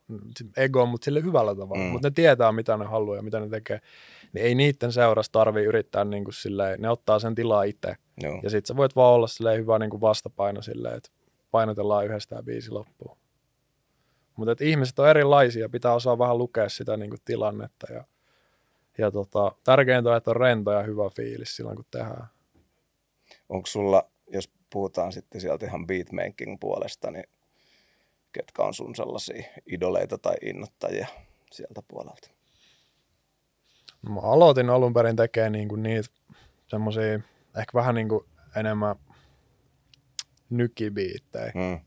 ego, 0.58 0.86
mutta 0.86 1.06
sille 1.06 1.24
hyvällä 1.24 1.56
tavalla. 1.56 1.84
Mm. 1.84 1.90
Mutta 1.90 2.08
ne 2.08 2.14
tietää, 2.14 2.52
mitä 2.52 2.78
ne 2.78 2.86
haluaa 2.86 3.16
ja 3.16 3.22
mitä 3.22 3.40
ne 3.40 3.50
tekee. 3.50 3.80
Niin 4.34 4.46
ei 4.46 4.56
niiden 4.56 4.92
seurassa 4.92 5.32
tarvi 5.32 5.64
yrittää, 5.64 6.06
niin 6.06 6.24
kuin 6.24 6.34
silleen, 6.34 6.82
ne 6.82 6.90
ottaa 6.90 7.20
sen 7.20 7.36
tilaa 7.36 7.64
itse. 7.64 7.96
No. 8.24 8.40
Ja 8.44 8.50
sitten 8.50 8.68
sä 8.68 8.78
voit 8.78 8.96
vaan 8.96 9.14
olla 9.14 9.28
silleen 9.28 9.60
hyvä 9.60 9.80
niin 9.80 9.90
kuin 9.90 10.02
vastapaino 10.02 10.62
silleen, 10.62 10.98
että 10.98 11.10
painotellaan 11.52 12.06
yhdestä 12.06 12.44
biisi 12.44 12.72
loppuun. 12.72 13.18
Mutta 14.38 14.64
ihmiset 14.64 15.00
on 15.00 15.10
erilaisia, 15.10 15.70
pitää 15.70 15.94
osaa 15.94 16.18
vähän 16.18 16.38
lukea 16.38 16.70
sitä 16.70 16.98
niin 16.98 17.10
kuin 17.10 17.20
tilannetta 17.26 17.94
ja 17.94 18.04
ja 18.98 19.12
tota, 19.12 19.52
tärkeintä 19.64 20.10
on, 20.10 20.18
että 20.18 20.32
on 20.32 20.36
rento 20.36 20.72
ja 20.72 20.84
hyvä 20.84 21.10
fiilis 21.10 21.56
silloin, 21.56 21.76
kun 21.76 21.86
tehdään. 21.92 22.28
Onko 23.50 23.68
sulla, 23.68 24.10
jos 24.28 24.52
puhutaan 24.70 25.12
sitten 25.12 25.42
sieltä 25.42 25.66
ihan 25.66 25.88
beatmaking 25.88 26.58
puolesta, 26.60 27.12
niin 27.12 27.26
ketkä 28.32 28.64
on 28.64 28.74
sun 28.74 28.96
sellaisia 28.96 29.44
idoleita 29.66 30.18
tai 30.18 30.36
innottajia 30.42 31.08
sieltä 31.52 31.82
puolelta? 31.88 32.30
Mä 34.10 34.20
aloitin 34.20 34.70
alun 34.70 34.94
perin 34.94 35.16
tekemään 35.16 35.52
niinku 35.52 35.76
niitä 35.76 36.10
semmoisia, 36.68 37.14
ehkä 37.58 37.72
vähän 37.74 37.96
niinku 37.96 38.26
enemmän 38.56 38.96
nykibiittejä. 40.50 41.52
Mm. 41.56 41.80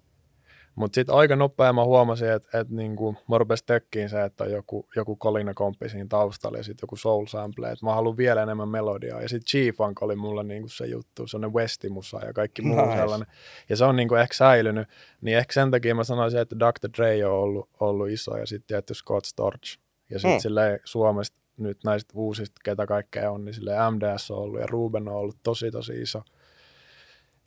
Mutta 0.78 0.94
sitten 0.94 1.14
aika 1.14 1.36
nopea 1.36 1.72
mä 1.72 1.84
huomasin, 1.84 2.32
että 2.32 2.60
et 2.60 2.70
niinku, 2.70 3.16
mä 3.28 3.38
rupesin 3.38 3.66
tökkiin 3.66 4.08
se, 4.08 4.22
että 4.22 4.44
on 4.44 4.50
joku, 4.50 4.88
joku 4.96 5.16
kolinakomppi 5.16 5.88
siinä 5.88 6.06
taustalla 6.08 6.58
ja 6.58 6.64
sitten 6.64 6.82
joku 6.82 6.96
soul 6.96 7.26
sample, 7.26 7.70
että 7.70 7.86
mä 7.86 7.94
haluan 7.94 8.16
vielä 8.16 8.42
enemmän 8.42 8.68
melodiaa. 8.68 9.22
Ja 9.22 9.28
sitten 9.28 9.48
G-Funk 9.50 10.02
oli 10.02 10.16
mulla 10.16 10.42
niinku 10.42 10.68
se 10.68 10.86
juttu, 10.86 11.26
se 11.26 11.36
on 11.36 11.54
Westimusa 11.54 12.20
ja 12.26 12.32
kaikki 12.32 12.62
muu 12.62 12.86
Nice. 12.86 12.96
sellainen. 12.96 13.28
Ja 13.68 13.76
se 13.76 13.84
on 13.84 13.96
niinku 13.96 14.14
ehkä 14.14 14.34
säilynyt, 14.34 14.88
niin 15.20 15.38
ehkä 15.38 15.52
sen 15.52 15.70
takia 15.70 15.94
mä 15.94 16.04
sanoisin, 16.04 16.40
että 16.40 16.56
Dr. 16.58 16.88
Dre 16.96 17.26
on 17.26 17.32
ollut, 17.32 17.68
ollut 17.80 18.08
iso 18.08 18.36
ja 18.36 18.46
sitten 18.46 18.66
tietty 18.66 18.94
Scott 18.94 19.24
Storch. 19.24 19.78
Ja 20.10 20.18
sitten 20.18 20.38
mm. 20.38 20.40
silleen 20.40 20.80
Suomesta 20.84 21.36
nyt 21.56 21.78
näistä 21.84 22.12
uusista, 22.16 22.60
ketä 22.64 22.86
kaikkea 22.86 23.30
on, 23.30 23.44
niin 23.44 23.54
silleen 23.54 23.94
MDS 23.94 24.30
on 24.30 24.38
ollut 24.38 24.60
ja 24.60 24.66
Ruben 24.66 25.08
on 25.08 25.14
ollut 25.14 25.36
tosi 25.42 25.70
tosi 25.70 26.02
iso 26.02 26.22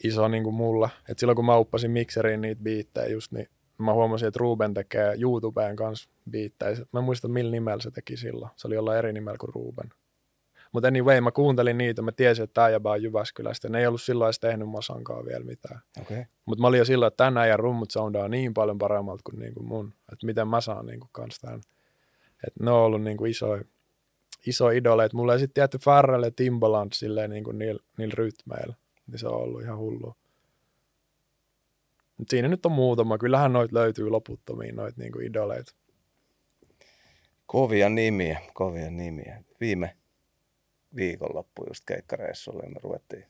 iso 0.04 0.28
niin 0.28 0.44
kuin 0.44 0.56
mulla. 0.56 0.90
Et 1.10 1.20
silloin 1.20 1.36
kun 1.36 1.46
mä 1.46 1.58
uppasin 1.58 1.92
mikseriin 1.92 2.42
niitä 2.42 2.64
biittejä 2.64 3.08
just, 3.08 3.32
niin 3.32 3.48
mä 3.78 3.94
huomasin, 3.94 4.28
että 4.28 4.40
Ruben 4.40 4.74
tekee 4.74 5.16
YouTubeen 5.20 5.76
kanssa 5.76 6.10
biittejä. 6.30 6.78
Mä 6.92 7.00
en 7.00 7.04
muista, 7.04 7.28
millä 7.28 7.52
nimellä 7.52 7.82
se 7.82 7.92
teki 7.92 8.18
silloin. 8.18 8.52
Se 8.56 8.68
oli 8.68 8.76
jollain 8.76 8.98
eri 8.98 9.14
nimellä 9.14 9.38
kuin 9.38 9.54
Ruben. 9.54 9.90
Mutta 10.72 10.88
anyway, 10.88 11.22
mä 11.22 11.32
kuuntelin 11.32 11.78
niitä, 11.78 12.02
mä 12.02 12.12
tiesin, 12.12 12.44
että 12.44 12.54
tämä 12.54 12.70
jäbä 12.70 12.92
on 12.92 13.04
Jyväskylästä. 13.04 13.70
Ne 13.70 13.80
ei 13.80 13.88
ollut 13.88 14.02
silloin 14.02 14.28
edes 14.28 14.40
tehnyt 14.40 14.70
Masankaan 14.70 15.26
vielä 15.26 15.44
mitään. 15.44 15.80
Okay. 16.02 16.26
Mutta 16.46 16.62
mä 16.62 16.68
olin 16.68 16.78
jo 16.78 16.86
silloin, 16.86 17.08
että 17.08 17.18
tämän 17.18 17.38
äijän 17.38 17.60
rummut 17.60 17.92
soundaa 17.92 18.28
niin 18.28 18.54
paljon 18.54 18.78
paremmalta 18.78 19.22
kuin, 19.24 19.40
niin 19.40 19.54
kuin 19.54 19.68
mun. 19.68 19.94
Että 20.14 20.26
miten 20.26 20.48
mä 20.48 20.62
saan 20.62 20.86
niin 20.86 21.00
kuin 21.00 21.10
kans 21.12 21.40
tämän. 21.40 21.62
Että 22.48 22.64
ne 22.64 22.72
on 22.72 22.78
ollut 22.78 23.02
niin 23.02 23.18
kuin 23.18 23.32
isoja 23.32 23.64
iso 24.48 24.70
idoleita. 24.70 25.18
Mulla 25.18 25.34
ei 25.34 25.40
sitten 25.40 25.54
tietty 25.54 25.78
Farrell 25.78 26.24
ja 26.24 26.32
Timbaland 26.32 26.92
silleen 26.94 27.30
niin 27.30 27.44
kuin 27.44 27.58
niillä, 27.58 27.84
niillä 27.98 28.14
rytmeillä. 28.18 28.76
Niin 29.08 29.20
se 29.20 29.28
on 29.28 29.36
ollut 29.36 29.62
ihan 29.62 29.78
hullu. 29.78 30.16
Mut 32.18 32.30
siinä 32.30 32.48
nyt 32.48 32.66
on 32.66 32.72
muutama. 32.72 33.18
Kyllähän 33.18 33.54
noit 33.54 33.72
löytyy 33.72 34.10
loputtomiin 34.10 34.76
noit 34.76 34.98
niin 34.98 35.12
kuin 35.12 35.28
idoleita. 35.28 35.76
Kovia 37.46 37.90
nimiä, 37.90 38.40
kovia 38.54 38.92
nimiä. 38.92 39.44
Viime 39.60 39.98
viikonloppu 40.96 41.66
just 41.68 41.86
keikkareissulla, 41.86 42.62
niin 42.62 42.74
me 42.74 42.80
ruvettiin 42.84 43.26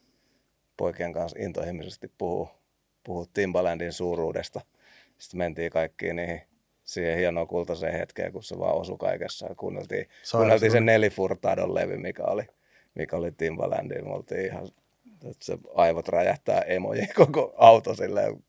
poikien 0.77 1.13
kanssa 1.13 1.39
intohimoisesti 1.39 2.11
puhua, 2.17 2.55
puhua 3.03 3.25
Timbalandin 3.33 3.93
suuruudesta. 3.93 4.61
Sitten 5.17 5.37
mentiin 5.37 5.71
kaikkiin 5.71 6.15
niihin 6.15 6.41
siihen 6.83 7.17
hienoon 7.17 7.47
kultaiseen 7.47 7.93
hetkeen, 7.93 8.31
kun 8.31 8.43
se 8.43 8.59
vaan 8.59 8.75
osui 8.75 8.97
kaikessa. 8.97 9.47
Ja 9.47 9.55
kuunneltiin, 9.55 10.05
kuunneltiin 10.31 10.71
sen 10.71 10.85
Nelly 10.85 11.09
Furtadon 11.09 11.73
levy, 11.75 11.97
mikä 11.97 12.23
oli, 12.23 12.43
mikä 12.95 13.17
oli 13.17 13.31
Timbalandin. 13.31 14.05
Me 14.05 14.13
oltiin 14.13 14.45
ihan, 14.45 14.67
että 15.29 15.45
se 15.45 15.57
aivot 15.75 16.07
räjähtää 16.07 16.61
emoji 16.61 17.07
koko 17.15 17.53
auto 17.57 17.95
silleen. 17.95 18.43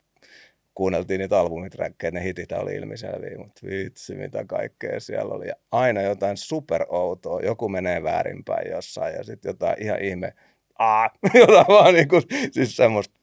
Kuunneltiin 0.75 1.19
niitä 1.19 1.39
albumiträkkejä, 1.39 2.11
ne 2.11 2.23
hitit 2.23 2.51
oli 2.51 2.75
ilmiselviä, 2.75 3.37
mutta 3.37 3.61
vitsi 3.67 4.15
mitä 4.15 4.45
kaikkea 4.45 4.99
siellä 4.99 5.33
oli. 5.33 5.47
Ja 5.47 5.53
aina 5.71 6.01
jotain 6.01 6.37
superoutoa, 6.37 7.41
joku 7.41 7.69
menee 7.69 8.03
väärinpäin 8.03 8.71
jossain 8.71 9.15
ja 9.15 9.23
sitten 9.23 9.49
jotain 9.49 9.83
ihan 9.83 10.01
ihme, 10.01 10.33
Aa, 10.79 11.09
jotain 11.33 11.65
vaan 11.67 11.93
niin 11.93 12.07
kuin, 12.07 12.23
siis 12.51 12.75
semmoista 12.75 13.19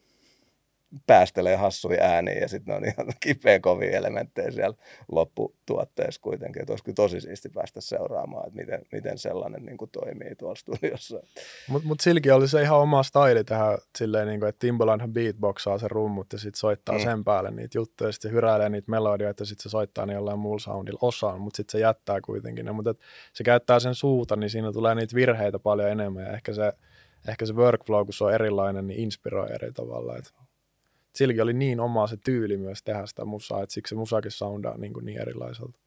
päästelee 1.07 1.57
hassuja 1.57 2.03
ääniä 2.05 2.35
ja 2.35 2.49
sitten 2.49 2.73
ne 2.73 2.77
on 2.77 2.85
ihan 2.85 3.13
kipeä 3.25 3.61
kovia 3.61 3.97
elementtejä 3.99 4.51
siellä 4.51 4.77
lopputuotteessa 5.13 6.21
kuitenkin. 6.21 6.63
Että 6.63 6.73
olisi 6.73 6.85
kyllä 6.85 6.95
tosi 6.97 7.21
siisti 7.21 7.49
päästä 7.49 7.81
seuraamaan, 7.81 8.47
että 8.49 8.61
miten, 8.61 8.83
miten 8.93 9.19
sellainen 9.19 9.65
niin 9.67 9.77
kuin 9.77 9.91
toimii 9.91 10.35
tuolla 10.39 10.55
studiossa. 10.55 11.21
Mutta 11.69 11.89
mut 11.89 12.01
silläkin 12.01 12.35
oli 12.35 12.49
se 12.49 12.63
ihan 12.63 12.79
oma 12.79 13.03
staili 13.03 13.45
tähän 13.45 13.79
silleen, 13.99 14.29
niin 14.29 14.41
kuin, 14.41 14.49
että 14.49 14.59
Timbalandhan 14.59 15.13
beatboxaa 15.13 15.79
sen 15.79 15.91
rummut 15.91 16.33
ja 16.33 16.39
sitten 16.39 16.59
soittaa 16.59 16.95
Mm. 16.99 17.03
sen 17.05 17.25
päälle 17.25 17.51
niitä 17.51 17.79
juttuja 17.79 18.09
ja 18.09 18.13
sitten 18.13 18.31
se 18.31 18.35
hyräilee 18.35 18.69
niitä 18.69 18.91
melodioita 18.91 19.43
ja 19.43 19.47
sitten 19.47 19.63
se 19.63 19.69
soittaa 19.69 20.07
ne 20.07 20.13
jollain 20.13 20.39
muulla 20.39 20.59
soundilla 20.59 20.99
osaan, 21.03 21.41
mutta 21.41 21.57
sitten 21.57 21.73
se 21.73 21.79
jättää 21.79 22.21
kuitenkin 22.21 22.65
ne. 22.67 22.73
Mutta 22.73 22.95
se 23.33 23.45
käyttää 23.45 23.81
sen 23.81 23.95
suuta, 23.95 24.37
niin 24.37 24.51
siinä 24.51 24.73
tulee 24.73 24.95
niitä 24.95 25.15
virheitä 25.15 25.59
paljon 25.59 25.91
enemmän 25.91 26.23
ja 26.25 26.33
ehkä 26.33 26.53
se, 26.53 26.73
ehkä 27.29 27.47
se 27.47 27.53
workflow, 27.55 28.05
kun 28.05 28.13
se 28.15 28.25
on 28.25 28.35
erilainen, 28.35 28.87
niin 28.87 29.01
inspiroi 29.01 29.53
eri 29.53 29.73
tavalla. 29.73 30.17
Et 30.17 30.33
silläkin 31.15 31.43
oli 31.43 31.53
niin 31.53 31.81
oma 31.81 32.07
se 32.07 32.17
tyyli 32.17 32.57
myös 32.57 32.83
tehdä 32.83 33.07
sitä 33.07 33.25
musaa, 33.25 33.63
että 33.63 33.73
siksi 33.73 33.89
se 33.89 33.95
musakin 33.95 34.31
soundaa 34.31 34.79
niin, 34.79 34.93
kuin 34.93 35.05
niin 35.05 35.21
erilaiselta. 35.21 35.79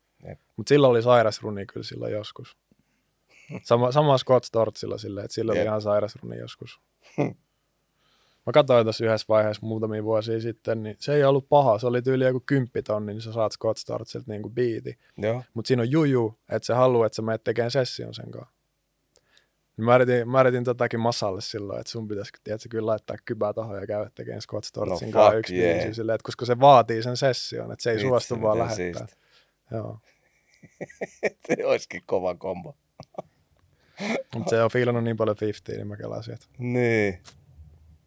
Mutta 0.58 0.70
sillä 0.70 0.88
oli 0.88 1.02
sairas 1.02 1.42
runi 1.42 1.66
kyllä 1.66 1.84
silloin 1.84 2.14
joskus. 2.14 2.58
Sama, 3.64 3.92
sama 3.92 4.18
Scott 4.18 4.46
Storchilla 4.46 4.98
silleen, 4.98 5.26
että 5.26 5.36
sillä 5.36 5.52
oli 5.52 5.60
Jep. 5.60 5.66
ihan 5.66 5.82
sairas 5.82 6.16
runi 6.16 6.38
joskus. 6.38 6.80
Mä 8.46 8.54
katsoin 8.54 8.86
tuossa 8.86 9.06
yhdessä 9.06 9.26
vaiheessa 9.30 9.66
muutamia 9.66 10.04
vuosia 10.04 10.40
sitten, 10.40 10.84
niin 10.84 10.96
se 11.00 11.14
ei 11.16 11.24
ollut 11.24 11.50
paha. 11.50 11.80
Se 11.80 11.88
oli 11.88 12.02
tyyli 12.02 12.24
joku 12.24 12.44
kymppitonni, 12.46 13.14
niin 13.14 13.22
sä 13.22 13.32
saat 13.34 13.52
Scott 13.52 13.78
Storchilta 13.78 14.32
niinku 14.32 14.50
biiti. 14.50 15.00
Mutta 15.54 15.68
siinä 15.68 15.82
on 15.82 15.92
juju, 15.92 16.40
että 16.50 16.66
se 16.66 16.74
haluaa, 16.74 17.06
että 17.06 17.16
sä 17.16 17.22
menet 17.22 17.44
tekemään 17.44 17.72
session 17.72 18.14
sen 18.14 18.32
kanssa. 18.32 18.54
Niin 19.78 19.86
mä 19.86 19.96
yritin, 19.96 20.30
mä 20.30 20.42
yritin 20.42 20.64
totakin 20.64 21.00
Masalle 21.00 21.42
silloin, 21.42 21.80
että 21.80 21.92
sun 21.92 22.08
pitäisi 22.08 22.32
tiedätkö, 22.44 22.70
kyllä 22.70 22.86
laittaa 22.86 23.18
kybää 23.26 23.54
tohon 23.54 23.82
ja 23.82 23.88
käydä 23.88 24.10
tekemään 24.16 24.42
Scott 24.42 24.66
Storchin 24.66 25.12
No 25.12 25.14
kanssa 25.14 25.38
yksi 25.38 25.56
yeah. 25.56 25.80
biisi 25.80 25.94
silleen, 25.94 26.16
että 26.16 26.26
koska 26.26 26.46
se 26.46 26.60
vaatii 26.60 27.04
sen 27.04 27.18
session, 27.18 27.72
että 27.72 27.84
se 27.84 27.90
ei 27.90 27.96
Vitsi, 27.96 28.08
suostu 28.08 28.42
vaan 28.42 28.60
lähettää. 28.60 29.08
Joo. 29.72 30.00
se 31.48 31.66
olisikin 31.66 32.02
kova 32.06 32.36
kombo. 32.36 32.76
Mutta 34.36 34.50
se 34.50 34.64
on 34.64 34.72
fiilannut 34.72 35.04
niin 35.04 35.18
paljon 35.18 35.38
50, 35.42 35.80
niin 35.80 35.88
mä 35.88 35.98
kelasin, 35.98 36.34
että 36.34 36.46
Niin, 36.58 37.20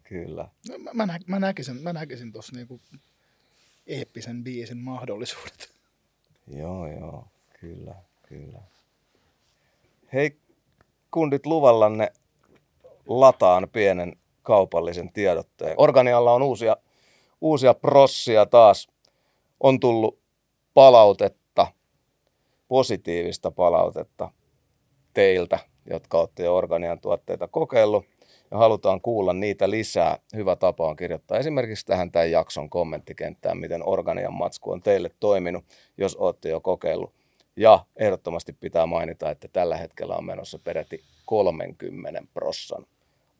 kyllä. 0.04 0.48
No, 0.68 0.78
mä, 0.78 0.90
mä, 0.94 1.06
nä, 1.06 1.18
mä 1.26 1.38
näkisin, 1.38 1.82
mä 1.82 1.92
näkisin 1.92 2.32
tuossa 2.32 2.56
niinku 2.56 2.80
eeppisen 3.86 4.44
biisin 4.44 4.78
mahdollisuudet. 4.78 5.72
Joo, 6.46 6.86
joo, 6.92 7.28
kyllä, 7.60 7.94
kyllä. 8.28 8.58
Hei, 10.12 10.36
kundit 11.16 11.46
luvallanne 11.46 12.12
lataan 13.08 13.68
pienen 13.72 14.16
kaupallisen 14.42 15.12
tiedotteen. 15.12 15.74
Organialla 15.76 16.32
on 16.32 16.42
uusia, 16.42 16.76
uusia 17.40 17.74
prossia 17.74 18.46
taas. 18.46 18.88
On 19.60 19.80
tullut 19.80 20.18
palautetta, 20.74 21.66
positiivista 22.68 23.50
palautetta 23.50 24.30
teiltä, 25.14 25.58
jotka 25.90 26.18
olette 26.18 26.44
jo 26.44 26.56
Organian 26.56 27.00
tuotteita 27.00 27.48
kokeillut 27.48 28.04
ja 28.50 28.58
halutaan 28.58 29.00
kuulla 29.00 29.32
niitä 29.32 29.70
lisää. 29.70 30.18
Hyvä 30.34 30.56
tapa 30.56 30.86
on 30.88 30.96
kirjoittaa 30.96 31.38
esimerkiksi 31.38 31.86
tähän 31.86 32.12
tämän 32.12 32.30
jakson 32.30 32.70
kommenttikenttään, 32.70 33.58
miten 33.58 33.88
Organian 33.88 34.34
matsku 34.34 34.72
on 34.72 34.82
teille 34.82 35.10
toiminut, 35.20 35.64
jos 35.98 36.16
olette 36.16 36.48
jo 36.48 36.60
kokeillut. 36.60 37.25
Ja 37.56 37.86
ehdottomasti 37.96 38.52
pitää 38.52 38.86
mainita, 38.86 39.30
että 39.30 39.48
tällä 39.48 39.76
hetkellä 39.76 40.16
on 40.16 40.24
menossa 40.24 40.58
peräti 40.58 41.04
30 41.26 42.22
prossan 42.34 42.86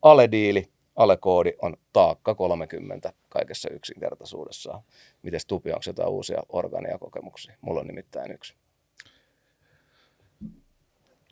alediili. 0.03 0.69
Alekoodi 0.97 1.53
on 1.63 1.77
taakka 1.93 2.35
30 2.35 3.13
kaikessa 3.29 3.71
yksinkertaisuudessaan. 3.71 4.83
Mites 5.23 5.47
Tupi, 5.47 5.71
onko 5.71 5.83
jotain 5.87 6.09
uusia 6.09 6.43
Organia-kokemuksia? 6.49 7.57
Mulla 7.61 7.81
on 7.81 7.87
nimittäin 7.87 8.33
yksi. 8.33 8.55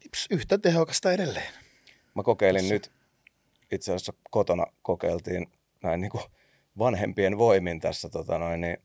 Ips, 0.04 0.26
yhtä 0.30 0.58
tehokasta 0.58 1.12
edelleen. 1.12 1.52
Mä 2.14 2.22
kokeilin 2.22 2.68
nyt, 2.68 2.90
itse 3.72 3.92
asiassa 3.92 4.12
kotona 4.30 4.66
kokeiltiin 4.82 5.46
näin 5.82 6.00
niin 6.00 6.10
kuin 6.10 6.24
vanhempien 6.78 7.38
voimin 7.38 7.80
tässä 7.80 8.08
tota 8.08 8.38
noin, 8.38 8.60
niin 8.60 8.76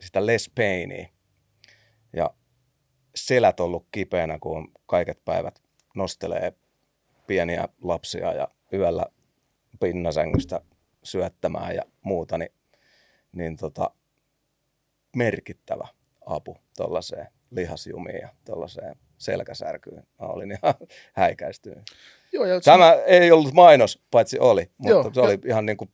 sitä 0.00 0.26
Les 0.26 0.50
Painia. 0.56 1.06
Ja 2.12 2.30
selät 3.14 3.60
ollut 3.60 3.86
kipeänä, 3.92 4.38
kun 4.38 4.56
on 4.56 4.68
kaiket 4.86 5.24
päivät 5.24 5.62
nostelee 5.94 6.52
pieniä 7.26 7.68
lapsia 7.82 8.32
ja 8.32 8.48
yöllä 8.72 9.06
pinnasängystä 9.80 10.60
syöttämään 11.02 11.74
ja 11.74 11.82
muuta, 12.02 12.38
niin, 12.38 12.52
niin 13.32 13.56
tota, 13.56 13.90
merkittävä 15.16 15.88
apu 16.26 16.56
tuollaiseen 16.76 17.26
lihasjumiin 17.50 18.20
ja 18.20 18.28
tuollaiseen 18.44 18.96
selkäsärkyyn. 19.18 20.06
Mä 20.20 20.26
olin 20.26 20.50
ihan 20.50 20.74
häikäistynyt. 21.12 21.82
Joo, 22.32 22.44
ja 22.44 22.60
Tämä 22.60 22.92
ei 23.06 23.32
ollut 23.32 23.54
mainos, 23.54 24.02
paitsi 24.10 24.38
oli, 24.38 24.70
mutta 24.78 24.90
Joo, 24.90 25.10
se 25.14 25.20
oli 25.20 25.38
ihan 25.46 25.66
niin 25.66 25.76
kuin, 25.76 25.90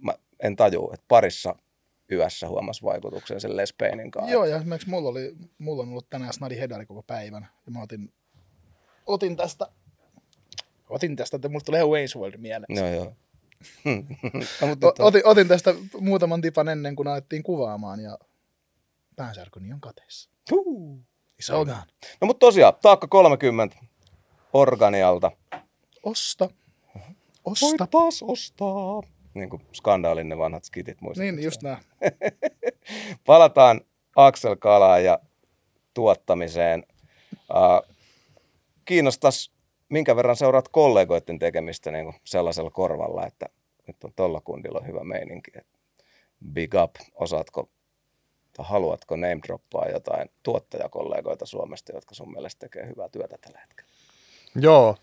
mä 0.00 0.12
en 0.42 0.56
tajua, 0.56 0.90
että 0.94 1.04
parissa 1.08 1.56
yössä 2.14 2.48
huomasi 2.48 2.82
vaikutuksen 2.82 3.40
sen 3.40 3.56
Les 3.56 3.72
Paynein 3.78 4.10
kanssa. 4.10 4.32
Joo, 4.32 4.44
ja 4.44 4.56
esimerkiksi 4.56 4.90
mulla, 4.90 5.08
oli, 5.08 5.34
mulla 5.58 5.82
on 5.82 5.88
ollut 5.88 6.10
tänään 6.10 6.32
Snadi 6.32 6.58
Hedari 6.58 6.86
koko 6.86 7.02
päivän. 7.02 7.48
Ja 7.66 7.72
mä 7.72 7.82
otin, 7.82 8.12
otin 9.06 9.36
tästä, 9.36 9.68
otin 10.88 11.16
tästä, 11.16 11.36
että 11.36 11.48
mulla 11.48 11.64
tulee 11.64 11.82
Wayne's 11.82 12.20
World 12.20 12.36
mieleen. 12.36 12.76
Joo, 12.76 12.88
joo. 12.88 13.12
no, 14.60 14.66
mutta 14.66 14.86
on- 14.86 14.94
otin, 14.98 15.22
otin 15.24 15.48
tästä 15.48 15.74
muutaman 16.00 16.40
tipan 16.40 16.68
ennen 16.68 16.96
kuin 16.96 17.08
alettiin 17.08 17.42
kuvaamaan 17.42 18.00
ja 18.00 18.18
päänsärkyni 19.16 19.72
on 19.72 19.80
kateessa. 19.80 20.30
All 21.52 21.64
gone. 21.64 21.82
no 22.20 22.26
mutta 22.26 22.46
tosiaan, 22.46 22.74
taakka 22.82 23.06
30 23.08 23.76
Organialta. 24.52 25.30
Osta. 26.02 26.48
Voit 27.46 27.62
Osta. 27.62 27.86
taas 27.86 28.22
ostaa. 28.22 29.02
Niin 29.34 29.50
kuin 29.50 29.62
skandaalin 29.72 30.28
ne 30.28 30.38
vanhat 30.38 30.64
skitit 30.64 31.00
muistatte 31.00 31.32
Niin, 31.32 31.44
just 31.44 31.62
näin. 31.62 31.78
Palataan 33.26 33.80
Axel 34.16 34.56
Kalaan 34.56 35.04
ja 35.04 35.18
tuottamiseen. 35.94 36.86
Uh, 37.32 37.94
kiinnostaisi, 38.84 39.50
minkä 39.88 40.16
verran 40.16 40.36
seuraat 40.36 40.68
kollegoiden 40.68 41.38
tekemistä 41.38 41.90
niin 41.90 42.04
kuin 42.04 42.16
sellaisella 42.24 42.70
korvalla, 42.70 43.26
että 43.26 43.46
nyt 43.86 44.04
on 44.04 44.12
tuolla 44.16 44.40
kundilla 44.40 44.80
hyvä 44.86 45.04
meininki. 45.04 45.50
Big 46.52 46.74
up, 46.74 46.94
osaatko 47.14 47.68
tai 48.56 48.66
haluatko 48.68 49.16
name 49.16 49.40
droppaa 49.46 49.88
jotain 49.88 50.28
tuottajakollegoita 50.42 51.46
Suomesta, 51.46 51.92
jotka 51.92 52.14
sun 52.14 52.32
mielestä 52.32 52.60
tekee 52.60 52.86
hyvää 52.86 53.08
työtä 53.08 53.38
tällä 53.40 53.60
hetkellä? 53.60 53.90
Joo. 54.54 54.96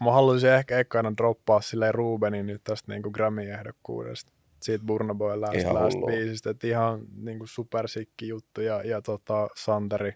Mä 0.00 0.12
haluaisin 0.12 0.50
ehkä 0.50 0.78
ekana 0.78 1.12
droppaa 1.16 1.60
silleen 1.60 1.94
Rubenin 1.94 2.46
nyt 2.46 2.64
tästä 2.64 2.92
niinku 2.92 3.10
Grammy-ehdokkuudesta. 3.10 4.32
Siitä 4.60 4.84
Burna 4.84 5.14
Boy 5.14 5.40
Last, 5.40 5.54
Ihan 5.54 5.74
Last 5.74 5.98
biisistä. 6.06 6.50
Että 6.50 6.66
ihan 6.66 7.00
niinku 7.16 7.46
supersikki 7.46 8.28
juttu. 8.28 8.60
Ja, 8.60 8.82
ja 8.82 9.02
tota, 9.02 9.48
Santeri, 9.56 10.14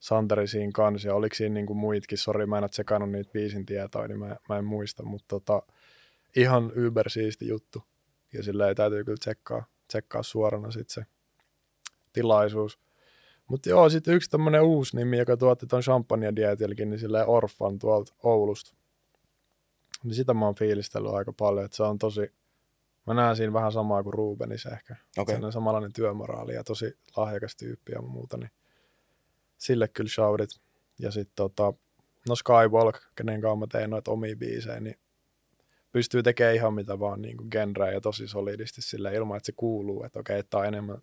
Santeri 0.00 0.48
siinä 0.48 0.70
kanssa. 0.74 1.08
Ja 1.08 1.14
oliko 1.14 1.34
siinä 1.34 1.54
niinku 1.54 1.74
muitkin. 1.74 2.18
Sori, 2.18 2.46
mä 2.46 2.58
en 2.58 2.64
ole 2.64 2.68
tsekannut 2.68 3.10
niitä 3.10 3.30
biisin 3.32 3.66
tietoja, 3.66 4.08
niin 4.08 4.18
mä, 4.18 4.36
mä 4.48 4.58
en 4.58 4.64
muista. 4.64 5.02
Mutta 5.02 5.26
tota, 5.28 5.62
ihan 6.36 6.72
ybersiisti 6.76 7.48
juttu. 7.48 7.82
Ja 8.32 8.42
silleen 8.42 8.76
täytyy 8.76 9.04
kyllä 9.04 9.18
tsekkaa, 9.20 9.64
tsekkaa 9.88 10.22
suorana 10.22 10.70
sit 10.70 10.88
se 10.88 11.06
tilaisuus. 12.12 12.78
Mutta 13.48 13.68
joo, 13.68 13.88
sitten 13.88 14.14
yksi 14.14 14.30
tämmöinen 14.30 14.62
uusi 14.62 14.96
nimi, 14.96 15.18
joka 15.18 15.36
tuotti 15.36 15.66
ton 15.66 15.82
champagne 15.82 16.36
dietilläkin, 16.36 16.90
niin 16.90 17.00
silleen 17.00 17.28
Orfan 17.28 17.78
tuolta 17.78 18.14
Oulusta. 18.22 18.81
Niin 20.04 20.14
sitä 20.14 20.34
mä 20.34 20.44
oon 20.44 20.54
fiilistellyt 20.54 21.14
aika 21.14 21.32
paljon, 21.32 21.64
että 21.64 21.76
se 21.76 21.82
on 21.82 21.98
tosi, 21.98 22.32
mä 23.06 23.14
näen 23.14 23.36
siinä 23.36 23.52
vähän 23.52 23.72
samaa 23.72 24.02
kuin 24.02 24.14
Rubenis 24.14 24.66
ehkä. 24.66 24.96
Okay. 25.18 25.52
samanlainen 25.52 25.92
työmoraali 25.92 26.54
ja 26.54 26.64
tosi 26.64 26.98
lahjakas 27.16 27.56
tyyppi 27.56 27.92
ja 27.92 28.02
muuta, 28.02 28.36
niin 28.36 28.50
sille 29.58 29.88
kyllä 29.88 30.10
shoudit. 30.10 30.50
Ja 30.98 31.10
sitten 31.10 31.36
tota, 31.36 31.72
no 32.28 32.36
Skywalk, 32.36 32.96
kenen 33.14 33.40
kanssa 33.40 33.56
mä 33.56 33.66
tein 33.66 33.90
noita 33.90 34.10
omia 34.10 34.36
biisejä, 34.36 34.80
niin 34.80 34.96
pystyy 35.92 36.22
tekemään 36.22 36.54
ihan 36.54 36.74
mitä 36.74 36.98
vaan 36.98 37.22
niin 37.22 37.36
kuin 37.36 37.48
genreä 37.50 37.92
ja 37.92 38.00
tosi 38.00 38.28
solidisti 38.28 38.82
sille 38.82 39.14
ilman, 39.14 39.36
että 39.36 39.46
se 39.46 39.52
kuuluu, 39.52 40.04
että 40.04 40.20
okei, 40.20 40.38
että 40.38 40.58
on 40.58 40.66
enemmän 40.66 40.98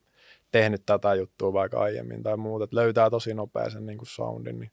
tehnyt 0.52 0.86
tätä 0.86 1.16
juttua 1.16 1.54
vaikka 1.54 1.80
aiemmin 1.80 2.24
tai 2.24 2.38
muuta, 2.38 2.64
että 2.64 2.76
löytää 2.76 3.10
tosi 3.10 3.34
nopea 3.34 3.70
sen 3.70 3.86
niin 3.86 3.98
kuin 3.98 4.08
soundin, 4.08 4.60
niin 4.60 4.72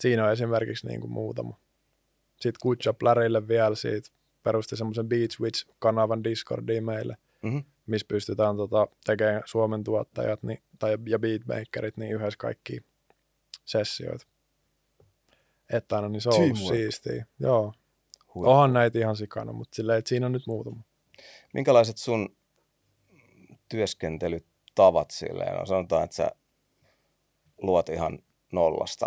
siinä 0.00 0.24
on 0.24 0.32
esimerkiksi 0.32 0.86
niin 0.86 1.00
kuin 1.00 1.10
muutama. 1.10 1.58
Sitten 2.36 2.58
Kutcha 2.62 2.92
Plärille 2.92 3.48
vielä 3.48 3.74
siitä 3.74 4.08
perusti 4.42 4.76
semmoisen 4.76 5.08
Beat 5.08 5.30
Switch-kanavan 5.30 6.24
Discordiin 6.24 6.84
meille, 6.84 7.16
Mm-hmm. 7.42 7.64
missä 7.86 8.06
pystytään 8.08 8.56
tota, 8.56 8.88
tekemään 9.06 9.42
Suomen 9.44 9.84
tuottajat 9.84 10.42
niin, 10.42 10.58
tai, 10.78 10.96
ja 11.06 11.18
beatmakerit 11.18 11.96
niin 11.96 12.12
yhdessä 12.12 12.38
kaikki 12.38 12.80
sessioita. 13.64 14.26
Että 15.72 15.96
aina, 15.96 16.08
niin 16.08 16.20
se 16.20 16.28
on 16.28 16.34
ollut 16.34 16.58
siistiä. 16.58 17.26
Joo, 17.40 17.72
Huippu. 18.34 18.50
onhan 18.50 18.72
näitä 18.72 18.98
ihan 18.98 19.16
sikana, 19.16 19.52
mutta 19.52 19.76
silleen, 19.76 19.98
että 19.98 20.08
siinä 20.08 20.26
on 20.26 20.32
nyt 20.32 20.46
muutama. 20.46 20.82
Minkälaiset 21.54 21.98
sun 21.98 22.36
työskentelytavat 23.68 25.10
silleen? 25.10 25.54
No 25.56 25.66
sanotaan, 25.66 26.04
että 26.04 26.16
sä 26.16 26.30
luot 27.62 27.88
ihan 27.88 28.18
nollasta 28.52 29.06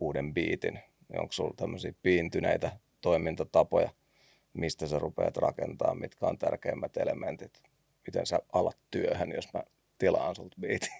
uuden 0.00 0.34
biitin. 0.34 0.80
Niin 1.08 1.20
onko 1.20 1.32
sulla 1.32 1.54
tämmöisiä 1.56 1.92
piintyneitä 2.02 2.72
toimintatapoja, 3.00 3.90
mistä 4.52 4.86
sä 4.86 4.98
rupeat 4.98 5.36
rakentaa, 5.36 5.94
mitkä 5.94 6.26
on 6.26 6.38
tärkeimmät 6.38 6.96
elementit? 6.96 7.62
Miten 8.06 8.26
sä 8.26 8.38
alat 8.52 8.78
työhön, 8.90 9.32
jos 9.34 9.48
mä 9.54 9.62
tilaan 9.98 10.34
sulta 10.34 10.56
biitin? 10.60 10.92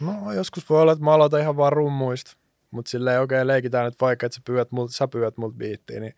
No 0.00 0.32
joskus 0.32 0.70
voi 0.70 0.82
olla, 0.82 0.92
että 0.92 1.04
mä 1.04 1.14
aloitan 1.14 1.40
ihan 1.40 1.56
vaan 1.56 1.72
rummuista. 1.72 2.36
Mutta 2.70 2.88
silleen, 2.90 3.20
okei, 3.20 3.36
okay, 3.36 3.46
leikitään 3.46 3.84
nyt 3.84 4.00
vaikka, 4.00 4.26
että 4.26 4.36
sä 4.36 4.42
pyydät 4.46 4.72
mult, 4.72 4.90
sä 4.90 5.08
pyydät 5.08 5.36
mult 5.36 5.54
biittiä, 5.54 6.00
niin 6.00 6.14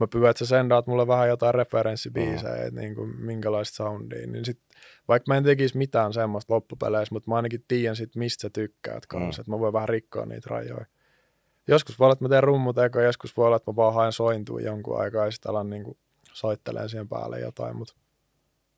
mä 0.00 0.06
pyydän, 0.06 0.30
että 0.30 0.44
sä 0.44 0.48
sendaat 0.48 0.86
mulle 0.86 1.06
vähän 1.06 1.28
jotain 1.28 1.54
referenssibiisejä, 1.54 2.56
mm. 2.56 2.66
että 2.66 2.80
niinku, 2.80 3.06
minkälaista 3.06 3.76
soundia. 3.76 4.26
Niin 4.26 4.44
sit, 4.44 4.60
vaikka 5.08 5.32
mä 5.32 5.36
en 5.36 5.44
tekisi 5.44 5.78
mitään 5.78 6.12
semmoista 6.12 6.54
loppupeleissä, 6.54 7.14
mutta 7.14 7.30
mä 7.30 7.36
ainakin 7.36 7.64
tiedän 7.68 7.96
sit, 7.96 8.16
mistä 8.16 8.42
sä 8.42 8.50
tykkäät 8.50 9.06
kanssa, 9.06 9.40
Mm. 9.40 9.42
että 9.42 9.50
mä 9.50 9.58
voin 9.58 9.72
vähän 9.72 9.88
rikkoa 9.88 10.26
niitä 10.26 10.48
rajoja. 10.50 10.86
Joskus 11.68 11.98
voi 11.98 12.06
olla, 12.06 12.12
että 12.12 12.24
mä 12.24 12.28
teen 12.28 12.42
rummut 12.42 12.78
eka, 12.78 13.02
joskus 13.02 13.36
voi 13.36 13.46
olla, 13.46 13.56
että 13.56 13.70
mä 13.70 13.76
vaan 13.76 13.94
haen 13.94 14.12
sointua 14.12 14.60
jonkun 14.60 15.00
aikaa 15.00 15.24
ja 15.24 15.30
sitten 15.30 15.50
alan 15.50 15.70
niinku 15.70 15.96
soittelemaan 16.32 16.88
siihen 16.88 17.08
päälle 17.08 17.40
jotain, 17.40 17.76
mutta 17.76 17.94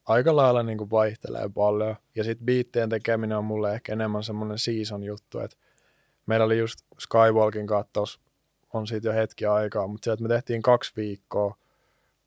aika 0.06 0.36
lailla 0.36 0.62
niinku 0.62 0.90
vaihtelee 0.90 1.48
paljon. 1.54 1.96
Ja 2.14 2.24
sitten 2.24 2.46
biittien 2.46 2.88
tekeminen 2.88 3.38
on 3.38 3.44
mulle 3.44 3.74
ehkä 3.74 3.92
enemmän 3.92 4.22
semmoinen 4.22 4.58
season 4.58 5.02
juttu, 5.04 5.38
että 5.38 5.56
meillä 6.26 6.46
oli 6.46 6.58
just 6.58 6.80
Skywalkin 6.98 7.66
kattos, 7.66 8.20
on 8.72 8.86
siitä 8.86 9.08
jo 9.08 9.14
hetki 9.14 9.46
aikaa, 9.46 9.86
mutta 9.86 10.04
se, 10.04 10.12
että 10.12 10.22
me 10.22 10.28
tehtiin 10.28 10.62
kaksi 10.62 10.92
viikkoa, 10.96 11.56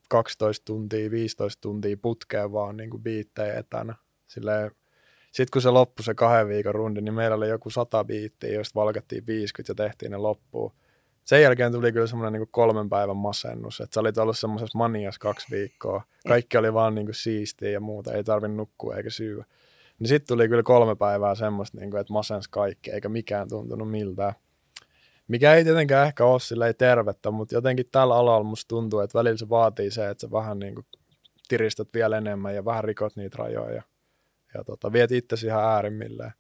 12 0.09 0.66
tuntia, 0.66 1.12
15 1.12 1.62
tuntia 1.62 1.97
putkeen 2.01 2.51
vaan 2.51 2.78
niin 2.78 2.89
kuin 2.89 3.03
biittejä 3.03 3.53
etänä. 3.53 3.95
Silleen, 4.28 4.72
sitten 5.32 5.51
kun 5.53 5.61
se 5.61 5.69
loppui 5.69 6.03
se 6.03 6.13
kahden 6.13 6.47
viikon 6.47 6.75
rundi, 6.75 7.01
niin 7.01 7.13
meillä 7.13 7.36
oli 7.36 7.49
joku 7.49 7.69
sata 7.69 8.03
biittiä, 8.03 8.53
joista 8.53 8.79
valkattiin 8.79 9.27
50 9.27 9.71
ja 9.71 9.75
tehtiin 9.75 10.11
ne 10.11 10.17
loppuun. 10.17 10.71
Sen 11.23 11.41
jälkeen 11.41 11.71
tuli 11.71 11.91
kyllä 11.91 12.07
semmoinen 12.07 12.39
niin 12.39 12.47
kolmen 12.51 12.89
päivän 12.89 13.17
masennus, 13.17 13.82
että 13.82 13.93
sä 13.93 13.99
olit 13.99 14.17
ollut 14.17 14.38
semmoisessa 14.38 14.77
manias 14.77 15.19
kaksi 15.19 15.47
viikkoa. 15.51 16.03
Kaikki 16.27 16.57
oli 16.57 16.73
vaan 16.73 16.95
niin 16.95 17.05
kuin 17.05 17.15
siistiä 17.15 17.69
ja 17.69 17.79
muuta, 17.79 18.13
ei 18.13 18.23
tarvinnut 18.23 18.57
nukkua 18.57 18.95
eikä 18.95 19.09
syyä. 19.09 19.45
Niin 19.99 20.07
sitten 20.07 20.27
tuli 20.27 20.49
kyllä 20.49 20.63
kolme 20.63 20.95
päivää 20.95 21.36
semmoista, 21.36 21.77
niin 21.77 21.91
kuin, 21.91 22.01
että 22.01 22.13
masens 22.13 22.47
kaikki, 22.47 22.91
eikä 22.91 23.09
mikään 23.09 23.49
tuntunut 23.49 23.91
miltään. 23.91 24.34
Mikä 25.27 25.53
ei 25.53 25.63
tietenkään 25.63 26.07
ehkä 26.07 26.25
ole 26.25 26.39
silleen 26.39 26.75
tervettä, 26.75 27.32
mutta 27.32 27.55
jotenkin 27.55 27.86
tällä 27.91 28.15
alalla 28.15 28.43
musta 28.43 28.67
tuntuu, 28.67 28.99
että 28.99 29.19
välillä 29.19 29.38
se 29.38 29.49
vaatii 29.49 29.91
se, 29.91 30.09
että 30.09 30.21
sä 30.21 30.32
vähän 30.32 30.59
niin 30.59 30.75
kuin 30.75 30.86
tiristät 31.47 31.88
vielä 31.93 32.17
enemmän 32.17 32.55
ja 32.55 32.65
vähän 32.65 32.84
rikot 32.84 33.15
niitä 33.15 33.38
rajoja 33.38 33.84
ja, 34.53 34.63
tota, 34.63 34.93
viet 34.93 35.11
itsesi 35.11 35.47
ihan 35.47 35.63
äärimmilleen. 35.63 36.31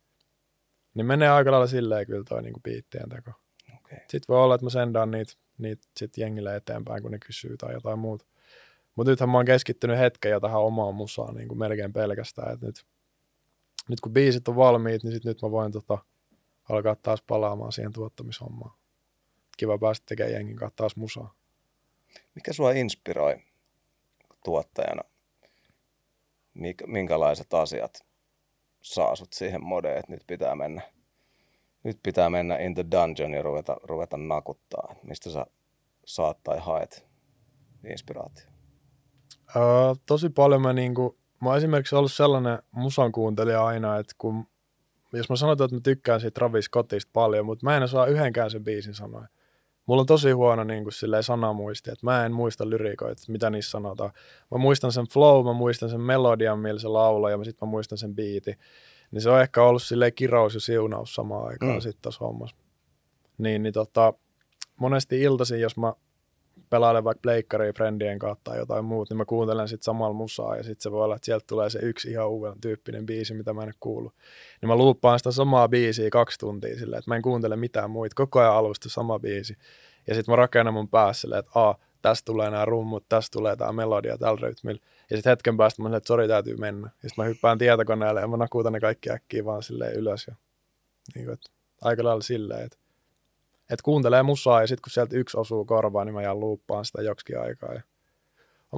Niin 0.93 1.05
menee 1.05 1.29
aika 1.29 1.51
lailla 1.51 1.67
silleen 1.67 2.07
kyllä 2.07 2.23
toi 2.29 2.41
niin 2.41 2.53
kuin 2.53 2.63
biittien 2.63 3.09
teko. 3.09 3.31
Okay. 3.77 3.99
Sitten 3.99 4.25
voi 4.27 4.43
olla, 4.43 4.55
että 4.55 4.65
mä 4.65 4.69
sendaan 4.69 5.11
niitä, 5.11 5.33
niitä 5.57 5.87
sit 5.97 6.17
jengille 6.17 6.55
eteenpäin, 6.55 7.01
kun 7.01 7.11
ne 7.11 7.19
kysyy 7.19 7.57
tai 7.57 7.73
jotain 7.73 7.99
muuta. 7.99 8.25
Mutta 8.95 9.11
nythän 9.11 9.29
mä 9.29 9.37
oon 9.37 9.45
keskittynyt 9.45 9.99
hetken 9.99 10.31
jo 10.31 10.39
tähän 10.39 10.61
omaan 10.61 10.95
musaan 10.95 11.35
niin 11.35 11.47
kuin 11.47 11.57
melkein 11.57 11.93
pelkästään. 11.93 12.53
Et 12.53 12.61
nyt, 12.61 12.85
nyt 13.89 14.01
kun 14.01 14.13
biisit 14.13 14.47
on 14.47 14.55
valmiit, 14.55 15.03
niin 15.03 15.13
sit 15.13 15.25
nyt 15.25 15.41
mä 15.41 15.51
voin 15.51 15.71
tota, 15.71 15.97
alkaa 16.69 16.95
taas 16.95 17.21
palaamaan 17.27 17.71
siihen 17.71 17.93
tuottamishommaan. 17.93 18.77
Kiva 19.57 19.77
päästä 19.77 20.05
tekemään 20.05 20.33
jengin 20.33 20.55
kanssa 20.55 20.75
taas 20.75 20.95
musaa. 20.95 21.33
Mikä 22.35 22.53
sua 22.53 22.71
inspiroi 22.71 23.35
tuottajana? 24.43 25.10
Minkälaiset 26.87 27.53
asiat 27.53 28.05
saa 28.81 29.15
sut 29.15 29.33
siihen 29.33 29.63
modeen, 29.63 29.97
että 29.97 30.11
nyt 30.11 30.23
pitää 30.27 30.55
mennä, 30.55 30.81
nyt 31.83 31.99
pitää 32.03 32.29
mennä 32.29 32.57
in 32.57 32.75
the 32.75 32.85
dungeon 32.91 33.33
ja 33.33 33.41
ruveta, 33.41 33.77
ruveta 33.83 34.17
nakuttaa? 34.17 34.95
Mistä 35.03 35.29
sä 35.29 35.45
saat 36.05 36.37
tai 36.43 36.59
haet 36.59 37.07
inspiraatio? 37.89 38.45
Öö, 39.55 39.61
tosi 40.05 40.29
paljon 40.29 40.61
mä 40.61 40.73
niinku, 40.73 41.17
mä 41.41 41.49
oon 41.49 41.57
esimerkiksi 41.57 41.95
ollut 41.95 42.11
sellainen 42.11 42.59
musan 42.71 43.11
kuuntelija 43.11 43.65
aina, 43.65 43.97
että 43.97 44.13
kun, 44.17 44.47
jos 45.13 45.29
mä 45.29 45.35
sanotaan, 45.35 45.65
että 45.65 45.75
mä 45.75 45.81
tykkään 45.81 46.21
siitä 46.21 46.33
Travis 46.33 46.65
Scottista 46.65 47.09
paljon, 47.13 47.45
mutta 47.45 47.65
mä 47.65 47.77
en 47.77 47.87
saa 47.87 48.05
yhdenkään 48.05 48.51
sen 48.51 48.63
biisin 48.63 48.93
sanoa. 48.93 49.27
Mulla 49.85 49.99
on 50.01 50.05
tosi 50.05 50.31
huono 50.31 50.63
niin 50.63 50.83
kuin, 50.83 50.93
silleen, 50.93 51.23
sanamuisti, 51.23 51.91
että 51.91 52.05
mä 52.05 52.25
en 52.25 52.31
muista 52.33 52.69
lyriikoita, 52.69 53.21
mitä 53.27 53.49
niissä 53.49 53.71
sanotaan. 53.71 54.11
Mä 54.51 54.57
muistan 54.57 54.91
sen 54.91 55.05
flow, 55.07 55.45
mä 55.45 55.53
muistan 55.53 55.89
sen 55.89 56.01
melodian, 56.01 56.59
millä 56.59 56.79
se 56.79 56.87
laulaa, 56.87 57.29
ja 57.31 57.43
sitten 57.43 57.67
mä 57.67 57.71
muistan 57.71 57.97
sen 57.97 58.15
biiti. 58.15 58.55
Niin 59.11 59.21
se 59.21 59.29
on 59.29 59.41
ehkä 59.41 59.63
ollut 59.63 59.83
silleen 59.83 60.13
kirous 60.13 60.53
ja 60.53 60.59
siunaus 60.59 61.15
samaan 61.15 61.47
aikaan 61.47 61.73
Mm. 61.75 61.81
sitten 61.81 62.01
tässä 62.01 62.19
hommassa. 62.25 62.55
Niin, 63.37 63.63
niin 63.63 63.73
tota, 63.73 64.13
monesti 64.79 65.21
iltaisin, 65.21 65.61
jos 65.61 65.77
mä 65.77 65.93
pelailen 66.69 67.03
vaikka 67.03 67.21
pleikkaria 67.21 67.73
friendien 67.73 68.19
kautta 68.19 68.51
tai 68.51 68.59
jotain 68.59 68.85
muuta, 68.85 69.13
niin 69.13 69.17
mä 69.17 69.25
kuuntelen 69.25 69.67
sitten 69.67 69.83
samalla 69.83 70.13
musaa 70.13 70.55
ja 70.55 70.63
sitten 70.63 70.83
se 70.83 70.91
voi 70.91 71.03
olla, 71.03 71.15
että 71.15 71.25
sieltä 71.25 71.45
tulee 71.47 71.69
se 71.69 71.79
yksi 71.79 72.11
ihan 72.11 72.29
uuden 72.29 72.61
tyyppinen 72.61 73.05
biisi, 73.05 73.33
mitä 73.33 73.53
mä 73.53 73.61
en 73.61 73.67
ole 73.67 73.73
kuullut. 73.79 74.13
Niin 74.61 74.69
mä 74.69 74.75
luuppaan 74.75 75.19
sitä 75.19 75.31
samaa 75.31 75.67
biisiä 75.67 76.09
kaksi 76.09 76.39
tuntia 76.39 76.79
silleen, 76.79 76.99
että 76.99 77.11
mä 77.11 77.15
en 77.15 77.21
kuuntele 77.21 77.55
mitään 77.55 77.91
muita, 77.91 78.15
koko 78.15 78.39
ajan 78.39 78.53
alusta 78.53 78.89
sama 78.89 79.19
biisi. 79.19 79.57
Ja 80.07 80.15
sitten 80.15 80.31
mä 80.31 80.35
rakennan 80.35 80.73
mun 80.73 80.89
päässä 80.89 81.21
silleen, 81.21 81.39
että 81.39 81.51
a, 81.59 81.75
tästä 82.01 82.25
tulee 82.25 82.49
nämä 82.49 82.65
rummut, 82.65 83.05
tästä 83.09 83.33
tulee 83.33 83.55
tämä 83.55 83.71
melodia 83.71 84.17
tällä 84.17 84.39
rytmillä. 84.41 84.81
Ja 85.09 85.17
sitten 85.17 85.31
hetken 85.31 85.57
päästä 85.57 85.81
mä 85.81 85.85
sanoin, 85.85 85.97
että 85.97 86.07
sori 86.07 86.27
täytyy 86.27 86.57
mennä. 86.57 86.89
Ja 87.03 87.09
sitten 87.09 87.23
mä 87.23 87.29
hyppään 87.29 87.57
tietokoneelle 87.57 88.21
ja 88.21 88.27
mä 88.27 88.37
nakutan 88.37 88.73
ne 88.73 88.79
kaikki 88.79 89.11
äkkiä 89.11 89.45
vaan 89.45 89.63
silleen 89.63 89.93
ylös. 89.93 90.27
Ja, 90.27 90.35
niin 91.15 91.25
kuin, 91.25 91.33
että 91.33 91.51
aika 91.81 92.03
lailla 92.03 92.21
silleen, 92.21 92.65
että 92.65 92.77
että 93.71 93.83
kuuntelee 93.83 94.23
musaa 94.23 94.61
ja 94.61 94.67
sitten 94.67 94.81
kun 94.81 94.91
sieltä 94.91 95.17
yksi 95.17 95.37
osuu 95.37 95.65
korvaan, 95.65 96.07
niin 96.07 96.13
mä 96.13 96.21
jään 96.21 96.39
luuppaan 96.39 96.85
sitä 96.85 97.01
joksikin 97.01 97.39
aikaa. 97.39 97.73
Ja 97.73 97.81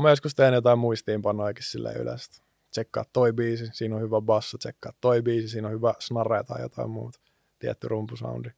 Mä 0.02 0.10
joskus 0.10 0.36
teen 0.36 0.54
jotain 0.54 0.80
muistiinpanoikin 0.80 1.64
silleen 1.64 2.02
yleensä. 2.02 2.44
Tsekkaa 2.72 3.06
toi 3.14 3.34
biisi, 3.34 3.70
siinä 3.74 3.96
on 3.96 4.02
hyvä 4.02 4.22
basso, 4.22 4.58
tsekkaa 4.58 4.92
toi 5.02 5.22
biisi, 5.22 5.48
siinä 5.48 5.68
on 5.68 5.74
hyvä 5.74 5.94
snare 6.00 6.44
tai 6.44 6.62
jotain 6.62 6.90
muuta. 6.90 7.20
Tietty 7.60 7.88
rumpusoundi. 7.88 8.50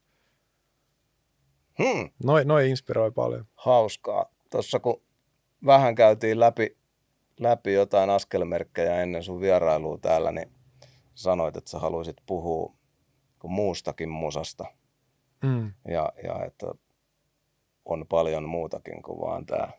Hmm. 1.83 2.09
Noi, 2.23 2.45
noi 2.45 2.69
inspiroi 2.69 3.11
paljon. 3.11 3.45
hauskaa. 3.55 4.25
Tuossa 4.51 4.79
kun 4.79 5.01
vähän 5.65 5.95
käytiin 5.95 6.39
läpi, 6.39 6.77
läpi 7.39 7.73
jotain 7.73 8.09
askelmerkkejä 8.09 9.01
ennen 9.01 9.23
sun 9.23 9.41
vierailua 9.41 9.97
täällä, 9.97 10.31
niin 10.31 10.51
sanoit, 11.15 11.57
että 11.57 11.71
sä 11.71 11.79
haluaisit 11.79 12.17
puhua 12.25 12.73
muustakin 13.43 14.09
musasta. 14.09 14.65
Mm. 15.45 15.73
Ja, 15.93 16.11
ja 16.23 16.45
että 16.45 16.67
on 17.85 18.07
paljon 18.07 18.49
muutakin 18.49 19.03
kuin 19.03 19.19
vaan 19.19 19.45
tämä 19.45 19.69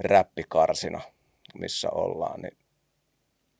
räppikarsina, 0.00 1.00
missä 1.54 1.90
ollaan. 1.90 2.40
Niin 2.40 2.56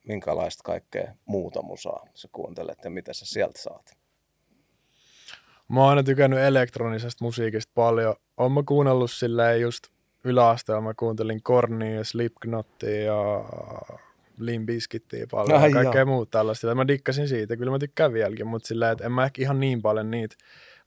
minkälaista 0.04 0.62
kaikkea 0.64 1.14
muuta 1.24 1.62
musaa 1.62 2.06
sä 2.14 2.28
kuuntelet 2.32 2.78
ja 2.84 2.90
mitä 2.90 3.12
sä 3.12 3.26
sieltä 3.26 3.62
saat? 3.62 4.00
Mä 5.68 5.80
oon 5.80 5.90
aina 5.90 6.02
tykännyt 6.02 6.38
elektronisesta 6.38 7.24
musiikista 7.24 7.72
paljon. 7.74 8.16
Oon 8.36 8.52
mä 8.52 8.62
kuunnellut 8.66 9.10
silleen 9.10 9.60
just 9.60 9.84
yläasteella. 10.24 10.80
Mä 10.80 10.94
kuuntelin 10.94 11.42
Kornia 11.42 11.94
ja 11.94 12.04
Slipknottia 12.04 13.04
ja 13.04 13.44
Limp 14.38 14.66
Bizkittiä 14.66 15.26
paljon 15.30 15.60
Ai 15.60 15.68
ja 15.68 15.74
kaikkea 15.74 16.00
joo. 16.00 16.06
muuta 16.06 16.30
tällaista. 16.30 16.74
Mä 16.74 16.88
dikkasin 16.88 17.28
siitä. 17.28 17.56
Kyllä 17.56 17.70
mä 17.70 17.78
tykkään 17.78 18.12
vieläkin, 18.12 18.46
mutta 18.46 18.68
silleen, 18.68 18.92
että 18.92 19.04
en 19.04 19.12
mä 19.12 19.24
ehkä 19.24 19.42
ihan 19.42 19.60
niin 19.60 19.82
paljon 19.82 20.10
niitä. 20.10 20.36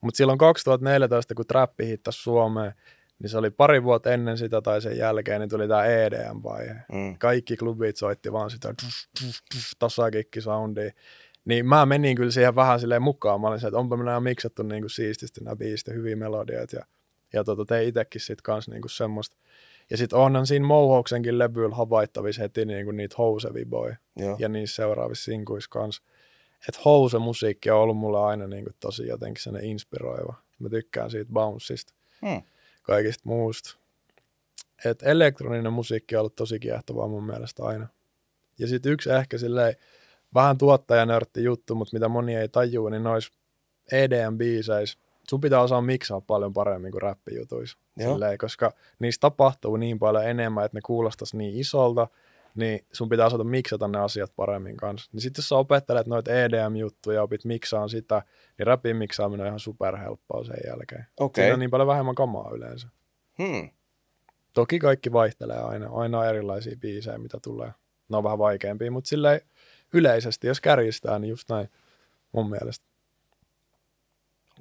Mutta 0.03 0.17
silloin 0.17 0.37
2014, 0.37 1.35
kun 1.35 1.47
trappi 1.47 1.87
hittasi 1.87 2.21
Suomeen, 2.21 2.73
niin 3.19 3.29
se 3.29 3.37
oli 3.37 3.49
pari 3.49 3.83
vuotta 3.83 4.11
ennen 4.11 4.37
sitä 4.37 4.61
tai 4.61 4.81
sen 4.81 4.97
jälkeen, 4.97 5.39
niin 5.39 5.49
tuli 5.49 5.67
tää 5.67 5.85
EDM-vaihe. 5.85 6.75
Mm. 6.91 7.17
Kaikki 7.19 7.57
klubit 7.57 7.97
soitti 7.97 8.31
vaan 8.31 8.49
sitä 8.49 8.73
dus, 8.83 9.09
dus, 9.25 9.43
dus, 9.55 9.71
tasakikkisoundia. 9.79 10.91
Niin 11.45 11.65
mä 11.65 11.85
menin 11.85 12.15
kyllä 12.15 12.31
siihen 12.31 12.55
vähän 12.55 12.79
silleen 12.79 13.01
mukaan. 13.01 13.41
Mä 13.41 13.47
olin 13.47 13.59
se, 13.59 13.67
että 13.67 13.77
onpa 13.77 13.97
minä 13.97 14.19
miksattu 14.19 14.63
niinku 14.63 14.89
siististi 14.89 15.43
nämä 15.43 15.55
biisit 15.55 15.87
ja 15.87 15.93
hyviä 15.93 16.15
melodioita. 16.15 16.75
Ja, 16.75 16.85
ja 17.33 17.43
tota, 17.43 17.65
tein 17.65 17.87
itsekin 17.87 18.21
sit 18.21 18.41
kans 18.41 18.67
niinku 18.67 18.87
semmoista. 18.87 19.37
Ja 19.89 19.97
sit 19.97 20.13
onhan 20.13 20.47
siinä 20.47 20.65
Mohawksenkin 20.65 21.39
levyllä 21.39 21.75
havaittavissa 21.75 22.41
heti 22.41 22.65
niinku 22.65 22.91
niitä 22.91 23.15
houseviboja. 23.17 23.95
Joo. 24.15 24.35
Ja 24.39 24.49
niissä 24.49 24.75
seuraavissa 24.75 25.25
sinkuissa 25.25 25.69
kans. 25.69 26.01
Että 26.69 26.81
house-musiikki 26.85 27.71
on 27.71 27.79
ollut 27.79 27.97
mulle 27.97 28.19
aina 28.19 28.47
niinku 28.47 28.71
tosi 28.79 29.07
jotenkin 29.07 29.43
sellainen 29.43 29.71
inspiroiva. 29.71 30.33
Mä 30.59 30.69
tykkään 30.69 31.11
siitä 31.11 31.31
bounceista 31.33 31.93
Hmm. 32.21 32.41
kaikista 32.81 33.21
muusta. 33.25 33.77
Et 34.85 35.03
elektroninen 35.03 35.73
musiikki 35.73 36.15
on 36.15 36.19
ollut 36.19 36.35
tosi 36.35 36.59
kiehtovaa 36.59 37.07
mun 37.07 37.23
mielestä 37.23 37.63
aina. 37.63 37.87
Ja 38.59 38.67
sitten 38.67 38.91
yksi 38.91 39.09
ehkä 39.11 39.37
silleen 39.37 39.75
vähän 40.33 40.57
tuottajanörtti 40.57 41.43
juttu, 41.43 41.75
mutta 41.75 41.95
mitä 41.95 42.07
moni 42.09 42.35
ei 42.35 42.49
tajua, 42.49 42.89
niin 42.89 43.03
nois 43.03 43.31
EDM-biiseissä 43.91 44.97
sun 45.29 45.41
pitää 45.41 45.61
osaa 45.61 45.81
miksaa 45.81 46.21
paljon 46.21 46.53
paremmin 46.53 46.91
kuin 46.91 47.01
räppijutuissa. 47.01 47.77
Silleen, 48.13 48.37
koska 48.37 48.73
niissä 48.99 49.19
tapahtuu 49.19 49.77
niin 49.77 49.99
paljon 49.99 50.25
enemmän, 50.27 50.65
että 50.65 50.77
ne 50.77 50.81
kuulostaisi 50.85 51.37
niin 51.37 51.59
isolta, 51.59 52.07
niin 52.55 52.85
sun 52.91 53.09
pitää 53.09 53.25
osata 53.25 53.43
miksata 53.43 53.87
ne 53.87 53.99
asiat 53.99 54.31
paremmin 54.35 54.77
kanssa. 54.77 55.09
Niin 55.13 55.21
sitten 55.21 55.41
jos 55.41 55.49
sä 55.49 55.55
opettelet 55.55 56.07
noita 56.07 56.31
EDM-juttuja 56.31 57.15
ja 57.15 57.23
opit 57.23 57.45
miksaan 57.45 57.89
sitä, 57.89 58.21
niin 58.57 58.67
räpin 58.67 58.97
miksaaminen 58.97 59.41
on 59.41 59.47
ihan 59.47 59.59
superhelppoa 59.59 60.43
sen 60.43 60.57
jälkeen. 60.67 61.05
Okei. 61.19 61.43
Siinä 61.43 61.53
on 61.53 61.59
niin 61.59 61.71
paljon 61.71 61.87
vähemmän 61.87 62.15
kamaa 62.15 62.51
yleensä. 62.53 62.87
Hmm. 63.37 63.69
Toki 64.53 64.79
kaikki 64.79 65.11
vaihtelee 65.11 65.57
aina. 65.57 65.89
Aina 65.91 66.19
on 66.19 66.27
erilaisia 66.27 66.75
biisejä, 66.79 67.17
mitä 67.17 67.37
tulee. 67.43 67.71
Ne 68.09 68.17
on 68.17 68.23
vähän 68.23 68.39
vaikeampia, 68.39 68.91
mutta 68.91 69.07
silleen 69.07 69.41
yleisesti, 69.93 70.47
jos 70.47 70.61
kärjistää, 70.61 71.19
niin 71.19 71.29
just 71.29 71.49
näin 71.49 71.69
mun 72.31 72.49
mielestä. 72.49 72.85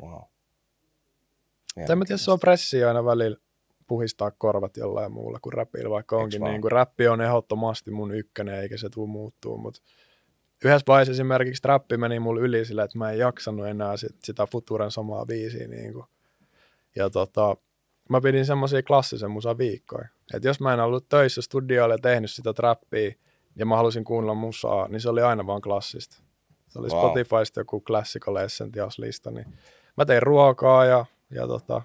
Wow. 0.00 0.22
Tai 1.86 1.96
mä 1.96 2.04
tiedä, 2.04 2.18
se 2.18 2.30
on 2.30 2.40
pressiä 2.40 2.88
aina 2.88 3.04
välillä 3.04 3.36
puhistaa 3.86 4.30
korvat 4.30 4.76
jollain 4.76 5.12
muulla 5.12 5.38
kuin 5.42 5.52
räpillä, 5.52 5.90
vaikka 5.90 6.16
onkin 6.16 6.40
vaan? 6.40 6.52
niin 6.52 6.62
kuin 6.62 6.72
räppi 6.72 7.08
on 7.08 7.20
ehdottomasti 7.20 7.90
mun 7.90 8.14
ykkönen, 8.14 8.60
eikä 8.60 8.76
se 8.76 8.88
tule 8.90 9.08
muuttuu, 9.08 9.58
mutta 9.58 9.80
yhdessä 10.64 10.84
vaiheessa 10.88 11.12
esimerkiksi 11.12 11.62
trappi 11.62 11.96
meni 11.96 12.20
mulle 12.20 12.40
yli 12.40 12.64
sillä, 12.64 12.84
että 12.84 12.98
mä 12.98 13.10
en 13.10 13.18
jaksanut 13.18 13.66
enää 13.66 13.96
sit, 13.96 14.16
sitä 14.24 14.46
Futuren 14.46 14.90
samaa 14.90 15.26
biisiä. 15.26 15.68
Niin 15.68 15.92
kuin. 15.92 16.06
Ja 16.96 17.10
tota, 17.10 17.56
mä 18.08 18.20
pidin 18.20 18.46
semmoisia 18.46 18.82
klassisen 18.82 19.30
musa 19.30 19.58
viikkoja. 19.58 20.08
Että 20.34 20.48
jos 20.48 20.60
mä 20.60 20.74
en 20.74 20.80
ollut 20.80 21.08
töissä 21.08 21.42
studioilla 21.42 21.94
ja 21.94 21.98
tehnyt 21.98 22.30
sitä 22.30 22.52
trappia, 22.52 23.12
ja 23.56 23.66
mä 23.66 23.76
halusin 23.76 24.04
kuunnella 24.04 24.34
musaa, 24.34 24.88
niin 24.88 25.00
se 25.00 25.08
oli 25.08 25.22
aina 25.22 25.46
vaan 25.46 25.60
klassista. 25.60 26.16
Se 26.68 26.78
oli 26.78 26.88
wow. 26.88 27.00
Spotifysta 27.00 27.60
joku 27.60 27.80
Classical 27.80 28.36
Essentials-lista, 28.36 29.30
niin 29.30 29.46
mä 29.96 30.04
tein 30.04 30.22
ruokaa 30.22 30.84
ja, 30.84 31.06
ja 31.30 31.46
tota, 31.46 31.82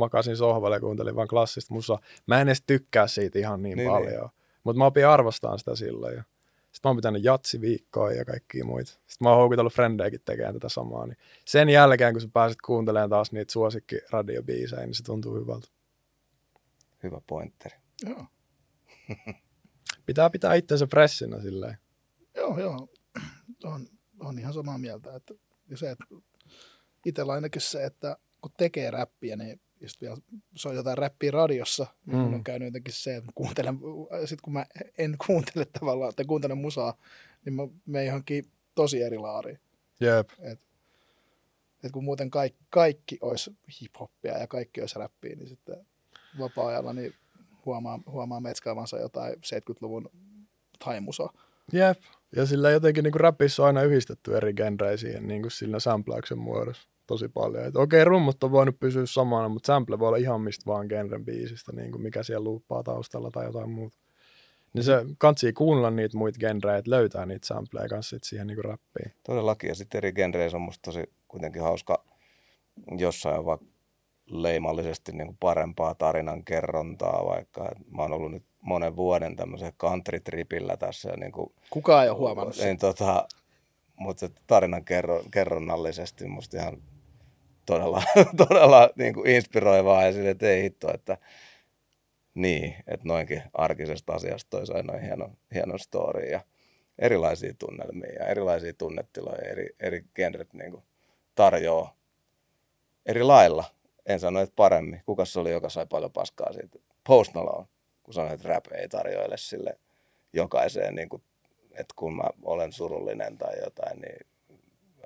makasin 0.00 0.36
sohvalle 0.36 0.76
ja 0.76 0.80
kuuntelin 0.80 1.16
vaan 1.16 1.28
klassista 1.28 1.74
musaa. 1.74 2.00
Mä 2.26 2.40
en 2.40 2.48
edes 2.48 2.62
tykkää 2.66 3.06
siitä 3.06 3.38
ihan 3.38 3.62
niin, 3.62 3.76
Niin, 3.76 3.88
niin 3.88 4.02
niin. 4.02 4.12
paljon, 4.12 4.30
mutta 4.64 4.78
mä 4.78 4.86
opin 4.86 5.06
arvostaa 5.06 5.58
sitä 5.58 5.76
silloin. 5.76 6.16
Ja 6.16 6.22
sitten 6.72 6.88
mä 6.88 6.90
oon 6.90 6.96
pitänyt 6.96 7.24
jatsiviikkoa 7.24 8.12
ja 8.12 8.24
kaikkia 8.24 8.64
muita. 8.64 8.90
Sitten 8.90 9.16
mä 9.20 9.28
oon 9.28 9.38
houkutellut 9.38 9.72
frendejäkin 9.74 10.20
tekemään 10.24 10.54
tätä 10.54 10.68
samaa. 10.68 11.06
Niin 11.06 11.16
sen 11.46 11.68
jälkeen, 11.68 12.14
kun 12.14 12.20
sä 12.20 12.28
pääset 12.32 12.58
kuuntelemaan 12.66 13.10
taas 13.10 13.32
niitä 13.32 13.52
suosikkiradiobiisejä, 13.52 14.86
niin 14.86 14.94
se 14.94 15.02
tuntuu 15.02 15.34
hyvältä. 15.40 15.68
Hyvä 17.02 17.20
pointteri. 17.26 17.76
Joo, 18.06 18.26
Pitää 20.06 20.30
pitää 20.30 20.54
itsensä 20.54 20.86
freshinä 20.86 21.40
silleen. 21.40 21.78
joo, 22.36 22.58
joo. 22.58 22.88
On, 23.64 23.86
on 24.20 24.38
ihan 24.38 24.52
samaa 24.54 24.78
mieltä. 24.78 25.16
Että, 25.16 25.34
ja 25.68 25.76
se, 25.76 25.90
että 25.90 26.04
itsellä 27.06 27.32
ainakin 27.32 27.62
se, 27.62 27.84
että 27.84 28.16
kun 28.40 28.50
tekee 28.56 28.90
räppiä, 28.90 29.36
niin 29.36 29.60
just 29.80 30.00
vielä, 30.00 30.16
se 30.56 30.68
on 30.68 30.76
jotain 30.76 30.98
räppiä 30.98 31.30
radiossa, 31.30 31.86
niin 32.06 32.18
mm. 32.18 32.34
On 32.34 32.44
käynyt 32.44 32.66
jotenkin 32.66 32.94
se, 32.94 33.16
että 33.16 33.32
kuuntelen, 33.34 33.78
sit 34.24 34.40
kun 34.40 34.52
mä 34.52 34.66
en 34.98 35.16
kuuntele 35.26 35.66
tavallaan, 35.80 36.12
tai 36.16 36.24
kuuntelen 36.24 36.58
musaa, 36.58 36.94
niin 37.44 37.54
mä 37.54 37.62
menen 37.86 38.06
johonkin 38.06 38.44
tosi 38.74 39.02
eri 39.02 39.18
laariin. 39.18 39.60
Jep. 40.00 40.28
Et 41.82 41.92
kun 41.92 42.04
muuten 42.04 42.30
kaikki, 42.30 42.64
kaikki 42.70 43.18
olisi 43.20 43.56
hip-hoppia 43.68 44.38
ja 44.38 44.46
kaikki 44.46 44.80
olisi 44.80 44.98
räppiä, 44.98 45.36
niin 45.36 45.48
sitten 45.48 45.86
vapaa-ajalla 46.38 46.92
niin 46.92 47.14
huomaa, 47.66 48.00
huomaa 48.06 48.40
metskaavansa 48.40 48.98
jotain 48.98 49.34
70-luvun 49.34 50.10
taimusaa. 50.84 51.32
Jep. 51.72 51.98
Ja 52.36 52.46
sillä 52.46 52.70
jotenkin 52.70 53.04
niin 53.04 53.14
räpissä 53.14 53.62
on 53.62 53.66
aina 53.66 53.82
yhdistetty 53.82 54.36
eri 54.36 54.54
genrejä 54.54 54.96
siihen 54.96 55.28
niin 55.28 55.42
kuin 55.42 55.52
sillä 55.52 55.80
sampläyksen 55.80 56.38
muodossa 56.38 56.89
tosi 57.10 57.28
paljon. 57.28 57.64
Et 57.64 57.76
okei, 57.76 58.04
rummut 58.04 58.44
on 58.44 58.52
voinut 58.52 58.80
pysyä 58.80 59.06
samana, 59.06 59.48
mutta 59.48 59.66
sample 59.66 59.98
voi 59.98 60.08
olla 60.08 60.16
ihan 60.16 60.40
mistä 60.40 60.66
vaan 60.66 60.86
genren 60.86 61.24
biisistä, 61.24 61.72
niin 61.72 61.92
kuin 61.92 62.02
mikä 62.02 62.22
siellä 62.22 62.44
luuppaa 62.44 62.82
taustalla 62.82 63.30
tai 63.30 63.44
jotain 63.44 63.70
muuta. 63.70 63.96
Niin 64.72 64.84
se 64.84 65.04
kantsii 65.18 65.52
kuunnella 65.52 65.90
niitä 65.90 66.18
muita 66.18 66.38
genrejä, 66.38 66.76
että 66.76 66.90
löytää 66.90 67.26
niitä 67.26 67.46
sampleja 67.46 67.88
kanssa 67.88 68.10
sit 68.10 68.24
siihen 68.24 68.46
niin 68.46 68.56
kuin 68.56 68.64
räppiin. 68.64 69.12
Todellakin. 69.26 69.68
Ja 69.68 69.74
sitten 69.74 69.98
eri 69.98 70.12
genreissä 70.12 70.56
on 70.56 70.62
musta 70.62 70.82
tosi 70.82 71.04
kuitenkin 71.28 71.62
hauska 71.62 72.04
jossain 72.98 73.38
on 73.38 73.44
vaikka 73.44 73.66
leimallisesti 74.26 75.12
niin 75.12 75.26
kuin 75.26 75.36
parempaa 75.40 75.94
tarinan 75.94 76.44
kerrontaa, 76.44 77.24
vaikka 77.26 77.70
mä 77.96 78.02
oon 78.02 78.12
ollut 78.12 78.32
nyt 78.32 78.44
monen 78.60 78.96
vuoden 78.96 79.36
tämmöisen 79.36 79.72
country-tripillä 79.72 80.76
tässä. 80.76 81.08
Ja 81.08 81.16
niin 81.16 81.32
kuin, 81.32 81.52
Kukaan 81.70 82.04
ei 82.04 82.10
ole 82.10 82.18
huomannut 82.18 82.54
sitä. 82.54 82.66
niin, 82.66 82.78
tota, 82.78 83.28
mutta 83.96 84.20
se 84.20 84.30
tarinan 84.46 84.84
kerro, 84.84 85.22
kerronnallisesti 85.30 86.26
musta 86.28 86.56
ihan 86.56 86.82
todella, 87.70 88.02
todella 88.48 88.90
niin 88.96 89.14
kuin 89.14 89.30
inspiroivaa 89.30 90.04
ja 90.04 90.12
sille, 90.12 90.30
että 90.30 90.46
ei 90.46 90.62
hitto, 90.62 90.94
että 90.94 91.16
niin, 92.34 92.76
että 92.86 93.08
noinkin 93.08 93.42
arkisesta 93.52 94.12
asiasta 94.12 94.50
toisi 94.50 94.72
aina 94.72 95.16
noin 95.16 95.38
hieno 95.54 95.78
story 95.78 96.22
ja 96.22 96.40
erilaisia 96.98 97.54
tunnelmia 97.58 98.12
ja 98.12 98.26
erilaisia 98.26 98.72
tunnetiloja, 98.72 99.48
eri, 99.50 99.68
eri 99.80 100.04
genret 100.14 100.52
niin 100.52 100.70
kuin 100.70 100.82
tarjoaa 101.34 101.96
eri 103.06 103.22
lailla. 103.22 103.64
En 104.06 104.20
sano, 104.20 104.40
että 104.40 104.56
paremmin. 104.56 105.02
Kuka 105.06 105.24
se 105.24 105.40
oli, 105.40 105.50
joka 105.50 105.68
sai 105.68 105.86
paljon 105.86 106.12
paskaa 106.12 106.52
siitä? 106.52 106.78
Post 107.06 107.34
Malone, 107.34 107.66
kun 108.02 108.14
sanoi, 108.14 108.34
että 108.34 108.48
rap 108.48 108.64
ei 108.72 108.88
tarjoile 108.88 109.36
sille 109.36 109.78
jokaiseen, 110.32 110.94
niin 110.94 111.08
kuin, 111.08 111.22
että 111.70 111.94
kun 111.96 112.16
mä 112.16 112.24
olen 112.42 112.72
surullinen 112.72 113.38
tai 113.38 113.58
jotain, 113.64 114.00
niin 114.00 114.26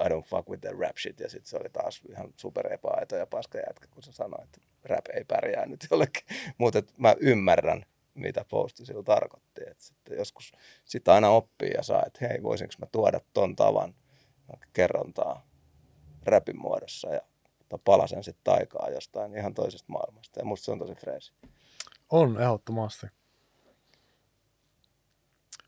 I 0.01 0.09
don't 0.09 0.25
fuck 0.25 0.49
with 0.49 0.61
the 0.61 0.71
rap 0.79 0.97
shit. 0.97 1.21
Ja 1.21 1.29
sitten 1.29 1.49
se 1.49 1.57
oli 1.57 1.69
taas 1.69 2.03
ihan 2.09 2.33
super 2.37 2.73
epäaito 2.73 3.17
ja 3.17 3.27
paska 3.27 3.59
jätkä, 3.59 3.87
kun 3.91 4.03
se 4.03 4.13
sanoi, 4.13 4.45
että 4.45 4.61
rap 4.85 5.05
ei 5.15 5.25
pärjää 5.25 5.67
nyt 5.67 5.87
jollekin. 5.91 6.23
Mutta 6.59 6.83
mä 6.97 7.15
ymmärrän, 7.21 7.87
mitä 8.15 8.45
posti 8.49 8.87
sillä 8.87 9.03
tarkoitti. 9.03 9.61
Et 9.71 9.81
sitten 9.81 10.19
joskus 10.19 10.53
sitä 10.85 11.15
aina 11.15 11.31
oppii 11.31 11.71
ja 11.77 11.83
saa, 11.83 12.03
että 12.07 12.29
hei, 12.29 12.43
voisinko 12.43 12.75
mä 12.79 12.87
tuoda 12.93 13.21
ton 13.33 13.57
tavan 13.57 13.95
kerrontaa 14.73 15.47
rapin 16.25 16.61
muodossa 16.61 17.09
ja 17.15 17.21
palasen 17.85 18.25
sitten 18.25 18.45
taikaa 18.45 18.91
jostain 18.91 19.35
ihan 19.35 19.55
toisesta 19.55 19.93
maailmasta. 19.93 20.41
Ja 20.41 20.45
musta 20.45 20.65
se 20.65 20.71
on 20.71 20.79
tosi 20.79 20.95
freesi. 20.95 21.33
On, 22.11 22.41
ehdottomasti. 22.41 23.07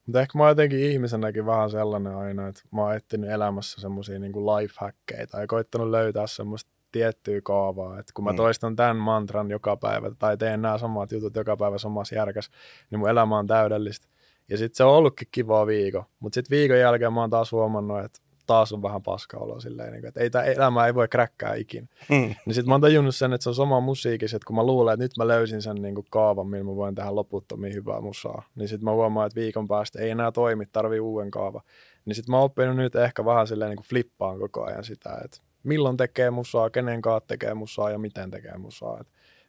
Mutta 0.06 0.20
ehkä 0.20 0.38
mä 0.38 0.44
oon 0.44 0.50
jotenkin 0.50 0.78
ihmisenäkin 0.78 1.46
vähän 1.46 1.70
sellainen 1.70 2.16
aina, 2.16 2.48
että 2.48 2.62
mä 2.70 2.82
oon 2.82 2.96
etsinyt 2.96 3.30
elämässä 3.30 3.80
semmoisia 3.80 4.18
niin 4.18 4.32
lifehackeita 4.32 5.40
ja 5.40 5.46
koittanut 5.46 5.90
löytää 5.90 6.26
semmoista 6.26 6.70
tiettyä 6.92 7.40
kaavaa, 7.44 7.98
että 7.98 8.12
kun 8.14 8.24
mä 8.24 8.30
mm. 8.30 8.36
toistan 8.36 8.76
tämän 8.76 8.96
mantran 8.96 9.50
joka 9.50 9.76
päivä 9.76 10.10
tai 10.18 10.36
teen 10.36 10.62
nämä 10.62 10.78
samat 10.78 11.12
jutut 11.12 11.36
joka 11.36 11.56
päivä 11.56 11.78
samassa 11.78 12.14
järkäs, 12.14 12.50
niin 12.90 12.98
mun 12.98 13.08
elämä 13.08 13.38
on 13.38 13.46
täydellistä. 13.46 14.08
Ja 14.48 14.58
sitten 14.58 14.76
se 14.76 14.84
on 14.84 14.92
ollutkin 14.92 15.28
kivaa 15.30 15.66
viikko, 15.66 16.04
mutta 16.18 16.34
sitten 16.34 16.56
viikon 16.56 16.78
jälkeen 16.78 17.12
mä 17.12 17.20
oon 17.20 17.30
taas 17.30 17.52
huomannut, 17.52 18.04
että 18.04 18.20
taas 18.46 18.72
on 18.72 18.82
vähän 18.82 19.02
paska 19.02 19.38
olo 19.38 19.60
silleen, 19.60 19.92
niin 19.92 20.00
kuin, 20.00 20.08
että 20.08 20.20
ei 20.20 20.30
tämä 20.30 20.44
elämä 20.44 20.86
ei 20.86 20.94
voi 20.94 21.08
kräkkää 21.08 21.54
ikinä. 21.54 21.86
Mm. 22.08 22.16
Niin 22.16 22.54
sitten 22.54 22.68
mä 22.68 22.74
oon 22.74 22.80
tajunnut 22.80 23.14
sen, 23.14 23.32
että 23.32 23.42
se 23.42 23.48
on 23.48 23.54
sama 23.54 23.80
musiikissa, 23.80 24.36
että 24.36 24.46
kun 24.46 24.56
mä 24.56 24.66
luulen, 24.66 24.92
että 24.92 25.04
nyt 25.04 25.16
mä 25.18 25.28
löysin 25.28 25.62
sen 25.62 25.82
niin 25.82 25.94
kuin 25.94 26.06
kaavan, 26.10 26.46
millä 26.46 26.64
mä 26.64 26.76
voin 26.76 26.94
tehdä 26.94 27.14
loputtomiin 27.14 27.74
hyvää 27.74 28.00
musaa, 28.00 28.42
niin 28.54 28.68
sitten 28.68 28.84
mä 28.84 28.92
huomaan, 28.92 29.26
että 29.26 29.40
viikon 29.40 29.68
päästä 29.68 30.02
ei 30.02 30.10
enää 30.10 30.32
toimi, 30.32 30.66
tarvii 30.66 31.00
uuden 31.00 31.30
kaava. 31.30 31.62
Niin 32.04 32.14
sitten 32.14 32.32
mä 32.32 32.36
oon 32.36 32.44
oppinut 32.44 32.76
nyt 32.76 32.96
ehkä 32.96 33.24
vähän 33.24 33.46
silleen 33.46 33.68
niin 33.68 33.76
kuin 33.76 33.86
flippaan 33.86 34.38
koko 34.38 34.64
ajan 34.64 34.84
sitä, 34.84 35.20
että 35.24 35.38
milloin 35.62 35.96
tekee 35.96 36.30
musaa, 36.30 36.70
kenen 36.70 37.02
kanssa 37.02 37.26
tekee 37.26 37.54
musaa 37.54 37.90
ja 37.90 37.98
miten 37.98 38.30
tekee 38.30 38.58
musaa. 38.58 38.98
Et 39.00 39.06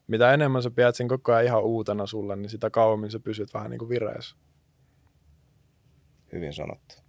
mitä 0.07 0.33
enemmän 0.33 0.63
sä 0.63 0.71
pidät 0.71 0.95
sen 0.95 1.07
koko 1.07 1.33
ajan 1.33 1.45
ihan 1.45 1.63
uutena 1.63 2.05
sulle, 2.05 2.35
niin 2.35 2.49
sitä 2.49 2.69
kauemmin 2.69 3.11
sä 3.11 3.19
pysyt 3.19 3.53
vähän 3.53 3.69
niin 3.69 3.79
kuin 3.79 3.89
vireessä. 3.89 4.35
Hyvin 6.31 6.53
sanottu. 6.53 7.06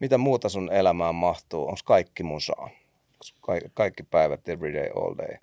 Mitä 0.00 0.18
muuta 0.18 0.48
sun 0.48 0.72
elämään 0.72 1.14
mahtuu? 1.14 1.62
Onko 1.62 1.80
kaikki 1.84 2.22
musaa? 2.22 2.70
Ka- 3.40 3.68
kaikki 3.74 4.02
päivät, 4.02 4.48
every 4.48 4.72
day, 4.74 4.88
all 4.96 5.14
day 5.18 5.36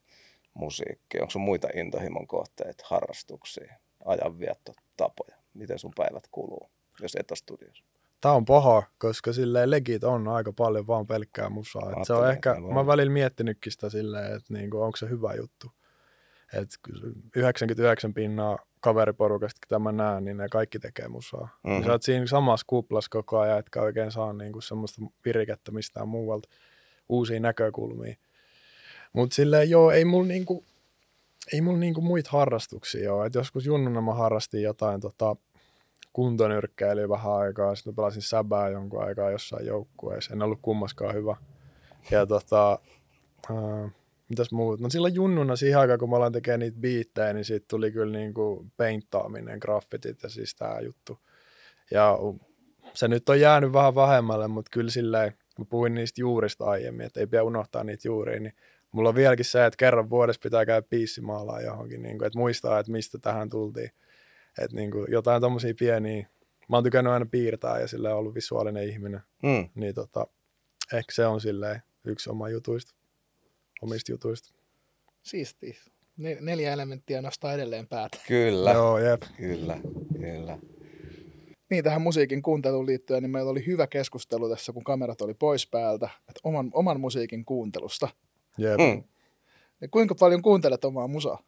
musiikki? 0.53 1.19
Onko 1.19 1.31
sun 1.31 1.41
muita 1.41 1.67
intohimon 1.75 2.27
kohteita, 2.27 2.83
harrastuksia, 2.87 3.75
ajanviettotapoja? 4.05 5.35
Miten 5.53 5.79
sun 5.79 5.91
päivät 5.95 6.23
kuluu, 6.31 6.69
jos 7.01 7.15
et 7.15 7.31
ole 7.31 7.37
studiossa? 7.37 7.83
Tämä 8.21 8.35
on 8.35 8.45
paha, 8.45 8.83
koska 8.97 9.33
silleen 9.33 9.71
legit 9.71 10.03
on 10.03 10.27
aika 10.27 10.53
paljon 10.53 10.87
vaan 10.87 11.07
pelkkää 11.07 11.49
musaa. 11.49 11.91
Et 11.91 12.07
se 12.07 12.13
on 12.13 12.29
ehkä, 12.31 12.55
mä 12.59 12.77
oon 12.77 12.87
välillä 12.87 13.11
miettinytkin 13.13 13.71
sitä 13.71 13.89
silleen, 13.89 14.25
että 14.35 14.53
niinku, 14.53 14.81
onko 14.81 14.97
se 14.97 15.09
hyvä 15.09 15.33
juttu. 15.33 15.71
Et 16.53 16.69
99 17.35 18.13
pinnaa 18.13 18.57
kaveriporukasta, 18.83 19.59
mitä 19.65 19.79
mä 19.79 19.91
näen, 19.91 20.25
niin 20.25 20.37
ne 20.37 20.49
kaikki 20.49 20.79
tekee 20.79 21.07
musaa. 21.07 21.59
Mm-hmm. 21.63 21.79
Ja 21.79 21.85
sä 21.85 21.91
oot 21.91 22.03
siinä 22.03 22.27
samassa 22.27 22.65
kuplassa 22.69 23.09
koko 23.09 23.39
ajan, 23.39 23.59
etkä 23.59 23.81
oikein 23.81 24.11
saa 24.11 24.33
niinku 24.33 24.61
semmoista 24.61 25.01
virikettä 25.25 25.71
mistään 25.71 26.07
muualta, 26.07 26.49
uusia 27.09 27.39
näkökulmia. 27.39 28.15
Mutta 29.13 29.35
silleen 29.35 29.69
joo, 29.69 29.91
ei 29.91 30.05
mulla 30.05 30.27
niinku, 30.27 30.65
ei 31.53 31.61
mulla 31.61 31.79
niinku 31.79 32.01
muita 32.01 32.29
harrastuksia 32.33 33.13
ole. 33.13 33.25
Et 33.25 33.35
joskus 33.35 33.65
junnuna 33.65 34.01
mä 34.01 34.13
harrastin 34.13 34.61
jotain 34.61 35.01
tota, 35.01 35.35
kuntonyrkkäilyä 36.13 37.09
vähän 37.09 37.33
aikaa, 37.33 37.75
sitten 37.75 37.95
pelasin 37.95 38.21
säbää 38.21 38.69
jonkun 38.69 39.03
aikaa 39.03 39.31
jossain 39.31 39.65
joukkueessa, 39.65 40.33
en 40.33 40.41
ollut 40.41 40.59
kummaskaan 40.61 41.15
hyvä. 41.15 41.35
Ja 42.11 42.25
tota, 42.25 42.79
uh, 43.49 43.91
mitäs 44.29 44.51
muut? 44.51 44.79
No 44.79 44.89
silloin 44.89 45.15
junnuna 45.15 45.55
siihen 45.55 45.79
aikaan, 45.79 45.99
kun 45.99 46.09
mä 46.09 46.15
aloin 46.15 46.33
tekemään 46.33 46.59
niitä 46.59 46.79
biittejä, 46.79 47.33
niin 47.33 47.45
siitä 47.45 47.65
tuli 47.69 47.91
kyllä 47.91 48.17
niin 48.17 48.33
kuin 48.33 48.71
painttaaminen, 48.77 49.59
graffitit 49.59 50.23
ja 50.23 50.29
siis 50.29 50.55
tämä 50.55 50.79
juttu. 50.79 51.19
Ja 51.91 52.17
se 52.93 53.07
nyt 53.07 53.29
on 53.29 53.39
jäänyt 53.39 53.73
vähän 53.73 53.95
vähemmälle, 53.95 54.47
mutta 54.47 54.69
kyllä 54.73 54.91
silleen, 54.91 55.33
mä 55.59 55.65
puhuin 55.65 55.93
niistä 55.93 56.21
juurista 56.21 56.65
aiemmin, 56.65 57.05
että 57.05 57.19
ei 57.19 57.27
pidä 57.27 57.43
unohtaa 57.43 57.83
niitä 57.83 58.07
juuria, 58.07 58.39
niin 58.39 58.53
mulla 58.91 59.09
on 59.09 59.15
vieläkin 59.15 59.45
se, 59.45 59.65
että 59.65 59.77
kerran 59.77 60.09
vuodessa 60.09 60.39
pitää 60.43 60.65
käydä 60.65 60.87
piissimaalaa 60.89 61.61
johonkin, 61.61 62.03
niin 62.03 62.17
kuin, 62.17 62.27
että 62.27 62.39
muistaa, 62.39 62.79
että 62.79 62.91
mistä 62.91 63.17
tähän 63.17 63.49
tultiin. 63.49 63.91
Että 64.59 64.75
niin 64.75 64.91
kuin 64.91 65.05
jotain 65.11 65.41
tommosia 65.41 65.73
pieniä, 65.79 66.27
mä 66.69 66.77
oon 66.77 66.83
tykännyt 66.83 67.13
aina 67.13 67.25
piirtää 67.25 67.79
ja 67.79 67.87
sille 67.87 68.13
ollut 68.13 68.35
visuaalinen 68.35 68.89
ihminen, 68.89 69.21
mm. 69.43 69.69
niin 69.75 69.95
tota, 69.95 70.27
ehkä 70.93 71.11
se 71.13 71.25
on 71.25 71.41
silleen 71.41 71.81
yksi 72.05 72.29
oma 72.29 72.49
jutuista, 72.49 72.93
omista 73.81 74.11
jutuista. 74.11 74.53
Siisti. 75.23 75.77
Neljä 76.17 76.73
elementtiä 76.73 77.21
nostaa 77.21 77.53
edelleen 77.53 77.87
päätä. 77.87 78.17
Kyllä. 78.27 78.71
Joo, 78.71 78.97
jep. 78.97 79.23
Kyllä, 79.37 79.77
kyllä. 80.21 80.59
Niin, 81.69 81.83
tähän 81.83 82.01
musiikin 82.01 82.41
kuunteluun 82.41 82.85
liittyen, 82.85 83.23
niin 83.23 83.31
meillä 83.31 83.51
oli 83.51 83.65
hyvä 83.65 83.87
keskustelu 83.87 84.49
tässä, 84.49 84.73
kun 84.73 84.83
kamerat 84.83 85.21
oli 85.21 85.33
pois 85.33 85.67
päältä, 85.67 86.09
että 86.29 86.39
oman, 86.43 86.71
oman 86.73 86.99
musiikin 86.99 87.45
kuuntelusta. 87.45 88.09
Jep. 88.57 88.79
Mm. 88.79 89.03
Ja 89.81 89.87
kuinka 89.87 90.15
paljon 90.15 90.41
kuuntelet 90.41 90.85
omaa 90.85 91.07
musaa? 91.07 91.43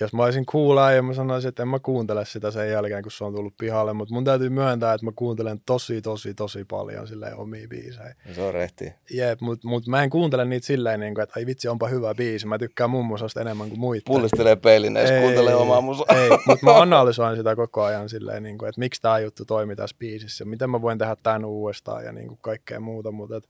Jos 0.00 0.12
mä 0.12 0.24
olisin 0.24 0.46
kuulaa 0.46 0.92
ja 0.92 1.02
mä 1.02 1.14
sanoisin, 1.14 1.48
että 1.48 1.62
en 1.62 1.68
mä 1.68 1.78
kuuntele 1.78 2.24
sitä 2.24 2.50
sen 2.50 2.70
jälkeen, 2.70 3.02
kun 3.02 3.12
se 3.12 3.24
on 3.24 3.34
tullut 3.34 3.54
pihalle, 3.58 3.92
mutta 3.92 4.14
mun 4.14 4.24
täytyy 4.24 4.48
myöntää, 4.48 4.94
että 4.94 5.04
mä 5.04 5.12
kuuntelen 5.16 5.60
tosi, 5.66 6.02
tosi, 6.02 6.34
tosi 6.34 6.64
paljon 6.64 7.08
silleen 7.08 7.36
omia 7.36 7.68
biisejä. 7.68 8.14
Se 8.34 8.42
on 8.42 8.54
rehti. 8.54 8.92
Jep, 9.10 9.40
mutta 9.40 9.68
mut 9.68 9.86
mä 9.86 10.02
en 10.02 10.10
kuuntele 10.10 10.44
niitä 10.44 10.66
silleen, 10.66 11.00
niin 11.00 11.14
kuin, 11.14 11.22
että 11.22 11.32
ai 11.36 11.46
vitsi, 11.46 11.68
onpa 11.68 11.88
hyvä 11.88 12.14
biisi. 12.14 12.46
Mä 12.46 12.58
tykkään 12.58 12.90
mun 12.90 13.04
musasta 13.04 13.40
enemmän 13.40 13.68
kuin 13.68 13.80
muita. 13.80 14.12
Pullistelee 14.12 14.56
peilin, 14.56 14.96
ei 14.96 15.20
kuuntele 15.20 15.54
omaa 15.54 15.80
musaa. 15.80 16.06
Ei, 16.16 16.30
mutta 16.46 16.66
mä 16.66 16.80
analysoin 16.82 17.36
sitä 17.36 17.56
koko 17.56 17.82
ajan 17.82 18.08
silleen, 18.08 18.42
niin 18.42 18.58
kuin, 18.58 18.68
että 18.68 18.78
miksi 18.78 19.02
tämä 19.02 19.18
juttu 19.18 19.44
toimii 19.44 19.76
tässä 19.76 19.96
biisissä, 19.98 20.44
miten 20.44 20.70
mä 20.70 20.82
voin 20.82 20.98
tehdä 20.98 21.16
tämän 21.22 21.44
uudestaan 21.44 22.04
ja 22.04 22.12
niin 22.12 22.28
kuin 22.28 22.38
kaikkea 22.42 22.80
muuta, 22.80 23.10
mutta 23.10 23.36
että 23.36 23.48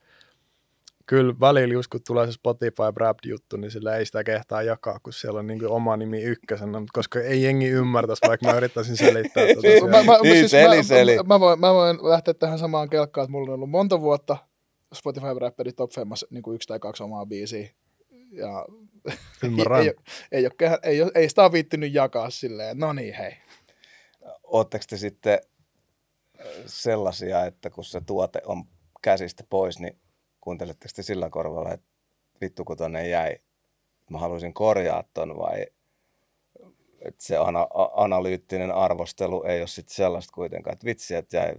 kyllä 1.10 1.34
välillä 1.40 1.74
just 1.74 1.90
kun 1.90 2.00
tulee 2.06 2.26
se 2.26 2.32
Spotify 2.32 2.82
Wrapped-juttu, 2.96 3.56
niin 3.56 3.70
sillä 3.70 3.96
ei 3.96 4.06
sitä 4.06 4.24
kehtaa 4.24 4.62
jakaa, 4.62 4.98
kun 5.02 5.12
siellä 5.12 5.38
on 5.38 5.46
niin 5.46 5.58
kuin 5.58 5.70
oma 5.70 5.96
nimi 5.96 6.22
ykkösenä, 6.22 6.82
koska 6.92 7.20
ei 7.20 7.42
jengi 7.42 7.68
ymmärtäisi, 7.68 8.28
vaikka 8.28 8.46
mä 8.46 8.56
yrittäisin 8.56 8.96
selittää. 8.96 9.44
Tuota 9.54 9.86
mä, 9.86 10.02
mä, 10.02 10.18
niin, 10.22 10.36
siis 10.36 10.50
seli, 10.50 10.76
mä, 10.76 10.82
seli. 10.82 11.16
Mä, 11.16 11.22
mä, 11.22 11.40
voin, 11.40 11.60
mä 11.60 11.74
voin 11.74 11.98
lähteä 12.02 12.34
tähän 12.34 12.58
samaan 12.58 12.90
kelkkaan, 12.90 13.24
että 13.24 13.32
mulla 13.32 13.50
on 13.50 13.54
ollut 13.54 13.70
monta 13.70 14.00
vuotta 14.00 14.36
Spotify 14.94 15.26
Wrappedin 15.26 15.74
Top 15.74 15.90
Famous 15.90 16.26
niin 16.30 16.42
kuin 16.42 16.54
yksi 16.54 16.68
tai 16.68 16.78
kaksi 16.78 17.02
omaa 17.02 17.26
biisiä. 17.26 17.70
Ja 18.32 18.66
Ymmärrän. 19.44 19.80
ei, 19.80 19.86
ei, 19.88 19.94
ei, 20.32 20.46
ole, 20.46 20.78
ei, 20.82 21.02
ole, 21.02 21.10
ei 21.14 21.28
sitä 21.28 21.42
ole 21.42 21.52
viittinyt 21.52 21.94
jakaa 21.94 22.30
silleen, 22.30 22.78
no 22.78 22.92
niin 22.92 23.14
hei. 23.14 23.32
Oletteko 24.42 24.84
te 24.88 24.96
sitten 24.96 25.38
sellaisia, 26.66 27.46
että 27.46 27.70
kun 27.70 27.84
se 27.84 28.00
tuote 28.00 28.42
on 28.44 28.64
käsistä 29.02 29.44
pois, 29.50 29.78
niin 29.78 30.00
kuunteletteko 30.40 30.92
te 30.96 31.02
sillä 31.02 31.30
korvalla, 31.30 31.72
että 31.72 31.86
vittu 32.40 32.64
kun 32.64 32.76
tonne 32.76 33.08
jäi, 33.08 33.38
mä 34.10 34.18
haluaisin 34.18 34.54
korjaa 34.54 35.04
ton 35.14 35.38
vai 35.38 35.66
että 37.00 37.24
se 37.24 37.36
ana- 37.36 37.68
analyyttinen 37.94 38.72
arvostelu 38.72 39.42
ei 39.42 39.60
ole 39.60 39.68
sitten 39.68 39.94
sellaista 39.94 40.32
kuitenkaan, 40.34 40.72
että 40.72 40.86
vitsi, 40.86 41.14
että 41.14 41.36
jäi, 41.36 41.54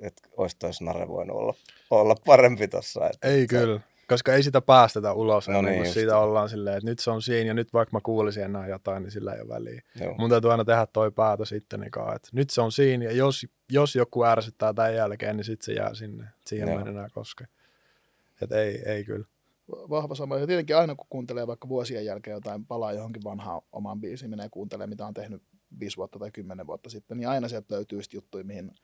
että 0.00 0.28
olisi 0.36 0.56
toi 0.58 0.74
snare 0.74 1.08
voinut 1.08 1.36
olla, 1.36 1.54
olla 1.90 2.16
parempi 2.26 2.68
tossa. 2.68 3.10
Että 3.10 3.28
ei 3.28 3.40
se, 3.40 3.46
kyllä, 3.46 3.80
koska 4.08 4.34
ei 4.34 4.42
sitä 4.42 4.60
päästetä 4.60 5.12
ulos, 5.12 5.48
no 5.48 5.62
niin, 5.62 5.76
kun 5.76 5.92
siitä 5.92 6.12
niin. 6.12 6.22
ollaan 6.22 6.48
silleen, 6.48 6.76
että 6.76 6.90
nyt 6.90 6.98
se 6.98 7.10
on 7.10 7.22
siinä 7.22 7.48
ja 7.48 7.54
nyt 7.54 7.72
vaikka 7.72 7.96
mä 7.96 8.00
kuulisin 8.00 8.42
enää 8.42 8.68
jotain, 8.68 9.02
niin 9.02 9.10
sillä 9.10 9.32
ei 9.32 9.40
ole 9.40 9.48
väliä. 9.48 9.82
Joo. 10.00 10.14
Mun 10.18 10.30
täytyy 10.30 10.50
aina 10.50 10.64
tehdä 10.64 10.86
toi 10.86 11.10
päätös 11.10 11.52
ittenikaan, 11.52 12.16
että 12.16 12.28
nyt 12.32 12.50
se 12.50 12.60
on 12.60 12.72
siinä 12.72 13.04
ja 13.04 13.12
jos, 13.12 13.46
jos 13.72 13.96
joku 13.96 14.24
ärsyttää 14.24 14.74
tämän 14.74 14.94
jälkeen, 14.94 15.36
niin 15.36 15.44
sitten 15.44 15.64
se 15.64 15.72
jää 15.72 15.94
sinne. 15.94 16.24
Siihen 16.46 16.68
Joo. 16.68 16.76
mä 16.76 16.82
en 16.82 16.88
enää 16.88 17.08
koske. 17.14 17.44
Että 18.42 18.62
ei, 18.62 18.82
ei 18.86 19.04
kyllä. 19.04 19.26
Vahva 19.68 20.14
sama. 20.14 20.38
Ja 20.38 20.46
tietenkin 20.46 20.76
aina 20.76 20.94
kun 20.94 21.06
kuuntelee 21.10 21.46
vaikka 21.46 21.68
vuosien 21.68 22.04
jälkeen 22.04 22.34
jotain, 22.34 22.66
palaa 22.66 22.92
johonkin 22.92 23.24
vanhaan 23.24 23.62
omaan 23.72 24.00
biisiin, 24.00 24.30
menee 24.30 24.48
kuuntelee, 24.50 24.86
mitä 24.86 25.06
on 25.06 25.14
tehnyt 25.14 25.42
viisi 25.80 25.96
vuotta 25.96 26.18
tai 26.18 26.30
kymmenen 26.30 26.66
vuotta 26.66 26.90
sitten, 26.90 27.16
niin 27.16 27.28
aina 27.28 27.48
sieltä 27.48 27.74
löytyy 27.74 28.00
juttuja, 28.12 28.44
mihin, 28.44 28.74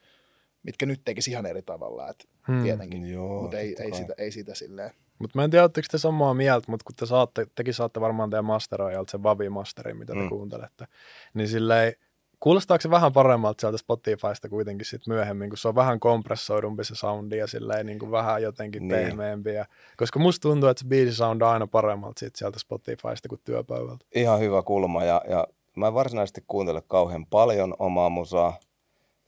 mitkä 0.62 0.86
nyt 0.86 1.00
tekisi 1.04 1.30
ihan 1.30 1.46
eri 1.46 1.62
tavalla. 1.62 2.08
Et 2.08 2.28
hmm. 2.48 2.62
Tietenkin, 2.62 3.18
mutta 3.18 3.58
ei, 3.58 3.76
ei, 3.78 3.94
sitä, 3.94 4.14
ei 4.18 4.32
sitä 4.32 4.54
silleen. 4.54 4.90
Mutta 5.18 5.38
mä 5.38 5.44
en 5.44 5.50
tiedä, 5.50 5.68
te 5.68 5.98
samaa 5.98 6.34
mieltä, 6.34 6.70
mutta 6.70 6.84
kun 6.84 6.96
te 6.96 7.06
saatte, 7.06 7.46
tekin 7.54 7.74
saatte 7.74 8.00
varmaan 8.00 8.30
teidän 8.30 8.44
masteroijalta 8.44 9.10
sen 9.10 9.22
Vavi-masterin, 9.22 9.96
mitä 9.96 10.12
te 10.12 10.18
hmm. 10.18 10.28
kuuntelette, 10.28 10.86
niin 11.34 11.48
silleen 11.48 11.94
Kuulostaako 12.42 12.80
se 12.80 12.90
vähän 12.90 13.12
paremmalta 13.12 13.60
sieltä 13.60 13.78
Spotifysta 13.78 14.48
kuitenkin 14.48 14.86
sit 14.86 15.06
myöhemmin, 15.06 15.50
kun 15.50 15.58
se 15.58 15.68
on 15.68 15.74
vähän 15.74 16.00
kompressoidumpi 16.00 16.84
se 16.84 16.94
soundi 16.94 17.38
ja 17.38 17.46
silleen 17.46 17.86
niin 17.86 17.98
kuin 17.98 18.10
vähän 18.10 18.42
jotenkin 18.42 18.88
niin. 18.88 19.06
pehmeämpi. 19.06 19.50
koska 19.96 20.18
musta 20.18 20.48
tuntuu, 20.48 20.68
että 20.68 20.82
se 20.82 20.88
biisi 20.88 21.14
sound 21.14 21.42
on 21.42 21.48
aina 21.48 21.66
paremmalta 21.66 22.20
sit 22.20 22.36
sieltä 22.36 22.58
Spotifysta 22.58 23.28
kuin 23.28 23.40
työpäivältä. 23.44 24.06
Ihan 24.14 24.40
hyvä 24.40 24.62
kulma 24.62 25.04
ja, 25.04 25.22
ja 25.28 25.46
mä 25.76 25.86
en 25.86 25.94
varsinaisesti 25.94 26.44
kuuntele 26.46 26.82
kauhean 26.88 27.26
paljon 27.26 27.74
omaa 27.78 28.08
musaa. 28.08 28.56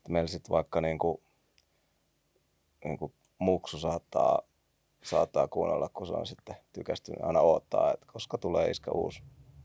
Meillä 0.08 0.28
sitten 0.28 0.50
vaikka 0.50 0.80
niin 0.80 0.98
kuin, 0.98 1.20
niin 2.84 2.98
kuin 2.98 3.12
muksu 3.38 3.78
saattaa, 3.78 4.42
saattaa 5.02 5.48
kuunnella, 5.48 5.88
kun 5.88 6.06
se 6.06 6.12
on 6.12 6.26
sitten 6.26 6.56
tykästynyt 6.72 7.22
aina 7.22 7.40
odottaa, 7.40 7.92
että 7.92 8.06
koska 8.12 8.38
tulee 8.38 8.70
iskä 8.70 8.90
uusi 8.90 9.22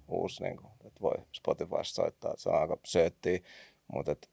uusi, 0.10 0.44
niin 0.44 0.58
kuin, 0.58 0.72
että 1.00 1.18
voi 1.18 1.26
Spotifysta 1.32 1.96
soittaa, 1.96 2.32
että 2.32 2.44
se 2.44 2.50
on 2.50 2.62
aika 2.62 2.78
sööttiä, 2.86 3.40
mutta 3.94 4.12
että 4.12 4.28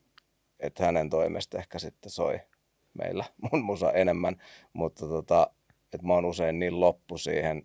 et 0.61 0.79
hänen 0.79 1.11
toimesta 1.11 1.59
ehkä 1.59 1.79
sitten 1.79 2.11
soi 2.11 2.41
meillä 2.95 3.25
mun 3.53 3.65
musa 3.65 3.93
enemmän, 3.93 4.43
mutta 4.73 5.07
tota, 5.09 5.51
että 5.93 6.07
mä 6.07 6.15
oon 6.15 6.25
usein 6.25 6.59
niin 6.59 6.81
loppu 6.81 7.19
siihen, 7.19 7.59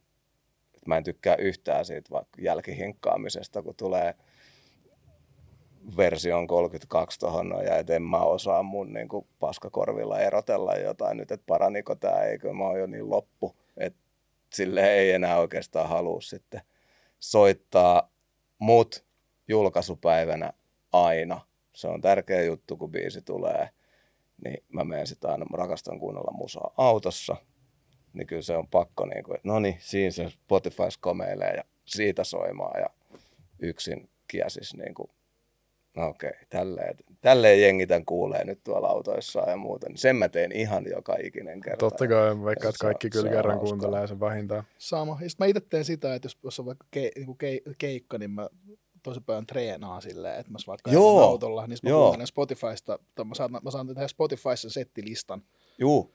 että 0.74 0.86
mä 0.88 0.98
en 0.98 1.04
tykkää 1.04 1.36
yhtään 1.36 1.86
siitä 1.86 2.10
vaikka 2.12 2.42
jälkihinkkaamisesta, 2.42 3.62
kun 3.62 3.76
tulee 3.76 4.16
version 5.98 6.48
32 6.48 7.20
tuohon 7.20 7.50
noin, 7.50 7.66
ja 7.66 7.78
että 7.78 7.96
en 7.96 8.04
mä 8.04 8.18
osaa 8.18 8.64
mun 8.64 8.94
niin 8.94 9.08
kuin 9.08 9.28
paskakorvilla 9.40 10.20
erotella 10.20 10.76
jotain 10.76 11.18
nyt, 11.18 11.32
että 11.32 11.46
paraniko 11.48 11.96
tämä, 11.96 12.24
eikö 12.24 12.54
mä 12.54 12.64
oon 12.64 12.80
jo 12.80 12.88
niin 12.88 13.10
loppu, 13.10 13.56
että 13.78 14.00
sille 14.54 14.94
ei 14.94 15.12
enää 15.12 15.40
oikeastaan 15.40 15.90
halua 15.90 16.22
sitten 16.22 16.62
soittaa, 17.20 18.11
mut 18.62 19.06
julkaisupäivänä 19.48 20.54
aina. 20.92 21.42
Se 21.76 21.88
on 21.88 22.02
tärkeä 22.02 22.44
juttu, 22.44 22.78
kun 22.78 22.92
biisi 22.92 23.22
tulee, 23.22 23.70
niin 24.44 24.64
mä 24.70 24.84
menen 24.84 25.08
sitä 25.08 25.32
aina, 25.32 25.46
mä 25.46 25.58
rakastan 25.58 26.00
kuunnella 26.00 26.32
musaa 26.32 26.74
autossa, 26.78 27.36
niin 28.14 28.28
kyllä 28.28 28.42
se 28.42 28.58
on 28.58 28.68
pakko, 28.68 29.06
niin 29.06 29.24
kuin, 29.24 29.36
että 29.36 29.48
no 29.48 29.60
niin, 29.60 29.76
siinä 29.80 30.12
se 30.12 30.30
Spotify 30.30 30.84
komeilee 31.00 31.54
ja 31.54 31.64
siitä 31.86 32.24
soimaan 32.24 32.82
ja 32.82 32.90
yksin 33.60 34.10
kiesis 34.28 34.74
niin 34.74 34.94
kuin 34.94 35.10
No 35.96 36.08
okei, 36.08 36.30
okay, 36.30 36.46
tälleen, 36.50 36.98
tälleen 37.22 37.62
jengi 37.62 37.88
tämän 37.88 38.06
kuulee 38.06 38.44
nyt 38.44 38.64
tuolla 38.64 38.88
autoissa 38.88 39.50
ja 39.50 39.58
muuta. 39.58 39.90
Niin 39.90 39.98
sen 39.98 40.16
mä 40.16 40.30
teen 40.30 40.52
ihan 40.52 40.86
joka 40.90 41.16
ikinen 41.24 41.62
kerta. 41.62 41.78
Totta 41.78 42.08
kai, 42.08 42.42
vaikka 42.42 42.70
että 42.70 42.80
kaikki 42.82 43.10
kyllä 43.10 43.30
kerran 43.30 43.58
hauskaa. 43.58 43.78
kuuntelee 43.78 44.08
sen 44.08 44.20
vähintään. 44.20 44.64
Sama. 44.78 45.18
Ja 45.22 45.28
mä 45.40 45.46
itse 45.46 45.62
teen 45.70 45.86
sitä, 45.86 46.16
että 46.16 46.26
jos, 46.26 46.38
jos 46.44 46.60
on 46.60 46.66
vaikka 46.66 46.88
ke, 46.92 47.12
niin 47.16 47.38
ke, 47.38 47.62
keikka, 47.78 48.18
niin 48.18 48.32
mä 48.32 48.50
tosi 49.04 49.22
paljon 49.26 49.46
treenaa 49.46 50.02
silleen, 50.02 50.40
että 50.40 50.52
mä 50.52 50.58
vaikka 50.68 50.92
Joo. 50.92 51.24
autolla, 51.24 51.68
niin 51.68 51.78
mä 51.84 51.90
Joo. 51.90 52.02
kuuntelen 52.04 52.28
Spotifysta, 52.28 53.00
mä 53.26 53.36
saan, 53.36 53.52
mä 53.52 53.72
saan 53.72 53.88
tehdä 53.88 54.08
Spotifyssa 54.08 54.70
settilistan. 54.70 55.44
Joo. 55.78 56.10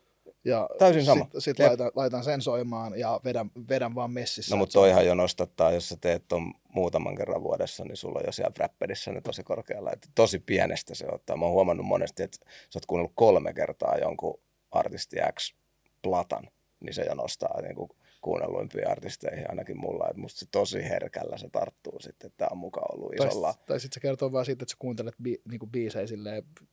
Ja 0.46 0.68
Täysin 0.78 1.04
sama. 1.04 1.24
Sitten 1.24 1.40
sit 1.40 1.58
laitan, 1.58 1.90
laitan 1.94 2.24
sen 2.24 2.42
soimaan 2.42 2.98
ja 2.98 3.20
vedän, 3.24 3.50
vedän 3.68 3.94
vaan 3.94 4.10
messissä. 4.10 4.54
No 4.54 4.58
mutta 4.58 4.72
toihan 4.72 5.06
jo 5.06 5.14
nostattaa, 5.14 5.72
jos 5.72 5.88
sä 5.88 5.96
teet 6.00 6.28
ton 6.28 6.54
muutaman 6.74 7.16
kerran 7.16 7.42
vuodessa, 7.42 7.84
niin 7.84 7.96
sulla 7.96 8.18
on 8.18 8.26
jo 8.26 8.32
siellä 8.32 8.54
Rappedissä 8.58 9.12
ne 9.12 9.20
tosi 9.20 9.42
korkealla. 9.42 9.92
Et 9.92 10.08
tosi 10.14 10.38
pienestä 10.38 10.94
se 10.94 11.06
ottaa. 11.12 11.36
Mä 11.36 11.44
oon 11.44 11.54
huomannut 11.54 11.86
monesti, 11.86 12.22
että 12.22 12.38
sä 12.70 12.76
oot 12.76 12.86
kuunnellut 12.86 13.12
kolme 13.14 13.52
kertaa 13.54 13.98
jonkun 13.98 14.40
artisti 14.70 15.16
X 15.34 15.54
platan, 16.02 16.48
niin 16.80 16.94
se 16.94 17.02
jo 17.02 17.14
nostaa 17.14 17.62
niin 17.62 17.74
kuin 17.74 17.90
kuunnelluimpia 18.20 18.90
artisteihin 18.90 19.50
ainakin 19.50 19.80
mulla, 19.80 20.08
että 20.08 20.20
musta 20.20 20.38
se 20.38 20.46
tosi 20.50 20.82
herkällä 20.82 21.38
se 21.38 21.48
tarttuu 21.48 22.00
sitten, 22.00 22.26
että 22.26 22.36
tämä 22.36 22.48
on 22.52 22.58
mukaan 22.58 22.94
ollut 22.94 23.14
isolla. 23.14 23.52
Tai, 23.52 23.62
tai 23.66 23.80
sitten 23.80 23.94
se 23.94 24.00
kertoo 24.00 24.32
vaan 24.32 24.44
siitä, 24.44 24.62
että 24.62 24.70
sä 24.70 24.76
kuuntelet 24.78 25.14
bi, 25.22 25.42
niinku 25.48 25.66
biisejä 25.66 26.06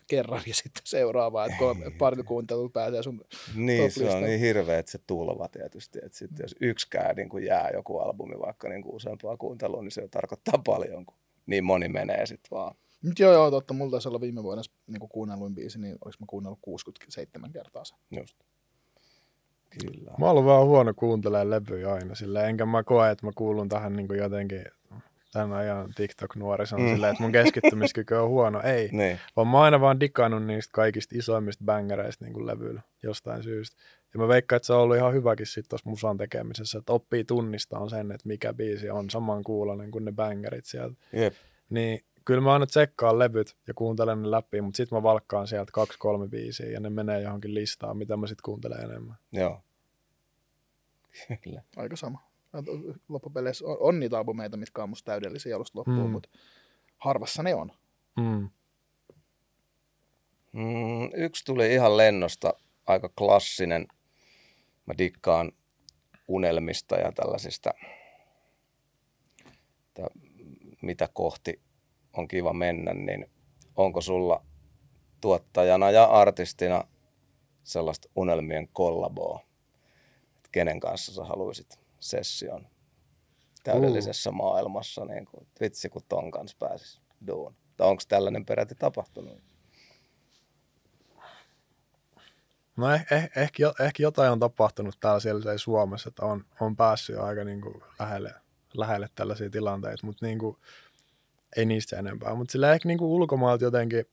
kerran 0.07 0.41
ja 0.48 0.53
sitten 0.53 0.82
seuraavaa, 0.86 1.45
että 1.45 1.57
kolme, 1.57 1.91
pari 1.91 2.24
kuuntelua 2.24 2.70
pääsee 2.70 3.03
sun 3.03 3.22
Niin, 3.56 3.91
se 3.91 4.10
on 4.10 4.24
niin 4.24 4.40
hirveä, 4.40 4.80
että 4.80 4.91
se 4.91 4.99
tulva 5.07 5.48
tietysti, 5.48 5.99
että 6.03 6.18
sitten 6.18 6.44
jos 6.44 6.56
yksikään 6.61 7.15
niin 7.15 7.30
kuin 7.30 7.45
jää 7.45 7.70
joku 7.74 7.98
albumi 7.98 8.40
vaikka 8.40 8.70
niin 8.70 8.82
kuin 8.82 8.95
useampaa 8.95 9.38
kuuntelua, 9.38 9.82
niin 9.82 9.91
se 9.91 10.07
tarkoittaa 10.07 10.61
paljon, 10.65 11.06
kun 11.06 11.18
niin 11.45 11.64
moni 11.64 11.88
menee 11.88 12.26
sitten 12.26 12.52
vaan. 12.52 12.76
Nyt 13.03 13.20
joo, 13.20 13.34
joo, 13.34 13.52
totta. 13.52 13.74
Mulla 13.74 13.91
taisi 13.91 14.07
olla 14.07 14.22
viime 14.22 14.44
vuonna 14.44 14.64
niin 14.88 15.10
kuunnelluin 15.10 15.56
biisi, 15.56 15.80
niin 15.80 15.95
olis 16.06 16.20
mä 16.20 16.26
kuunnellut 16.30 16.60
67 16.61 17.52
kertaa 17.52 17.86
sen. 17.86 17.98
Just. 18.11 18.38
Kyllä. 19.82 20.12
Mä 20.18 20.26
oon 20.26 20.45
vaan 20.45 20.66
huono 20.66 20.94
kuuntelemaan 20.95 21.50
levyjä 21.50 21.94
aina, 21.94 22.16
sillä 22.16 22.44
enkä 22.44 22.66
mä 22.66 22.84
koe, 22.84 23.12
että 23.12 23.26
mä 23.26 23.32
kuulun 23.36 23.70
tähän 23.70 23.94
niin 23.94 24.08
jotenkin 24.18 24.64
tämän 25.34 25.54
ajan 25.54 25.94
TikTok-nuorison 25.95 26.82
mm. 26.82 26.94
silleen, 26.94 27.12
että 27.12 27.24
mun 27.24 27.32
keskittymiskyky 27.32 28.16
on 28.16 28.30
huono. 28.30 28.62
Ei, 28.62 28.90
niin. 28.91 29.20
vaan 29.36 29.48
mä 29.48 29.58
oon 29.58 29.66
aina 29.66 29.82
vaan 29.82 30.00
dikannut 30.00 30.45
niistä 30.45 30.72
kaikista 30.74 31.16
isoimmista 31.18 31.64
bängereistä 31.64 32.26
niin 32.26 32.45
levyillä 32.45 32.82
jostain 33.04 33.44
syystä. 33.44 33.78
Ja 34.14 34.20
mä 34.20 34.28
veikkaan, 34.28 34.58
että 34.58 34.68
se 34.68 34.74
on 34.74 34.80
ollut 34.80 34.98
ihan 34.98 35.14
hyväkin 35.14 35.45
sitten 35.45 35.70
tuossa 35.70 35.90
musan 35.90 36.18
tekemisessä, 36.18 36.78
että 36.78 36.94
oppii 36.94 37.24
tunnistaa 37.24 37.90
sen, 37.90 38.12
että 38.12 38.28
mikä 38.28 38.54
biisi 38.54 38.90
on 38.90 39.10
saman 39.10 39.44
kuulonen 39.44 39.91
kuin 39.91 40.06
ne 40.06 40.12
bängerit 40.12 40.66
sieltä. 40.66 40.95
Jep. 41.14 41.34
Niin 41.70 42.00
kyllä 42.26 42.41
mä 42.41 42.54
aina 42.54 42.66
tsekkaan 42.66 43.20
levyt 43.20 43.58
ja 43.68 43.74
kuuntelen 43.74 44.22
ne 44.22 44.32
läpi, 44.32 44.62
mutta 44.62 44.78
sitten 44.78 44.98
mä 44.98 45.04
valkkaan 45.04 45.48
sieltä 45.48 45.72
kaksi, 45.72 46.00
kolme 46.00 46.28
biisiä 46.28 46.70
ja 46.70 46.80
ne 46.80 46.90
menee 46.90 47.22
johonkin 47.22 47.54
listaan, 47.54 47.98
mitä 47.98 48.18
mä 48.18 48.28
sitten 48.28 48.44
kuuntelen 48.44 48.84
enemmän. 48.84 49.16
Joo. 49.32 49.62
Kyllä. 51.44 51.62
Aika 51.76 51.95
sama. 51.95 52.20
Loppupeleissä 53.10 53.66
on, 53.66 53.78
on 53.80 54.00
niitä 54.00 54.18
albumeita, 54.18 54.58
mitkä 54.58 54.84
on 54.84 54.90
musta 54.90 55.06
täydellisiä 55.12 55.56
alusta 55.56 55.80
loppuun, 55.80 56.06
mm. 56.06 56.12
mutta 56.12 56.30
harvassa 56.98 57.44
ne 57.44 57.56
on. 57.56 57.72
Mm. 58.18 58.50
Mm, 60.52 61.10
yksi 61.14 61.45
tuli 61.45 61.74
ihan 61.74 61.98
lennosta, 61.98 62.54
aika 62.86 63.10
klassinen. 63.18 63.88
Mä 64.86 64.94
dikkaan 64.98 65.52
unelmista 66.28 66.95
ja 66.95 67.12
tällaisista, 67.12 67.74
että 69.88 70.08
mitä 70.82 71.10
kohti 71.14 71.62
on 72.14 72.27
kiva 72.27 72.53
mennä, 72.53 72.94
niin 72.94 73.26
onko 73.76 74.02
sulla 74.02 74.45
tuottajana 75.22 75.91
ja 75.91 76.03
artistina 76.03 76.84
sellaista 77.64 78.10
unelmien 78.15 78.68
kollaboa, 78.68 79.40
että 80.35 80.49
kenen 80.52 80.80
kanssa 80.80 81.14
sä 81.14 81.23
haluaisit 81.23 81.80
session 81.99 82.68
täydellisessä 83.64 84.30
uh. 84.30 84.35
maailmassa, 84.35 85.06
niin 85.06 85.26
kuin, 85.26 85.48
vitsi 85.61 85.90
kun 85.90 86.02
ton 86.10 86.31
kanssa 86.31 86.57
pääsis 86.60 87.02
duun. 87.27 87.56
Tai 87.77 87.88
onko 87.88 88.03
tällainen 88.07 88.45
peräti 88.45 88.76
tapahtunut? 88.76 89.41
No 92.77 92.94
eh, 92.94 93.06
eh, 93.11 93.31
ehkä, 93.35 93.73
ehkä 93.80 94.03
jotain 94.03 94.31
on 94.31 94.40
tapahtunut 94.40 94.98
täällä 94.99 95.19
siellä 95.19 95.57
Suomessa, 95.57 96.10
että 96.10 96.26
on, 96.26 96.45
on 96.61 96.76
päässyt 96.76 97.18
aika 97.18 97.44
niin 97.44 97.61
kuin 97.61 97.84
lähelle, 97.99 98.34
lähelle 98.73 99.10
tällaisia 99.15 99.49
tilanteita, 99.49 100.06
mutta 100.06 100.26
niin 100.26 100.40
kuin, 100.40 100.57
ei 101.57 101.65
niistä 101.65 101.99
enempää. 101.99 102.35
Mutta 102.35 102.51
sillä 102.51 102.73
ehkä 102.73 102.88
niinku 102.88 103.15
ulkomailta 103.15 103.63
jotenkin, 103.63 104.05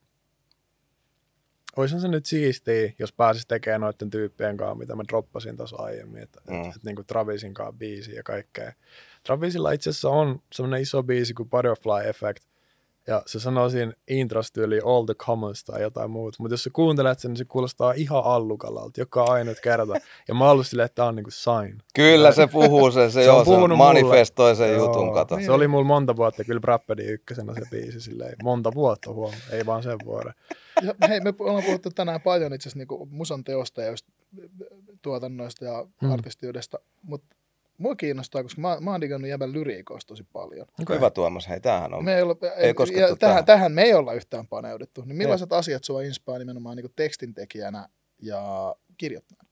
olisihan 1.77 2.01
se 2.01 2.09
nyt 2.09 2.27
siistiä, 2.27 2.93
jos 2.99 3.13
pääsisi 3.13 3.49
tekemään 3.49 3.81
noiden 3.81 4.11
tyyppien 4.11 4.57
kanssa, 4.57 4.75
mitä 4.75 4.97
mä 4.97 5.03
droppasin 5.09 5.57
tuossa 5.57 5.77
aiemmin, 5.77 6.23
että 6.23 6.41
mm. 6.51 6.61
et, 6.61 6.77
et, 6.77 6.85
niinku 6.85 7.05
Travisin 7.05 7.55
kanssa 7.55 7.73
biisi 7.73 8.15
ja 8.15 8.23
kaikkea. 8.23 8.73
Travisilla 9.23 9.73
itse 9.73 9.91
asiassa 9.91 10.09
on 10.09 10.43
semmoinen 10.53 10.83
iso 10.83 11.03
biisi 11.03 11.35
kuin 11.35 11.51
Butterfly 11.51 12.09
Effect, 12.09 12.45
ja 13.07 13.23
se 13.27 13.41
sanoo 13.41 13.71
siinä 13.71 13.93
introstyyli 14.09 14.81
all 14.85 15.05
the 15.05 15.15
commons 15.15 15.65
tai 15.65 15.83
jotain 15.83 16.11
muuta. 16.11 16.37
Mutta 16.41 16.53
jos 16.53 16.65
sä 16.65 16.71
kuuntelet 16.73 17.19
sen, 17.19 17.31
niin 17.31 17.37
se 17.37 17.45
kuulostaa 17.45 17.93
ihan 17.93 18.25
allukalalta 18.25 19.01
joka 19.01 19.25
ainut 19.25 19.61
kerta. 19.61 19.95
Ja 20.29 20.35
mä 20.35 20.49
oon 20.49 20.65
silleen, 20.65 20.87
että 20.87 20.95
tää 20.95 21.07
on 21.07 21.17
niinku 21.17 21.31
sign. 21.31 21.83
Kyllä 21.95 22.33
se 22.33 22.47
puhuu 22.47 22.91
sen, 22.91 23.11
se, 23.11 23.15
se, 23.15 23.25
joo, 23.25 23.45
se 23.45 23.77
manifestoi 23.77 24.57
sen 24.57 24.73
joo, 24.73 24.87
jutun, 24.87 25.15
kato. 25.15 25.39
Se 25.45 25.53
oli 25.53 25.69
mulla 25.69 25.85
monta 25.85 26.17
vuotta, 26.17 26.45
kyllä 26.45 26.61
Brappedi 26.61 27.03
ykkösenä 27.03 27.55
se 27.55 27.61
biisi 27.71 28.01
silleen. 28.01 28.37
Monta 28.43 28.73
vuotta 28.75 29.13
huom, 29.13 29.35
ei 29.51 29.67
vaan 29.67 29.83
sen 29.83 29.99
vuoden. 30.05 30.33
Ja, 30.83 30.95
hei, 31.09 31.21
me 31.21 31.35
ollaan 31.39 31.65
puhuttu 31.65 31.91
tänään 31.91 32.21
paljon 32.21 32.55
itse 32.55 32.69
asiassa 32.69 32.79
niinku 32.79 33.09
musan 33.11 33.45
teosta 33.45 33.83
ja 33.83 33.91
just 33.91 34.07
tuotannoista 35.03 35.65
ja 35.65 35.87
hmm. 36.01 36.13
artistiudesta, 36.13 36.79
mutta 37.03 37.37
mua 37.81 37.97
kiinnostaa, 37.97 38.43
koska 38.43 38.61
mä, 38.61 38.81
mä 38.81 38.91
oon 38.91 39.01
digannut 39.01 39.31
jäbän 39.31 39.53
lyriikoista 39.53 40.09
tosi 40.09 40.27
paljon. 40.33 40.67
Okay. 40.83 40.97
Hyvä 40.97 41.11
Tuomas, 41.11 41.49
hei 41.49 41.61
tämähän 41.61 41.95
on. 41.95 42.05
Me 42.05 42.17
ei, 42.17 42.23
olla, 42.23 42.37
ei, 42.43 42.67
ei 42.69 42.75
tähän, 42.75 43.19
tähän. 43.19 43.45
tähän 43.45 43.73
me 43.73 43.83
ei 43.83 43.95
olla 43.95 44.13
yhtään 44.13 44.47
paneuduttu. 44.47 45.03
Niin 45.05 45.17
millaiset 45.17 45.53
ei. 45.53 45.59
asiat 45.59 45.85
sua 45.85 46.03
inspaa 46.03 46.39
nimenomaan 46.39 46.77
niin 46.77 46.93
tekstintekijänä 46.97 47.89
ja 48.23 48.75
kirjoittajana? 48.97 49.49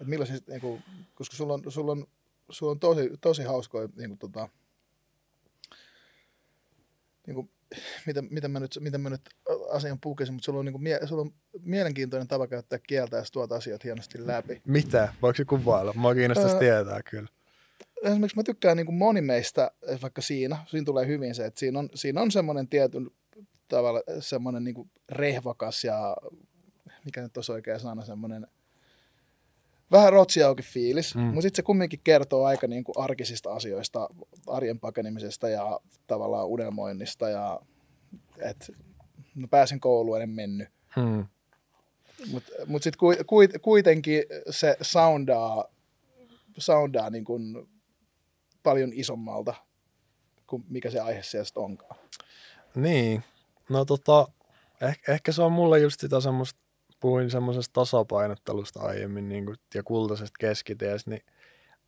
Et 0.00 0.06
millaiset, 0.06 0.48
niin 0.48 0.60
kuin, 0.60 0.82
koska 1.14 1.36
sulla 1.36 1.54
on, 1.54 1.62
sulla 1.68 1.92
on, 1.92 2.06
sulla 2.50 2.72
on 2.72 2.80
tosi, 2.80 3.10
tosi 3.20 3.42
hauskoja 3.42 3.88
niin 3.96 4.08
kuin, 4.08 4.18
tota, 4.18 4.48
niin 7.26 7.34
kuin, 7.34 7.50
miten, 8.06 8.28
miten, 8.30 8.50
mä 8.50 8.60
nyt, 8.60 8.78
miten 8.80 9.00
mä 9.00 9.10
nyt 9.10 9.30
asian 9.70 9.98
pukesin, 10.00 10.34
mutta 10.34 10.44
sulla 10.44 10.58
on, 10.58 10.64
niin 10.64 10.72
kuin, 10.72 10.82
mie, 10.82 11.06
sulla 11.06 11.22
on 11.22 11.30
mielenkiintoinen 11.62 12.28
tapa 12.28 12.46
käyttää 12.46 12.78
kieltä 12.78 13.16
ja 13.16 13.22
tuot 13.32 13.52
asiat 13.52 13.84
hienosti 13.84 14.26
läpi. 14.26 14.62
Mitä? 14.66 15.14
Voiko 15.22 15.36
se 15.36 15.44
kuvailla? 15.44 15.92
Mua 15.96 16.14
kiinnostaisi 16.14 16.54
öö, 16.54 16.60
tietää 16.60 17.02
kyllä. 17.02 17.28
Esimerkiksi 18.02 18.36
mä 18.36 18.42
tykkään 18.42 18.76
niin 18.76 18.86
kuin 18.86 18.96
moni 18.96 19.20
meistä, 19.20 19.70
vaikka 20.02 20.22
siinä, 20.22 20.58
siinä 20.66 20.84
tulee 20.84 21.06
hyvin 21.06 21.34
se, 21.34 21.46
että 21.46 21.60
siinä 21.60 21.78
on, 21.78 21.88
siinä 21.94 22.20
on 22.20 22.30
semmoinen 22.30 22.68
tietyn 22.68 23.10
tavalla 23.68 24.00
semmoinen 24.20 24.64
niin 24.64 24.74
kuin 24.74 24.90
rehvakas 25.08 25.84
ja 25.84 26.16
mikä 27.04 27.22
nyt 27.22 27.36
olisi 27.36 27.52
oikea 27.52 27.78
sana, 27.78 28.04
semmoinen– 28.04 28.46
vähän 29.92 30.12
rotsiauki 30.12 30.62
fiilis, 30.62 31.14
mm. 31.14 31.22
mutta 31.22 31.40
sitten 31.40 31.56
se 31.56 31.62
kumminkin 31.62 32.00
kertoo 32.04 32.44
aika 32.44 32.66
niin 32.66 32.84
kuin 32.84 32.94
arkisista 32.98 33.52
asioista, 33.52 34.08
arjen 34.46 34.80
pakenemisesta 34.80 35.48
ja 35.48 35.80
tavallaan 36.06 36.46
unelmoinnista 36.46 37.28
ja 37.28 37.60
että 38.38 38.66
no 39.34 39.48
pääsin 39.48 39.80
kouluun, 39.80 40.22
en 40.22 40.30
mennyt. 40.30 40.68
Mm. 40.96 41.26
Mutta 42.30 42.52
mut 42.66 42.82
sitten 42.82 43.00
kuitenkin 43.62 44.22
se 44.50 44.76
soundaa, 44.80 45.64
soundaa 46.58 47.10
niin 47.10 47.24
kuin 47.24 47.68
paljon 48.62 48.90
isommalta 48.92 49.54
kuin 50.46 50.64
mikä 50.68 50.90
se 50.90 51.00
aihe 51.00 51.22
sieltä 51.22 51.60
onkaan. 51.60 51.96
Niin, 52.74 53.22
no 53.68 53.84
tota, 53.84 54.28
ehkä, 54.80 55.12
ehkä 55.12 55.32
se 55.32 55.42
on 55.42 55.52
mulle 55.52 55.78
just 55.78 56.00
sitä 56.00 56.20
semmoista 56.20 56.60
puhuin 57.00 57.30
semmoisesta 57.30 57.72
tasapainottelusta 57.72 58.80
aiemmin 58.80 59.28
niin 59.28 59.46
kuin, 59.46 59.56
ja 59.74 59.82
kultaisesta 59.82 60.36
keskitiestä, 60.40 61.10
niin 61.10 61.22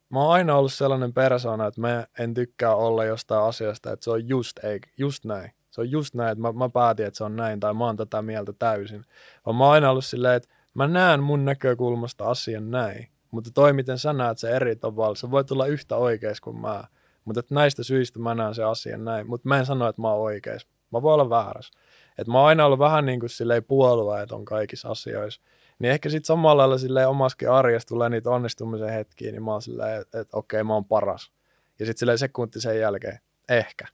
mä 0.09 0.23
oon 0.23 0.32
aina 0.32 0.56
ollut 0.56 0.73
sellainen 0.73 1.12
persona, 1.12 1.66
että 1.66 1.81
mä 1.81 2.06
en 2.19 2.35
tykkää 2.35 2.74
olla 2.74 3.05
jostain 3.05 3.43
asiasta, 3.43 3.93
että 3.93 4.05
se 4.05 4.10
on 4.10 4.28
just, 4.28 4.64
ei, 4.64 4.81
just 4.98 5.24
näin. 5.24 5.51
Se 5.73 5.81
on 5.81 5.90
just 5.90 6.15
näin, 6.15 6.32
että 6.32 6.43
mä, 6.43 6.53
mä 6.53 6.69
päätin, 6.69 7.07
että 7.07 7.19
se 7.19 7.24
on 7.24 7.36
näin, 7.36 7.61
tai 7.61 7.74
mä 7.74 7.85
oon 7.85 7.97
tätä 7.97 8.23
mieltä 8.23 8.53
täysin. 8.53 9.05
Vaan 9.47 9.57
mä 9.57 9.65
oon 9.65 9.73
aina 9.73 9.90
ollut 9.90 10.05
silleen, 10.05 10.35
että 10.35 10.49
mä 10.74 10.89
näen 10.89 11.23
mun 11.23 11.44
näkökulmasta 11.44 12.24
asian 12.24 12.70
näin, 12.70 13.09
mutta 13.31 13.51
toi, 13.55 13.73
miten 13.73 13.99
sä 13.99 14.12
näet 14.12 14.39
se 14.39 14.51
eri 14.51 14.77
tavalla, 14.77 15.15
se 15.15 15.31
voi 15.31 15.44
tulla 15.44 15.66
yhtä 15.66 15.97
oikeas 15.97 16.40
kuin 16.40 16.61
mä. 16.61 16.85
Mutta 17.24 17.43
näistä 17.51 17.82
syistä 17.82 18.19
mä 18.19 18.35
näen 18.35 18.55
se 18.55 18.65
asian 18.65 19.05
näin, 19.05 19.27
mutta 19.27 19.49
mä 19.49 19.59
en 19.59 19.66
sano, 19.66 19.89
että 19.89 20.03
mä 20.03 20.12
oon 20.12 20.20
oikeas. 20.20 20.66
Mä 20.93 21.03
voin 21.03 21.15
olla 21.15 21.31
väärässä. 21.31 21.78
Et 22.19 22.27
mä 22.27 22.39
oon 22.39 22.49
aina 22.49 22.66
ollut 22.66 22.78
vähän 22.78 23.07
niin 23.07 23.20
kuin 23.20 23.31
silleen 23.31 23.65
puolueeton 23.65 24.44
kaikissa 24.44 24.89
asioissa. 24.89 25.40
Niin 25.78 25.93
ehkä 25.93 26.09
sitten 26.09 26.27
samalla 26.27 26.62
lailla 26.62 26.78
silleen 26.78 27.09
omaskin 27.09 27.51
arjessa 27.51 27.89
tulee 27.89 28.09
niitä 28.09 28.31
onnistumisen 28.31 28.89
hetkiä, 28.89 29.32
niin 29.32 29.43
mä 29.43 29.53
oon 29.53 29.62
silleen, 29.62 30.01
että 30.01 30.20
et, 30.20 30.28
okei, 30.32 30.65
mä 30.65 30.74
oon 30.74 30.85
paras. 30.85 31.32
Ja 31.78 31.86
sitten 31.86 31.99
silleen 31.99 32.19
sekunti 32.19 32.61
sen 32.61 32.81
jälkeen, 32.81 33.19
ehkä. 33.49 33.85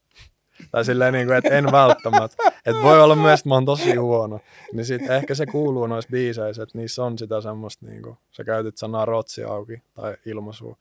Tai 0.71 0.85
silleen, 0.85 1.13
niin 1.13 1.27
kuin, 1.27 1.37
että 1.37 1.55
en 1.55 1.73
välttämättä. 1.73 2.37
Että 2.67 2.83
voi 2.83 3.03
olla 3.03 3.17
myös, 3.17 3.41
että 3.41 3.49
mä 3.49 3.55
oon 3.55 3.65
tosi 3.65 3.95
huono. 3.95 4.41
Niin 4.73 4.87
sitten 4.87 5.17
ehkä 5.17 5.35
se 5.35 5.47
kuuluu 5.47 5.87
noissa 5.87 6.11
biiseissä, 6.11 6.63
että 6.63 6.79
niissä 6.79 7.05
on 7.05 7.19
sitä 7.19 7.41
semmoista, 7.41 7.87
niin 7.87 8.03
kuin, 8.03 8.17
sä 8.31 8.45
käytit 8.45 8.77
sanaa 8.77 9.05
rotsi 9.05 9.45
auki 9.45 9.83
tai 9.95 10.17
ilmaisua. 10.27 10.77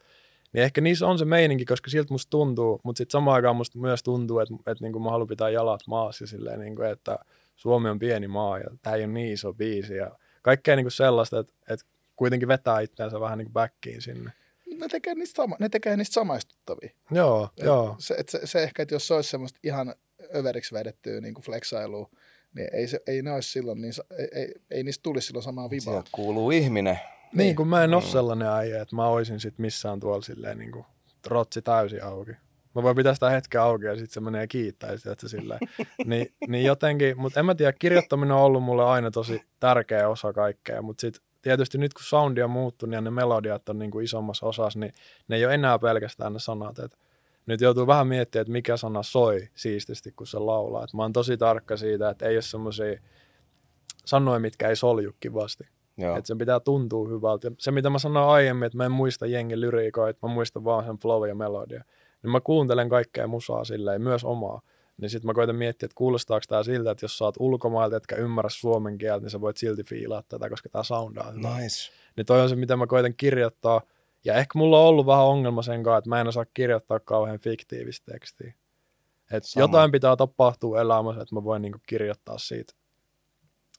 Niin 0.53 0.63
ehkä 0.63 0.81
niissä 0.81 1.07
on 1.07 1.17
se 1.17 1.25
meininki, 1.25 1.65
koska 1.65 1.89
siltä 1.89 2.13
musta 2.13 2.29
tuntuu, 2.29 2.79
mutta 2.83 2.97
sitten 2.97 3.11
samaan 3.11 3.35
aikaan 3.35 3.55
musta 3.55 3.79
myös 3.79 4.03
tuntuu, 4.03 4.39
että, 4.39 4.55
että 4.67 4.83
niin 4.83 4.93
kuin 4.93 5.03
mä 5.03 5.11
haluan 5.11 5.27
pitää 5.27 5.49
jalat 5.49 5.81
maassa 5.87 6.23
ja 6.23 6.27
silleen, 6.27 6.59
niin 6.59 6.75
kuin, 6.75 6.89
että 6.89 7.19
Suomi 7.55 7.89
on 7.89 7.99
pieni 7.99 8.27
maa 8.27 8.59
ja 8.59 8.65
tämä 8.81 8.95
ei 8.95 9.03
ole 9.03 9.13
niin 9.13 9.33
iso 9.33 9.53
biisi 9.53 9.95
ja 9.95 10.11
kaikkea 10.41 10.75
niin 10.75 10.83
kuin 10.83 10.91
sellaista, 10.91 11.39
että, 11.39 11.53
että 11.69 11.85
kuitenkin 12.15 12.47
vetää 12.47 12.79
itseänsä 12.79 13.19
vähän 13.19 13.37
niin 13.37 13.45
kuin 13.45 13.53
backiin 13.53 14.01
sinne. 14.01 14.31
Ne 14.79 14.87
tekee 14.87 15.15
niistä, 15.15 15.35
sama, 15.35 15.55
ne 15.59 15.69
tekee 15.69 15.97
niistä 15.97 16.13
samaistuttavia. 16.13 16.89
Joo, 17.11 17.49
Et 17.57 17.65
joo. 17.65 17.95
Se, 17.99 18.15
et 18.17 18.29
se, 18.29 18.39
se, 18.43 18.63
ehkä, 18.63 18.83
että 18.83 18.95
jos 18.95 19.07
se 19.07 19.13
olisi 19.13 19.29
semmoista 19.29 19.59
ihan 19.63 19.95
överiksi 20.35 20.75
vedettyä 20.75 21.21
niin 21.21 21.33
kuin 21.33 21.45
flexailua, 21.45 22.09
niin 22.55 22.67
ei, 22.73 22.87
se, 22.87 22.99
ei 23.07 23.21
ne 23.21 23.31
olisi 23.31 23.51
silloin, 23.51 23.81
niin, 23.81 23.93
ei, 24.19 24.27
ei, 24.41 24.53
ei 24.71 24.83
niistä 24.83 25.03
tulisi 25.03 25.27
silloin 25.27 25.43
samaa 25.43 25.69
vibaa. 25.69 25.93
Sieltä 25.93 26.09
kuuluu 26.11 26.51
ihminen. 26.51 26.99
Niin, 27.35 27.55
kun 27.55 27.67
mä 27.67 27.83
en 27.83 27.93
ole 27.93 28.03
Mm. 28.03 28.09
sellainen 28.09 28.47
äijä, 28.47 28.81
että 28.81 28.95
mä 28.95 29.07
oisin 29.07 29.39
sit 29.39 29.59
missään 29.59 29.99
tuolla 29.99 30.21
silleen 30.21 30.57
niin 30.57 30.71
kuin 30.71 30.85
rotsi 31.27 31.61
täysin 31.61 32.03
auki. 32.03 32.31
Mä 32.75 32.83
voin 32.83 32.95
pitää 32.95 33.13
sitä 33.13 33.29
hetkeä 33.29 33.63
auki 33.63 33.85
ja 33.85 33.95
sitten 33.95 34.13
se 34.13 34.19
menee 34.19 34.47
kiittää 34.47 34.91
ja 34.91 34.97
sit, 34.97 35.07
että 35.07 35.27
silleen. 35.27 35.59
Niin, 36.05 36.33
niin 36.47 36.65
jotenkin, 36.65 37.19
mutta 37.19 37.39
en 37.39 37.45
mä 37.45 37.55
tiedä, 37.55 37.73
kirjoittaminen 37.73 38.35
on 38.35 38.41
ollut 38.41 38.63
mulle 38.63 38.83
aina 38.85 39.11
tosi 39.11 39.41
tärkeä 39.59 40.09
osa 40.09 40.33
kaikkea, 40.33 40.81
mutta 40.81 41.01
sitten 41.01 41.21
tietysti 41.41 41.77
nyt 41.77 41.93
kun 41.93 42.03
soundi 42.03 42.41
on 42.41 42.49
muuttunut 42.49 42.93
ja 42.93 43.01
ne 43.01 43.11
melodiat 43.11 43.69
on 43.69 43.79
niin 43.79 43.91
kuin 43.91 44.05
isommassa 44.05 44.45
osassa, 44.45 44.79
niin 44.79 44.93
ne 45.27 45.35
ei 45.35 45.45
ole 45.45 45.53
enää 45.53 45.79
pelkästään 45.79 46.33
ne 46.33 46.39
sanat. 46.39 46.79
Et 46.79 46.97
nyt 47.45 47.61
joutuu 47.61 47.87
vähän 47.87 48.07
miettimään, 48.07 48.41
että 48.41 48.51
mikä 48.51 48.77
sana 48.77 49.03
soi 49.03 49.47
siististi, 49.55 50.11
kun 50.11 50.27
se 50.27 50.39
laulaa. 50.39 50.83
Et 50.83 50.93
mä 50.93 51.01
oon 51.01 51.13
tosi 51.13 51.37
tarkka 51.37 51.77
siitä, 51.77 52.09
että 52.09 52.25
ei 52.25 52.35
ole 52.35 52.41
semmoisia 52.41 52.99
sanoja, 54.05 54.39
mitkä 54.39 54.69
ei 54.69 54.75
solju 54.75 55.11
kivasti. 55.19 55.63
Joo. 55.97 56.17
Että 56.17 56.27
sen 56.27 56.37
pitää 56.37 56.59
tuntua 56.59 57.07
hyvältä. 57.07 57.47
Ja 57.47 57.51
se, 57.59 57.71
mitä 57.71 57.89
mä 57.89 57.99
sanoin 57.99 58.29
aiemmin, 58.29 58.65
että 58.65 58.77
mä 58.77 58.85
en 58.85 58.91
muista 58.91 59.25
jengin 59.25 59.61
lyriikoita, 59.61 60.27
mä 60.27 60.33
muistan 60.33 60.63
vaan 60.63 60.85
sen 60.85 60.97
flow 60.97 61.27
ja 61.27 61.35
melodia. 61.35 61.83
Niin 62.23 62.31
mä 62.31 62.41
kuuntelen 62.41 62.89
kaikkea 62.89 63.27
musaa 63.27 63.63
silleen, 63.63 64.01
myös 64.01 64.23
omaa. 64.23 64.61
Niin 65.01 65.09
sit 65.09 65.23
mä 65.23 65.33
koitan 65.33 65.55
miettiä, 65.55 65.85
että 65.85 65.95
kuulostaako 65.95 66.43
tää 66.47 66.63
siltä, 66.63 66.91
että 66.91 67.03
jos 67.03 67.17
sä 67.17 67.25
oot 67.25 67.35
ulkomailta, 67.39 67.97
etkä 67.97 68.15
ymmärrä 68.15 68.49
suomen 68.49 68.97
kieltä, 68.97 69.23
niin 69.23 69.31
sä 69.31 69.41
voit 69.41 69.57
silti 69.57 69.83
fiilaa 69.83 70.23
tätä, 70.29 70.49
koska 70.49 70.69
tää 70.69 70.83
soundaa. 70.83 71.31
Nice. 71.31 71.91
Niin 72.17 72.25
toi 72.25 72.41
on 72.41 72.49
se, 72.49 72.55
mitä 72.55 72.75
mä 72.77 72.87
koitan 72.87 73.13
kirjoittaa. 73.17 73.81
Ja 74.25 74.33
ehkä 74.33 74.59
mulla 74.59 74.79
on 74.79 74.87
ollut 74.87 75.05
vähän 75.05 75.25
ongelma 75.25 75.61
sen 75.61 75.83
kanssa, 75.83 75.97
että 75.97 76.09
mä 76.09 76.21
en 76.21 76.27
osaa 76.27 76.45
kirjoittaa 76.53 76.99
kauhean 76.99 77.39
fiktiivistä 77.39 78.11
tekstiä. 78.11 78.53
Et 79.31 79.43
Sama. 79.43 79.63
jotain 79.63 79.91
pitää 79.91 80.15
tapahtua 80.15 80.81
elämässä, 80.81 81.21
että 81.21 81.35
mä 81.35 81.43
voin 81.43 81.61
niinku 81.61 81.79
kirjoittaa 81.87 82.37
siitä, 82.37 82.73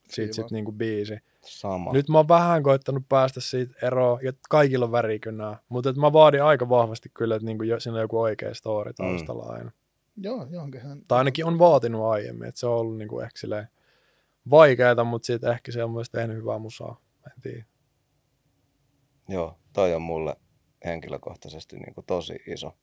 siitä 0.08 0.34
sit 0.34 0.50
niinku 0.50 0.72
biisi. 0.72 1.18
Sama. 1.44 1.92
Nyt 1.92 2.08
mä 2.08 2.18
oon 2.18 2.28
vähän 2.28 2.62
koittanut 2.62 3.02
päästä 3.08 3.40
siitä 3.40 3.74
eroon, 3.82 4.18
ja 4.22 4.32
kaikilla 4.48 4.84
on 4.84 4.92
värikynää, 4.92 5.58
mutta 5.68 5.92
mä 5.92 6.12
vaadin 6.12 6.42
aika 6.42 6.68
vahvasti 6.68 7.08
kyllä, 7.14 7.36
että 7.36 7.46
niinku 7.46 7.64
siinä 7.78 7.94
on 7.94 8.00
joku 8.00 8.20
oikea 8.20 8.54
story 8.54 8.92
taustalla 8.92 9.44
mm. 9.44 9.50
aina. 9.50 9.70
Joo, 10.22 10.46
johonkinhan. 10.50 11.02
Tai 11.08 11.18
ainakin 11.18 11.44
on 11.44 11.58
vaatinut 11.58 12.04
aiemmin, 12.04 12.48
että 12.48 12.60
se 12.60 12.66
on 12.66 12.76
ollut 12.76 12.96
niinku 12.96 13.20
ehkä 13.20 13.38
silleen 13.38 13.68
vaikeaa, 14.50 15.04
mutta 15.04 15.26
sitten 15.26 15.50
ehkä 15.50 15.72
se 15.72 15.84
on 15.84 15.90
myös 15.90 16.10
tehnyt 16.10 16.36
hyvää 16.36 16.58
musaa, 16.58 17.00
en 17.26 17.42
tiedä. 17.42 17.64
Joo, 19.28 19.58
toi 19.72 19.94
on 19.94 20.02
mulle 20.02 20.36
henkilökohtaisesti 20.84 21.76
niin 21.76 21.94
kuin 21.94 22.06
tosi 22.06 22.38
iso, 22.46 22.76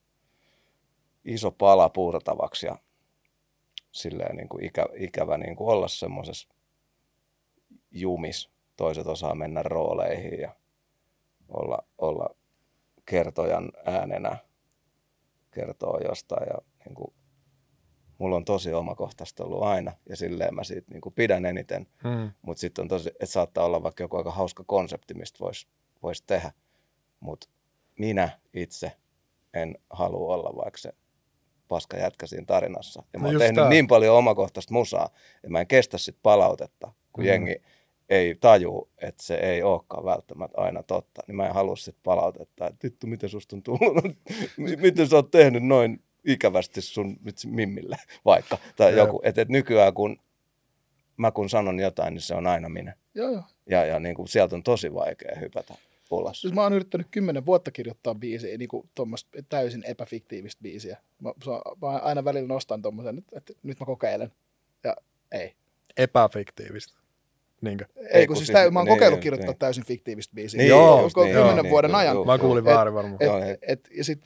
iso 1.25 1.51
pala 1.51 1.89
puurtavaksi 1.89 2.65
ja 2.65 2.77
silleen 3.91 4.35
niin 4.35 4.49
kuin 4.49 4.65
ikä, 4.65 4.85
ikävä 4.95 5.37
niin 5.37 5.55
kuin 5.55 5.69
olla 5.69 5.87
semmoisessa 5.87 6.49
jumis. 7.91 8.49
Toiset 8.75 9.07
osaa 9.07 9.35
mennä 9.35 9.63
rooleihin 9.63 10.39
ja 10.39 10.55
olla, 11.49 11.77
olla 11.97 12.35
kertojan 13.05 13.71
äänenä, 13.85 14.37
kertoo 15.51 15.99
jostain 16.07 16.47
ja 16.47 16.74
mulla 18.17 18.35
on 18.35 18.45
tosi 18.45 18.73
omakohtaista 18.73 19.43
ollut 19.43 19.63
aina 19.63 19.91
ja 20.09 20.15
silleen 20.15 20.55
mä 20.55 20.63
siitä 20.63 20.91
niin 20.91 21.01
kuin 21.01 21.13
pidän 21.13 21.45
eniten. 21.45 21.87
Mm. 22.03 22.31
Mutta 22.41 22.61
sitten 22.61 22.81
on 22.83 22.87
tosi, 22.87 23.09
että 23.09 23.25
saattaa 23.25 23.65
olla 23.65 23.83
vaikka 23.83 24.03
joku 24.03 24.17
aika 24.17 24.31
hauska 24.31 24.63
konsepti, 24.67 25.13
mistä 25.13 25.39
voisi 25.39 25.67
vois 26.03 26.21
tehdä. 26.21 26.51
Mutta 27.19 27.47
minä 27.99 28.29
itse 28.53 28.91
en 29.53 29.77
halua 29.89 30.33
olla 30.35 30.55
vaikka 30.55 30.77
se 30.77 30.93
paska 31.67 31.97
jätkä 31.97 32.27
siinä 32.27 32.45
tarinassa. 32.45 33.03
Ja 33.13 33.19
mä 33.19 33.23
No 33.23 33.27
oon 33.27 33.33
just 33.33 33.43
tehnyt 33.43 33.61
tää. 33.63 33.69
niin 33.69 33.87
paljon 33.87 34.15
omakohtaista 34.17 34.73
musaa, 34.73 35.09
että 35.35 35.49
mä 35.49 35.59
en 35.59 35.67
kestä 35.67 35.97
sit 35.97 36.17
palautetta, 36.23 36.91
kun 37.13 37.23
Mm. 37.23 37.25
mm. 37.25 37.27
jengi 37.31 37.55
ei 38.09 38.35
taju, 38.35 38.89
että 38.97 39.23
se 39.23 39.35
ei 39.35 39.63
olekaan 39.63 40.05
välttämättä 40.05 40.61
aina 40.61 40.83
totta. 40.83 41.21
Niin 41.27 41.35
mä 41.35 41.47
en 41.47 41.53
halua 41.53 41.75
sit 41.75 41.97
palautetta, 42.03 42.67
että 42.67 42.83
vittu, 42.87 43.07
miten 43.07 43.29
susta 43.29 43.55
on 43.55 43.63
tullut, 43.63 44.05
miten 44.81 45.07
sä 45.07 45.15
oot 45.15 45.31
tehnyt 45.31 45.63
noin 45.63 46.03
ikävästi 46.25 46.81
sun 46.81 47.17
mimmille 47.45 47.97
vaikka. 48.25 48.57
Tai 48.75 48.87
Jep. 48.89 48.97
joku, 48.97 49.21
että 49.23 49.41
et 49.41 49.49
nykyään 49.49 49.93
kun 49.93 50.17
mä 51.17 51.31
kun 51.31 51.49
sanon 51.49 51.79
jotain, 51.79 52.13
niin 52.13 52.21
se 52.21 52.35
on 52.35 52.47
aina 52.47 52.69
minä. 52.69 52.95
Joo, 53.15 53.31
joo. 53.31 53.43
Ja, 53.69 53.85
ja 53.85 53.99
niin 53.99 54.15
kuin 54.15 54.27
sieltä 54.27 54.55
on 54.55 54.63
tosi 54.63 54.93
vaikea 54.93 55.35
hypätä 55.39 55.73
ulos. 56.11 56.41
Siis 56.41 56.53
mä 56.53 56.63
oon 56.63 56.73
yrittänyt 56.73 57.07
kymmenen 57.11 57.45
vuotta 57.45 57.71
kirjoittaa 57.71 58.15
biisiä, 58.15 58.57
niin 58.57 58.67
kuin 58.67 58.89
täysin 59.49 59.83
epäfiktiivistä 59.87 60.61
biisiä. 60.63 60.97
Mä, 61.21 61.33
mä 61.81 61.87
aina 61.87 62.23
välillä 62.25 62.47
nostan 62.47 62.81
tuommoisen, 62.81 63.17
että, 63.17 63.37
että 63.37 63.53
nyt 63.63 63.79
mä 63.79 63.85
kokeilen. 63.85 64.31
Ja 64.83 64.95
ei. 65.31 65.53
Epäfiktiivistä. 65.97 66.99
Niinkö? 67.61 67.85
Ei, 67.95 68.05
Ei, 68.11 68.27
kun 68.27 68.27
kun 68.27 68.35
siis 68.35 68.47
siis- 68.47 68.53
täy, 68.53 68.69
mä 68.71 68.79
oon 68.79 68.85
niin, 68.85 68.95
kokeillut 68.95 69.17
niin, 69.17 69.23
kirjoittaa 69.23 69.51
niin. 69.51 69.59
täysin 69.59 69.85
fiktiivistä 69.85 70.35
biisiä. 70.35 70.57
Niin, 70.57 70.69
Joo, 70.69 71.01
niin, 71.01 71.33
kymmenen 71.33 71.65
joo, 71.65 71.69
vuoden 71.71 71.89
niin, 71.89 71.95
ajan. 71.95 72.15
joo. 72.15 72.25
Mä 72.25 72.37
kuulin 72.37 72.65
väärin 72.65 72.93
varmaan. 72.93 73.17
Et, 73.19 73.27
Joo, 73.27 73.37
et, 73.37 73.45
ei. 73.49 73.57
et, 73.61 73.89
ja 73.97 74.03
sit, 74.03 74.19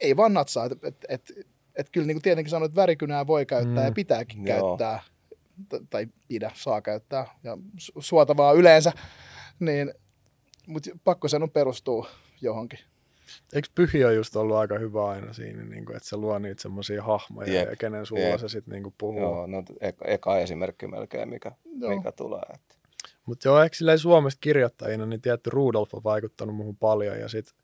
ei 0.00 0.16
vaan 0.16 0.34
natsaa, 0.34 0.64
että 0.64 0.88
et, 0.88 0.96
et, 1.08 1.32
et, 1.74 1.88
kyllä 1.92 2.06
niin 2.06 2.14
kuin 2.14 2.22
tietenkin 2.22 2.50
sanoo, 2.50 2.66
että 2.66 2.80
värikynää 2.80 3.26
voi 3.26 3.46
käyttää 3.46 3.82
Mm. 3.82 3.86
ja 3.86 3.92
pitääkin 3.92 4.46
Joo. 4.46 4.76
käyttää, 4.76 5.02
t- 5.68 5.90
tai 5.90 6.06
pidä, 6.28 6.50
saa 6.54 6.82
käyttää, 6.82 7.26
ja 7.44 7.54
su- 7.80 7.92
suotavaa 7.98 8.52
yleensä, 8.52 8.92
niin, 9.60 9.94
mutta 10.66 10.90
pakko 11.04 11.28
sen 11.28 11.42
on 11.42 11.50
perustuu 11.50 12.06
johonkin. 12.40 12.78
Eikö 13.52 13.68
Pyhi 13.74 14.04
on 14.04 14.14
just 14.14 14.36
ollut 14.36 14.56
aika 14.56 14.78
hyvä 14.78 15.08
aina 15.08 15.32
siinä, 15.32 15.62
niin 15.64 15.84
kuin, 15.84 15.96
että 15.96 16.08
se 16.08 16.16
luo 16.16 16.38
niitä 16.38 16.62
semmoisia 16.62 17.02
hahmoja 17.02 17.52
Jep, 17.52 17.70
ja 17.70 17.76
kenen 17.76 18.06
sulla 18.06 18.22
jep. 18.22 18.40
se 18.40 18.48
sitten 18.48 18.82
niin 18.82 18.94
puhuu. 18.98 19.20
Joo, 19.20 19.46
no, 19.46 19.62
eka, 19.80 20.04
eka 20.04 20.38
esimerkki 20.38 20.86
melkein, 20.86 21.28
mikä, 21.28 21.52
Joo. 21.78 21.96
mikä 21.96 22.12
tulee. 22.12 22.42
Että. 22.54 22.74
Mutta 23.26 23.48
joo, 23.48 23.62
ehkä 23.62 23.76
silleen 23.76 23.98
Suomesta 23.98 24.38
kirjoittajina, 24.40 25.06
niin 25.06 25.20
tietty 25.20 25.50
Rudolf 25.50 25.94
on 25.94 26.04
vaikuttanut 26.04 26.56
muuhun 26.56 26.76
paljon 26.76 27.18
ja 27.20 27.28
sit 27.28 27.54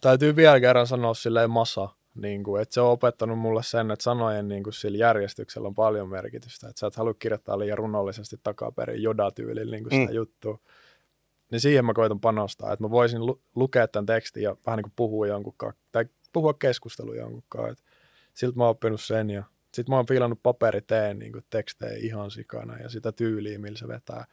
täytyy 0.00 0.36
vielä 0.36 0.60
kerran 0.60 0.86
sanoa 0.86 1.14
silleen 1.14 1.50
masa, 1.50 1.88
niin 2.14 2.44
kuin, 2.44 2.62
että 2.62 2.74
se 2.74 2.80
on 2.80 2.90
opettanut 2.90 3.38
mulle 3.38 3.62
sen, 3.62 3.90
että 3.90 4.02
sanojen 4.02 4.48
niin 4.48 4.62
kuin, 4.62 4.74
sillä 4.74 4.98
järjestyksellä 4.98 5.68
on 5.68 5.74
paljon 5.74 6.08
merkitystä. 6.08 6.68
Että 6.68 6.80
sä 6.80 6.86
et 6.86 6.96
halua 6.96 7.14
kirjoittaa 7.14 7.58
liian 7.58 7.78
runollisesti 7.78 8.36
takaperin 8.42 9.02
jodatyylillä 9.02 9.70
niin 9.70 9.84
kuin 9.84 9.92
sitä 10.00 10.10
Mm. 10.12 10.16
juttua. 10.16 10.58
Niin 11.50 11.60
siihen 11.60 11.84
mä 11.84 11.94
koitan 11.94 12.20
panostaa, 12.20 12.72
että 12.72 12.84
mä 12.84 12.90
voisin 12.90 13.26
lu- 13.26 13.42
lukea 13.54 13.88
tämän 13.88 14.06
tekstin 14.06 14.42
ja 14.42 14.56
vähän 14.66 14.76
niin 14.76 14.82
kuin 14.82 14.92
puhua 14.96 15.26
jonkun 15.26 15.54
kanssa, 15.56 15.80
tai 15.92 16.04
puhua 16.32 16.54
keskustelua 16.54 17.14
jonkun 17.16 17.44
kanssa. 17.48 17.72
Et 17.72 17.78
Siltä 18.34 18.56
mä 18.58 18.64
oon 18.64 18.70
oppinut 18.70 19.00
sen 19.00 19.30
ja 19.30 19.42
sitten 19.72 19.92
mä 19.92 19.96
oon 19.96 20.06
fiilannut 20.06 20.42
paperiteen 20.42 21.18
niin 21.18 21.32
tekstejä 21.50 21.96
ihan 21.96 22.30
sikana 22.30 22.78
ja 22.78 22.88
sitä 22.88 23.12
tyyliä, 23.12 23.58
millä 23.58 23.78
se 23.78 23.88
vetää. 23.88 24.24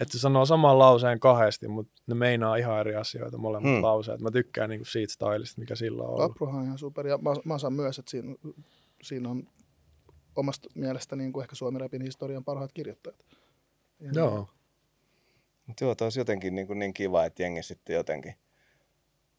Että 0.00 0.12
se 0.12 0.18
sanoo 0.18 0.46
saman 0.46 0.78
lauseen 0.78 1.20
kahdesti, 1.20 1.68
mutta 1.68 2.02
ne 2.06 2.14
meinaa 2.14 2.56
ihan 2.56 2.80
eri 2.80 2.94
asioita 2.94 3.38
molemmat 3.38 3.72
hmm. 3.72 3.82
Lauseet. 3.82 4.20
Mä 4.20 4.30
tykkään 4.30 4.70
niin 4.70 4.80
kuin 4.80 4.86
siitä 4.86 5.12
stylista, 5.12 5.60
mikä 5.60 5.74
sillä 5.74 6.02
on 6.02 6.08
ollut. 6.08 6.30
Apruhan 6.30 6.60
on 6.60 6.64
ihan 6.64 6.78
super, 6.78 7.06
ja 7.06 7.18
mä, 7.18 7.30
mä 7.44 7.58
saan 7.58 7.72
myös, 7.72 7.98
että 7.98 8.10
siinä, 8.10 8.34
siinä 9.02 9.28
on 9.28 9.48
omasta 10.36 10.68
mielestä 10.74 11.16
niin 11.16 11.32
kuin 11.32 11.42
ehkä 11.42 11.54
Suomen 11.54 11.80
rapin 11.80 12.02
historian 12.02 12.44
parhaat 12.44 12.72
kirjoittajat. 12.72 13.24
Ja 14.00 14.10
Joo. 14.14 14.48
Mutta 15.66 15.84
joo, 15.84 15.94
jotenkin 16.16 16.54
niin, 16.54 16.66
kuin 16.66 16.78
niin 16.78 16.94
kiva, 16.94 17.24
että 17.24 17.42
jengi 17.42 17.62
sitten 17.62 17.94
jotenkin 17.94 18.34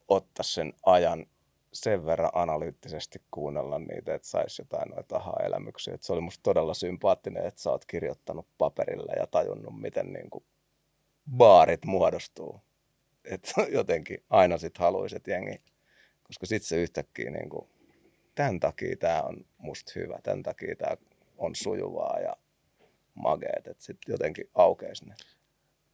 ottaisi 0.08 0.54
sen 0.54 0.72
ajan 0.86 1.26
sen 1.72 2.06
verran 2.06 2.30
analyyttisesti 2.32 3.22
kuunnella 3.30 3.78
niitä, 3.78 4.14
että 4.14 4.28
saisi 4.28 4.62
jotain 4.62 4.90
noita 4.90 5.16
aha-elämyksiä. 5.16 5.94
Et 5.94 6.02
se 6.02 6.12
oli 6.12 6.20
musta 6.20 6.42
todella 6.42 6.74
sympaattinen, 6.74 7.46
että 7.46 7.60
sä 7.60 7.70
oot 7.70 7.84
kirjoittanut 7.84 8.46
paperille 8.58 9.12
ja 9.16 9.26
tajunnut, 9.26 9.80
miten 9.80 10.12
niin 10.12 10.30
baarit 11.36 11.84
muodostuu. 11.84 12.60
Et 13.24 13.52
jotenkin 13.78 14.22
aina 14.30 14.58
sit 14.58 14.78
haluaisit, 14.78 15.26
jengi, 15.26 15.56
koska 16.22 16.46
sit 16.46 16.62
se 16.62 16.82
yhtäkkiä 16.82 17.30
niin 17.30 17.48
kuin, 17.48 17.68
tämän 18.34 18.60
takia 18.60 18.96
tämä 18.96 19.22
on 19.22 19.44
musta 19.58 19.92
hyvä, 19.96 20.18
tämän 20.22 20.42
takia 20.42 20.76
tämä 20.76 20.96
on 21.38 21.54
sujuvaa 21.54 22.20
ja 22.20 22.36
mageet, 23.14 23.66
että 23.66 23.84
sitten 23.84 24.12
jotenkin 24.12 24.50
aukeisi 24.54 25.06
ne. 25.06 25.14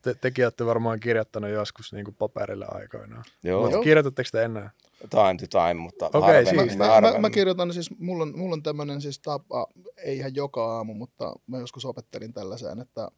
Te, 0.06 0.14
tekin 0.14 0.44
olette 0.44 0.66
varmaan 0.66 1.00
kirjoittanut 1.00 1.50
joskus 1.50 1.92
niin 1.92 2.04
kuin 2.04 2.14
paperille 2.14 2.66
aikoinaan. 2.68 3.24
Joo, 3.44 3.62
Mutta 3.62 3.80
kirjoitatteko 3.82 4.28
te 4.32 4.42
enää? 4.44 4.70
time 5.10 5.36
to 5.48 5.58
time, 5.60 5.74
mutta 5.74 6.06
Okei, 6.06 6.20
harvemmin, 6.20 6.64
siis- 6.64 6.78
Mä, 6.78 6.84
mä, 6.86 6.90
harvemmin. 6.92 7.20
mä 7.20 7.30
kirjoitan 7.30 7.72
siis, 7.72 7.90
mulla 7.98 8.22
on, 8.22 8.38
mulla 8.38 8.52
on 8.52 8.62
tämmöinen 8.62 9.00
siis 9.00 9.18
tapa, 9.18 9.66
ei 9.96 10.16
ihan 10.16 10.34
joka 10.34 10.76
aamu, 10.76 10.94
mutta 10.94 11.32
mä 11.46 11.58
joskus 11.58 11.84
opettelin 11.84 12.32
tällaiseen, 12.32 12.80
että, 12.80 13.08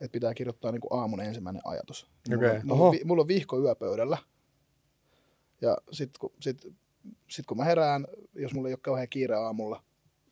että 0.00 0.12
pitää 0.12 0.34
kirjoittaa 0.34 0.72
niin 0.72 0.80
kuin 0.80 1.00
aamun 1.00 1.20
ensimmäinen 1.20 1.62
ajatus. 1.64 2.06
Mulla, 2.28 2.46
Okei. 2.48 2.58
on- 2.58 2.66
mulla, 2.66 2.92
vi- 2.92 3.04
mulla 3.04 3.20
on 3.22 3.28
vihko 3.28 3.60
yöpöydällä. 3.60 4.18
Ja 5.60 5.78
sitten 5.92 6.20
kun, 6.20 6.32
sit, 6.40 6.66
sit 7.28 7.46
kun 7.46 7.56
mä 7.56 7.64
herään, 7.64 8.06
jos 8.34 8.54
mulla 8.54 8.68
ei 8.68 8.72
ole 8.74 8.78
kauhean 8.82 9.08
kiire 9.08 9.34
aamulla, 9.36 9.82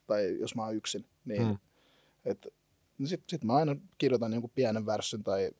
tai 0.07 0.39
jos 0.40 0.55
mä 0.55 0.65
oon 0.65 0.74
yksin, 0.77 1.07
niin 1.24 1.43
Hmm. 1.43 1.48
hmm. 1.48 1.59
et, 2.24 2.47
niin 3.01 3.09
sit, 3.09 3.22
sit 3.28 3.44
mä 3.44 3.55
aina 3.56 3.77
kirjoitan 3.98 4.32
jonkun 4.32 4.51
pienen 4.55 4.86
värssyn 4.86 5.22
tai 5.22 5.51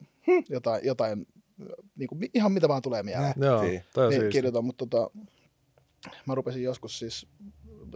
jotain, 0.49 0.81
jotain 0.85 1.27
niin 1.97 2.09
kuin, 2.09 2.21
ihan 2.35 2.53
mitä 2.53 2.69
vaan 2.69 2.83
tulee 2.83 3.03
mieleen 3.03 3.35
Joo, 3.37 3.63
Niin. 3.63 3.83
toi 3.95 4.05
on 4.05 4.11
niin, 4.11 4.21
siistiä. 4.21 4.39
kirjoitan, 4.39 4.65
mutta 4.65 4.87
tota, 4.87 5.11
mä 6.27 6.35
rupesin 6.35 6.63
joskus 6.63 6.99
siis, 6.99 7.27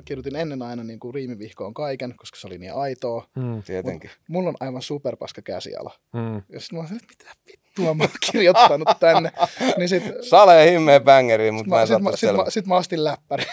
kirjoitin 0.05 0.37
ennen 0.37 0.62
aina 0.62 0.85
niin 0.85 1.01
kuin 1.01 1.15
riimivihkoon 1.15 1.75
kaiken, 1.75 2.15
koska 2.16 2.39
se 2.41 2.47
oli 2.47 2.59
niin 2.59 2.75
aitoa. 2.75 3.29
Mm, 3.37 3.62
Tietenkin. 3.62 4.11
Mulla 4.29 4.49
on 4.49 4.55
aivan 4.61 4.83
superpaska 4.83 5.43
käsiala. 5.43 5.93
mm. 6.12 6.43
Ja 6.49 6.61
sitten 6.61 6.79
mä 6.79 6.85
oon 6.85 6.97
että 6.97 7.07
mitä 7.09 7.31
vittua 7.47 7.95
mä 7.95 8.05
oon 8.05 8.11
kirjoittanut 8.33 8.89
tänne. 9.01 9.33
Niin 9.79 9.89
sit, 9.89 10.03
Sale 10.21 10.71
himmeä 10.71 11.01
bängeri, 11.01 11.51
mutta 11.51 11.69
mä 11.71 11.77
mä, 11.77 11.81
en 11.81 11.87
sit, 11.87 11.95
saa 11.95 12.01
mä, 12.03 12.16
sit, 12.16 12.37
mä, 12.37 12.45
sit 12.51 12.66
mä 12.66 12.77
astin 12.77 13.05
läppäri. 13.05 13.45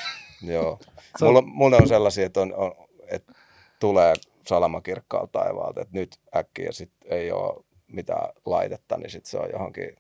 Joo. 0.44 0.80
Mulla, 1.22 1.42
mulla 1.42 1.78
on 1.78 1.88
sellaisia, 1.88 2.26
että, 2.26 2.42
on, 2.42 2.54
on, 2.56 2.72
että 3.08 3.34
tulee 3.80 4.14
salama 4.48 4.82
kirkkaalta 4.82 5.40
taivaalta, 5.40 5.82
että 5.82 5.98
nyt 5.98 6.20
äkkiä 6.36 6.72
sitten 6.72 7.12
ei 7.12 7.32
ole 7.32 7.64
mitään 7.88 8.30
laitetta, 8.46 8.98
niin 8.98 9.10
sitten 9.12 9.32
se 9.32 9.38
on 9.38 9.50
johonkin 9.54 9.96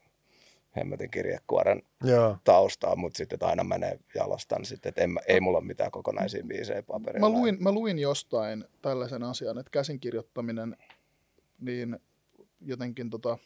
hemmetin 0.76 1.11
kirjekuoren 1.11 1.81
Joo. 2.03 2.38
taustaa, 2.43 2.95
mutta 2.95 3.18
sitten 3.18 3.39
aina 3.41 3.63
menee 3.63 3.99
jalostan 4.15 4.65
sitten, 4.65 4.89
että 4.89 5.01
en, 5.01 5.15
ei 5.27 5.41
mulla 5.41 5.57
ole 5.57 5.68
mitään 5.68 5.91
kokonaisia 5.91 6.43
biisejä 6.43 6.84
paperilla. 6.84 7.30
Mä 7.30 7.35
luin, 7.35 7.57
mä 7.63 7.72
luin 7.72 7.99
jostain 7.99 8.65
tällaisen 8.81 9.23
asian, 9.23 9.57
että 9.57 9.72
käsinkirjoittaminen, 9.72 10.77
niin 11.59 11.99
jotenkin 12.61 13.09
tota, 13.09 13.38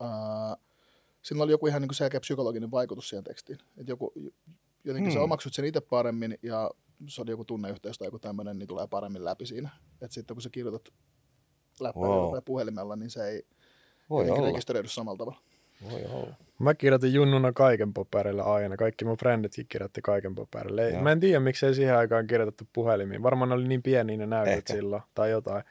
ää, 0.00 0.56
sillä 1.22 1.42
oli 1.44 1.52
joku 1.52 1.66
ihan 1.66 1.82
niin 1.82 1.88
kuin 1.88 1.96
selkeä 1.96 2.20
psykologinen 2.20 2.70
vaikutus 2.70 3.08
siihen 3.08 3.24
tekstiin. 3.24 3.58
Että 3.76 3.92
joku, 3.92 4.12
jotenkin 4.84 5.12
hmm. 5.12 5.18
sä 5.18 5.24
omaksut 5.24 5.54
sen 5.54 5.64
itse 5.64 5.80
paremmin 5.80 6.38
ja 6.42 6.70
se 7.08 7.22
oli 7.22 7.30
joku 7.30 7.44
tunneyhteys 7.44 7.98
tai 7.98 8.06
joku 8.06 8.18
tämmöinen, 8.18 8.58
niin 8.58 8.66
tulee 8.66 8.86
paremmin 8.86 9.24
läpi 9.24 9.46
siinä. 9.46 9.70
Että 10.02 10.14
sitten 10.14 10.34
kun 10.36 10.42
sä 10.42 10.50
kirjoitat 10.50 10.88
läppärillä 11.80 12.16
Wow. 12.16 12.32
tai 12.32 12.42
puhelimella, 12.44 12.96
niin 12.96 13.10
se 13.10 13.28
ei 13.28 13.42
Voi 14.10 14.26
rekisteröidy 14.46 14.88
samalla 14.88 15.18
tavalla. 15.18 15.40
voi 15.90 16.04
olla. 16.04 16.34
Mä 16.58 16.74
kirjoitin 16.74 17.14
junnuna 17.14 17.52
kaiken 17.52 17.92
paperille 17.94 18.42
aina. 18.42 18.76
Kaikki 18.76 19.04
mun 19.04 19.16
frenditkin 19.16 19.66
kirjoitti 19.68 20.02
kaiken 20.02 20.34
paperille. 20.34 20.86
Ei, 20.88 21.02
mä 21.02 21.12
en 21.12 21.20
tiedä, 21.20 21.40
miksei 21.40 21.74
siihen 21.74 21.96
aikaan 21.96 22.26
kirjoitettu 22.26 22.64
puhelimiin. 22.72 23.22
Varmaan 23.22 23.48
ne 23.48 23.54
oli 23.54 23.68
niin 23.68 23.82
pieniä 23.82 24.16
ne 24.16 24.26
näytöt 24.26 24.54
Ehkä. 24.54 24.72
silloin 24.72 25.02
tai 25.14 25.30
jotain. 25.30 25.64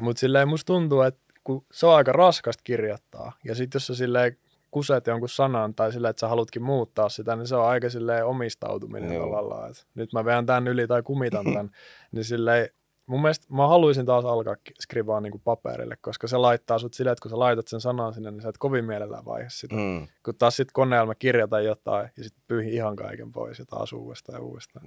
Mutta 0.00 0.20
silleen 0.20 0.48
musta 0.48 0.66
tuntuu, 0.66 1.00
että 1.02 1.20
kun 1.44 1.64
se 1.72 1.86
on 1.86 1.94
aika 1.96 2.12
raskasta 2.12 2.60
kirjoittaa. 2.64 3.32
Ja 3.44 3.54
sitten 3.54 3.76
jos 3.76 3.86
sä 3.86 3.94
silleen 3.94 4.36
kuset 4.76 5.06
jonkun 5.06 5.28
sanan 5.28 5.74
tai 5.74 5.92
silleen, 5.92 6.10
että 6.10 6.20
sä 6.20 6.28
halutkin 6.28 6.62
muuttaa 6.62 7.08
sitä, 7.08 7.36
niin 7.36 7.46
se 7.46 7.56
on 7.56 7.66
aika 7.66 7.90
silleen 7.90 8.26
omistautuminen 8.26 9.12
Joo. 9.14 9.24
tavallaan. 9.26 9.70
Et 9.70 9.86
nyt 9.94 10.12
mä 10.12 10.24
vedän 10.24 10.46
tän 10.46 10.68
yli 10.68 10.86
tai 10.86 11.02
kumitan 11.02 11.44
tän. 11.54 11.70
niin 12.12 12.24
silleen, 12.24 12.68
mun 13.06 13.22
mielestä 13.22 13.46
mä 13.54 13.68
haluaisin 13.68 14.06
taas 14.06 14.24
alkaa 14.24 14.56
skrivaa 14.80 15.20
niinku 15.20 15.38
paperille, 15.38 15.96
koska 16.00 16.26
se 16.26 16.36
laittaa 16.36 16.78
sut 16.78 16.94
silleen, 16.94 17.12
että 17.12 17.22
kun 17.22 17.30
sä 17.30 17.38
laitat 17.38 17.68
sen 17.68 17.80
sanan 17.80 18.14
sinne, 18.14 18.30
niin 18.30 18.42
sä 18.42 18.48
et 18.48 18.58
kovin 18.58 18.84
mielellään 18.84 19.24
vaihe 19.24 19.46
sitä. 19.50 19.74
Mm, 19.74 20.06
Kun 20.24 20.34
taas 20.34 20.56
sitten 20.56 20.72
koneella 20.72 21.06
mä 21.06 21.14
kirjoitan 21.14 21.64
jotain 21.64 22.10
ja 22.16 22.24
sitten 22.24 22.42
pyyhin 22.48 22.72
ihan 22.72 22.96
kaiken 22.96 23.30
pois 23.32 23.58
ja 23.58 23.64
taas 23.66 23.92
uudestaan 23.92 24.36
ja 24.38 24.42
uudestaan. 24.44 24.86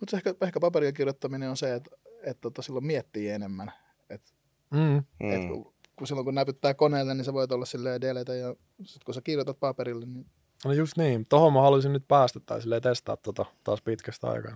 Mutta 0.00 0.16
ehkä, 0.16 0.34
ehkä 0.40 0.60
paperilla 0.60 0.92
kirjoittaminen 0.92 1.50
on 1.50 1.56
se, 1.56 1.74
että, 1.74 1.90
että 2.22 2.40
tota, 2.40 2.62
silloin 2.62 2.86
miettii 2.86 3.28
enemmän. 3.30 3.72
Et, 4.10 4.22
Mm. 4.70 4.98
et, 4.98 5.04
Mm. 5.42 5.64
Kun, 6.00 6.06
silloin 6.06 6.24
kun 6.24 6.34
näpyttää 6.34 6.74
koneelle, 6.74 7.14
niin 7.14 7.24
sä 7.24 7.32
voit 7.32 7.52
olla 7.52 7.64
silleen 7.64 8.00
delete 8.00 8.36
ja 8.36 8.54
sitten 8.78 9.04
kun 9.04 9.14
sä 9.14 9.20
kirjoitat 9.20 9.60
paperille, 9.60 10.06
niin 10.06 10.26
No 10.64 10.72
just 10.72 10.96
niin. 10.96 11.26
Tohon 11.26 11.52
mä 11.52 11.60
haluaisin 11.60 11.92
nyt 11.92 12.08
päästä 12.08 12.40
tai 12.40 12.60
silleen 12.60 12.82
testaa 12.82 13.16
tota 13.16 13.46
taas 13.64 13.82
pitkästä 13.82 14.30
aikaa. 14.30 14.54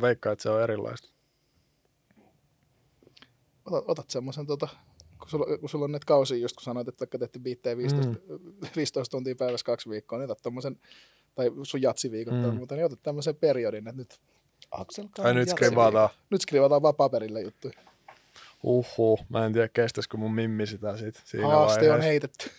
Veikkaan, 0.00 0.32
että 0.32 0.42
se 0.42 0.50
on 0.50 0.62
erilaista. 0.62 1.08
otat, 3.64 3.84
otat 3.88 4.10
semmoisen, 4.10 4.46
tota, 4.46 4.68
kun, 5.18 5.28
sulla, 5.28 5.58
kun 5.58 5.68
sulla 5.68 5.84
on 5.84 5.92
näitä 5.92 6.06
kausia, 6.06 6.38
just 6.38 6.56
kun 6.56 6.62
sanoit, 6.62 6.88
että 6.88 7.00
vaikka 7.00 7.18
tehty 7.18 7.38
biittejä 7.38 7.76
15, 7.76 8.12
mm. 8.12 8.68
15 8.76 9.10
tuntia 9.10 9.34
päivässä 9.34 9.64
kaksi 9.64 9.90
viikkoa, 9.90 10.18
niin 10.18 10.24
otat 10.24 10.42
tommosen, 10.42 10.80
tai 11.34 11.50
sun 11.62 11.82
jatsiviikot 11.82 12.34
mm. 12.34 12.42
tai 12.42 12.50
muuta, 12.50 12.74
niin 12.74 12.84
otat 12.84 13.02
tämmöisen 13.02 13.36
periodin, 13.36 13.88
että 13.88 13.98
nyt, 13.98 14.20
Aksel 14.70 15.04
Tai 15.16 15.34
nyt 15.34 15.48
skrivataan. 15.48 16.08
nyt 16.30 16.40
skrivataan 16.40 16.82
vaan 16.82 16.94
paperille 16.94 17.40
juttuja. 17.42 17.89
Uhu, 18.62 19.18
mä 19.28 19.46
en 19.46 19.52
tiedä 19.52 19.68
kestäisikö 19.68 20.16
mun 20.16 20.34
mimmi 20.34 20.66
sitä 20.66 20.96
sit 20.96 21.22
siinä 21.24 21.46
Haaste 21.46 21.80
on 21.80 21.88
vaiheessa. 21.88 22.08
heitetty. 22.08 22.50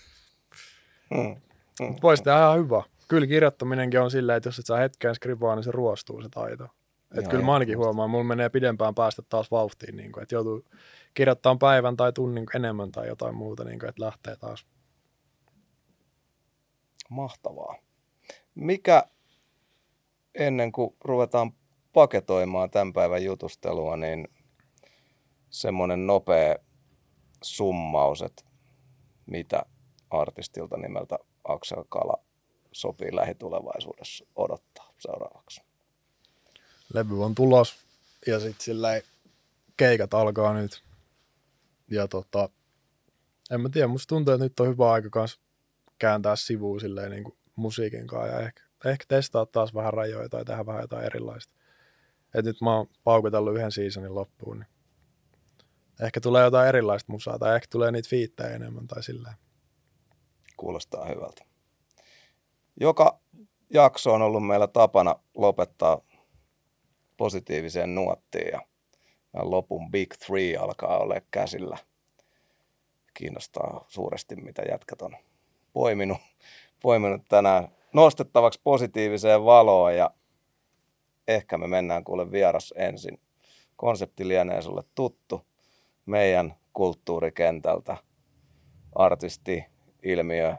Mm. 1.10 1.42
Mut 1.88 2.02
Voisi 2.04 2.24
tehdä 2.24 2.38
ihan 2.38 2.58
hyvä. 2.60 2.84
Kyllä 3.08 3.28
kirjoittaminenkin 3.28 4.00
on 4.02 4.12
silleen, 4.12 4.38
että 4.38 4.48
jos 4.48 4.60
et 4.60 4.66
saa 4.66 4.78
hetkeen 4.78 5.16
skrivaa, 5.16 5.56
niin 5.56 5.64
se 5.64 5.72
ruostuu 5.72 6.22
se 6.22 6.30
taito. 6.30 6.64
Et 6.64 7.18
Ihan 7.20 7.30
kyllä 7.30 7.46
mä 7.46 7.54
ainakin 7.54 7.78
huomaan, 7.78 8.10
mulla 8.10 8.24
menee 8.24 8.50
pidempään 8.50 8.96
päästä 8.96 9.22
taas 9.30 9.52
vauhtiin, 9.52 9.98
niin 9.98 10.12
että 10.22 10.36
joutuu 10.36 10.66
kirjoittamaan 11.14 11.60
päivän 11.60 11.98
tai 11.98 12.14
tunnin 12.14 12.46
enemmän 12.56 12.92
tai 12.92 13.08
jotain 13.08 13.36
muuta, 13.36 13.64
niin 13.64 13.80
kuin, 13.80 13.90
että 13.90 14.06
lähtee 14.06 14.36
taas. 14.36 14.66
Mahtavaa. 17.10 17.76
Mikä 18.56 19.04
ennen 20.36 20.72
kuin 20.72 20.96
ruvetaan 21.04 21.52
paketoimaan 21.94 22.70
tämän 22.70 22.94
päivän 22.94 23.24
jutustelua, 23.24 23.98
niin 23.98 24.28
semmoinen 25.52 26.08
nopea 26.08 26.56
summaus, 27.44 28.22
että 28.22 28.44
mitä 29.26 29.64
artistilta 30.10 30.78
nimeltä 30.78 31.18
Aksel 31.44 31.84
Kala 31.90 32.24
sopii 32.72 33.16
lähitulevaisuudessa 33.16 34.26
odottaa 34.36 34.94
seuraavaksi. 35.00 35.62
Levy 36.94 37.24
on 37.24 37.36
tulos 37.36 37.76
ja 38.28 38.40
sitten 38.40 38.66
silleen 38.66 39.02
keikat 39.78 40.14
alkaa 40.14 40.54
nyt. 40.54 40.84
Ja 41.92 42.08
tota, 42.08 42.50
en 43.52 43.62
mä 43.62 43.70
tiedä, 43.70 43.88
musta 43.88 44.10
tuntuu, 44.10 44.34
että 44.34 44.44
nyt 44.44 44.60
on 44.60 44.68
hyvä 44.68 44.92
aika 44.92 45.10
kanssa 45.10 45.40
kääntää 46.00 46.36
sivuun 46.36 46.80
silleen 46.80 47.12
niin 47.12 47.24
kuin 47.24 47.38
musiikin 47.56 48.08
kanssa 48.08 48.28
ja 48.28 48.40
ehkä, 48.40 48.62
ehkä 48.86 49.06
testaa 49.08 49.46
taas 49.46 49.74
vähän 49.74 49.94
rajoja 49.94 50.30
tai 50.30 50.46
tehdä 50.46 50.66
vähän 50.66 50.82
jotain 50.82 51.06
erilaista. 51.06 51.54
Et 52.34 52.46
nyt 52.46 52.62
mä 52.62 52.76
oon 52.78 52.88
paukutellut 53.04 53.56
yhden 53.56 53.72
seasonin 53.72 54.16
loppuun, 54.16 54.60
niin 54.60 54.68
ehkä 56.02 56.22
tulee 56.22 56.44
jotain 56.44 56.68
erilaista 56.68 57.12
musaa 57.12 57.40
tai 57.40 57.56
ehkä 57.56 57.68
tulee 57.70 57.92
niitä 57.92 58.10
fiittejä 58.10 58.56
enemmän 58.56 58.88
tai 58.88 59.04
silleen. 59.04 59.36
Kuulostaa 60.58 61.06
hyvältä. 61.06 61.46
Joka 62.80 63.20
jakso 63.74 64.14
on 64.14 64.22
ollut 64.22 64.48
meillä 64.48 64.68
tapana 64.68 65.16
lopettaa 65.36 66.02
positiiviseen 67.18 67.96
nuottiin 67.96 68.48
ja 68.48 68.62
lopun 69.34 69.92
Big 69.92 70.14
Three 70.26 70.58
alkaa 70.58 70.98
olla 70.98 71.16
käsillä. 71.32 71.78
Kiinnostaa 73.14 73.86
suuresti, 73.88 74.36
mitä 74.36 74.62
jätkät 74.72 75.02
on 75.02 75.16
poiminut, 75.74 76.18
poiminut 76.82 77.22
tänään 77.30 77.68
nostettavaksi 77.94 78.62
positiiviseen 78.64 79.46
valoon 79.46 79.96
ja 79.96 80.12
ehkä 81.28 81.58
me 81.58 81.68
mennään 81.68 82.04
kuule 82.04 82.32
vieras 82.32 82.74
ensin. 82.78 83.20
Konsepti 83.76 84.28
lienee 84.28 84.62
sulle 84.62 84.84
tuttu 84.96 85.46
meidän 86.06 86.56
kulttuurikentältä. 86.74 87.98
Artisti, 88.96 89.66
ilmiö, 90.04 90.56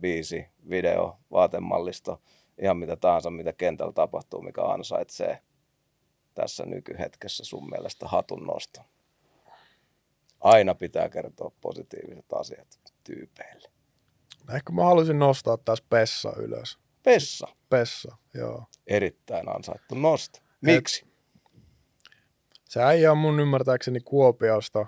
biisi, 0.00 0.46
video, 0.70 1.18
vaatemallisto, 1.30 2.22
ihan 2.62 2.76
mitä 2.76 2.96
tahansa, 2.96 3.30
mitä 3.30 3.52
kentällä 3.52 3.92
tapahtuu, 3.92 4.42
mikä 4.42 4.62
ansaitsee 4.62 5.38
tässä 6.34 6.66
nykyhetkessä 6.66 7.44
sun 7.44 7.70
mielestä 7.70 8.08
hatun 8.08 8.46
nosto. 8.46 8.80
Aina 10.40 10.74
pitää 10.74 11.08
kertoa 11.08 11.52
positiiviset 11.60 12.32
asiat 12.32 12.78
tyypeille. 13.04 13.70
Ehkä 14.54 14.72
mä 14.72 14.84
haluaisin 14.84 15.18
nostaa 15.18 15.56
taas 15.56 15.82
Pessa 15.82 16.32
ylös. 16.36 16.78
Pessa. 17.02 17.48
Pessa, 17.70 18.16
joo. 18.34 18.64
Erittäin 18.86 19.48
ansaittu 19.56 19.94
nosto. 19.94 20.38
Miksi? 20.60 21.13
Se 22.74 22.82
äijä 22.82 23.12
on 23.12 23.18
mun 23.18 23.40
ymmärtääkseni 23.40 24.00
Kuopiosta, 24.00 24.86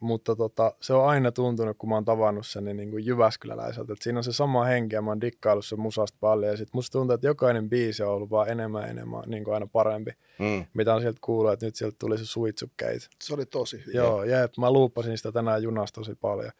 mutta 0.00 0.36
tota, 0.36 0.72
se 0.80 0.92
on 0.92 1.08
aina 1.08 1.32
tuntunut, 1.32 1.76
kun 1.78 1.88
mä 1.88 1.94
oon 1.94 2.04
tavannut 2.04 2.46
sen, 2.46 2.64
niin, 2.64 2.76
niin 2.76 2.90
kuin 2.90 3.06
Jyväskyläläiseltä. 3.06 3.92
Et 3.92 4.02
siinä 4.02 4.18
on 4.18 4.24
se 4.24 4.32
sama 4.32 4.64
henki 4.64 4.94
ja 4.94 5.02
mä 5.02 5.10
oon 5.10 5.20
dikkaillut 5.20 5.66
sen 5.66 5.80
musasta 5.80 6.18
paljon. 6.20 6.52
Ja 6.52 6.56
sit 6.56 6.68
musta 6.72 6.98
tuntuu, 6.98 7.14
että 7.14 7.26
jokainen 7.26 7.68
biisi 7.68 8.02
on 8.02 8.10
ollut 8.10 8.30
vaan 8.30 8.48
enemmän 8.48 8.82
ja 8.82 8.88
enemmän 8.88 9.22
niin 9.26 9.44
kuin 9.44 9.54
aina 9.54 9.66
parempi. 9.66 10.10
Mm. 10.38 10.64
Mitä 10.74 10.94
on 10.94 11.00
sieltä 11.00 11.18
kuullut, 11.20 11.52
että 11.52 11.66
nyt 11.66 11.76
sieltä 11.76 11.96
tuli 11.98 12.18
se 12.18 12.26
suitsukkeit. 12.26 13.08
Se 13.24 13.34
oli 13.34 13.46
tosi 13.46 13.82
hyvä. 13.86 13.98
Joo, 13.98 14.24
jep, 14.24 14.52
mä 14.58 14.70
luuppasin 14.70 15.16
sitä 15.16 15.32
tänään 15.32 15.62
junasta 15.62 16.00
tosi 16.00 16.14
paljon. 16.14 16.52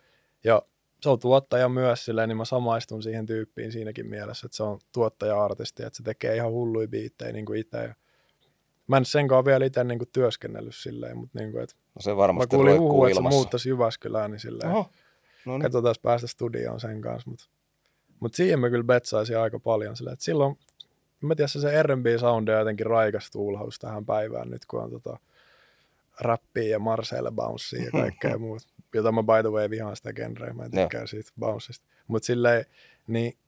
Ja 0.44 0.62
se 1.01 1.09
on 1.09 1.18
tuottaja 1.18 1.68
myös 1.68 2.05
silleen, 2.05 2.28
niin 2.28 2.36
mä 2.36 2.44
samaistun 2.44 3.02
siihen 3.02 3.26
tyyppiin 3.26 3.72
siinäkin 3.72 4.06
mielessä, 4.06 4.47
että 4.47 4.56
se 4.56 4.62
on 4.62 4.78
tuottaja-artisti, 4.93 5.82
että 5.82 5.97
se 5.97 6.02
tekee 6.02 6.36
ihan 6.36 6.52
hulluja 6.52 6.88
biittejä 6.88 7.32
niin 7.32 7.47
kuin 7.47 7.60
itse. 7.60 7.94
Mä 8.87 8.97
en 8.97 9.05
senkaan 9.05 9.45
vielä 9.45 9.65
itse 9.65 9.85
niin 9.85 9.99
kuin 9.99 10.09
työskennellyt 10.13 10.75
silleen, 10.75 11.17
mutta 11.19 11.39
niin 11.39 11.53
kuin, 11.53 11.63
että 11.63 11.77
No 11.95 12.03
se 12.03 12.11
mä 12.11 12.17
varmasti 12.17 12.57
kuulin 12.57 12.71
roikkuu 12.71 12.93
huhua, 12.93 13.09
että 13.09 13.23
se 13.23 13.29
muuttaisi 13.29 13.69
Jyväskylään, 13.69 14.31
niin 14.31 14.41
silleen, 14.41 14.71
Oho. 14.71 14.91
No 15.47 15.53
niin. 15.53 15.63
katsotaan 15.63 15.95
päästä 16.03 16.27
studioon 16.27 16.81
sen 16.81 17.01
kanssa. 17.01 17.31
Mutta 17.31 17.45
mut 18.21 18.35
siihen 18.35 18.61
mä 18.61 18.71
kyllä 18.71 18.85
betsaisin 18.85 19.39
aika 19.39 19.59
paljon 19.59 19.97
silleen, 19.97 20.13
että 20.13 20.25
silloin, 20.25 20.59
mä 21.21 21.35
tiedän, 21.35 21.49
se 21.49 21.83
R&B-soundi 21.83 22.53
on 22.53 22.59
jotenkin 22.59 22.87
raikas 22.87 23.31
tuulaus 23.31 23.79
tähän 23.79 24.07
päivään 24.07 24.51
nyt, 24.51 24.67
kun 24.67 24.83
on 24.83 24.91
tota 24.91 25.19
rappia 26.21 26.69
ja 26.69 26.79
Marcelle 26.79 27.31
Bouncea 27.31 27.85
ja 27.85 27.91
kaikkea 27.91 28.39
muuta. 28.49 28.67
Jota 28.95 29.13
mä 29.13 29.23
by 29.23 29.43
the 29.43 29.51
way 29.51 29.71
vihaan 29.71 29.97
sitä 29.97 30.13
genreä, 30.13 30.53
mä 30.53 30.65
en 30.65 30.71
tykkää 30.71 31.07
siitä 31.07 31.33
Bouncesta. 31.41 31.87
Mutta 32.07 32.27
silleen, 32.27 32.65
niin 33.07 33.39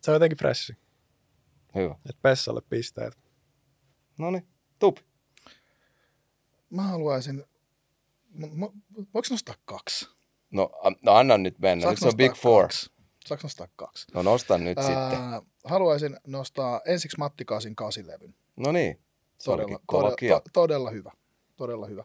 se 0.00 0.10
on 0.10 0.14
jotenkin 0.14 0.38
freshi. 0.38 0.76
Hyvä. 1.74 1.94
Että 1.94 2.22
Pessalle 2.22 2.60
pisteet. 2.70 3.18
No 4.18 4.30
niin. 4.30 4.46
Tupi. 4.78 5.02
Mä 6.70 6.82
haluaisin, 6.82 7.44
mu- 8.38 8.72
voiko 9.14 9.26
nostaa 9.30 9.54
kaksi? 9.64 10.08
No, 10.50 10.70
no 11.02 11.14
anna 11.14 11.38
nyt 11.38 11.58
mennä. 11.58 11.82
Saanko 11.82 11.92
Nyt 11.92 12.00
se 12.00 12.08
on 12.08 12.16
Big 12.16 12.34
Four. 12.34 12.62
Kaksi? 12.64 12.90
Saanko 13.26 13.40
nostaa 13.42 13.68
kaksi? 13.76 14.06
No 14.14 14.22
nosta 14.22 14.58
nyt 14.58 14.78
sitten. 14.78 14.96
Ää, 14.96 15.42
haluaisin 15.64 16.16
nostaa 16.26 16.80
ensiksi 16.86 17.18
Matti 17.18 17.44
Kaasin 17.44 17.76
kasilevyn. 17.76 18.34
No 18.56 18.72
niin. 18.72 19.00
Se 19.38 19.44
Todella, 19.44 19.80
kova 19.86 20.10
todella, 20.10 20.40
to, 20.40 20.50
todella 20.52 20.90
hyvä. 20.90 21.12
Todella 21.56 21.86
hyvä. 21.86 22.04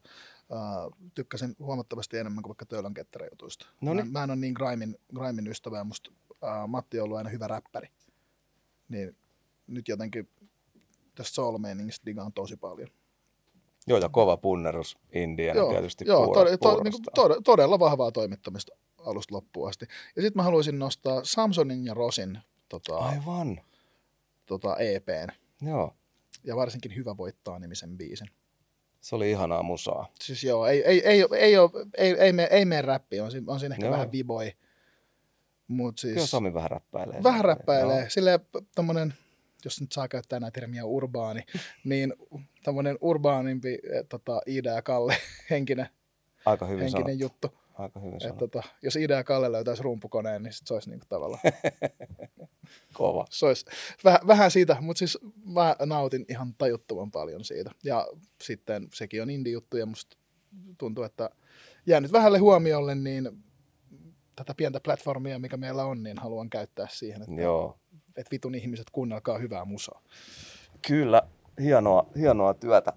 Uh, 0.50 0.96
tykkäsin 1.16 1.56
huomattavasti 1.60 2.18
enemmän 2.18 2.44
kuin 2.44 2.50
vaikka 2.50 2.66
Töölön 2.66 2.94
ketteräjutuista. 2.94 3.68
No 3.82 3.94
Mä, 3.94 4.02
niin. 4.02 4.12
mä 4.12 4.24
en 4.24 4.30
ole 4.30 4.38
niin 4.40 4.54
grimin, 4.54 4.98
grimin 5.16 5.48
ystävä 5.48 5.78
ja 5.78 5.84
musta 5.84 6.12
uh, 6.30 6.68
Matti 6.68 7.00
on 7.00 7.04
ollut 7.04 7.18
aina 7.18 7.30
hyvä 7.30 7.48
räppäri. 7.48 7.88
Niin 8.90 9.16
nyt 9.68 9.88
jotenkin 9.88 10.30
tästä 11.22 11.36
soul-meiningistä 11.36 12.06
digaan 12.06 12.34
tosi 12.34 12.58
paljon. 12.58 12.88
Joo, 13.88 14.00
ja 14.00 14.10
kova 14.10 14.38
punnerus 14.38 14.98
Indiana 15.14 15.70
tietysti 15.70 16.06
joo 16.08 16.26
puura, 16.26 16.44
tod- 16.44 16.58
to, 16.62 16.84
niin 16.84 16.94
tod- 16.94 17.42
todella 17.44 17.80
vahvaa 17.80 18.12
toimittamista 18.12 18.76
alusta 19.06 19.36
loppuun 19.36 19.70
asti. 19.70 19.86
Ja 20.16 20.22
sitten 20.22 20.40
mä 20.40 20.44
haluaisin 20.44 20.80
nostaa 20.80 21.24
Samsonin 21.24 21.86
ja 21.86 21.94
Rosin 21.94 22.40
tota, 22.70 22.98
Aivan. 22.98 23.62
tota 24.46 24.78
EPn. 24.78 25.28
Joo. 25.62 25.96
Ja 26.44 26.56
varsinkin 26.56 26.96
Hyvä 26.96 27.18
voittaa 27.18 27.60
nimisen 27.60 27.98
biisin. 27.98 28.28
Se 29.02 29.16
oli 29.16 29.32
ihanaa 29.32 29.64
musaa. 29.64 30.08
Siis 30.22 30.44
joo, 30.44 30.68
ei, 30.68 30.84
ei, 30.84 31.08
ei, 31.08 31.22
ei, 31.22 31.26
ei, 31.40 31.56
ei, 31.98 32.14
ei, 32.20 32.34
mene, 32.34 32.48
ei 32.52 32.66
mene 32.66 32.82
räppi, 32.82 33.20
on, 33.20 33.32
siinä- 33.32 33.52
on 33.54 33.60
siinä 33.60 33.76
ehkä 33.76 33.86
Joo. 33.86 33.92
vähän 33.94 34.12
viboi. 34.12 34.54
Mut 35.68 35.98
siis 35.98 36.14
Kyllä 36.14 36.28
Sami 36.28 36.54
vähän 36.54 36.72
räppäilee. 36.72 37.24
vähän 37.24 37.46
räppäilee. 37.46 38.00
Joo. 38.00 38.10
Silleen 38.10 38.40
tommonen, 38.76 39.14
jos 39.66 39.82
nyt 39.82 39.92
saa 39.92 40.08
käyttää 40.08 40.40
näitä 40.40 40.60
termiä 40.60 40.86
urbaani, 40.86 41.42
niin 41.86 42.14
tommonen 42.64 42.98
urbaanimpi 43.02 43.74
eh, 43.74 44.06
tota, 44.10 44.42
Iida 44.48 44.70
ja 44.70 44.82
Kalle 44.82 45.18
henkinen, 45.50 45.88
Aika 46.46 46.66
hyvin 46.66 46.82
henkinen 46.82 47.20
sanottu. 47.20 47.24
juttu. 47.48 47.62
Aika 47.74 48.00
hyvin 48.00 48.16
Et, 48.16 48.22
sanottu. 48.22 48.48
tota, 48.48 48.68
jos 48.82 48.96
Iida 48.96 49.14
ja 49.14 49.24
Kalle 49.24 49.52
löytäisi 49.52 49.84
rumpukoneen, 49.84 50.44
niin 50.44 50.54
sit 50.54 50.68
se 50.68 50.74
olisi 50.74 50.90
niinku 50.90 51.06
tavallaan, 51.10 51.42
Kova. 52.94 53.26
se 53.30 53.46
olisi 53.46 53.66
vähän, 54.04 54.20
vähän 54.28 54.52
siitä, 54.52 54.78
mutta 54.82 55.00
siis 55.00 55.18
mä 55.46 55.76
nautin 55.86 56.26
ihan 56.30 56.54
tajuttoman 56.58 57.12
paljon 57.12 57.44
siitä. 57.44 57.72
Ja 57.84 58.08
sitten 58.44 58.88
sekin 58.94 59.22
on 59.22 59.30
indie-juttu 59.30 59.78
ja 59.78 59.86
musta 59.86 60.18
tuntuu, 60.78 61.04
että 61.04 61.30
jäänyt 61.86 62.12
vähälle 62.12 62.38
huomiolle, 62.40 62.96
niin 62.96 63.30
tätä 64.36 64.54
pientä 64.56 64.80
platformia, 64.80 65.40
mikä 65.40 65.58
meillä 65.58 65.86
on, 65.86 66.04
niin 66.04 66.18
haluan 66.18 66.50
käyttää 66.50 66.88
siihen, 66.92 67.22
että, 67.22 67.42
Joo. 67.42 67.80
Että 68.18 68.32
vitun 68.32 68.56
ihmiset 68.56 68.90
kuunnelkaa 68.92 69.38
hyvää 69.38 69.66
musaa. 69.66 70.02
Kyllä, 70.88 71.22
hienoa, 71.62 72.08
hienoa 72.18 72.54
työtä. 72.54 72.94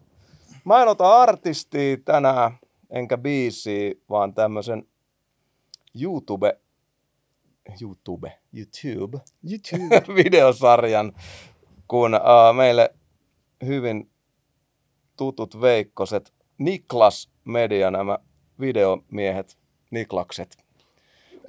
Mä 0.65 0.82
en 0.82 0.89
ota 0.89 1.20
artistia 1.20 1.97
tänään, 2.05 2.59
enkä 2.91 3.19
biisiä, 3.19 3.95
vaan 4.11 4.35
tämmöisen 4.35 4.86
YouTube, 6.03 6.61
YouTube, 7.81 8.39
YouTube, 8.53 9.23
YouTube. 9.43 10.15
videosarjan, 10.24 11.12
kun 11.89 12.15
uh, 12.15 12.57
meille 12.57 12.95
hyvin 13.66 14.11
tutut 15.16 15.61
veikkoset, 15.61 16.35
Niklas 16.59 17.31
Media, 17.45 17.91
nämä 17.91 18.19
videomiehet, 18.61 19.59
Niklakset, 19.91 20.64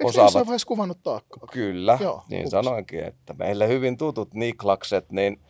osaavat 0.04 0.26
jossain 0.26 0.46
vaiheessa 0.46 0.68
kuvannut 0.68 1.02
taakkaa? 1.02 1.48
Kyllä, 1.52 1.98
Joo, 2.00 2.22
niin 2.28 2.44
ups. 2.44 2.50
sanoinkin, 2.50 3.04
että 3.04 3.34
meille 3.34 3.68
hyvin 3.68 3.96
tutut 3.96 4.34
Niklakset, 4.34 5.12
niin 5.12 5.40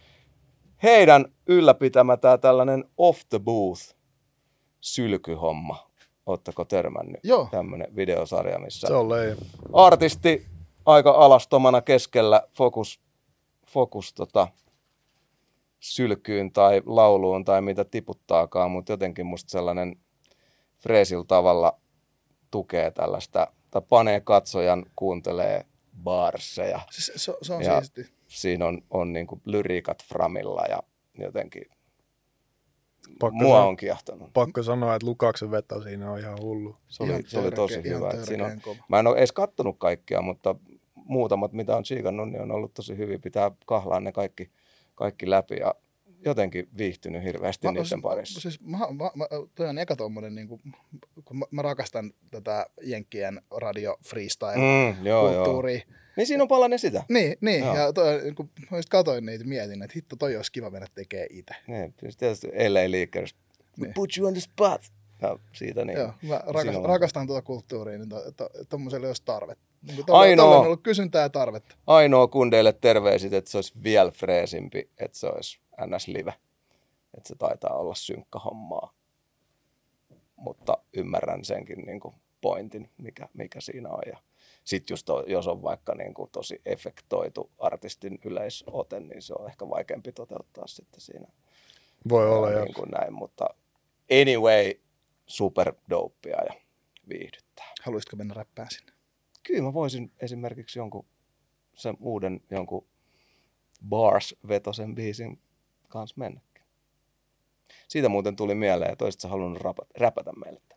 heidän 0.82 1.24
ylläpitämä 1.46 2.16
tämä 2.16 2.38
tällainen 2.38 2.84
off 2.96 3.20
the 3.28 3.38
booth 3.38 3.96
sylkyhomma. 4.80 5.90
Oletteko 6.26 6.64
törmännyt? 6.64 7.20
Joo. 7.24 7.48
Tämmöinen 7.50 7.96
videosarja, 7.96 8.58
missä 8.58 8.86
Se 8.88 8.94
on 8.94 9.08
artisti 9.72 10.46
aika 10.86 11.10
alastomana 11.10 11.80
keskellä 11.80 12.42
fokus, 12.56 13.00
fokus 13.66 14.14
tota, 14.14 14.48
sylkyyn 15.80 16.52
tai 16.52 16.82
lauluun 16.86 17.44
tai 17.44 17.62
mitä 17.62 17.84
tiputtaakaan, 17.84 18.70
mutta 18.70 18.92
jotenkin 18.92 19.26
musta 19.26 19.50
sellainen 19.50 19.96
freesil 20.78 21.22
tavalla 21.22 21.80
tukee 22.50 22.90
tällaista, 22.90 23.46
tai 23.80 23.86
panee 23.88 24.20
katsojan, 24.20 24.86
kuuntelee 24.96 25.64
barsseja. 26.02 26.80
Siis 26.90 27.12
se, 27.24 27.34
se 27.42 27.52
on 27.54 27.62
Ja- 27.64 27.80
siisti. 27.80 28.06
Siinä 28.28 28.66
on, 28.66 28.82
on 28.90 29.12
niin 29.12 29.26
kuin 29.26 29.40
lyriikat 29.44 30.04
framilla 30.04 30.64
ja 30.68 30.82
jotenkin 31.18 31.62
Pakko, 33.20 33.36
mua 33.36 33.58
san- 33.58 33.68
on 33.68 33.76
kiehtonut. 33.76 34.32
pakko 34.32 34.62
sanoa, 34.62 34.94
että 34.94 35.06
Lukaksen 35.06 35.50
veto 35.50 35.82
siinä 35.82 36.10
on 36.12 36.18
ihan 36.18 36.38
hullu. 36.40 36.76
Se 36.88 37.02
oli, 37.02 37.10
Ihan 37.10 37.22
se 37.26 37.38
oli 37.38 37.50
tosi 37.50 37.74
törkeä- 37.74 37.90
ihan 37.90 38.00
hyvä. 38.02 38.10
että 38.10 38.26
Siinä 38.26 38.44
on, 38.46 38.60
kova. 38.60 38.76
mä 38.88 38.98
en 38.98 39.06
ole 39.06 39.18
edes 39.18 39.32
kattonut 39.32 39.76
kaikkia, 39.78 40.22
mutta 40.22 40.54
muutamat, 40.94 41.52
mitä 41.52 41.76
on 41.76 41.84
siikannut, 41.84 42.28
niin 42.30 42.42
on 42.42 42.50
ollut 42.52 42.74
tosi 42.74 42.96
hyvin. 42.96 43.20
Pitää 43.20 43.50
kahlaa 43.66 44.00
ne 44.00 44.12
kaikki, 44.12 44.50
kaikki 44.94 45.30
läpi 45.30 45.56
ja 45.56 45.74
jotenkin 46.26 46.68
viihtynyt 46.78 47.22
hirveästi 47.22 47.68
niiden 47.68 48.02
parissa. 48.02 48.40
Siis, 48.40 48.60
mä, 48.60 48.78
mä, 48.78 49.10
mä, 49.14 49.26
toi 49.54 49.68
on 49.68 49.78
eka 49.78 49.96
tommonen, 49.96 50.34
niin 50.34 50.48
kuin, 50.48 50.60
kun 51.24 51.38
mä, 51.38 51.44
mä, 51.50 51.62
rakastan 51.62 52.12
tätä 52.30 52.66
Jenkkien 52.82 53.40
radio 53.50 53.96
freestyle 54.04 54.56
Mm. 54.56 55.04
Niin 56.16 56.26
siinä 56.26 56.42
on 56.42 56.48
palanen 56.48 56.78
sitä. 56.78 57.04
Niin, 57.08 57.36
niin. 57.40 57.64
Joo. 57.64 57.76
ja 57.76 57.92
toi, 57.92 58.32
kun 58.34 58.50
mä 58.70 58.76
just 58.76 58.88
katoin 58.88 59.26
niitä, 59.26 59.44
mietin, 59.44 59.82
että 59.82 59.92
hitto 59.96 60.16
toi 60.16 60.36
olisi 60.36 60.52
kiva 60.52 60.70
mennä 60.70 60.86
tekee 60.94 61.26
itse. 61.30 61.54
Niin, 61.66 61.94
siis 62.00 62.16
tietysti 62.16 62.46
LA 62.46 62.90
Leakers. 62.90 63.34
Niin. 63.76 63.94
put 63.94 64.16
you 64.18 64.26
on 64.26 64.34
the 64.34 64.40
spot. 64.40 64.80
Ja 65.22 65.38
siitä 65.52 65.84
niin. 65.84 65.98
Joo, 65.98 66.12
mä 66.22 66.42
rakastan, 66.46 66.84
rakastan 66.84 67.26
tuota 67.26 67.42
kulttuuria, 67.42 67.98
niin 67.98 68.08
to, 68.08 68.32
to, 68.36 68.50
tommoselle 68.68 69.06
olisi 69.06 69.22
tarvetta. 69.24 69.65
Niin 69.82 70.04
Ainoa- 70.10 70.58
on 70.58 70.66
ollut 70.66 70.82
kysyntää 70.82 71.22
ja 71.22 71.28
tarvetta. 71.28 71.76
Ainoa 71.86 72.26
kundeille 72.28 72.72
terveisit, 72.72 73.32
että 73.32 73.50
se 73.50 73.58
olisi 73.58 73.72
vielä 73.82 74.10
freesimpi, 74.10 74.90
että 74.98 75.18
se 75.18 75.26
olisi 75.26 75.60
NS 75.86 76.08
Live. 76.08 76.34
Että 77.16 77.28
se 77.28 77.34
taitaa 77.34 77.78
olla 77.78 77.94
synkkä 77.94 78.38
hommaa. 78.38 78.92
Mutta 80.36 80.78
ymmärrän 80.92 81.44
senkin 81.44 81.78
niin 81.86 82.00
kuin 82.00 82.14
pointin, 82.40 82.90
mikä, 82.98 83.28
mikä 83.34 83.60
siinä 83.60 83.88
on. 83.90 84.02
Ja 84.06 84.18
sitten 84.64 84.92
just 84.92 85.06
to, 85.06 85.24
jos 85.26 85.48
on 85.48 85.62
vaikka 85.62 85.94
niin 85.94 86.14
kuin 86.14 86.30
tosi 86.30 86.60
efektoitu 86.66 87.50
artistin 87.58 88.18
yleisote, 88.24 89.00
niin 89.00 89.22
se 89.22 89.34
on 89.38 89.48
ehkä 89.48 89.68
vaikeampi 89.68 90.12
toteuttaa 90.12 90.66
sitten 90.66 91.00
siinä. 91.00 91.26
Voi 92.08 92.30
olla, 92.30 92.50
ja 92.50 92.64
niin 92.64 92.74
kuin 92.74 92.90
näin, 92.90 93.12
mutta 93.12 93.48
anyway, 94.22 94.74
super 95.26 95.74
dopea 95.90 96.42
ja 96.42 96.60
viihdyttää. 97.08 97.72
Haluaisitko 97.82 98.16
mennä 98.16 98.34
räppään 98.34 98.68
sinne? 98.70 98.92
Kyllä 99.46 99.62
mä 99.62 99.72
voisin 99.72 100.12
esimerkiksi 100.20 100.78
jonkun 100.78 101.06
sen 101.74 101.96
uuden 102.00 102.40
jonkun 102.50 102.86
Bars-vetosen 103.88 104.94
biisin 104.94 105.38
kanssa 105.88 106.14
mennäkin. 106.18 106.62
Siitä 107.88 108.08
muuten 108.08 108.36
tuli 108.36 108.54
mieleen, 108.54 108.92
että 108.92 109.04
olisit 109.04 109.20
sä 109.20 109.28
halunnut 109.28 109.60
rapata, 109.60 109.90
räpätä 109.98 110.32
meille. 110.32 110.60
tämän? 110.68 110.76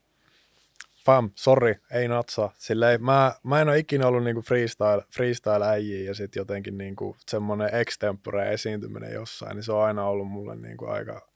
fam, 1.05 1.31
sorry, 1.35 1.75
ei 1.91 2.07
natsaa. 2.07 2.53
Silleen, 2.57 3.03
mä, 3.03 3.35
mä 3.43 3.61
en 3.61 3.67
ole 3.67 3.79
ikinä 3.79 4.07
ollut 4.07 4.23
niinku 4.23 4.41
freestyle, 4.41 5.03
freestyle 5.15 5.67
äijiä 5.67 6.07
ja 6.07 6.13
sitten 6.13 6.41
jotenkin 6.41 6.77
niinku 6.77 7.15
semmoinen 7.27 7.75
extempore 7.75 8.53
esiintyminen 8.53 9.13
jossain, 9.13 9.55
niin 9.55 9.63
se 9.63 9.71
on 9.71 9.83
aina 9.83 10.05
ollut 10.05 10.27
mulle 10.27 10.55
niinku 10.55 10.85
aika, 10.85 11.29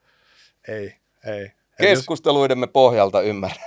ei, 0.68 0.96
ei. 1.26 1.52
Keskusteluidemme 1.78 2.68
pohjalta 2.68 3.22
ymmärrän. 3.32 3.66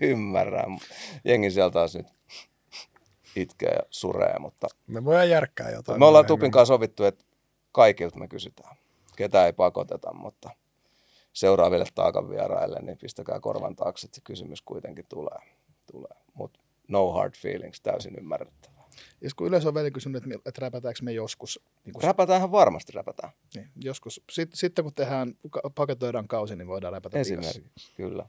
ymmärrän. 0.00 0.78
Jengi 1.24 1.50
sieltä 1.50 1.72
taas 1.72 1.94
nyt 1.96 2.06
itkee 3.36 3.70
ja 3.72 3.82
suree, 3.90 4.38
mutta 4.38 4.66
Me 4.86 5.04
voidaan 5.04 5.30
järkkää 5.30 5.70
jotain. 5.70 5.98
me 5.98 6.06
ollaan. 6.06 6.26
Tupin 6.26 6.50
kanssa 6.50 6.74
sovittu, 6.74 7.04
että 7.04 7.24
kaikilta 7.72 8.18
me 8.18 8.28
kysytään. 8.28 8.76
Ketä 9.16 9.46
ei 9.46 9.52
pakoteta, 9.52 10.12
mutta 10.14 10.50
seuraaville 11.32 11.84
taakan 11.94 12.28
vieraille, 12.30 12.78
niin 12.82 12.98
pistäkää 12.98 13.40
korvan 13.40 13.76
taakse, 13.76 14.06
että 14.06 14.14
se 14.14 14.20
kysymys 14.24 14.62
kuitenkin 14.62 15.04
tulee. 15.08 15.38
tulee. 15.92 16.16
Mutta 16.34 16.60
no 16.88 17.12
hard 17.12 17.34
feelings, 17.36 17.80
täysin 17.80 18.14
ymmärrettävää. 18.18 18.84
Ja 19.20 19.30
kun 19.36 19.46
yleensä 19.46 19.68
on 19.68 19.74
välillä 19.74 19.90
kysynyt, 19.90 20.16
että, 20.16 20.28
mi- 20.28 20.34
että 20.46 20.60
räpätäänkö 20.60 21.00
me 21.02 21.12
joskus, 21.12 21.60
niin 21.84 21.92
kuin, 21.92 22.02
Räpätäänhän 22.04 22.52
varmasti 22.52 22.92
räpätään. 22.92 23.32
niin, 23.54 23.68
joskus. 23.84 24.22
Sitten, 24.30 24.56
sitten 24.56 24.84
kun 24.84 24.94
tehdään, 24.94 25.34
paketoidaan 25.74 26.28
kausi, 26.28 26.56
niin 26.56 26.68
voidaan 26.68 26.92
räpätä. 26.92 27.18
Esimerkiksi, 27.18 27.92
kyllä. 27.96 28.26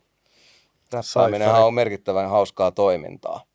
Räppääminenhän 0.93 1.65
on 1.65 1.73
merkittävän 1.73 2.29
hauskaa 2.29 2.71
toimintaa. 2.71 3.45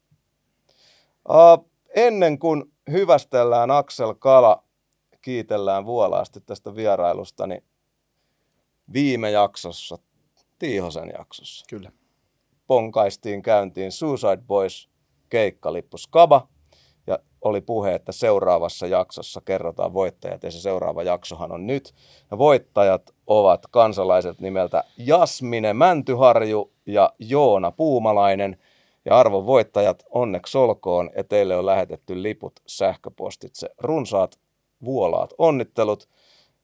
Uh, 1.29 1.71
ennen 1.97 2.39
kuin 2.39 2.65
hyvästellään 2.91 3.71
Aksel 3.71 4.15
Kala, 4.15 4.65
kiitellään 5.23 5.87
vuolaasti 5.87 6.41
tästä 6.41 6.75
vierailusta, 6.75 7.47
niin 7.47 7.65
viime 8.93 9.31
jaksossa, 9.31 9.99
Tiihosen 10.59 11.13
jaksossa, 11.19 11.65
Kyllä. 11.71 11.93
ponkaistiin 12.67 13.43
käyntiin 13.43 13.93
Suicide 13.93 14.43
Boys 14.47 14.91
keikkalippu 15.29 15.99
Skaba, 15.99 16.49
ja 17.07 17.19
oli 17.43 17.61
puhe, 17.61 17.95
että 17.95 18.13
seuraavassa 18.13 18.87
jaksossa 18.87 19.41
kerrotaan 19.45 19.93
voittajat, 19.93 20.43
ja 20.43 20.51
se 20.51 20.61
seuraava 20.61 21.03
jaksohan 21.03 21.53
on 21.53 21.67
nyt. 21.67 21.95
Ja 22.31 22.39
voittajat 22.39 23.11
ovat 23.27 23.67
kansalaiset 23.71 24.41
nimeltä 24.41 24.85
Jasmine 24.97 25.73
Mäntyharju 25.73 26.73
ja 26.87 27.13
Joona 27.19 27.71
Puumalainen. 27.71 28.57
Ja 29.05 29.19
arvon 29.19 29.47
voittajat, 29.47 30.03
onneksi 30.11 30.59
olkoon, 30.59 31.11
ja 31.17 31.25
teille 31.25 31.57
on 31.57 31.67
lähetetty 31.67 32.23
liput 32.23 32.61
sähköpostitse. 32.67 33.69
Runsaat 33.79 34.41
vuolaat 34.85 35.35
onnittelut. 35.39 36.09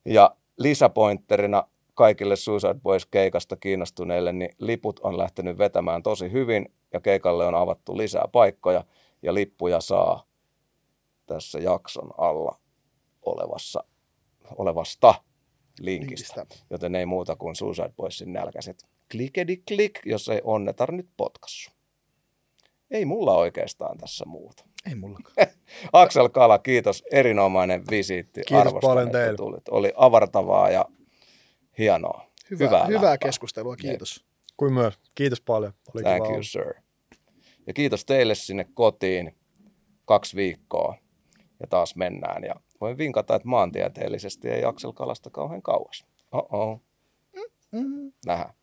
Ja 0.05 0.35
lisäpointterina 0.57 1.63
kaikille 1.93 2.35
Suicide 2.35 2.79
Boys 2.83 3.05
keikasta 3.05 3.55
kiinnostuneille, 3.55 4.33
niin 4.33 4.49
liput 4.59 4.99
on 4.99 5.17
lähtenyt 5.17 5.57
vetämään 5.57 6.03
tosi 6.03 6.31
hyvin 6.31 6.73
ja 6.93 6.99
keikalle 6.99 7.45
on 7.45 7.55
avattu 7.55 7.97
lisää 7.97 8.27
paikkoja 8.31 8.83
ja 9.21 9.33
lippuja 9.33 9.81
saa 9.81 10.27
tässä 11.25 11.59
jakson 11.59 12.09
alla 12.17 12.59
olevassa, 13.21 13.83
olevasta 14.57 15.15
linkistä. 15.79 16.41
Linkistä. 16.41 16.65
Joten 16.69 16.95
ei 16.95 17.05
muuta 17.05 17.35
kuin 17.35 17.55
Suicide 17.55 17.93
Boysin 17.97 18.33
nälkäiset 18.33 18.85
klikedi 19.11 19.57
klik, 19.57 19.99
jos 20.05 20.29
ei 20.29 20.41
onnetar 20.43 20.91
nyt 20.91 21.09
potkassu. 21.17 21.71
Ei 22.91 23.05
mulla 23.05 23.33
oikeastaan 23.37 23.97
tässä 23.97 24.25
muuta. 24.25 24.65
Ei 24.89 24.95
mullakaan. 24.95 25.47
Aksel 25.93 26.29
Kala, 26.29 26.59
kiitos. 26.59 27.03
Erinomainen 27.11 27.83
visiitti. 27.91 28.41
Kiitos 28.47 28.67
Arvostan, 28.67 28.89
paljon 28.89 29.07
että 29.07 29.17
teille. 29.17 29.37
Tulit. 29.37 29.69
Oli 29.69 29.93
avartavaa 29.95 30.69
ja 30.69 30.85
hienoa. 31.77 32.27
Hyvää, 32.49 32.67
Hyvää 32.67 32.85
hyvää, 32.85 33.01
läppää. 33.11 33.17
keskustelua, 33.17 33.75
kiitos. 33.75 34.25
Kuin 34.57 34.73
myös. 34.73 34.99
Kiitos 35.15 35.41
paljon. 35.41 35.73
Oli 35.95 36.03
Thank 36.03 36.17
kiva 36.17 36.25
you, 36.25 36.33
olla. 36.33 36.43
sir. 36.43 36.73
Ja 37.67 37.73
kiitos 37.73 38.05
teille 38.05 38.35
sinne 38.35 38.65
kotiin. 38.73 39.35
Kaksi 40.05 40.35
viikkoa. 40.35 40.95
Ja 41.59 41.67
taas 41.67 41.95
mennään. 41.95 42.43
Ja 42.43 42.55
voin 42.81 42.97
vinkata, 42.97 43.35
että 43.35 43.47
maantieteellisesti 43.47 44.49
ei 44.49 44.65
Aksel 44.65 44.93
Kalasta 44.93 45.29
kauhean 45.29 45.61
kauas. 45.61 46.05
Oh-oh. 46.31 46.81
Mm. 47.71 48.11
Nähdään. 48.25 48.53